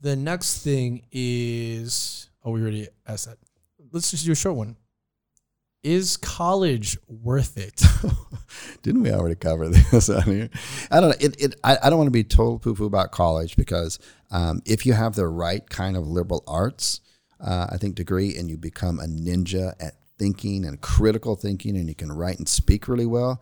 The 0.00 0.14
next 0.14 0.62
thing 0.62 1.02
is 1.10 2.30
oh, 2.44 2.52
we 2.52 2.62
already 2.62 2.86
asked 3.04 3.26
that. 3.26 3.38
Let's 3.90 4.12
just 4.12 4.24
do 4.24 4.30
a 4.30 4.36
short 4.36 4.54
one. 4.54 4.76
Is 5.82 6.18
college 6.18 6.98
worth 7.08 7.56
it? 7.56 7.82
Didn't 8.82 9.02
we 9.02 9.12
already 9.12 9.34
cover 9.34 9.68
this 9.68 10.10
on 10.10 10.22
here? 10.24 10.50
I 10.90 11.00
don't 11.00 11.10
know. 11.10 11.16
It, 11.20 11.40
it, 11.40 11.54
I, 11.64 11.78
I 11.82 11.88
don't 11.88 11.98
want 11.98 12.08
to 12.08 12.12
be 12.12 12.24
total 12.24 12.58
poo 12.58 12.74
poo 12.74 12.84
about 12.84 13.12
college 13.12 13.56
because 13.56 13.98
um, 14.30 14.60
if 14.66 14.84
you 14.84 14.92
have 14.92 15.14
the 15.14 15.26
right 15.26 15.68
kind 15.70 15.96
of 15.96 16.06
liberal 16.06 16.44
arts, 16.46 17.00
uh, 17.40 17.68
I 17.70 17.78
think, 17.78 17.94
degree 17.94 18.36
and 18.36 18.50
you 18.50 18.58
become 18.58 19.00
a 19.00 19.06
ninja 19.06 19.72
at 19.80 19.94
thinking 20.18 20.66
and 20.66 20.82
critical 20.82 21.34
thinking 21.34 21.78
and 21.78 21.88
you 21.88 21.94
can 21.94 22.12
write 22.12 22.36
and 22.36 22.48
speak 22.48 22.86
really 22.86 23.06
well, 23.06 23.40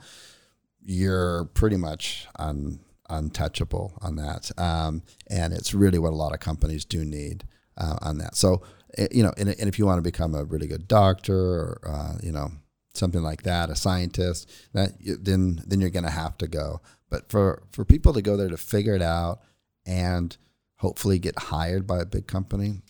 you're 0.85 1.47
pretty 1.55 1.77
much 1.77 2.29
un, 2.39 2.79
untouchable 3.11 3.99
on 4.01 4.15
that. 4.15 4.53
Um, 4.57 5.03
and 5.29 5.53
it's 5.53 5.75
really 5.75 5.99
what 5.99 6.13
a 6.13 6.17
lot 6.17 6.33
of 6.33 6.39
companies 6.39 6.85
do 6.85 7.05
need 7.05 7.45
uh, 7.77 7.97
on 8.01 8.19
that. 8.19 8.37
So, 8.37 8.63
you 9.11 9.23
know, 9.23 9.33
and, 9.37 9.49
and 9.49 9.69
if 9.69 9.79
you 9.79 9.87
want 9.87 9.99
to 9.99 10.03
become 10.03 10.35
a 10.35 10.45
really 10.45 10.67
good 10.67 10.89
doctor 10.89 11.37
or, 11.37 11.81
uh, 11.87 12.19
you 12.23 12.33
know, 12.33 12.51
something 12.95 13.23
like 13.23 13.43
that, 13.43 13.71
a 13.71 13.77
scientist, 13.77 14.51
that 14.73 14.93
then 15.01 15.63
then 15.67 15.81
you're 15.81 15.91
going 15.91 16.05
to 16.05 16.11
have 16.11 16.37
to 16.39 16.49
go. 16.49 16.81
But 17.11 17.31
for 17.31 17.63
for 17.73 17.85
people 17.85 18.13
to 18.13 18.23
go 18.23 18.37
there 18.37 18.49
to 18.49 18.57
figure 18.57 18.95
it 18.95 19.03
out 19.03 19.41
and 19.87 20.37
hopefully 20.77 21.19
get 21.19 21.39
hired 21.39 21.87
by 21.87 22.01
a 22.01 22.07
big 22.07 22.27
company, 22.27 22.83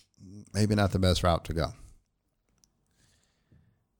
maybe 0.53 0.75
not 0.75 0.91
the 0.91 0.99
best 0.99 1.23
route 1.23 1.45
to 1.45 1.53
go. 1.53 1.73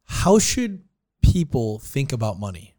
How 0.04 0.40
should 0.40 0.84
people 1.22 1.80
think 1.80 2.12
about 2.12 2.40
money? 2.40 2.76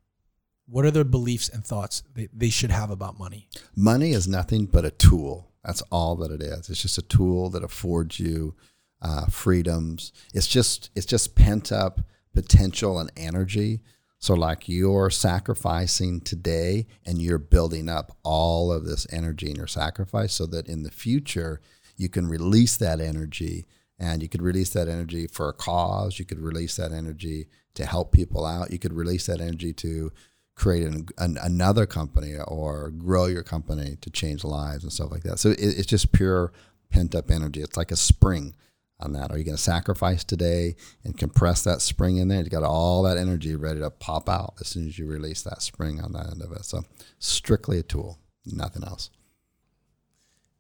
What 0.66 0.84
are 0.84 0.90
their 0.90 1.04
beliefs 1.04 1.48
and 1.48 1.64
thoughts 1.64 2.02
they, 2.14 2.28
they 2.32 2.50
should 2.50 2.70
have 2.70 2.90
about 2.90 3.18
money? 3.18 3.48
Money 3.74 4.12
is 4.12 4.28
nothing 4.28 4.66
but 4.66 4.84
a 4.84 4.90
tool. 4.90 5.50
That's 5.64 5.82
all 5.90 6.16
that 6.16 6.30
it 6.30 6.42
is. 6.42 6.70
It's 6.70 6.82
just 6.82 6.98
a 6.98 7.02
tool 7.02 7.50
that 7.50 7.64
affords 7.64 8.18
you 8.18 8.54
uh, 9.02 9.26
freedoms. 9.26 10.12
It's 10.34 10.46
just 10.46 10.90
it's 10.94 11.06
just 11.06 11.34
pent 11.34 11.72
up 11.72 12.00
potential 12.34 12.98
and 12.98 13.10
energy. 13.16 13.80
So 14.18 14.34
like 14.34 14.68
you're 14.68 15.10
sacrificing 15.10 16.20
today 16.20 16.86
and 17.06 17.20
you're 17.22 17.38
building 17.38 17.88
up 17.88 18.16
all 18.22 18.70
of 18.70 18.84
this 18.84 19.06
energy 19.10 19.48
in 19.50 19.56
your 19.56 19.66
sacrifice 19.66 20.34
so 20.34 20.46
that 20.46 20.68
in 20.68 20.82
the 20.82 20.90
future 20.90 21.60
you 21.96 22.08
can 22.08 22.28
release 22.28 22.76
that 22.76 23.00
energy 23.00 23.66
and 23.98 24.22
you 24.22 24.28
could 24.28 24.42
release 24.42 24.70
that 24.70 24.88
energy 24.88 25.26
for 25.26 25.48
a 25.48 25.54
cause. 25.54 26.18
You 26.18 26.24
could 26.24 26.40
release 26.40 26.76
that 26.76 26.92
energy 26.92 27.48
to 27.74 27.86
help 27.86 28.12
people 28.12 28.44
out. 28.44 28.70
You 28.70 28.78
could 28.78 28.92
release 28.92 29.26
that 29.26 29.40
energy 29.40 29.72
to 29.74 30.12
create 30.54 30.86
an, 30.86 31.08
an, 31.16 31.38
another 31.42 31.86
company 31.86 32.34
or 32.46 32.90
grow 32.90 33.26
your 33.26 33.42
company 33.42 33.96
to 34.00 34.10
change 34.10 34.44
lives 34.44 34.82
and 34.82 34.92
stuff 34.92 35.10
like 35.10 35.22
that. 35.22 35.38
So 35.38 35.50
it, 35.50 35.58
it's 35.60 35.86
just 35.86 36.12
pure 36.12 36.52
pent 36.90 37.14
up 37.14 37.30
energy. 37.30 37.62
It's 37.62 37.76
like 37.76 37.90
a 37.90 37.96
spring 37.96 38.54
on 39.00 39.12
that. 39.14 39.30
Are 39.30 39.38
you 39.38 39.44
going 39.44 39.56
to 39.56 39.62
sacrifice 39.62 40.24
today 40.24 40.76
and 41.04 41.16
compress 41.16 41.62
that 41.64 41.80
spring 41.80 42.18
in 42.18 42.28
there? 42.28 42.42
You 42.42 42.50
got 42.50 42.62
all 42.62 43.02
that 43.04 43.16
energy 43.16 43.56
ready 43.56 43.80
to 43.80 43.90
pop 43.90 44.28
out 44.28 44.54
as 44.60 44.68
soon 44.68 44.86
as 44.88 44.98
you 44.98 45.06
release 45.06 45.42
that 45.42 45.62
spring 45.62 46.00
on 46.00 46.12
that 46.12 46.30
end 46.30 46.42
of 46.42 46.52
it. 46.52 46.64
So 46.64 46.82
strictly 47.18 47.78
a 47.78 47.82
tool, 47.82 48.18
nothing 48.46 48.84
else. 48.84 49.10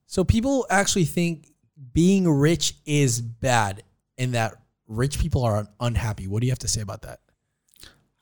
So 0.06 0.24
people 0.24 0.66
actually 0.70 1.04
think 1.04 1.48
being 1.92 2.28
rich 2.28 2.74
is 2.84 3.20
bad 3.20 3.82
and 4.18 4.34
that 4.34 4.54
rich 4.86 5.18
people 5.18 5.44
are 5.44 5.68
unhappy. 5.78 6.26
What 6.26 6.40
do 6.40 6.46
you 6.46 6.52
have 6.52 6.58
to 6.60 6.68
say 6.68 6.80
about 6.80 7.02
that? 7.02 7.20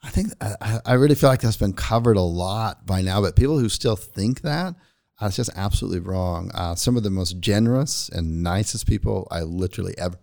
I 0.01 0.09
think 0.09 0.31
I, 0.39 0.79
I 0.85 0.93
really 0.93 1.15
feel 1.15 1.29
like 1.29 1.41
that's 1.41 1.57
been 1.57 1.73
covered 1.73 2.15
a 2.15 2.21
lot 2.21 2.85
by 2.85 3.01
now, 3.01 3.21
but 3.21 3.35
people 3.35 3.59
who 3.59 3.67
still 3.67 3.95
think 3.95 4.41
that, 4.41 4.75
uh, 5.21 5.27
it's 5.27 5.35
just 5.35 5.51
absolutely 5.55 5.99
wrong. 5.99 6.51
Uh, 6.53 6.75
some 6.75 6.95
of 6.95 7.03
the 7.03 7.09
most 7.09 7.39
generous 7.39 8.09
and 8.09 8.41
nicest 8.41 8.87
people 8.87 9.27
I 9.29 9.41
literally 9.41 9.93
ever, 9.97 10.17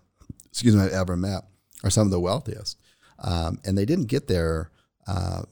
excuse 0.47 0.75
me, 0.75 0.83
I've 0.83 0.93
ever 0.93 1.17
met 1.17 1.45
are 1.85 1.91
some 1.91 2.07
of 2.07 2.11
the 2.11 2.21
wealthiest, 2.21 2.79
um, 3.19 3.59
and 3.65 3.77
they 3.77 3.85
didn't 3.85 4.07
get 4.07 4.27
there. 4.27 4.71
Uh, 5.07 5.43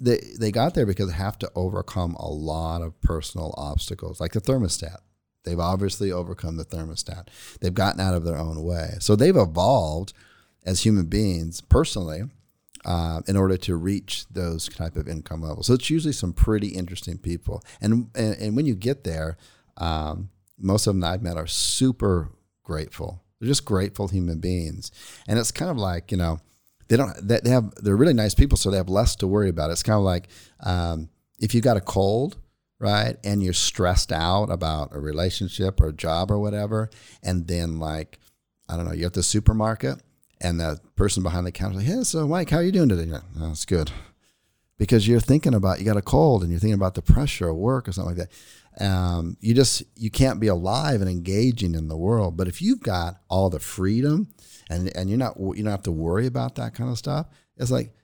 they 0.00 0.20
they 0.38 0.52
got 0.52 0.74
there 0.74 0.86
because 0.86 1.08
they 1.08 1.16
have 1.16 1.38
to 1.40 1.50
overcome 1.54 2.14
a 2.14 2.28
lot 2.28 2.80
of 2.80 3.00
personal 3.00 3.54
obstacles, 3.58 4.20
like 4.20 4.32
the 4.32 4.40
thermostat. 4.40 4.98
They've 5.44 5.60
obviously 5.60 6.10
overcome 6.10 6.56
the 6.56 6.64
thermostat. 6.64 7.28
They've 7.60 7.74
gotten 7.74 8.00
out 8.00 8.14
of 8.14 8.24
their 8.24 8.36
own 8.36 8.62
way, 8.62 8.94
so 9.00 9.16
they've 9.16 9.36
evolved 9.36 10.12
as 10.64 10.82
human 10.82 11.06
beings 11.06 11.60
personally 11.60 12.24
uh, 12.86 13.20
in 13.26 13.36
order 13.36 13.56
to 13.56 13.74
reach 13.74 14.26
those 14.30 14.68
type 14.68 14.96
of 14.96 15.08
income 15.08 15.42
levels. 15.42 15.66
So 15.66 15.74
it's 15.74 15.90
usually 15.90 16.12
some 16.12 16.32
pretty 16.32 16.68
interesting 16.68 17.18
people. 17.18 17.62
And 17.80 18.08
and, 18.14 18.36
and 18.40 18.56
when 18.56 18.64
you 18.64 18.76
get 18.76 19.02
there, 19.04 19.36
um, 19.76 20.30
most 20.56 20.86
of 20.86 20.94
them 20.94 21.04
I've 21.04 21.20
met 21.20 21.36
are 21.36 21.48
super 21.48 22.30
grateful. 22.62 23.22
They're 23.38 23.48
just 23.48 23.64
grateful 23.64 24.08
human 24.08 24.38
beings, 24.38 24.92
and 25.26 25.38
it's 25.38 25.50
kind 25.50 25.70
of 25.70 25.76
like 25.76 26.12
you 26.12 26.16
know 26.16 26.38
they 26.88 26.96
don't 26.96 27.12
they 27.26 27.50
have 27.50 27.74
they're 27.74 27.96
really 27.96 28.14
nice 28.14 28.34
people, 28.34 28.56
so 28.56 28.70
they 28.70 28.76
have 28.76 28.88
less 28.88 29.16
to 29.16 29.26
worry 29.26 29.48
about. 29.48 29.72
It's 29.72 29.82
kind 29.82 29.98
of 29.98 30.04
like 30.04 30.28
um, 30.60 31.10
if 31.40 31.54
you 31.54 31.60
got 31.60 31.76
a 31.76 31.82
cold. 31.82 32.38
Right, 32.78 33.16
and 33.24 33.42
you're 33.42 33.54
stressed 33.54 34.12
out 34.12 34.50
about 34.50 34.94
a 34.94 35.00
relationship 35.00 35.80
or 35.80 35.88
a 35.88 35.92
job 35.94 36.30
or 36.30 36.38
whatever, 36.38 36.90
and 37.22 37.46
then 37.46 37.78
like 37.78 38.18
I 38.68 38.76
don't 38.76 38.84
know, 38.84 38.92
you're 38.92 39.06
at 39.06 39.14
the 39.14 39.22
supermarket 39.22 40.02
and 40.40 40.60
the 40.60 40.80
person 40.96 41.22
behind 41.22 41.46
the 41.46 41.52
counter 41.52 41.76
like, 41.76 41.86
"Hey, 41.86 42.02
so 42.02 42.26
Mike, 42.26 42.50
how 42.50 42.58
are 42.58 42.62
you 42.62 42.72
doing 42.72 42.88
today?" 42.88 43.06
Like, 43.06 43.22
"Oh, 43.38 43.50
it's 43.50 43.64
good," 43.64 43.90
because 44.78 45.08
you're 45.08 45.20
thinking 45.20 45.54
about 45.54 45.78
you 45.78 45.84
got 45.84 45.96
a 45.96 46.02
cold 46.02 46.42
and 46.42 46.50
you're 46.50 46.60
thinking 46.60 46.74
about 46.74 46.94
the 46.94 47.02
pressure 47.02 47.48
of 47.48 47.56
work 47.56 47.88
or 47.88 47.92
something 47.92 48.16
like 48.16 48.28
that. 48.28 48.84
Um, 48.84 49.36
you 49.40 49.54
just 49.54 49.82
you 49.94 50.10
can't 50.10 50.40
be 50.40 50.48
alive 50.48 51.00
and 51.00 51.10
engaging 51.10 51.74
in 51.74 51.88
the 51.88 51.96
world. 51.96 52.36
But 52.36 52.48
if 52.48 52.60
you've 52.60 52.82
got 52.82 53.20
all 53.28 53.48
the 53.50 53.60
freedom 53.60 54.28
and 54.68 54.94
and 54.94 55.08
you're 55.08 55.18
not 55.18 55.38
you 55.38 55.62
don't 55.62 55.70
have 55.70 55.82
to 55.84 55.92
worry 55.92 56.26
about 56.26 56.56
that 56.56 56.74
kind 56.74 56.90
of 56.90 56.98
stuff, 56.98 57.26
it's 57.56 57.70
like 57.70 57.94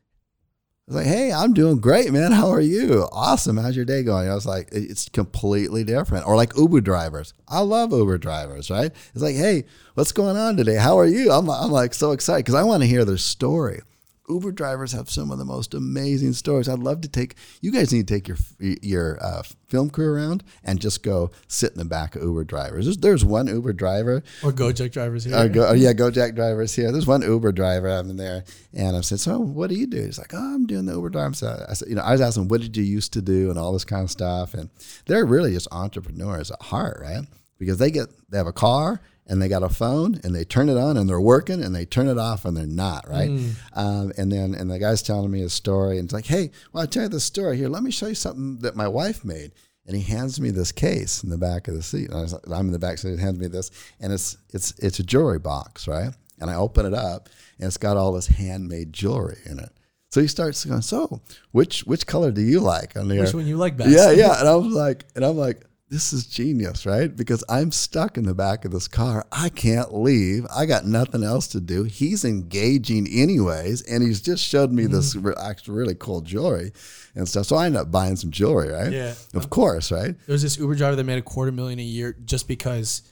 it's 0.87 0.97
like, 0.97 1.07
hey, 1.07 1.33
I'm 1.33 1.55
doing 1.55 1.79
great, 1.79 2.13
man. 2.13 2.33
How 2.33 2.51
are 2.51 2.61
you? 2.61 3.09
Awesome. 3.13 3.57
How's 3.57 3.77
your 3.77 3.85
day 3.85 4.03
going? 4.03 4.29
I 4.29 4.35
was 4.35 4.47
like, 4.47 4.69
it's 4.73 5.09
completely 5.09 5.85
different. 5.85 6.27
Or 6.27 6.35
like 6.35 6.57
Uber 6.57 6.81
drivers. 6.81 7.35
I 7.47 7.61
love 7.61 7.93
Uber 7.93 8.19
drivers, 8.19 8.69
right? 8.69 8.91
It's 9.15 9.23
like, 9.23 9.37
hey, 9.37 9.65
what's 9.95 10.11
going 10.11 10.37
on 10.37 10.57
today? 10.57 10.75
How 10.75 10.99
are 10.99 11.07
you? 11.07 11.31
I'm, 11.31 11.49
I'm 11.49 11.71
like 11.71 11.95
so 11.95 12.11
excited 12.11 12.45
because 12.45 12.57
I 12.57 12.65
want 12.65 12.83
to 12.83 12.89
hear 12.89 13.05
their 13.05 13.17
story. 13.17 13.81
Uber 14.29 14.53
drivers 14.53 14.93
have 14.93 15.11
some 15.11 15.31
of 15.31 15.39
the 15.39 15.45
most 15.45 15.75
amazing 15.75 16.33
stories. 16.33 16.69
I'd 16.69 16.79
love 16.79 17.01
to 17.03 17.09
take 17.09 17.35
you 17.61 17.73
guys 17.73 17.93
need 17.93 18.07
to 18.09 18.15
take 18.15 18.29
your 18.29 18.37
your 18.61 19.19
uh, 19.23 19.43
film 19.69 19.91
crew 19.91 20.13
around 20.13 20.45
and 20.63 20.81
just 20.81 21.03
go 21.03 21.31
sit 21.49 21.73
in 21.73 21.79
the 21.79 21.85
back 21.85 22.15
of 22.15 22.23
Uber 22.23 22.45
drivers. 22.45 22.85
There's, 22.85 22.99
there's 22.99 23.25
one 23.25 23.49
Uber 23.49 23.73
driver 23.73 24.23
Or 24.45 24.53
Gojek 24.53 24.93
drivers 24.93 25.25
here. 25.25 25.35
uh, 25.35 25.49
go, 25.49 25.67
oh, 25.69 25.73
yeah, 25.73 25.93
Gojek 25.93 26.35
drivers 26.37 26.75
here. 26.75 26.93
There's 26.93 27.07
one 27.07 27.23
Uber 27.23 27.53
driver 27.53 27.89
I'm 27.89 28.11
in 28.11 28.17
there, 28.17 28.45
and 28.73 28.97
I 28.97 29.01
said, 29.01 29.21
"So, 29.21 29.39
what 29.39 29.71
do 29.71 29.77
you 29.77 29.87
do?" 29.87 30.03
He's 30.05 30.19
like, 30.19 30.33
"Oh, 30.35 30.55
I'm 30.55 30.67
doing 30.67 30.87
the 30.87 30.93
Uber 30.95 31.11
driver." 31.11 31.35
So 31.35 31.65
I 31.69 31.75
said, 31.75 31.89
"You 31.89 31.97
know, 31.97 32.03
I 32.03 32.13
was 32.13 32.21
asking, 32.21 32.49
what 32.49 32.61
did 32.61 32.77
you 32.77 32.85
used 32.85 33.13
to 33.15 33.23
do, 33.23 33.51
and 33.51 33.59
all 33.59 33.73
this 33.73 33.85
kind 33.85 34.05
of 34.05 34.11
stuff." 34.11 34.55
And 34.55 34.71
they're 35.07 35.27
really 35.27 35.53
just 35.53 35.69
entrepreneurs 35.73 36.51
at 36.51 36.63
heart, 36.63 37.01
right? 37.01 37.25
Because 37.59 37.79
they 37.79 37.91
get 37.91 38.09
they 38.31 38.39
have 38.39 38.47
a 38.47 38.53
car 38.53 39.01
and 39.27 39.41
they 39.41 39.49
got 39.49 39.63
a 39.63 39.69
phone 39.69 40.21
and 40.25 40.35
they 40.35 40.45
turn 40.45 40.69
it 40.69 40.77
on 40.77 40.97
and 40.97 41.09
they're 41.09 41.21
working 41.21 41.63
and 41.63 41.75
they 41.75 41.85
turn 41.85 42.09
it 42.09 42.19
off 42.19 42.45
and 42.45 42.57
they're 42.57 42.67
not, 42.67 43.09
right? 43.09 43.31
Um, 43.75 44.13
and 44.19 44.31
then 44.33 44.55
and 44.55 44.71
the 44.71 44.79
guy's 44.79 45.03
telling 45.03 45.31
me 45.31 45.43
a 45.43 45.49
story 45.49 45.99
and 45.99 46.07
it's 46.07 46.13
like, 46.13 46.27
"Hey, 46.27 46.51
well, 46.73 46.83
I'll 46.83 46.87
tell 46.87 47.05
you 47.05 47.09
the 47.09 47.21
story 47.21 47.57
here. 47.57 47.69
Let 47.69 47.83
me 47.83 47.91
show 47.91 48.09
you 48.09 48.15
something 48.15 48.59
that 48.59 48.77
my 48.77 48.89
wife 48.89 49.25
made." 49.25 49.53
and 49.87 49.97
he 49.97 50.03
hands 50.03 50.41
me 50.41 50.51
this 50.51 50.73
case 50.73 51.23
in 51.25 51.31
the 51.31 51.39
back 51.39 51.67
of 51.69 51.75
the 51.75 51.83
seat. 51.83 52.09
And 52.09 52.19
I 52.19 52.23
was, 52.23 52.33
I'm 52.33 52.67
in 52.67 52.73
the 52.73 52.79
back, 52.79 52.99
seat 52.99 53.09
so 53.09 53.17
he 53.17 53.21
hands 53.21 53.39
me 53.39 53.49
this, 53.49 53.71
and 54.01 54.13
it's 54.13 54.37
it's 54.51 54.79
it's 54.79 54.99
a 54.99 55.03
jewelry 55.03 55.39
box, 55.39 55.89
right? 55.89 56.13
And 56.41 56.51
I 56.51 56.55
open 56.55 56.87
it 56.87 56.95
up, 56.95 57.29
and 57.59 57.67
it's 57.67 57.77
got 57.77 57.97
all 57.97 58.13
this 58.13 58.27
handmade 58.27 58.93
jewelry 58.93 59.39
in 59.45 59.59
it. 59.59 59.71
So 60.11 60.21
he 60.21 60.27
starts 60.27 60.65
going, 60.65 60.83
so 60.83 61.21
which 61.53 61.81
which 61.85 62.07
color 62.07 62.31
do 62.31 62.43
you 62.43 62.61
like 62.61 62.97
on 62.97 63.09
there? 63.09 63.23
Which 63.23 63.35
one 63.35 63.47
you 63.47 63.57
like 63.57 63.77
best? 63.77 63.91
Yeah, 63.91 64.11
yeah. 64.11 64.39
And 64.39 64.49
I 64.49 64.55
was 64.55 64.73
like, 64.73 65.05
and 65.15 65.25
I'm 65.25 65.37
like, 65.37 65.65
this 65.93 66.15
is 66.15 66.27
genius, 66.27 66.87
right? 66.87 67.15
Because 67.15 67.45
I'm 67.51 67.71
stuck 67.71 68.17
in 68.17 68.25
the 68.25 68.33
back 68.35 68.65
of 68.65 68.73
this 68.73 68.89
car. 68.89 69.27
I 69.31 69.51
can't 69.51 69.93
leave. 69.95 70.47
I 70.51 70.65
got 70.65 70.87
nothing 70.87 71.23
else 71.23 71.47
to 71.49 71.61
do. 71.61 71.83
He's 71.83 72.25
engaging 72.25 73.07
anyways, 73.07 73.83
and 73.83 74.03
he's 74.03 74.23
just 74.23 74.43
showed 74.43 74.73
me 74.73 74.87
this 74.87 75.15
Mm-hmm. 75.15 75.27
re- 75.29 75.35
actually 75.39 75.77
really 75.77 75.95
cool 75.95 76.23
jewelry 76.23 76.73
and 77.15 77.29
stuff. 77.29 77.45
So 77.45 77.57
I 77.57 77.67
ended 77.67 77.83
up 77.83 77.91
buying 77.91 78.17
some 78.17 78.31
jewelry, 78.31 78.71
right? 78.73 78.91
Yeah. 78.91 79.13
Of 79.35 79.51
course, 79.51 79.93
right? 79.93 80.17
There 80.27 80.33
was 80.33 80.41
this 80.43 80.57
Uber 80.57 80.77
driver 80.77 80.97
that 80.97 81.05
made 81.05 81.19
a 81.19 81.23
quarter 81.23 81.53
million 81.53 81.79
a 81.79 81.83
year 81.83 82.17
just 82.25 82.49
because 82.49 83.03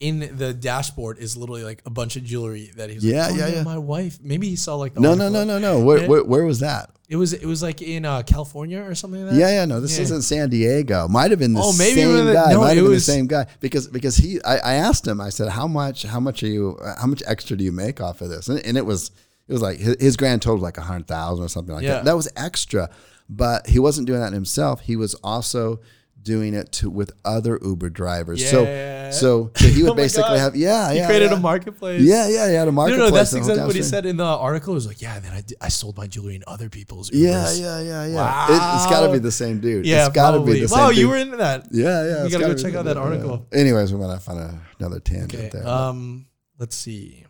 in 0.00 0.36
the 0.36 0.54
dashboard 0.54 1.18
is 1.18 1.36
literally 1.36 1.64
like 1.64 1.82
a 1.84 1.90
bunch 1.90 2.16
of 2.16 2.22
jewelry 2.24 2.70
that 2.76 2.88
he's 2.88 3.04
Yeah, 3.04 3.26
like, 3.26 3.32
oh, 3.32 3.36
yeah, 3.36 3.48
yeah. 3.48 3.62
My 3.64 3.78
wife. 3.78 4.18
Maybe 4.22 4.48
he 4.48 4.54
saw 4.56 4.76
like 4.76 4.94
the 4.94 5.00
No, 5.00 5.14
no, 5.14 5.28
no, 5.28 5.44
no, 5.44 5.58
no. 5.58 5.80
Where, 5.80 6.08
where, 6.08 6.22
where 6.24 6.44
was 6.44 6.60
that? 6.60 6.90
It 7.08 7.16
was 7.16 7.32
it 7.32 7.46
was 7.46 7.62
like 7.62 7.80
in 7.80 8.04
uh, 8.04 8.22
California 8.22 8.80
or 8.82 8.94
something 8.94 9.22
like 9.24 9.32
that. 9.32 9.38
Yeah, 9.40 9.48
yeah, 9.50 9.64
no, 9.64 9.80
this 9.80 9.96
Yeah. 9.96 10.02
isn't 10.04 10.22
San 10.22 10.50
Diego. 10.50 11.08
Might 11.08 11.30
have 11.30 11.40
been 11.40 11.54
the 11.54 11.60
Oh, 11.62 11.72
maybe 11.76 12.00
same 12.02 12.26
the- 12.26 12.32
guy. 12.34 12.52
no, 12.52 12.60
Might 12.60 12.72
it 12.72 12.76
have 12.76 12.84
been 12.84 12.92
was- 12.92 13.06
the 13.06 13.12
same 13.12 13.26
guy 13.26 13.46
because 13.60 13.88
because 13.88 14.16
he. 14.18 14.40
I, 14.44 14.58
I 14.58 14.74
asked 14.74 15.06
him. 15.06 15.18
I 15.20 15.30
said, 15.30 15.48
"How 15.48 15.66
much? 15.66 16.02
How 16.02 16.20
much 16.20 16.42
are 16.42 16.48
you? 16.48 16.78
How 17.00 17.06
much 17.06 17.22
extra 17.26 17.56
do 17.56 17.64
you 17.64 17.72
make 17.72 18.00
off 18.02 18.20
of 18.20 18.28
this?" 18.28 18.48
And, 18.50 18.58
and 18.60 18.76
it 18.76 18.84
was 18.84 19.10
it 19.48 19.52
was 19.54 19.62
like 19.62 19.78
his, 19.78 19.96
his 19.98 20.16
grand 20.18 20.42
total 20.42 20.56
was 20.56 20.62
like 20.62 20.76
a 20.76 20.82
hundred 20.82 21.06
thousand 21.08 21.42
or 21.46 21.48
something 21.48 21.74
like 21.74 21.82
Yeah. 21.82 21.94
that. 21.94 22.04
That 22.04 22.16
was 22.16 22.28
extra, 22.36 22.90
but 23.30 23.66
he 23.68 23.78
wasn't 23.78 24.06
doing 24.06 24.20
that 24.20 24.34
himself. 24.34 24.82
He 24.82 24.94
was 24.94 25.14
also 25.24 25.80
doing 26.28 26.52
it 26.54 26.70
to 26.72 26.90
with 26.90 27.10
other 27.24 27.58
Uber 27.62 27.88
drivers. 27.90 28.40
Yeah. 28.42 28.50
So 28.50 28.64
so 29.18 29.50
so 29.56 29.68
he 29.68 29.82
would 29.82 29.92
Oh 29.92 29.94
basically 29.94 30.38
have 30.38 30.54
yeah 30.54 30.92
He 30.92 30.98
yeah 30.98 31.06
created 31.06 31.30
yeah. 31.30 31.38
a 31.38 31.40
marketplace. 31.40 32.02
Yeah, 32.02 32.28
yeah, 32.28 32.50
yeah. 32.52 32.64
No, 32.64 32.72
marketplace. 32.72 33.10
no, 33.10 33.16
that's 33.16 33.32
exactly 33.34 33.64
what 33.64 33.74
he 33.74 33.82
said 33.82 34.04
in 34.04 34.16
the 34.18 34.24
article. 34.24 34.74
It 34.74 34.80
was 34.82 34.86
like, 34.86 35.00
yeah, 35.00 35.18
then 35.18 35.32
I, 35.32 35.40
did, 35.40 35.56
I 35.60 35.68
sold 35.68 35.96
my 35.96 36.06
jewelry 36.06 36.34
in 36.36 36.44
other 36.46 36.68
people's 36.68 37.08
Ubers. 37.10 37.16
Yeah, 37.18 37.52
yeah, 37.54 37.80
yeah, 37.80 38.06
yeah. 38.06 38.46
It, 38.50 38.76
it's 38.76 38.86
got 38.92 39.06
to 39.06 39.12
be 39.12 39.18
the 39.18 39.32
same 39.32 39.60
dude. 39.60 39.86
Yeah, 39.86 40.06
it's 40.06 40.14
got 40.14 40.32
to 40.32 40.40
be 40.40 40.60
the 40.60 40.68
same 40.68 40.78
Wow, 40.78 40.88
dude. 40.90 40.98
you 40.98 41.08
were 41.08 41.16
into 41.16 41.38
that. 41.38 41.68
Yeah, 41.70 42.04
yeah. 42.04 42.24
You 42.24 42.30
gotta 42.30 42.54
go 42.54 42.54
check 42.54 42.74
out 42.74 42.84
that 42.84 42.98
article. 42.98 43.46
yeah. 43.52 43.58
Anyways, 43.60 43.92
we 43.92 43.98
went 43.98 44.12
off 44.12 44.28
on 44.28 44.36
a, 44.38 44.60
another 44.78 45.00
tangent 45.00 45.34
Okay. 45.34 45.48
there. 45.48 45.66
Um, 45.66 46.26
let's 46.58 46.76
see. 46.76 47.24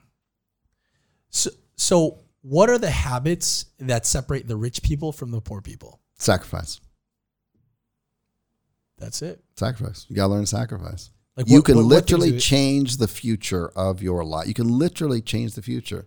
So, 1.30 1.50
so 1.76 2.18
what 2.42 2.70
are 2.70 2.78
the 2.78 2.90
habits 2.90 3.66
that 3.78 4.06
separate 4.06 4.48
the 4.48 4.56
rich 4.56 4.82
people 4.82 5.12
from 5.12 5.30
the 5.30 5.40
poor 5.40 5.60
people? 5.62 6.00
sacrifice. 6.20 6.80
That's 8.98 9.22
it. 9.22 9.42
Sacrifice. 9.56 10.06
You 10.08 10.16
gotta 10.16 10.32
learn 10.32 10.42
to 10.42 10.46
sacrifice. 10.46 11.10
Like 11.36 11.48
you 11.48 11.62
can 11.62 11.76
what- 11.76 11.84
what 11.84 11.90
literally 11.90 12.38
change 12.38 12.96
the 12.96 13.08
future 13.08 13.68
of 13.70 14.02
your 14.02 14.24
life. 14.24 14.48
You 14.48 14.54
can 14.54 14.68
literally 14.68 15.22
change 15.22 15.54
the 15.54 15.62
future. 15.62 16.06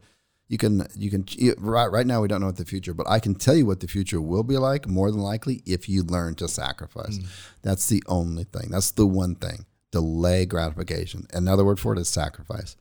You 0.49 0.57
can 0.57 0.85
you 0.97 1.09
can 1.09 1.25
right 1.59 1.87
right 1.89 2.05
now 2.05 2.21
we 2.21 2.27
don't 2.27 2.41
know 2.41 2.47
what 2.47 2.57
the 2.57 2.65
future, 2.65 2.93
but 2.93 3.07
I 3.09 3.19
can 3.21 3.35
tell 3.35 3.55
you 3.55 3.65
what 3.65 3.79
the 3.79 3.87
future 3.87 4.19
will 4.19 4.43
be 4.43 4.57
like 4.57 4.85
more 4.87 5.09
than 5.09 5.21
likely 5.21 5.63
if 5.65 5.87
you 5.87 6.03
learn 6.03 6.35
to 6.35 6.49
sacrifice. 6.49 7.17
Mm. 7.19 7.27
That's 7.61 7.87
the 7.87 8.03
only 8.07 8.43
thing. 8.43 8.69
That's 8.69 8.91
the 8.91 9.07
one 9.07 9.35
thing. 9.35 9.65
Delay 9.91 10.45
gratification. 10.45 11.27
Another 11.33 11.63
word 11.63 11.79
for 11.79 11.93
it 11.93 11.99
is 11.99 12.09
sacrifice. 12.09 12.75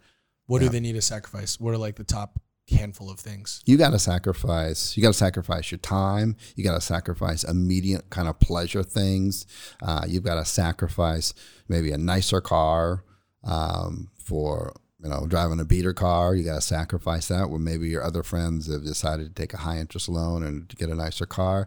What 0.46 0.60
do 0.60 0.68
they 0.68 0.80
need 0.80 0.94
to 0.94 1.02
sacrifice? 1.02 1.60
What 1.60 1.72
are 1.72 1.78
like 1.78 1.94
the 1.94 2.02
top 2.02 2.40
handful 2.70 3.10
of 3.10 3.18
things? 3.18 3.62
you 3.66 3.76
got 3.76 3.90
to 3.90 3.98
sacrifice 3.98 4.96
you 4.96 5.02
got 5.02 5.10
to 5.10 5.18
sacrifice 5.18 5.70
your 5.70 5.78
time 5.78 6.36
you 6.56 6.64
got 6.64 6.74
to 6.74 6.80
sacrifice 6.80 7.44
immediate 7.44 8.08
kind 8.10 8.28
of 8.28 8.38
pleasure 8.40 8.82
things 8.82 9.46
uh, 9.82 10.04
you've 10.06 10.24
got 10.24 10.36
to 10.36 10.44
sacrifice 10.44 11.34
maybe 11.68 11.90
a 11.90 11.98
nicer 11.98 12.40
car 12.40 13.04
um, 13.44 14.10
for 14.18 14.74
you 15.02 15.08
know 15.08 15.26
driving 15.26 15.60
a 15.60 15.64
beater 15.64 15.92
car 15.92 16.34
you 16.34 16.44
got 16.44 16.56
to 16.56 16.60
sacrifice 16.60 17.28
that 17.28 17.50
when 17.50 17.64
maybe 17.64 17.88
your 17.88 18.02
other 18.02 18.22
friends 18.22 18.70
have 18.72 18.84
decided 18.84 19.34
to 19.34 19.42
take 19.42 19.54
a 19.54 19.58
high 19.58 19.78
interest 19.78 20.08
loan 20.08 20.42
and 20.42 20.68
get 20.76 20.88
a 20.88 20.94
nicer 20.94 21.26
car 21.26 21.66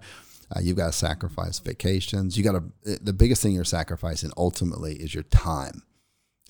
uh, 0.55 0.59
you've 0.61 0.77
got 0.77 0.87
to 0.87 0.93
sacrifice 0.97 1.59
vacations 1.59 2.37
you 2.37 2.43
got 2.43 2.53
to 2.53 2.99
the 2.99 3.13
biggest 3.13 3.41
thing 3.41 3.53
you're 3.53 3.63
sacrificing 3.63 4.31
ultimately 4.37 4.95
is 4.95 5.13
your 5.13 5.23
time 5.23 5.83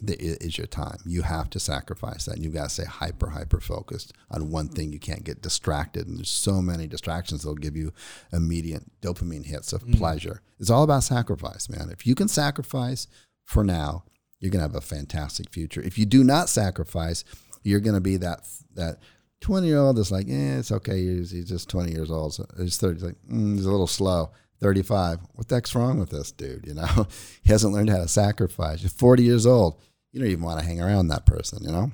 that 0.01 0.19
i- 0.19 0.37
is 0.41 0.57
your 0.57 0.67
time. 0.67 0.97
You 1.05 1.21
have 1.21 1.49
to 1.51 1.59
sacrifice 1.59 2.25
that. 2.25 2.35
And 2.35 2.43
you've 2.43 2.53
got 2.53 2.63
to 2.63 2.69
stay 2.69 2.85
hyper, 2.85 3.29
hyper 3.29 3.59
focused 3.59 4.13
on 4.29 4.49
one 4.49 4.67
thing. 4.67 4.91
You 4.91 4.99
can't 4.99 5.23
get 5.23 5.41
distracted. 5.41 6.07
And 6.07 6.17
there's 6.17 6.29
so 6.29 6.61
many 6.61 6.87
distractions 6.87 7.43
that'll 7.43 7.55
give 7.55 7.77
you 7.77 7.93
immediate 8.31 8.83
dopamine 9.01 9.45
hits 9.45 9.71
of 9.73 9.85
pleasure. 9.91 10.41
It's 10.59 10.69
all 10.69 10.83
about 10.83 11.03
sacrifice, 11.03 11.69
man. 11.69 11.89
If 11.91 12.05
you 12.07 12.15
can 12.15 12.27
sacrifice 12.27 13.07
for 13.45 13.63
now, 13.63 14.03
you're 14.39 14.51
going 14.51 14.59
to 14.65 14.67
have 14.67 14.75
a 14.75 14.81
fantastic 14.81 15.49
future. 15.51 15.81
If 15.81 15.97
you 15.97 16.05
do 16.05 16.23
not 16.23 16.49
sacrifice, 16.49 17.23
you're 17.63 17.79
going 17.79 17.95
to 17.95 18.01
be 18.01 18.17
that 18.17 18.41
that 18.75 18.97
20 19.39 19.67
year 19.67 19.77
old 19.77 19.97
that's 19.97 20.11
like, 20.11 20.27
eh, 20.27 20.57
it's 20.57 20.71
okay. 20.71 20.99
He's, 21.01 21.31
he's 21.31 21.47
just 21.47 21.69
20 21.69 21.91
years 21.91 22.09
old. 22.11 22.33
So 22.33 22.45
he's 22.57 22.77
30. 22.77 22.95
He's 22.95 23.03
like, 23.03 23.15
mm, 23.29 23.55
he's 23.55 23.65
a 23.65 23.71
little 23.71 23.87
slow. 23.87 24.31
35. 24.59 25.19
What 25.33 25.47
the 25.47 25.55
heck's 25.55 25.75
wrong 25.75 25.99
with 25.99 26.09
this 26.09 26.31
dude? 26.31 26.65
You 26.65 26.75
know, 26.75 27.07
he 27.43 27.51
hasn't 27.51 27.73
learned 27.73 27.89
how 27.89 27.97
to 27.97 28.07
sacrifice. 28.07 28.81
You're 28.81 28.89
40 28.89 29.23
years 29.23 29.45
old. 29.45 29.79
You 30.11 30.19
don't 30.19 30.29
even 30.29 30.43
want 30.43 30.59
to 30.59 30.65
hang 30.65 30.81
around 30.81 31.07
that 31.07 31.25
person, 31.25 31.63
you 31.63 31.71
know? 31.71 31.91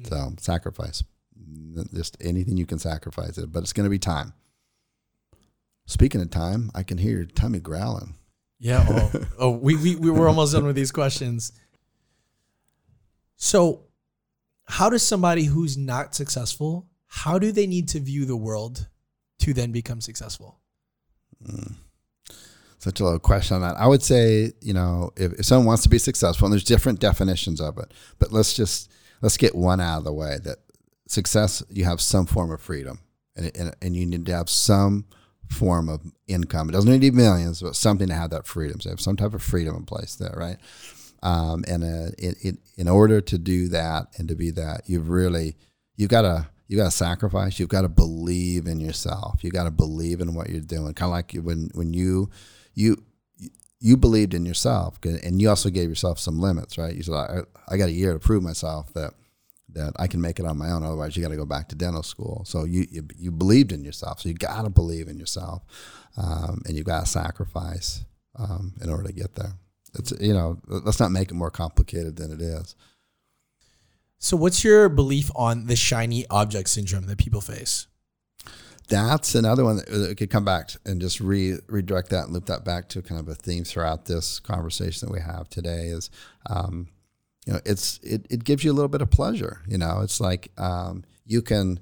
Mm. 0.00 0.08
So 0.08 0.32
sacrifice. 0.38 1.02
Just 1.92 2.16
anything 2.20 2.56
you 2.56 2.66
can 2.66 2.78
sacrifice 2.78 3.36
it, 3.38 3.52
but 3.52 3.62
it's 3.62 3.72
going 3.72 3.84
to 3.84 3.90
be 3.90 3.98
time. 3.98 4.32
Speaking 5.86 6.20
of 6.20 6.30
time, 6.30 6.70
I 6.74 6.82
can 6.82 6.98
hear 6.98 7.16
your 7.16 7.26
tummy 7.26 7.60
growling. 7.60 8.14
Yeah. 8.58 8.84
Oh, 8.88 9.12
oh 9.38 9.50
we, 9.50 9.76
we, 9.76 9.96
we 9.96 10.10
were 10.10 10.28
almost 10.28 10.52
done 10.52 10.64
with 10.64 10.76
these 10.76 10.92
questions. 10.92 11.52
So, 13.36 13.82
how 14.66 14.88
does 14.88 15.02
somebody 15.02 15.44
who's 15.44 15.76
not 15.76 16.14
successful, 16.14 16.86
how 17.06 17.38
do 17.38 17.52
they 17.52 17.66
need 17.66 17.88
to 17.88 18.00
view 18.00 18.24
the 18.24 18.36
world 18.36 18.88
to 19.40 19.52
then 19.52 19.72
become 19.72 20.00
successful? 20.00 20.60
Mm. 21.46 21.74
Such 22.84 23.00
a 23.00 23.04
low 23.04 23.18
question 23.18 23.54
on 23.54 23.62
that. 23.62 23.78
I 23.78 23.86
would 23.86 24.02
say, 24.02 24.52
you 24.60 24.74
know, 24.74 25.10
if, 25.16 25.32
if 25.32 25.46
someone 25.46 25.68
wants 25.68 25.84
to 25.84 25.88
be 25.88 25.96
successful, 25.96 26.44
and 26.44 26.52
there's 26.52 26.64
different 26.64 27.00
definitions 27.00 27.58
of 27.58 27.78
it, 27.78 27.90
but 28.18 28.30
let's 28.30 28.52
just 28.52 28.92
let's 29.22 29.38
get 29.38 29.54
one 29.54 29.80
out 29.80 30.00
of 30.00 30.04
the 30.04 30.12
way. 30.12 30.36
That 30.44 30.58
success, 31.08 31.62
you 31.70 31.86
have 31.86 32.02
some 32.02 32.26
form 32.26 32.52
of 32.52 32.60
freedom, 32.60 32.98
and 33.36 33.50
and, 33.56 33.74
and 33.80 33.96
you 33.96 34.04
need 34.04 34.26
to 34.26 34.34
have 34.34 34.50
some 34.50 35.06
form 35.48 35.88
of 35.88 36.02
income. 36.26 36.68
It 36.68 36.72
doesn't 36.72 36.90
need 36.90 37.00
to 37.00 37.10
be 37.10 37.16
millions, 37.16 37.62
but 37.62 37.74
something 37.74 38.08
to 38.08 38.14
have 38.14 38.28
that 38.32 38.46
freedom. 38.46 38.82
So 38.82 38.90
have 38.90 39.00
some 39.00 39.16
type 39.16 39.32
of 39.32 39.42
freedom 39.42 39.74
in 39.76 39.86
place 39.86 40.16
there, 40.16 40.34
right? 40.36 40.58
Um, 41.22 41.64
and 41.66 41.84
uh, 41.84 42.10
in, 42.18 42.58
in 42.76 42.86
order 42.86 43.22
to 43.22 43.38
do 43.38 43.68
that 43.68 44.08
and 44.18 44.28
to 44.28 44.34
be 44.34 44.50
that, 44.50 44.82
you've 44.84 45.08
really 45.08 45.56
you've 45.96 46.10
got 46.10 46.22
to 46.22 46.48
you 46.68 46.76
got 46.76 46.84
to 46.84 46.90
sacrifice. 46.90 47.58
You've 47.58 47.70
got 47.70 47.82
to 47.82 47.88
believe 47.88 48.66
in 48.66 48.78
yourself. 48.78 49.42
You 49.42 49.50
got 49.50 49.64
to 49.64 49.70
believe 49.70 50.20
in 50.20 50.34
what 50.34 50.50
you're 50.50 50.60
doing. 50.60 50.92
Kind 50.92 51.08
of 51.08 51.12
like 51.12 51.32
when 51.32 51.70
when 51.72 51.94
you 51.94 52.28
you 52.74 52.96
you 53.80 53.96
believed 53.96 54.32
in 54.34 54.46
yourself, 54.46 54.98
and 55.04 55.40
you 55.40 55.48
also 55.48 55.68
gave 55.68 55.88
yourself 55.88 56.18
some 56.18 56.40
limits, 56.40 56.78
right? 56.78 56.94
You 56.94 57.02
said, 57.02 57.14
I, 57.14 57.40
I 57.68 57.76
got 57.76 57.88
a 57.88 57.92
year 57.92 58.14
to 58.14 58.18
prove 58.18 58.42
myself 58.42 58.92
that 58.94 59.12
that 59.74 59.92
I 59.98 60.06
can 60.06 60.20
make 60.20 60.38
it 60.38 60.46
on 60.46 60.56
my 60.56 60.70
own. 60.70 60.84
Otherwise, 60.84 61.16
you 61.16 61.22
got 61.22 61.30
to 61.30 61.36
go 61.36 61.44
back 61.44 61.68
to 61.68 61.74
dental 61.74 62.02
school. 62.02 62.44
So 62.46 62.64
you 62.64 62.86
you, 62.90 63.06
you 63.16 63.30
believed 63.30 63.72
in 63.72 63.84
yourself. 63.84 64.20
So 64.20 64.28
you 64.28 64.34
got 64.34 64.62
to 64.62 64.70
believe 64.70 65.08
in 65.08 65.18
yourself, 65.18 65.62
um, 66.16 66.62
and 66.66 66.76
you 66.76 66.84
got 66.84 67.00
to 67.00 67.06
sacrifice 67.06 68.04
um, 68.36 68.74
in 68.80 68.88
order 68.90 69.04
to 69.04 69.12
get 69.12 69.34
there. 69.34 69.52
It's 69.98 70.12
you 70.20 70.32
know, 70.32 70.58
let's 70.66 71.00
not 71.00 71.12
make 71.12 71.30
it 71.30 71.34
more 71.34 71.50
complicated 71.50 72.16
than 72.16 72.32
it 72.32 72.40
is. 72.40 72.74
So, 74.18 74.36
what's 74.36 74.64
your 74.64 74.88
belief 74.88 75.30
on 75.36 75.66
the 75.66 75.76
shiny 75.76 76.26
object 76.30 76.70
syndrome 76.70 77.06
that 77.06 77.18
people 77.18 77.42
face? 77.42 77.86
That's 78.88 79.34
another 79.34 79.64
one 79.64 79.76
that 79.76 79.86
that 79.90 80.16
could 80.18 80.30
come 80.30 80.44
back 80.44 80.70
and 80.84 81.00
just 81.00 81.20
re, 81.20 81.58
redirect 81.68 82.10
that 82.10 82.24
and 82.24 82.34
loop 82.34 82.46
that 82.46 82.64
back 82.64 82.88
to 82.90 83.02
kind 83.02 83.20
of 83.20 83.28
a 83.28 83.34
theme 83.34 83.64
throughout 83.64 84.04
this 84.04 84.40
conversation 84.40 85.08
that 85.08 85.12
we 85.12 85.20
have 85.20 85.48
today 85.48 85.86
is, 85.86 86.10
um, 86.50 86.88
you 87.46 87.54
know, 87.54 87.60
it's 87.64 87.98
it, 88.02 88.26
it 88.28 88.44
gives 88.44 88.62
you 88.62 88.72
a 88.72 88.74
little 88.74 88.88
bit 88.88 89.00
of 89.00 89.10
pleasure. 89.10 89.62
You 89.66 89.78
know, 89.78 90.00
it's 90.00 90.20
like 90.20 90.50
um, 90.58 91.04
you 91.24 91.40
can 91.40 91.80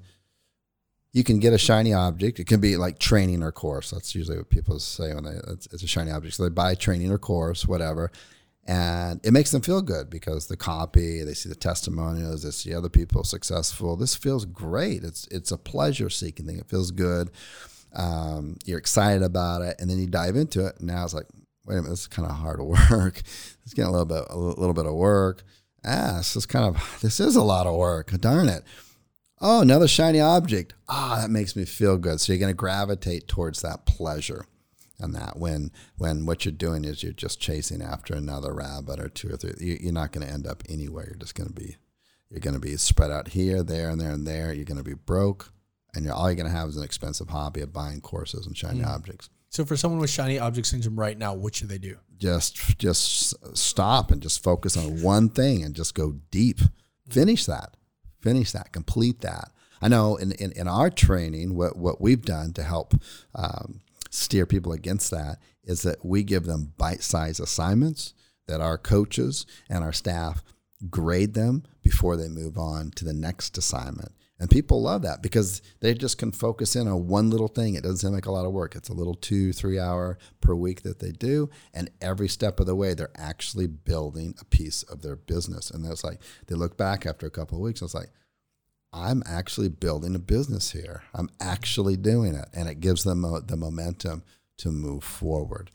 you 1.11 1.23
can 1.23 1.39
get 1.39 1.53
a 1.53 1.57
shiny 1.57 1.93
object. 1.93 2.39
It 2.39 2.47
can 2.47 2.59
be 2.59 2.77
like 2.77 2.99
training 2.99 3.43
or 3.43 3.51
course. 3.51 3.91
That's 3.91 4.15
usually 4.15 4.37
what 4.37 4.49
people 4.49 4.79
say 4.79 5.13
when 5.13 5.25
they 5.25 5.39
it's, 5.47 5.67
it's 5.67 5.83
a 5.83 5.87
shiny 5.87 6.11
object. 6.11 6.35
So 6.35 6.43
they 6.43 6.49
buy 6.49 6.75
training 6.75 7.11
or 7.11 7.17
course, 7.17 7.67
whatever, 7.67 8.11
and 8.65 9.19
it 9.23 9.33
makes 9.33 9.51
them 9.51 9.61
feel 9.61 9.81
good 9.81 10.09
because 10.09 10.47
the 10.47 10.55
copy, 10.55 11.21
they 11.23 11.33
see 11.33 11.49
the 11.49 11.55
testimonials, 11.55 12.43
they 12.43 12.51
see 12.51 12.73
other 12.73 12.89
people 12.89 13.23
successful. 13.23 13.97
This 13.97 14.15
feels 14.15 14.45
great. 14.45 15.03
It's 15.03 15.27
it's 15.27 15.51
a 15.51 15.57
pleasure 15.57 16.09
seeking 16.09 16.45
thing. 16.45 16.59
It 16.59 16.69
feels 16.69 16.91
good. 16.91 17.29
Um, 17.93 18.57
you're 18.65 18.79
excited 18.79 19.21
about 19.21 19.61
it, 19.61 19.75
and 19.79 19.89
then 19.89 19.99
you 19.99 20.07
dive 20.07 20.35
into 20.35 20.65
it. 20.65 20.77
And 20.79 20.87
now 20.87 21.03
it's 21.03 21.13
like, 21.13 21.27
wait 21.65 21.75
a 21.75 21.81
minute, 21.81 21.89
this 21.89 22.01
is 22.01 22.07
kind 22.07 22.29
of 22.29 22.37
hard 22.37 22.61
work. 22.91 23.19
It's 23.63 23.73
getting 23.73 23.89
a 23.89 23.91
little 23.91 24.05
bit 24.05 24.23
a 24.29 24.37
little 24.37 24.73
bit 24.73 24.85
of 24.85 24.93
work. 24.93 25.43
Ah, 25.85 26.15
this 26.17 26.35
is 26.37 26.45
kind 26.45 26.65
of 26.65 26.99
this 27.01 27.19
is 27.19 27.35
a 27.35 27.43
lot 27.43 27.67
of 27.67 27.75
work. 27.75 28.11
Darn 28.21 28.47
it. 28.47 28.63
Oh, 29.41 29.59
another 29.59 29.89
shiny 29.89 30.21
object. 30.21 30.73
Ah, 30.87 31.19
that 31.21 31.29
makes 31.29 31.53
me 31.57 31.65
feel 31.65 31.97
good. 31.97 32.21
So 32.21 32.31
you're 32.31 32.39
going 32.39 32.49
to 32.49 32.53
gravitate 32.53 33.27
towards 33.27 33.61
that 33.61 33.85
pleasure 33.85 34.45
and 35.03 35.13
that 35.15 35.37
when 35.37 35.71
when 35.97 36.25
what 36.25 36.45
you're 36.45 36.51
doing 36.51 36.85
is 36.85 37.03
you're 37.03 37.11
just 37.11 37.39
chasing 37.39 37.81
after 37.81 38.15
another 38.15 38.53
rabbit 38.53 38.99
or 38.99 39.09
two 39.09 39.33
or 39.33 39.37
three. 39.37 39.53
You, 39.59 39.77
you're 39.81 39.93
not 39.93 40.11
going 40.11 40.25
to 40.25 40.33
end 40.33 40.47
up 40.47 40.63
anywhere. 40.69 41.05
You're 41.07 41.19
just 41.19 41.35
going 41.35 41.49
to 41.49 41.53
be 41.53 41.77
you're 42.29 42.39
going 42.39 42.55
to 42.55 42.59
be 42.59 42.77
spread 42.77 43.11
out 43.11 43.29
here, 43.29 43.61
there, 43.61 43.89
and 43.89 44.01
there, 44.01 44.11
and 44.11 44.25
there. 44.25 44.53
You're 44.53 44.65
going 44.65 44.77
to 44.77 44.83
be 44.83 44.95
broke, 44.95 45.51
and 45.93 46.05
you're 46.05 46.13
all 46.13 46.29
you're 46.29 46.35
going 46.35 46.51
to 46.51 46.57
have 46.57 46.69
is 46.69 46.77
an 46.77 46.83
expensive 46.83 47.29
hobby 47.29 47.61
of 47.61 47.73
buying 47.73 48.01
courses 48.01 48.47
and 48.47 48.57
shiny 48.57 48.83
objects. 48.83 49.29
So 49.49 49.65
for 49.65 49.77
someone 49.77 49.99
with 49.99 50.09
shiny 50.09 50.39
object 50.39 50.65
syndrome 50.65 50.99
right 50.99 51.17
now, 51.17 51.35
what 51.35 51.53
should 51.53 51.69
they 51.69 51.77
do? 51.77 51.97
Just 52.17 52.79
just 52.79 53.35
stop 53.55 54.09
and 54.09 54.21
just 54.21 54.41
focus 54.41 54.75
on 54.77 55.03
one 55.03 55.29
thing 55.29 55.63
and 55.63 55.75
just 55.75 55.93
go 55.93 56.15
deep. 56.31 56.59
Finish 57.09 57.45
that. 57.45 57.75
Finish 58.21 58.51
that. 58.53 58.71
Complete 58.71 59.21
that. 59.21 59.51
I 59.83 59.89
know 59.89 60.15
in, 60.15 60.31
in, 60.31 60.53
in 60.53 60.67
our 60.69 60.89
training, 60.89 61.55
what, 61.55 61.75
what 61.75 61.99
we've 61.99 62.23
done 62.23 62.53
to 62.53 62.63
help 62.63 62.95
um, 63.35 63.81
steer 64.13 64.45
people 64.45 64.71
against 64.71 65.11
that 65.11 65.39
is 65.63 65.81
that 65.81 66.05
we 66.05 66.23
give 66.23 66.45
them 66.45 66.73
bite 66.77 67.01
sized 67.01 67.39
assignments 67.39 68.13
that 68.47 68.61
our 68.61 68.77
coaches 68.77 69.45
and 69.69 69.83
our 69.83 69.93
staff 69.93 70.43
grade 70.89 71.33
them 71.33 71.63
before 71.81 72.17
they 72.17 72.27
move 72.27 72.57
on 72.57 72.91
to 72.91 73.05
the 73.05 73.13
next 73.13 73.57
assignment. 73.57 74.11
And 74.39 74.49
people 74.49 74.81
love 74.81 75.03
that 75.03 75.21
because 75.21 75.61
they 75.79 75.93
just 75.93 76.17
can 76.17 76.31
focus 76.31 76.75
in 76.75 76.87
on 76.87 77.07
one 77.07 77.29
little 77.29 77.47
thing. 77.47 77.75
It 77.75 77.83
doesn't 77.83 77.97
seem 77.97 78.11
like 78.11 78.25
a 78.25 78.31
lot 78.31 78.45
of 78.45 78.51
work. 78.51 78.75
It's 78.75 78.89
a 78.89 78.93
little 78.93 79.13
two, 79.13 79.53
three 79.53 79.79
hour 79.79 80.17
per 80.41 80.53
week 80.53 80.81
that 80.81 80.99
they 80.99 81.11
do. 81.11 81.49
And 81.73 81.89
every 82.01 82.27
step 82.27 82.59
of 82.59 82.65
the 82.65 82.75
way, 82.75 82.93
they're 82.93 83.09
actually 83.15 83.67
building 83.67 84.35
a 84.41 84.45
piece 84.45 84.83
of 84.83 85.01
their 85.01 85.15
business. 85.15 85.71
And 85.71 85.85
it's 85.85 86.03
like, 86.03 86.21
they 86.47 86.55
look 86.55 86.77
back 86.77 87.05
after 87.05 87.25
a 87.25 87.31
couple 87.31 87.57
of 87.57 87.63
weeks 87.63 87.81
and 87.81 87.87
it's 87.87 87.95
like, 87.95 88.11
I'm 88.93 89.23
actually 89.25 89.69
building 89.69 90.13
a 90.13 90.19
business 90.19 90.71
here. 90.71 91.01
I'm 91.15 91.29
actually 91.41 91.97
doing 91.97 92.35
it. 92.35 92.47
And 92.53 92.69
it 92.69 92.79
gives 92.79 93.03
them 93.03 93.21
the 93.47 93.57
momentum 93.57 94.23
to 94.57 94.69
move 94.69 95.03
forward 95.03 95.71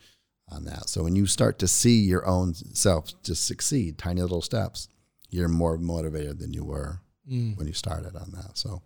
on 0.50 0.64
that. 0.64 0.88
So 0.88 1.02
when 1.02 1.16
you 1.16 1.26
start 1.26 1.58
to 1.58 1.68
see 1.68 1.98
your 1.98 2.26
own 2.26 2.54
self 2.54 3.10
just 3.22 3.46
succeed, 3.46 3.98
tiny 3.98 4.22
little 4.22 4.40
steps, 4.40 4.88
you're 5.30 5.48
more 5.48 5.76
motivated 5.76 6.38
than 6.38 6.54
you 6.54 6.64
were 6.64 7.00
mm. 7.28 7.56
when 7.58 7.66
you 7.66 7.72
started 7.72 8.14
on 8.14 8.30
that. 8.30 8.56
So 8.56 8.82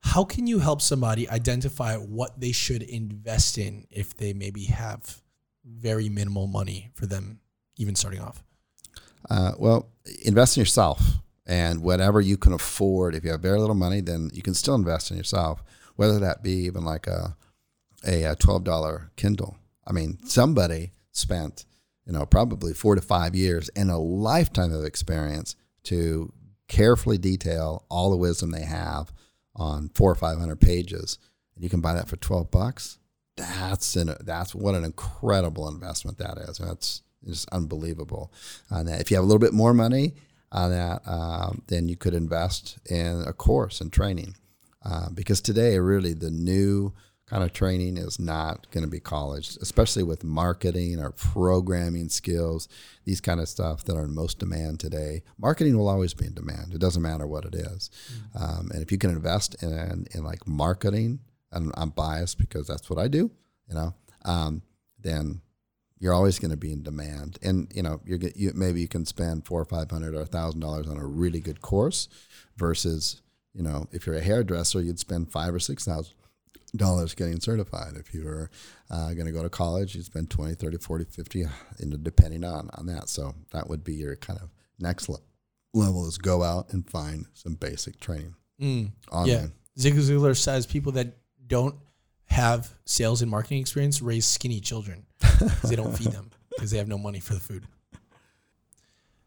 how 0.00 0.24
can 0.24 0.46
you 0.46 0.58
help 0.58 0.82
somebody 0.82 1.28
identify 1.30 1.96
what 1.96 2.40
they 2.40 2.52
should 2.52 2.82
invest 2.82 3.56
in 3.56 3.86
if 3.90 4.16
they 4.16 4.32
maybe 4.32 4.64
have 4.64 5.22
very 5.64 6.08
minimal 6.08 6.48
money 6.48 6.90
for 6.94 7.06
them 7.06 7.40
even 7.76 7.94
starting 7.94 8.20
off? 8.20 8.42
Uh, 9.30 9.52
well, 9.58 9.88
invest 10.24 10.56
in 10.56 10.60
yourself 10.60 11.02
and 11.46 11.82
whatever 11.82 12.20
you 12.20 12.36
can 12.36 12.52
afford. 12.52 13.14
If 13.14 13.24
you 13.24 13.30
have 13.30 13.40
very 13.40 13.58
little 13.58 13.74
money, 13.74 14.00
then 14.00 14.30
you 14.32 14.42
can 14.42 14.54
still 14.54 14.74
invest 14.74 15.10
in 15.10 15.16
yourself, 15.16 15.62
whether 15.94 16.18
that 16.18 16.42
be 16.42 16.52
even 16.52 16.84
like 16.84 17.06
a 17.06 17.36
a, 18.04 18.36
twelve 18.36 18.64
dollar 18.64 19.10
Kindle. 19.16 19.56
I 19.86 19.92
mean, 19.92 20.18
somebody 20.24 20.92
spent 21.12 21.64
you 22.04 22.12
know 22.12 22.26
probably 22.26 22.72
four 22.72 22.94
to 22.94 23.00
five 23.00 23.34
years 23.34 23.68
and 23.70 23.90
a 23.90 23.96
lifetime 23.96 24.72
of 24.72 24.84
experience 24.84 25.56
to 25.84 26.32
carefully 26.68 27.18
detail 27.18 27.84
all 27.88 28.10
the 28.10 28.16
wisdom 28.16 28.50
they 28.50 28.64
have 28.64 29.12
on 29.54 29.90
four 29.94 30.10
or 30.10 30.16
five 30.16 30.38
hundred 30.38 30.60
pages, 30.60 31.18
and 31.54 31.62
you 31.62 31.70
can 31.70 31.80
buy 31.80 31.94
that 31.94 32.08
for 32.08 32.16
twelve 32.16 32.50
bucks. 32.50 32.98
That's 33.36 33.96
an 33.96 34.14
that's 34.20 34.54
what 34.54 34.74
an 34.74 34.84
incredible 34.84 35.68
investment 35.68 36.18
that 36.18 36.38
is. 36.38 36.58
That's 36.58 37.02
just 37.24 37.48
unbelievable. 37.50 38.32
And 38.70 38.88
if 38.88 39.10
you 39.10 39.16
have 39.16 39.24
a 39.24 39.26
little 39.26 39.40
bit 39.40 39.52
more 39.52 39.74
money 39.74 40.14
on 40.56 40.70
that, 40.70 41.02
um, 41.06 41.62
then 41.68 41.88
you 41.88 41.96
could 41.96 42.14
invest 42.14 42.78
in 42.90 43.22
a 43.26 43.32
course 43.32 43.80
and 43.80 43.92
training. 43.92 44.34
Uh, 44.84 45.10
because 45.10 45.40
today, 45.40 45.78
really, 45.78 46.14
the 46.14 46.30
new 46.30 46.92
kind 47.26 47.42
of 47.42 47.52
training 47.52 47.96
is 47.96 48.20
not 48.20 48.70
going 48.70 48.84
to 48.84 48.90
be 48.90 49.00
college, 49.00 49.56
especially 49.60 50.04
with 50.04 50.22
marketing 50.22 51.00
or 51.00 51.10
programming 51.10 52.08
skills, 52.08 52.68
these 53.04 53.20
kind 53.20 53.40
of 53.40 53.48
stuff 53.48 53.82
that 53.84 53.96
are 53.96 54.04
in 54.04 54.14
most 54.14 54.38
demand 54.38 54.78
today. 54.78 55.22
Marketing 55.36 55.76
will 55.76 55.88
always 55.88 56.14
be 56.14 56.26
in 56.26 56.34
demand. 56.34 56.72
It 56.72 56.80
doesn't 56.80 57.02
matter 57.02 57.26
what 57.26 57.44
it 57.44 57.54
is. 57.54 57.90
Mm-hmm. 58.12 58.44
Um, 58.44 58.70
and 58.72 58.80
if 58.80 58.92
you 58.92 58.98
can 58.98 59.10
invest 59.10 59.60
in, 59.62 60.06
in 60.14 60.22
like 60.22 60.46
marketing, 60.46 61.18
and 61.50 61.72
I'm 61.76 61.90
biased 61.90 62.38
because 62.38 62.68
that's 62.68 62.88
what 62.88 62.98
I 62.98 63.08
do, 63.08 63.30
you 63.68 63.74
know, 63.74 63.94
um, 64.24 64.62
then 65.00 65.40
you're 65.98 66.14
always 66.14 66.38
going 66.38 66.50
to 66.50 66.56
be 66.56 66.72
in 66.72 66.82
demand. 66.82 67.38
And 67.42 67.70
you 67.74 67.82
know, 67.82 68.00
you're 68.04 68.18
you, 68.34 68.52
maybe 68.54 68.80
you 68.80 68.88
can 68.88 69.06
spend 69.06 69.46
four 69.46 69.60
or 69.60 69.64
five 69.64 69.90
hundred 69.90 70.14
or 70.14 70.22
a 70.22 70.26
thousand 70.26 70.60
dollars 70.60 70.86
on 70.86 70.98
a 70.98 71.06
really 71.06 71.40
good 71.40 71.60
course, 71.60 72.08
versus 72.56 73.22
you 73.54 73.62
know, 73.62 73.86
if 73.92 74.06
you're 74.06 74.16
a 74.16 74.20
hairdresser, 74.20 74.80
you'd 74.80 74.98
spend 74.98 75.32
five 75.32 75.54
or 75.54 75.58
six 75.58 75.84
thousand 75.84 76.14
dollars 76.74 77.14
getting 77.14 77.40
certified. 77.40 77.94
If 77.96 78.12
you're 78.12 78.50
uh, 78.90 79.14
going 79.14 79.26
to 79.26 79.32
go 79.32 79.42
to 79.42 79.48
college, 79.48 79.94
you'd 79.94 80.04
spend 80.04 80.30
20, 80.30 80.54
30, 80.54 80.76
40, 80.76 81.04
50, 81.04 81.38
you 81.38 81.46
know, 81.80 81.96
depending 81.96 82.44
on, 82.44 82.68
on 82.74 82.86
that. 82.86 83.08
So 83.08 83.34
that 83.52 83.68
would 83.68 83.82
be 83.82 83.94
your 83.94 84.16
kind 84.16 84.38
of 84.40 84.50
next 84.78 85.08
le- 85.08 85.20
level 85.72 86.06
is 86.06 86.18
go 86.18 86.42
out 86.42 86.72
and 86.72 86.88
find 86.88 87.26
some 87.34 87.54
basic 87.54 87.98
training 88.00 88.34
mm, 88.60 88.90
online. 89.10 89.28
Yeah. 89.28 89.46
Zig 89.78 89.94
Ziglar 89.94 90.36
says 90.36 90.66
people 90.66 90.92
that 90.92 91.16
don't 91.46 91.76
have 92.26 92.70
sales 92.84 93.22
and 93.22 93.30
marketing 93.30 93.60
experience 93.60 94.02
raise 94.02 94.26
skinny 94.26 94.60
children 94.60 95.06
because 95.20 95.70
they 95.70 95.76
don't 95.76 95.96
feed 95.96 96.12
them 96.12 96.30
because 96.50 96.70
they 96.70 96.78
have 96.78 96.88
no 96.88 96.98
money 96.98 97.20
for 97.20 97.34
the 97.34 97.40
food. 97.40 97.64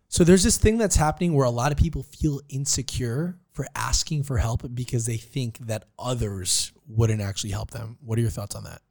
So 0.09 0.23
there's 0.23 0.43
this 0.43 0.57
thing 0.57 0.77
that's 0.77 0.95
happening 0.95 1.33
where 1.33 1.45
a 1.45 1.51
lot 1.51 1.71
of 1.71 1.77
people 1.77 2.01
feel 2.01 2.41
insecure 2.49 3.37
for 3.51 3.67
asking 3.75 4.23
for 4.23 4.37
help 4.37 4.63
because 4.73 5.05
they 5.05 5.17
think 5.17 5.59
that 5.59 5.85
others 5.99 6.71
wouldn't 6.87 7.21
actually 7.21 7.51
help 7.51 7.71
them. 7.71 7.97
What 8.03 8.17
are 8.17 8.21
your 8.21 8.31
thoughts 8.31 8.55
on 8.55 8.63
that? 8.63 8.81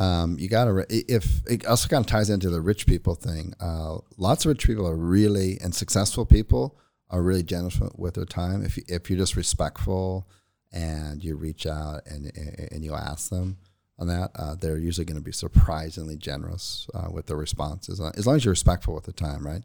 Um, 0.00 0.38
you 0.38 0.48
got 0.48 0.66
to, 0.66 0.86
if 0.88 1.42
it 1.46 1.66
also 1.66 1.88
kind 1.88 2.04
of 2.04 2.10
ties 2.10 2.30
into 2.30 2.48
the 2.48 2.60
rich 2.60 2.86
people 2.86 3.14
thing. 3.14 3.54
Uh, 3.60 3.98
lots 4.16 4.44
of 4.44 4.50
rich 4.50 4.66
people 4.66 4.86
are 4.86 4.96
really, 4.96 5.58
and 5.60 5.74
successful 5.74 6.24
people 6.24 6.78
are 7.10 7.22
really 7.22 7.42
generous 7.42 7.78
with 7.96 8.14
their 8.14 8.24
time. 8.24 8.64
If, 8.64 8.76
you, 8.76 8.84
if 8.86 9.10
you're 9.10 9.18
just 9.18 9.36
respectful 9.36 10.28
and 10.72 11.22
you 11.22 11.36
reach 11.36 11.66
out 11.66 12.02
and, 12.06 12.30
and 12.72 12.84
you 12.84 12.94
ask 12.94 13.30
them, 13.30 13.58
on 13.98 14.06
that, 14.06 14.30
uh, 14.36 14.54
they're 14.54 14.78
usually 14.78 15.04
going 15.04 15.16
to 15.18 15.24
be 15.24 15.32
surprisingly 15.32 16.16
generous 16.16 16.88
uh, 16.94 17.08
with 17.10 17.26
their 17.26 17.36
responses, 17.36 18.00
uh, 18.00 18.12
as 18.16 18.26
long 18.26 18.36
as 18.36 18.44
you're 18.44 18.52
respectful 18.52 18.94
with 18.94 19.04
the 19.04 19.12
time, 19.12 19.44
right? 19.44 19.62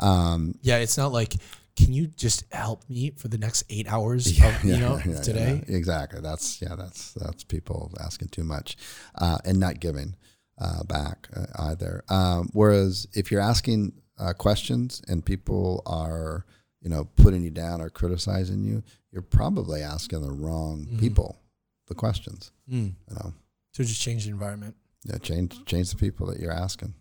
Um, 0.00 0.56
yeah, 0.60 0.78
it's 0.78 0.98
not 0.98 1.12
like, 1.12 1.34
can 1.76 1.92
you 1.92 2.08
just 2.08 2.44
help 2.52 2.82
me 2.88 3.10
for 3.10 3.28
the 3.28 3.38
next 3.38 3.64
eight 3.70 3.90
hours, 3.90 4.38
yeah, 4.38 4.56
of, 4.56 4.64
you 4.64 4.72
yeah, 4.72 4.78
know, 4.80 5.00
yeah, 5.06 5.20
today? 5.20 5.64
exactly. 5.68 6.20
That's 6.20 6.60
yeah, 6.60 6.74
that's 6.74 7.12
that's 7.12 7.44
people 7.44 7.92
asking 8.00 8.28
too 8.28 8.44
much, 8.44 8.76
uh, 9.14 9.38
and 9.44 9.60
not 9.60 9.78
giving 9.78 10.16
uh, 10.58 10.82
back 10.84 11.28
uh, 11.34 11.46
either. 11.70 12.02
Um, 12.08 12.50
whereas 12.52 13.06
if 13.14 13.30
you're 13.30 13.40
asking 13.40 13.92
questions 14.36 15.00
and 15.08 15.24
people 15.24 15.82
are, 15.86 16.44
you 16.80 16.88
know, 16.88 17.08
putting 17.16 17.42
you 17.42 17.50
down 17.50 17.80
or 17.80 17.90
criticizing 17.90 18.64
you, 18.64 18.82
you're 19.12 19.22
probably 19.22 19.82
asking 19.82 20.22
the 20.22 20.30
wrong 20.30 20.86
mm. 20.90 21.00
people 21.00 21.38
the 21.86 21.94
questions. 21.94 22.52
Mm. 22.70 22.94
You 23.08 23.14
know. 23.16 23.34
So 23.72 23.84
just 23.84 24.00
change 24.00 24.24
the 24.24 24.30
environment. 24.30 24.74
Yeah, 25.04 25.18
change 25.18 25.64
change 25.64 25.90
the 25.90 25.96
people 25.96 26.26
that 26.26 26.40
you're 26.40 26.52
asking. 26.52 26.94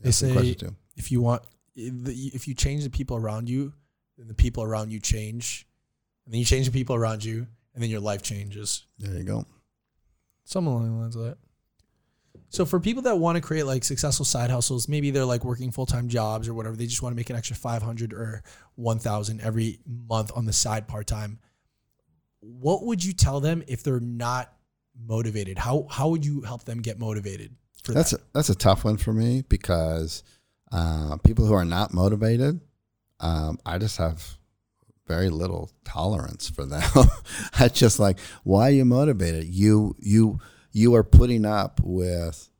They 0.00 0.10
say 0.10 0.56
if 0.96 1.10
you 1.10 1.20
want, 1.20 1.42
if 1.74 2.46
you 2.46 2.54
change 2.54 2.84
the 2.84 2.90
people 2.90 3.16
around 3.16 3.48
you, 3.48 3.72
then 4.18 4.28
the 4.28 4.34
people 4.34 4.62
around 4.62 4.92
you 4.92 5.00
change, 5.00 5.66
and 6.24 6.32
then 6.32 6.38
you 6.38 6.44
change 6.44 6.66
the 6.66 6.72
people 6.72 6.94
around 6.94 7.24
you, 7.24 7.46
and 7.74 7.82
then 7.82 7.90
your 7.90 8.00
life 8.00 8.22
changes. 8.22 8.84
There 8.98 9.16
you 9.16 9.24
go. 9.24 9.46
Something 10.44 10.72
along 10.72 10.94
the 10.94 11.00
lines 11.00 11.16
of 11.16 11.24
that. 11.24 11.38
So 12.54 12.64
for 12.64 12.78
people 12.78 13.02
that 13.02 13.18
want 13.18 13.34
to 13.34 13.42
create 13.42 13.64
like 13.64 13.82
successful 13.82 14.24
side 14.24 14.48
hustles, 14.48 14.88
maybe 14.88 15.10
they're 15.10 15.24
like 15.24 15.44
working 15.44 15.72
full 15.72 15.86
time 15.86 16.08
jobs 16.08 16.48
or 16.48 16.54
whatever, 16.54 16.76
they 16.76 16.86
just 16.86 17.02
want 17.02 17.12
to 17.12 17.16
make 17.16 17.28
an 17.28 17.34
extra 17.34 17.56
five 17.56 17.82
hundred 17.82 18.12
or 18.12 18.44
one 18.76 19.00
thousand 19.00 19.40
every 19.40 19.80
month 19.84 20.30
on 20.36 20.44
the 20.44 20.52
side 20.52 20.86
part 20.86 21.08
time. 21.08 21.40
What 22.38 22.84
would 22.84 23.04
you 23.04 23.12
tell 23.12 23.40
them 23.40 23.64
if 23.66 23.82
they're 23.82 23.98
not 23.98 24.52
motivated? 24.96 25.58
How 25.58 25.88
how 25.90 26.10
would 26.10 26.24
you 26.24 26.42
help 26.42 26.64
them 26.64 26.80
get 26.80 26.96
motivated? 26.98 27.56
that's 27.88 28.12
that? 28.12 28.20
a, 28.20 28.24
that's 28.32 28.48
a 28.50 28.54
tough 28.54 28.84
one 28.84 28.98
for 28.98 29.12
me 29.12 29.42
because 29.48 30.22
uh, 30.70 31.16
people 31.24 31.46
who 31.46 31.54
are 31.54 31.64
not 31.64 31.92
motivated, 31.92 32.60
um, 33.18 33.58
I 33.66 33.78
just 33.78 33.96
have 33.96 34.38
very 35.08 35.28
little 35.28 35.72
tolerance 35.84 36.48
for 36.48 36.64
them. 36.64 36.82
I 37.58 37.66
just 37.66 37.98
like, 37.98 38.20
why 38.44 38.68
are 38.68 38.72
you 38.72 38.84
motivated? 38.84 39.46
You 39.46 39.96
you 39.98 40.38
you 40.74 40.94
are 40.96 41.04
putting 41.04 41.46
up 41.46 41.80
with 41.82 42.50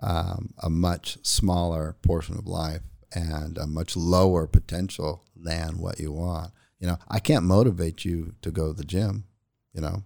um, 0.00 0.52
a 0.62 0.68
much 0.68 1.18
smaller 1.22 1.96
portion 2.02 2.36
of 2.36 2.46
life 2.46 2.82
and 3.14 3.56
a 3.56 3.66
much 3.66 3.96
lower 3.96 4.46
potential 4.46 5.24
than 5.34 5.78
what 5.78 5.98
you 5.98 6.12
want. 6.12 6.52
You 6.78 6.88
know, 6.88 6.98
I 7.08 7.18
can't 7.18 7.44
motivate 7.44 8.04
you 8.04 8.34
to 8.42 8.50
go 8.50 8.68
to 8.68 8.72
the 8.74 8.84
gym. 8.84 9.24
You 9.72 9.80
know, 9.80 10.04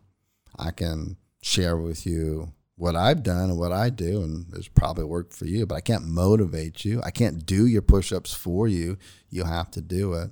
I 0.59 0.70
can 0.70 1.16
share 1.43 1.76
with 1.76 2.06
you 2.06 2.52
what 2.76 2.94
I've 2.94 3.22
done 3.22 3.51
and 3.51 3.59
what 3.59 3.72
I 3.72 3.90
do, 3.90 4.22
and 4.22 4.47
it's 4.55 4.68
probably 4.68 5.05
worked 5.05 5.32
for 5.32 5.47
you, 5.47 5.66
but 5.66 5.74
I 5.74 5.80
can't 5.80 6.06
motivate 6.06 6.84
you. 6.84 7.02
I 7.02 7.10
can't 7.10 7.44
do 7.44 7.66
your 7.66 7.82
push 7.82 8.12
ups 8.12 8.32
for 8.32 8.68
you. 8.68 8.97
You 9.28 9.44
have 9.44 9.70
to 9.72 9.80
do 9.80 10.12
it. 10.14 10.30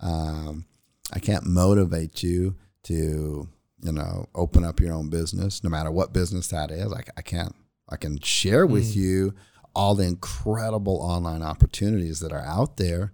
Um, 0.00 0.64
I 1.12 1.20
can't 1.20 1.46
motivate 1.46 2.22
you 2.22 2.56
to, 2.84 3.48
you 3.82 3.92
know, 3.92 4.26
open 4.34 4.64
up 4.64 4.80
your 4.80 4.94
own 4.94 5.10
business, 5.10 5.62
no 5.62 5.70
matter 5.70 5.90
what 5.90 6.12
business 6.12 6.48
that 6.48 6.70
is. 6.70 6.92
I, 6.92 7.02
I 7.16 7.22
can't, 7.22 7.54
I 7.88 7.96
can 7.96 8.20
share 8.20 8.66
with 8.66 8.92
mm. 8.92 8.96
you 8.96 9.34
all 9.74 9.94
the 9.94 10.04
incredible 10.04 10.98
online 10.98 11.42
opportunities 11.42 12.20
that 12.20 12.32
are 12.32 12.44
out 12.44 12.76
there, 12.76 13.12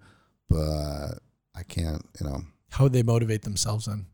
but 0.49 1.19
I 1.55 1.63
can't, 1.67 2.05
you 2.19 2.27
know. 2.27 2.41
How 2.69 2.85
would 2.85 2.93
they 2.93 3.03
motivate 3.03 3.41
themselves 3.41 3.85
then? 3.85 4.05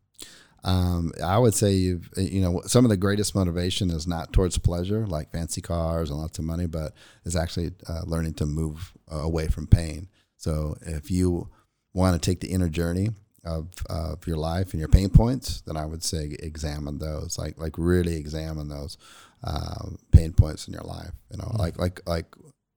Um, 0.64 1.12
I 1.22 1.38
would 1.38 1.54
say 1.54 1.72
you've, 1.72 2.10
you 2.16 2.40
know, 2.40 2.62
some 2.66 2.84
of 2.84 2.88
the 2.88 2.96
greatest 2.96 3.34
motivation 3.34 3.90
is 3.90 4.06
not 4.06 4.32
towards 4.32 4.58
pleasure, 4.58 5.06
like 5.06 5.30
fancy 5.30 5.60
cars 5.60 6.10
and 6.10 6.18
lots 6.18 6.38
of 6.38 6.44
money, 6.44 6.66
but 6.66 6.92
is 7.24 7.36
actually 7.36 7.72
uh, 7.88 8.02
learning 8.04 8.34
to 8.34 8.46
move 8.46 8.92
uh, 9.12 9.18
away 9.18 9.46
from 9.46 9.68
pain. 9.68 10.08
So 10.36 10.76
if 10.82 11.10
you 11.10 11.50
want 11.92 12.20
to 12.20 12.30
take 12.30 12.40
the 12.40 12.48
inner 12.48 12.68
journey 12.68 13.10
of, 13.46 13.68
of 13.88 14.26
your 14.26 14.36
life 14.36 14.72
and 14.72 14.80
your 14.80 14.88
pain 14.88 15.08
points, 15.08 15.62
then 15.62 15.76
I 15.76 15.86
would 15.86 16.02
say 16.02 16.36
examine 16.40 16.98
those, 16.98 17.38
like 17.38 17.58
like 17.58 17.74
really 17.78 18.16
examine 18.16 18.68
those 18.68 18.98
uh, 19.44 19.90
pain 20.12 20.32
points 20.32 20.66
in 20.66 20.74
your 20.74 20.82
life. 20.82 21.12
You 21.30 21.38
know, 21.38 21.44
mm-hmm. 21.44 21.58
like 21.58 21.78
like 21.78 22.00
like, 22.06 22.26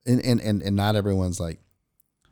and, 0.06 0.24
and 0.24 0.40
and 0.42 0.62
and 0.62 0.76
not 0.76 0.96
everyone's 0.96 1.40
like 1.40 1.60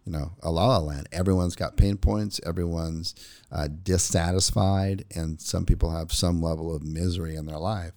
you 0.06 0.14
know, 0.14 0.32
a 0.42 0.50
la 0.50 0.68
la 0.68 0.78
land. 0.78 1.10
Everyone's 1.12 1.58
got 1.58 1.76
pain 1.76 1.98
points. 1.98 2.40
Everyone's 2.46 3.14
uh, 3.52 3.68
dissatisfied, 3.68 5.04
and 5.14 5.42
some 5.42 5.66
people 5.66 5.92
have 5.92 6.14
some 6.14 6.42
level 6.42 6.74
of 6.74 6.82
misery 6.82 7.36
in 7.36 7.46
their 7.46 7.58
life. 7.58 7.92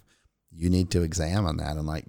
You 0.50 0.70
need 0.70 0.90
to 0.90 1.02
examine 1.02 1.58
that 1.58 1.76
and 1.76 1.86
like 1.86 2.06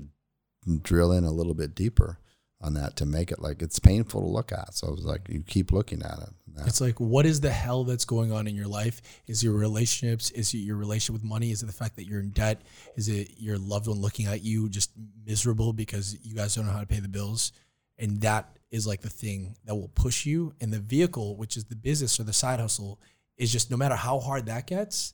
drill 0.82 1.12
in 1.12 1.24
a 1.24 1.32
little 1.32 1.54
bit 1.54 1.76
deeper 1.76 2.18
on 2.64 2.76
that 2.76 2.96
to 2.98 3.06
make 3.06 3.32
it 3.32 3.40
like 3.40 3.62
it's 3.62 3.80
painful 3.80 4.22
to 4.22 4.28
look 4.28 4.52
at. 4.52 4.74
So 4.74 4.94
it's 4.94 5.04
like 5.04 5.28
you 5.30 5.42
keep 5.42 5.72
looking 5.72 6.02
at 6.04 6.20
it. 6.20 6.30
It's 6.68 6.82
like 6.82 7.00
what 7.00 7.26
is 7.26 7.42
the 7.42 7.50
hell 7.50 7.84
that's 7.84 8.06
going 8.06 8.32
on 8.32 8.48
in 8.48 8.56
your 8.56 8.68
life? 8.68 9.02
Is 9.28 9.44
your 9.44 9.54
relationships? 9.54 10.32
Is 10.32 10.54
it 10.54 10.58
your 10.58 10.76
relationship 10.76 11.22
with 11.22 11.24
money? 11.24 11.52
Is 11.52 11.64
it 11.64 11.68
the 11.68 11.72
fact 11.72 11.96
that 11.96 12.06
you're 12.06 12.20
in 12.20 12.32
debt? 12.32 12.62
Is 12.96 13.08
it 13.08 13.32
your 13.38 13.58
loved 13.58 13.88
one 13.88 14.00
looking 14.00 14.28
at 14.28 14.44
you 14.44 14.70
just 14.70 14.92
miserable 15.26 15.74
because 15.74 16.18
you 16.24 16.36
guys 16.36 16.56
don't 16.56 16.66
know 16.66 16.72
how 16.72 16.82
to 16.82 16.88
pay 16.88 17.00
the 17.00 17.08
bills? 17.08 17.52
And 17.98 18.22
that 18.22 18.58
is 18.70 18.86
like 18.88 19.02
the 19.02 19.10
thing 19.10 19.56
that 19.66 19.76
will 19.76 19.92
push 19.96 20.26
you. 20.26 20.54
And 20.62 20.74
the 20.74 20.80
vehicle, 20.80 21.36
which 21.38 21.58
is 21.58 21.66
the 21.66 21.76
business 21.76 22.20
or 22.20 22.24
the 22.24 22.34
side 22.34 22.60
hustle, 22.60 23.00
is 23.38 23.52
just 23.52 23.72
no 23.72 23.78
matter 23.78 23.96
how 23.96 24.20
hard 24.20 24.46
that 24.48 24.68
gets, 24.68 25.14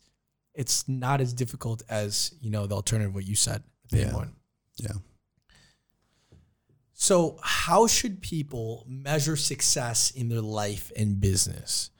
it's 0.53 0.87
not 0.87 1.21
as 1.21 1.33
difficult 1.33 1.83
as, 1.89 2.33
you 2.41 2.49
know, 2.49 2.65
the 2.65 2.75
alternative 2.75 3.13
what 3.13 3.27
you 3.27 3.35
said, 3.35 3.63
the 3.89 3.99
yeah. 3.99 4.13
one. 4.13 4.33
Yeah. 4.77 4.93
So, 6.99 7.37
how 7.43 7.85
should 7.85 8.21
people 8.21 8.83
measure 8.89 9.35
success 9.35 10.09
in 10.09 10.29
their 10.29 10.41
life 10.41 10.91
and 10.97 11.21
business? 11.21 11.91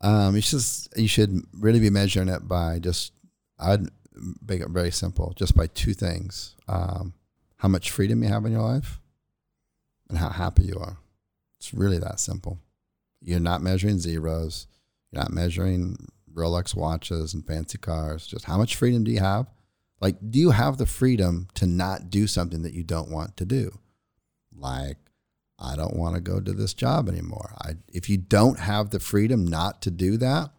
Um, 0.00 0.36
you 0.36 0.40
should 0.40 0.62
you 0.94 1.08
should 1.08 1.42
really 1.52 1.80
be 1.80 1.90
measuring 1.90 2.28
it 2.28 2.46
by 2.46 2.78
just 2.78 3.12
I'd 3.58 3.88
make 4.46 4.60
it 4.60 4.70
very 4.70 4.92
simple, 4.92 5.32
just 5.34 5.56
by 5.56 5.66
two 5.66 5.94
things: 5.94 6.54
um, 6.68 7.12
how 7.56 7.66
much 7.66 7.90
freedom 7.90 8.22
you 8.22 8.28
have 8.28 8.44
in 8.44 8.52
your 8.52 8.62
life, 8.62 9.00
and 10.08 10.16
how 10.16 10.28
happy 10.28 10.62
you 10.62 10.78
are. 10.78 10.98
It's 11.58 11.74
really 11.74 11.98
that 11.98 12.20
simple. 12.20 12.60
You're 13.20 13.40
not 13.40 13.62
measuring 13.62 13.98
zeros. 13.98 14.68
You're 15.10 15.22
not 15.22 15.32
measuring 15.32 15.96
Rolex 16.32 16.72
watches 16.76 17.34
and 17.34 17.44
fancy 17.44 17.78
cars. 17.78 18.28
Just 18.28 18.44
how 18.44 18.58
much 18.58 18.76
freedom 18.76 19.02
do 19.02 19.10
you 19.10 19.18
have? 19.18 19.48
Like, 20.00 20.16
do 20.30 20.38
you 20.38 20.50
have 20.50 20.76
the 20.76 20.86
freedom 20.86 21.48
to 21.54 21.66
not 21.66 22.10
do 22.10 22.26
something 22.26 22.62
that 22.62 22.74
you 22.74 22.82
don't 22.82 23.10
want 23.10 23.36
to 23.38 23.44
do? 23.44 23.78
Like, 24.54 24.98
I 25.58 25.74
don't 25.74 25.96
want 25.96 26.14
to 26.14 26.20
go 26.20 26.40
to 26.40 26.52
this 26.52 26.74
job 26.74 27.08
anymore. 27.08 27.54
I, 27.62 27.76
if 27.88 28.10
you 28.10 28.18
don't 28.18 28.58
have 28.58 28.90
the 28.90 29.00
freedom 29.00 29.46
not 29.46 29.80
to 29.82 29.90
do 29.90 30.16
that, 30.18 30.50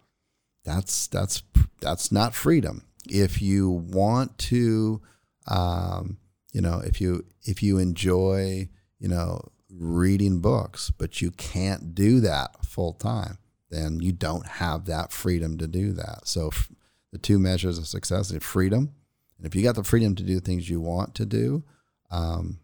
that's 0.66 1.08
that's 1.08 1.44
that's 1.80 2.12
not 2.12 2.34
freedom. 2.34 2.84
If 3.08 3.42
you 3.42 3.70
want 3.70 4.38
to, 4.40 5.02
um, 5.48 6.18
you 6.52 6.62
know, 6.62 6.80
if 6.80 7.00
you 7.00 7.26
if 7.44 7.62
you 7.62 7.78
enjoy 7.78 8.70
you 9.00 9.08
know, 9.08 9.42
reading 9.70 10.40
books, 10.40 10.92
but 10.92 11.22
you 11.22 11.32
can't 11.32 11.94
do 11.94 12.20
that 12.22 12.66
full 12.66 12.94
time, 12.94 13.38
then 13.70 14.00
you 14.00 14.12
don't 14.12 14.48
have 14.48 14.86
that 14.86 15.12
freedom 15.12 15.58
to 15.58 15.68
do 15.68 15.92
that. 15.94 16.28
So 16.28 16.48
f- 16.48 16.70
the 17.12 17.18
two 17.18 17.38
measures 17.38 17.78
of 17.78 17.88
success 17.88 18.32
is 18.32 18.44
freedom. 18.44 18.94
And 19.38 19.46
if 19.46 19.56
you 19.56 19.64
got 19.64 19.76
the 19.76 19.84
freedom 19.84 20.16
to 20.16 20.24
do 20.24 20.36
the 20.36 20.42
things 20.42 20.70
you 20.70 20.82
want 20.82 21.16
to 21.16 21.26
do, 21.26 21.64
um, 22.12 22.60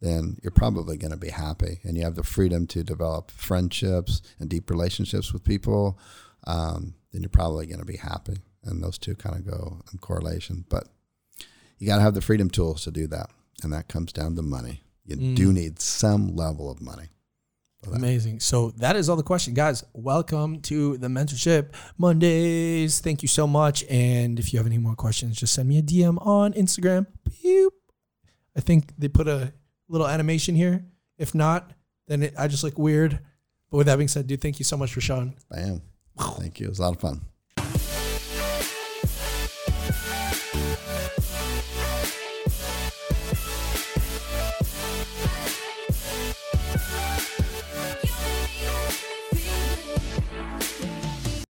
then 0.00 0.36
you're 0.42 0.50
probably 0.50 0.96
going 0.96 1.10
to 1.10 1.16
be 1.16 1.30
happy 1.30 1.80
and 1.82 1.96
you 1.96 2.02
have 2.04 2.16
the 2.16 2.22
freedom 2.22 2.66
to 2.68 2.84
develop 2.84 3.30
friendships 3.30 4.20
and 4.38 4.50
deep 4.50 4.70
relationships 4.70 5.32
with 5.32 5.44
people, 5.44 5.98
um, 6.46 6.94
then 7.12 7.22
you're 7.22 7.28
probably 7.28 7.66
going 7.66 7.80
to 7.80 7.86
be 7.86 7.96
happy. 7.96 8.36
And 8.64 8.82
those 8.82 8.98
two 8.98 9.14
kind 9.14 9.36
of 9.36 9.46
go 9.46 9.80
in 9.92 9.98
correlation. 9.98 10.64
But 10.68 10.88
you 11.78 11.86
got 11.86 11.96
to 11.96 12.02
have 12.02 12.14
the 12.14 12.20
freedom 12.20 12.50
tools 12.50 12.82
to 12.84 12.90
do 12.90 13.06
that 13.08 13.30
and 13.62 13.72
that 13.72 13.88
comes 13.88 14.12
down 14.12 14.36
to 14.36 14.42
money. 14.42 14.82
You 15.04 15.16
mm. 15.16 15.36
do 15.36 15.52
need 15.52 15.80
some 15.80 16.34
level 16.34 16.70
of 16.70 16.80
money. 16.80 17.08
Amazing. 17.92 18.40
So 18.40 18.70
that 18.78 18.96
is 18.96 19.08
all 19.08 19.16
the 19.16 19.22
question, 19.22 19.54
guys. 19.54 19.84
Welcome 19.92 20.60
to 20.62 20.96
the 20.98 21.06
mentorship 21.08 21.72
Mondays. 21.98 23.00
Thank 23.00 23.22
you 23.22 23.28
so 23.28 23.46
much. 23.46 23.84
And 23.88 24.38
if 24.38 24.52
you 24.52 24.58
have 24.58 24.66
any 24.66 24.78
more 24.78 24.94
questions, 24.94 25.36
just 25.36 25.54
send 25.54 25.68
me 25.68 25.78
a 25.78 25.82
DM 25.82 26.24
on 26.26 26.52
Instagram. 26.54 27.06
Pew. 27.24 27.70
I 28.56 28.60
think 28.60 28.92
they 28.98 29.08
put 29.08 29.28
a 29.28 29.52
little 29.88 30.08
animation 30.08 30.54
here. 30.54 30.84
If 31.18 31.34
not, 31.34 31.70
then 32.08 32.24
it, 32.24 32.34
I 32.38 32.48
just 32.48 32.64
look 32.64 32.78
weird. 32.78 33.20
But 33.70 33.78
with 33.78 33.86
that 33.86 33.96
being 33.96 34.08
said, 34.08 34.26
dude, 34.26 34.40
thank 34.40 34.58
you 34.58 34.64
so 34.64 34.76
much 34.76 34.92
for 34.92 35.00
showing. 35.00 35.36
Bam. 35.50 35.82
Thank 36.18 36.60
you. 36.60 36.66
It 36.66 36.70
was 36.70 36.78
a 36.78 36.82
lot 36.82 36.94
of 36.94 37.00
fun. 37.00 37.22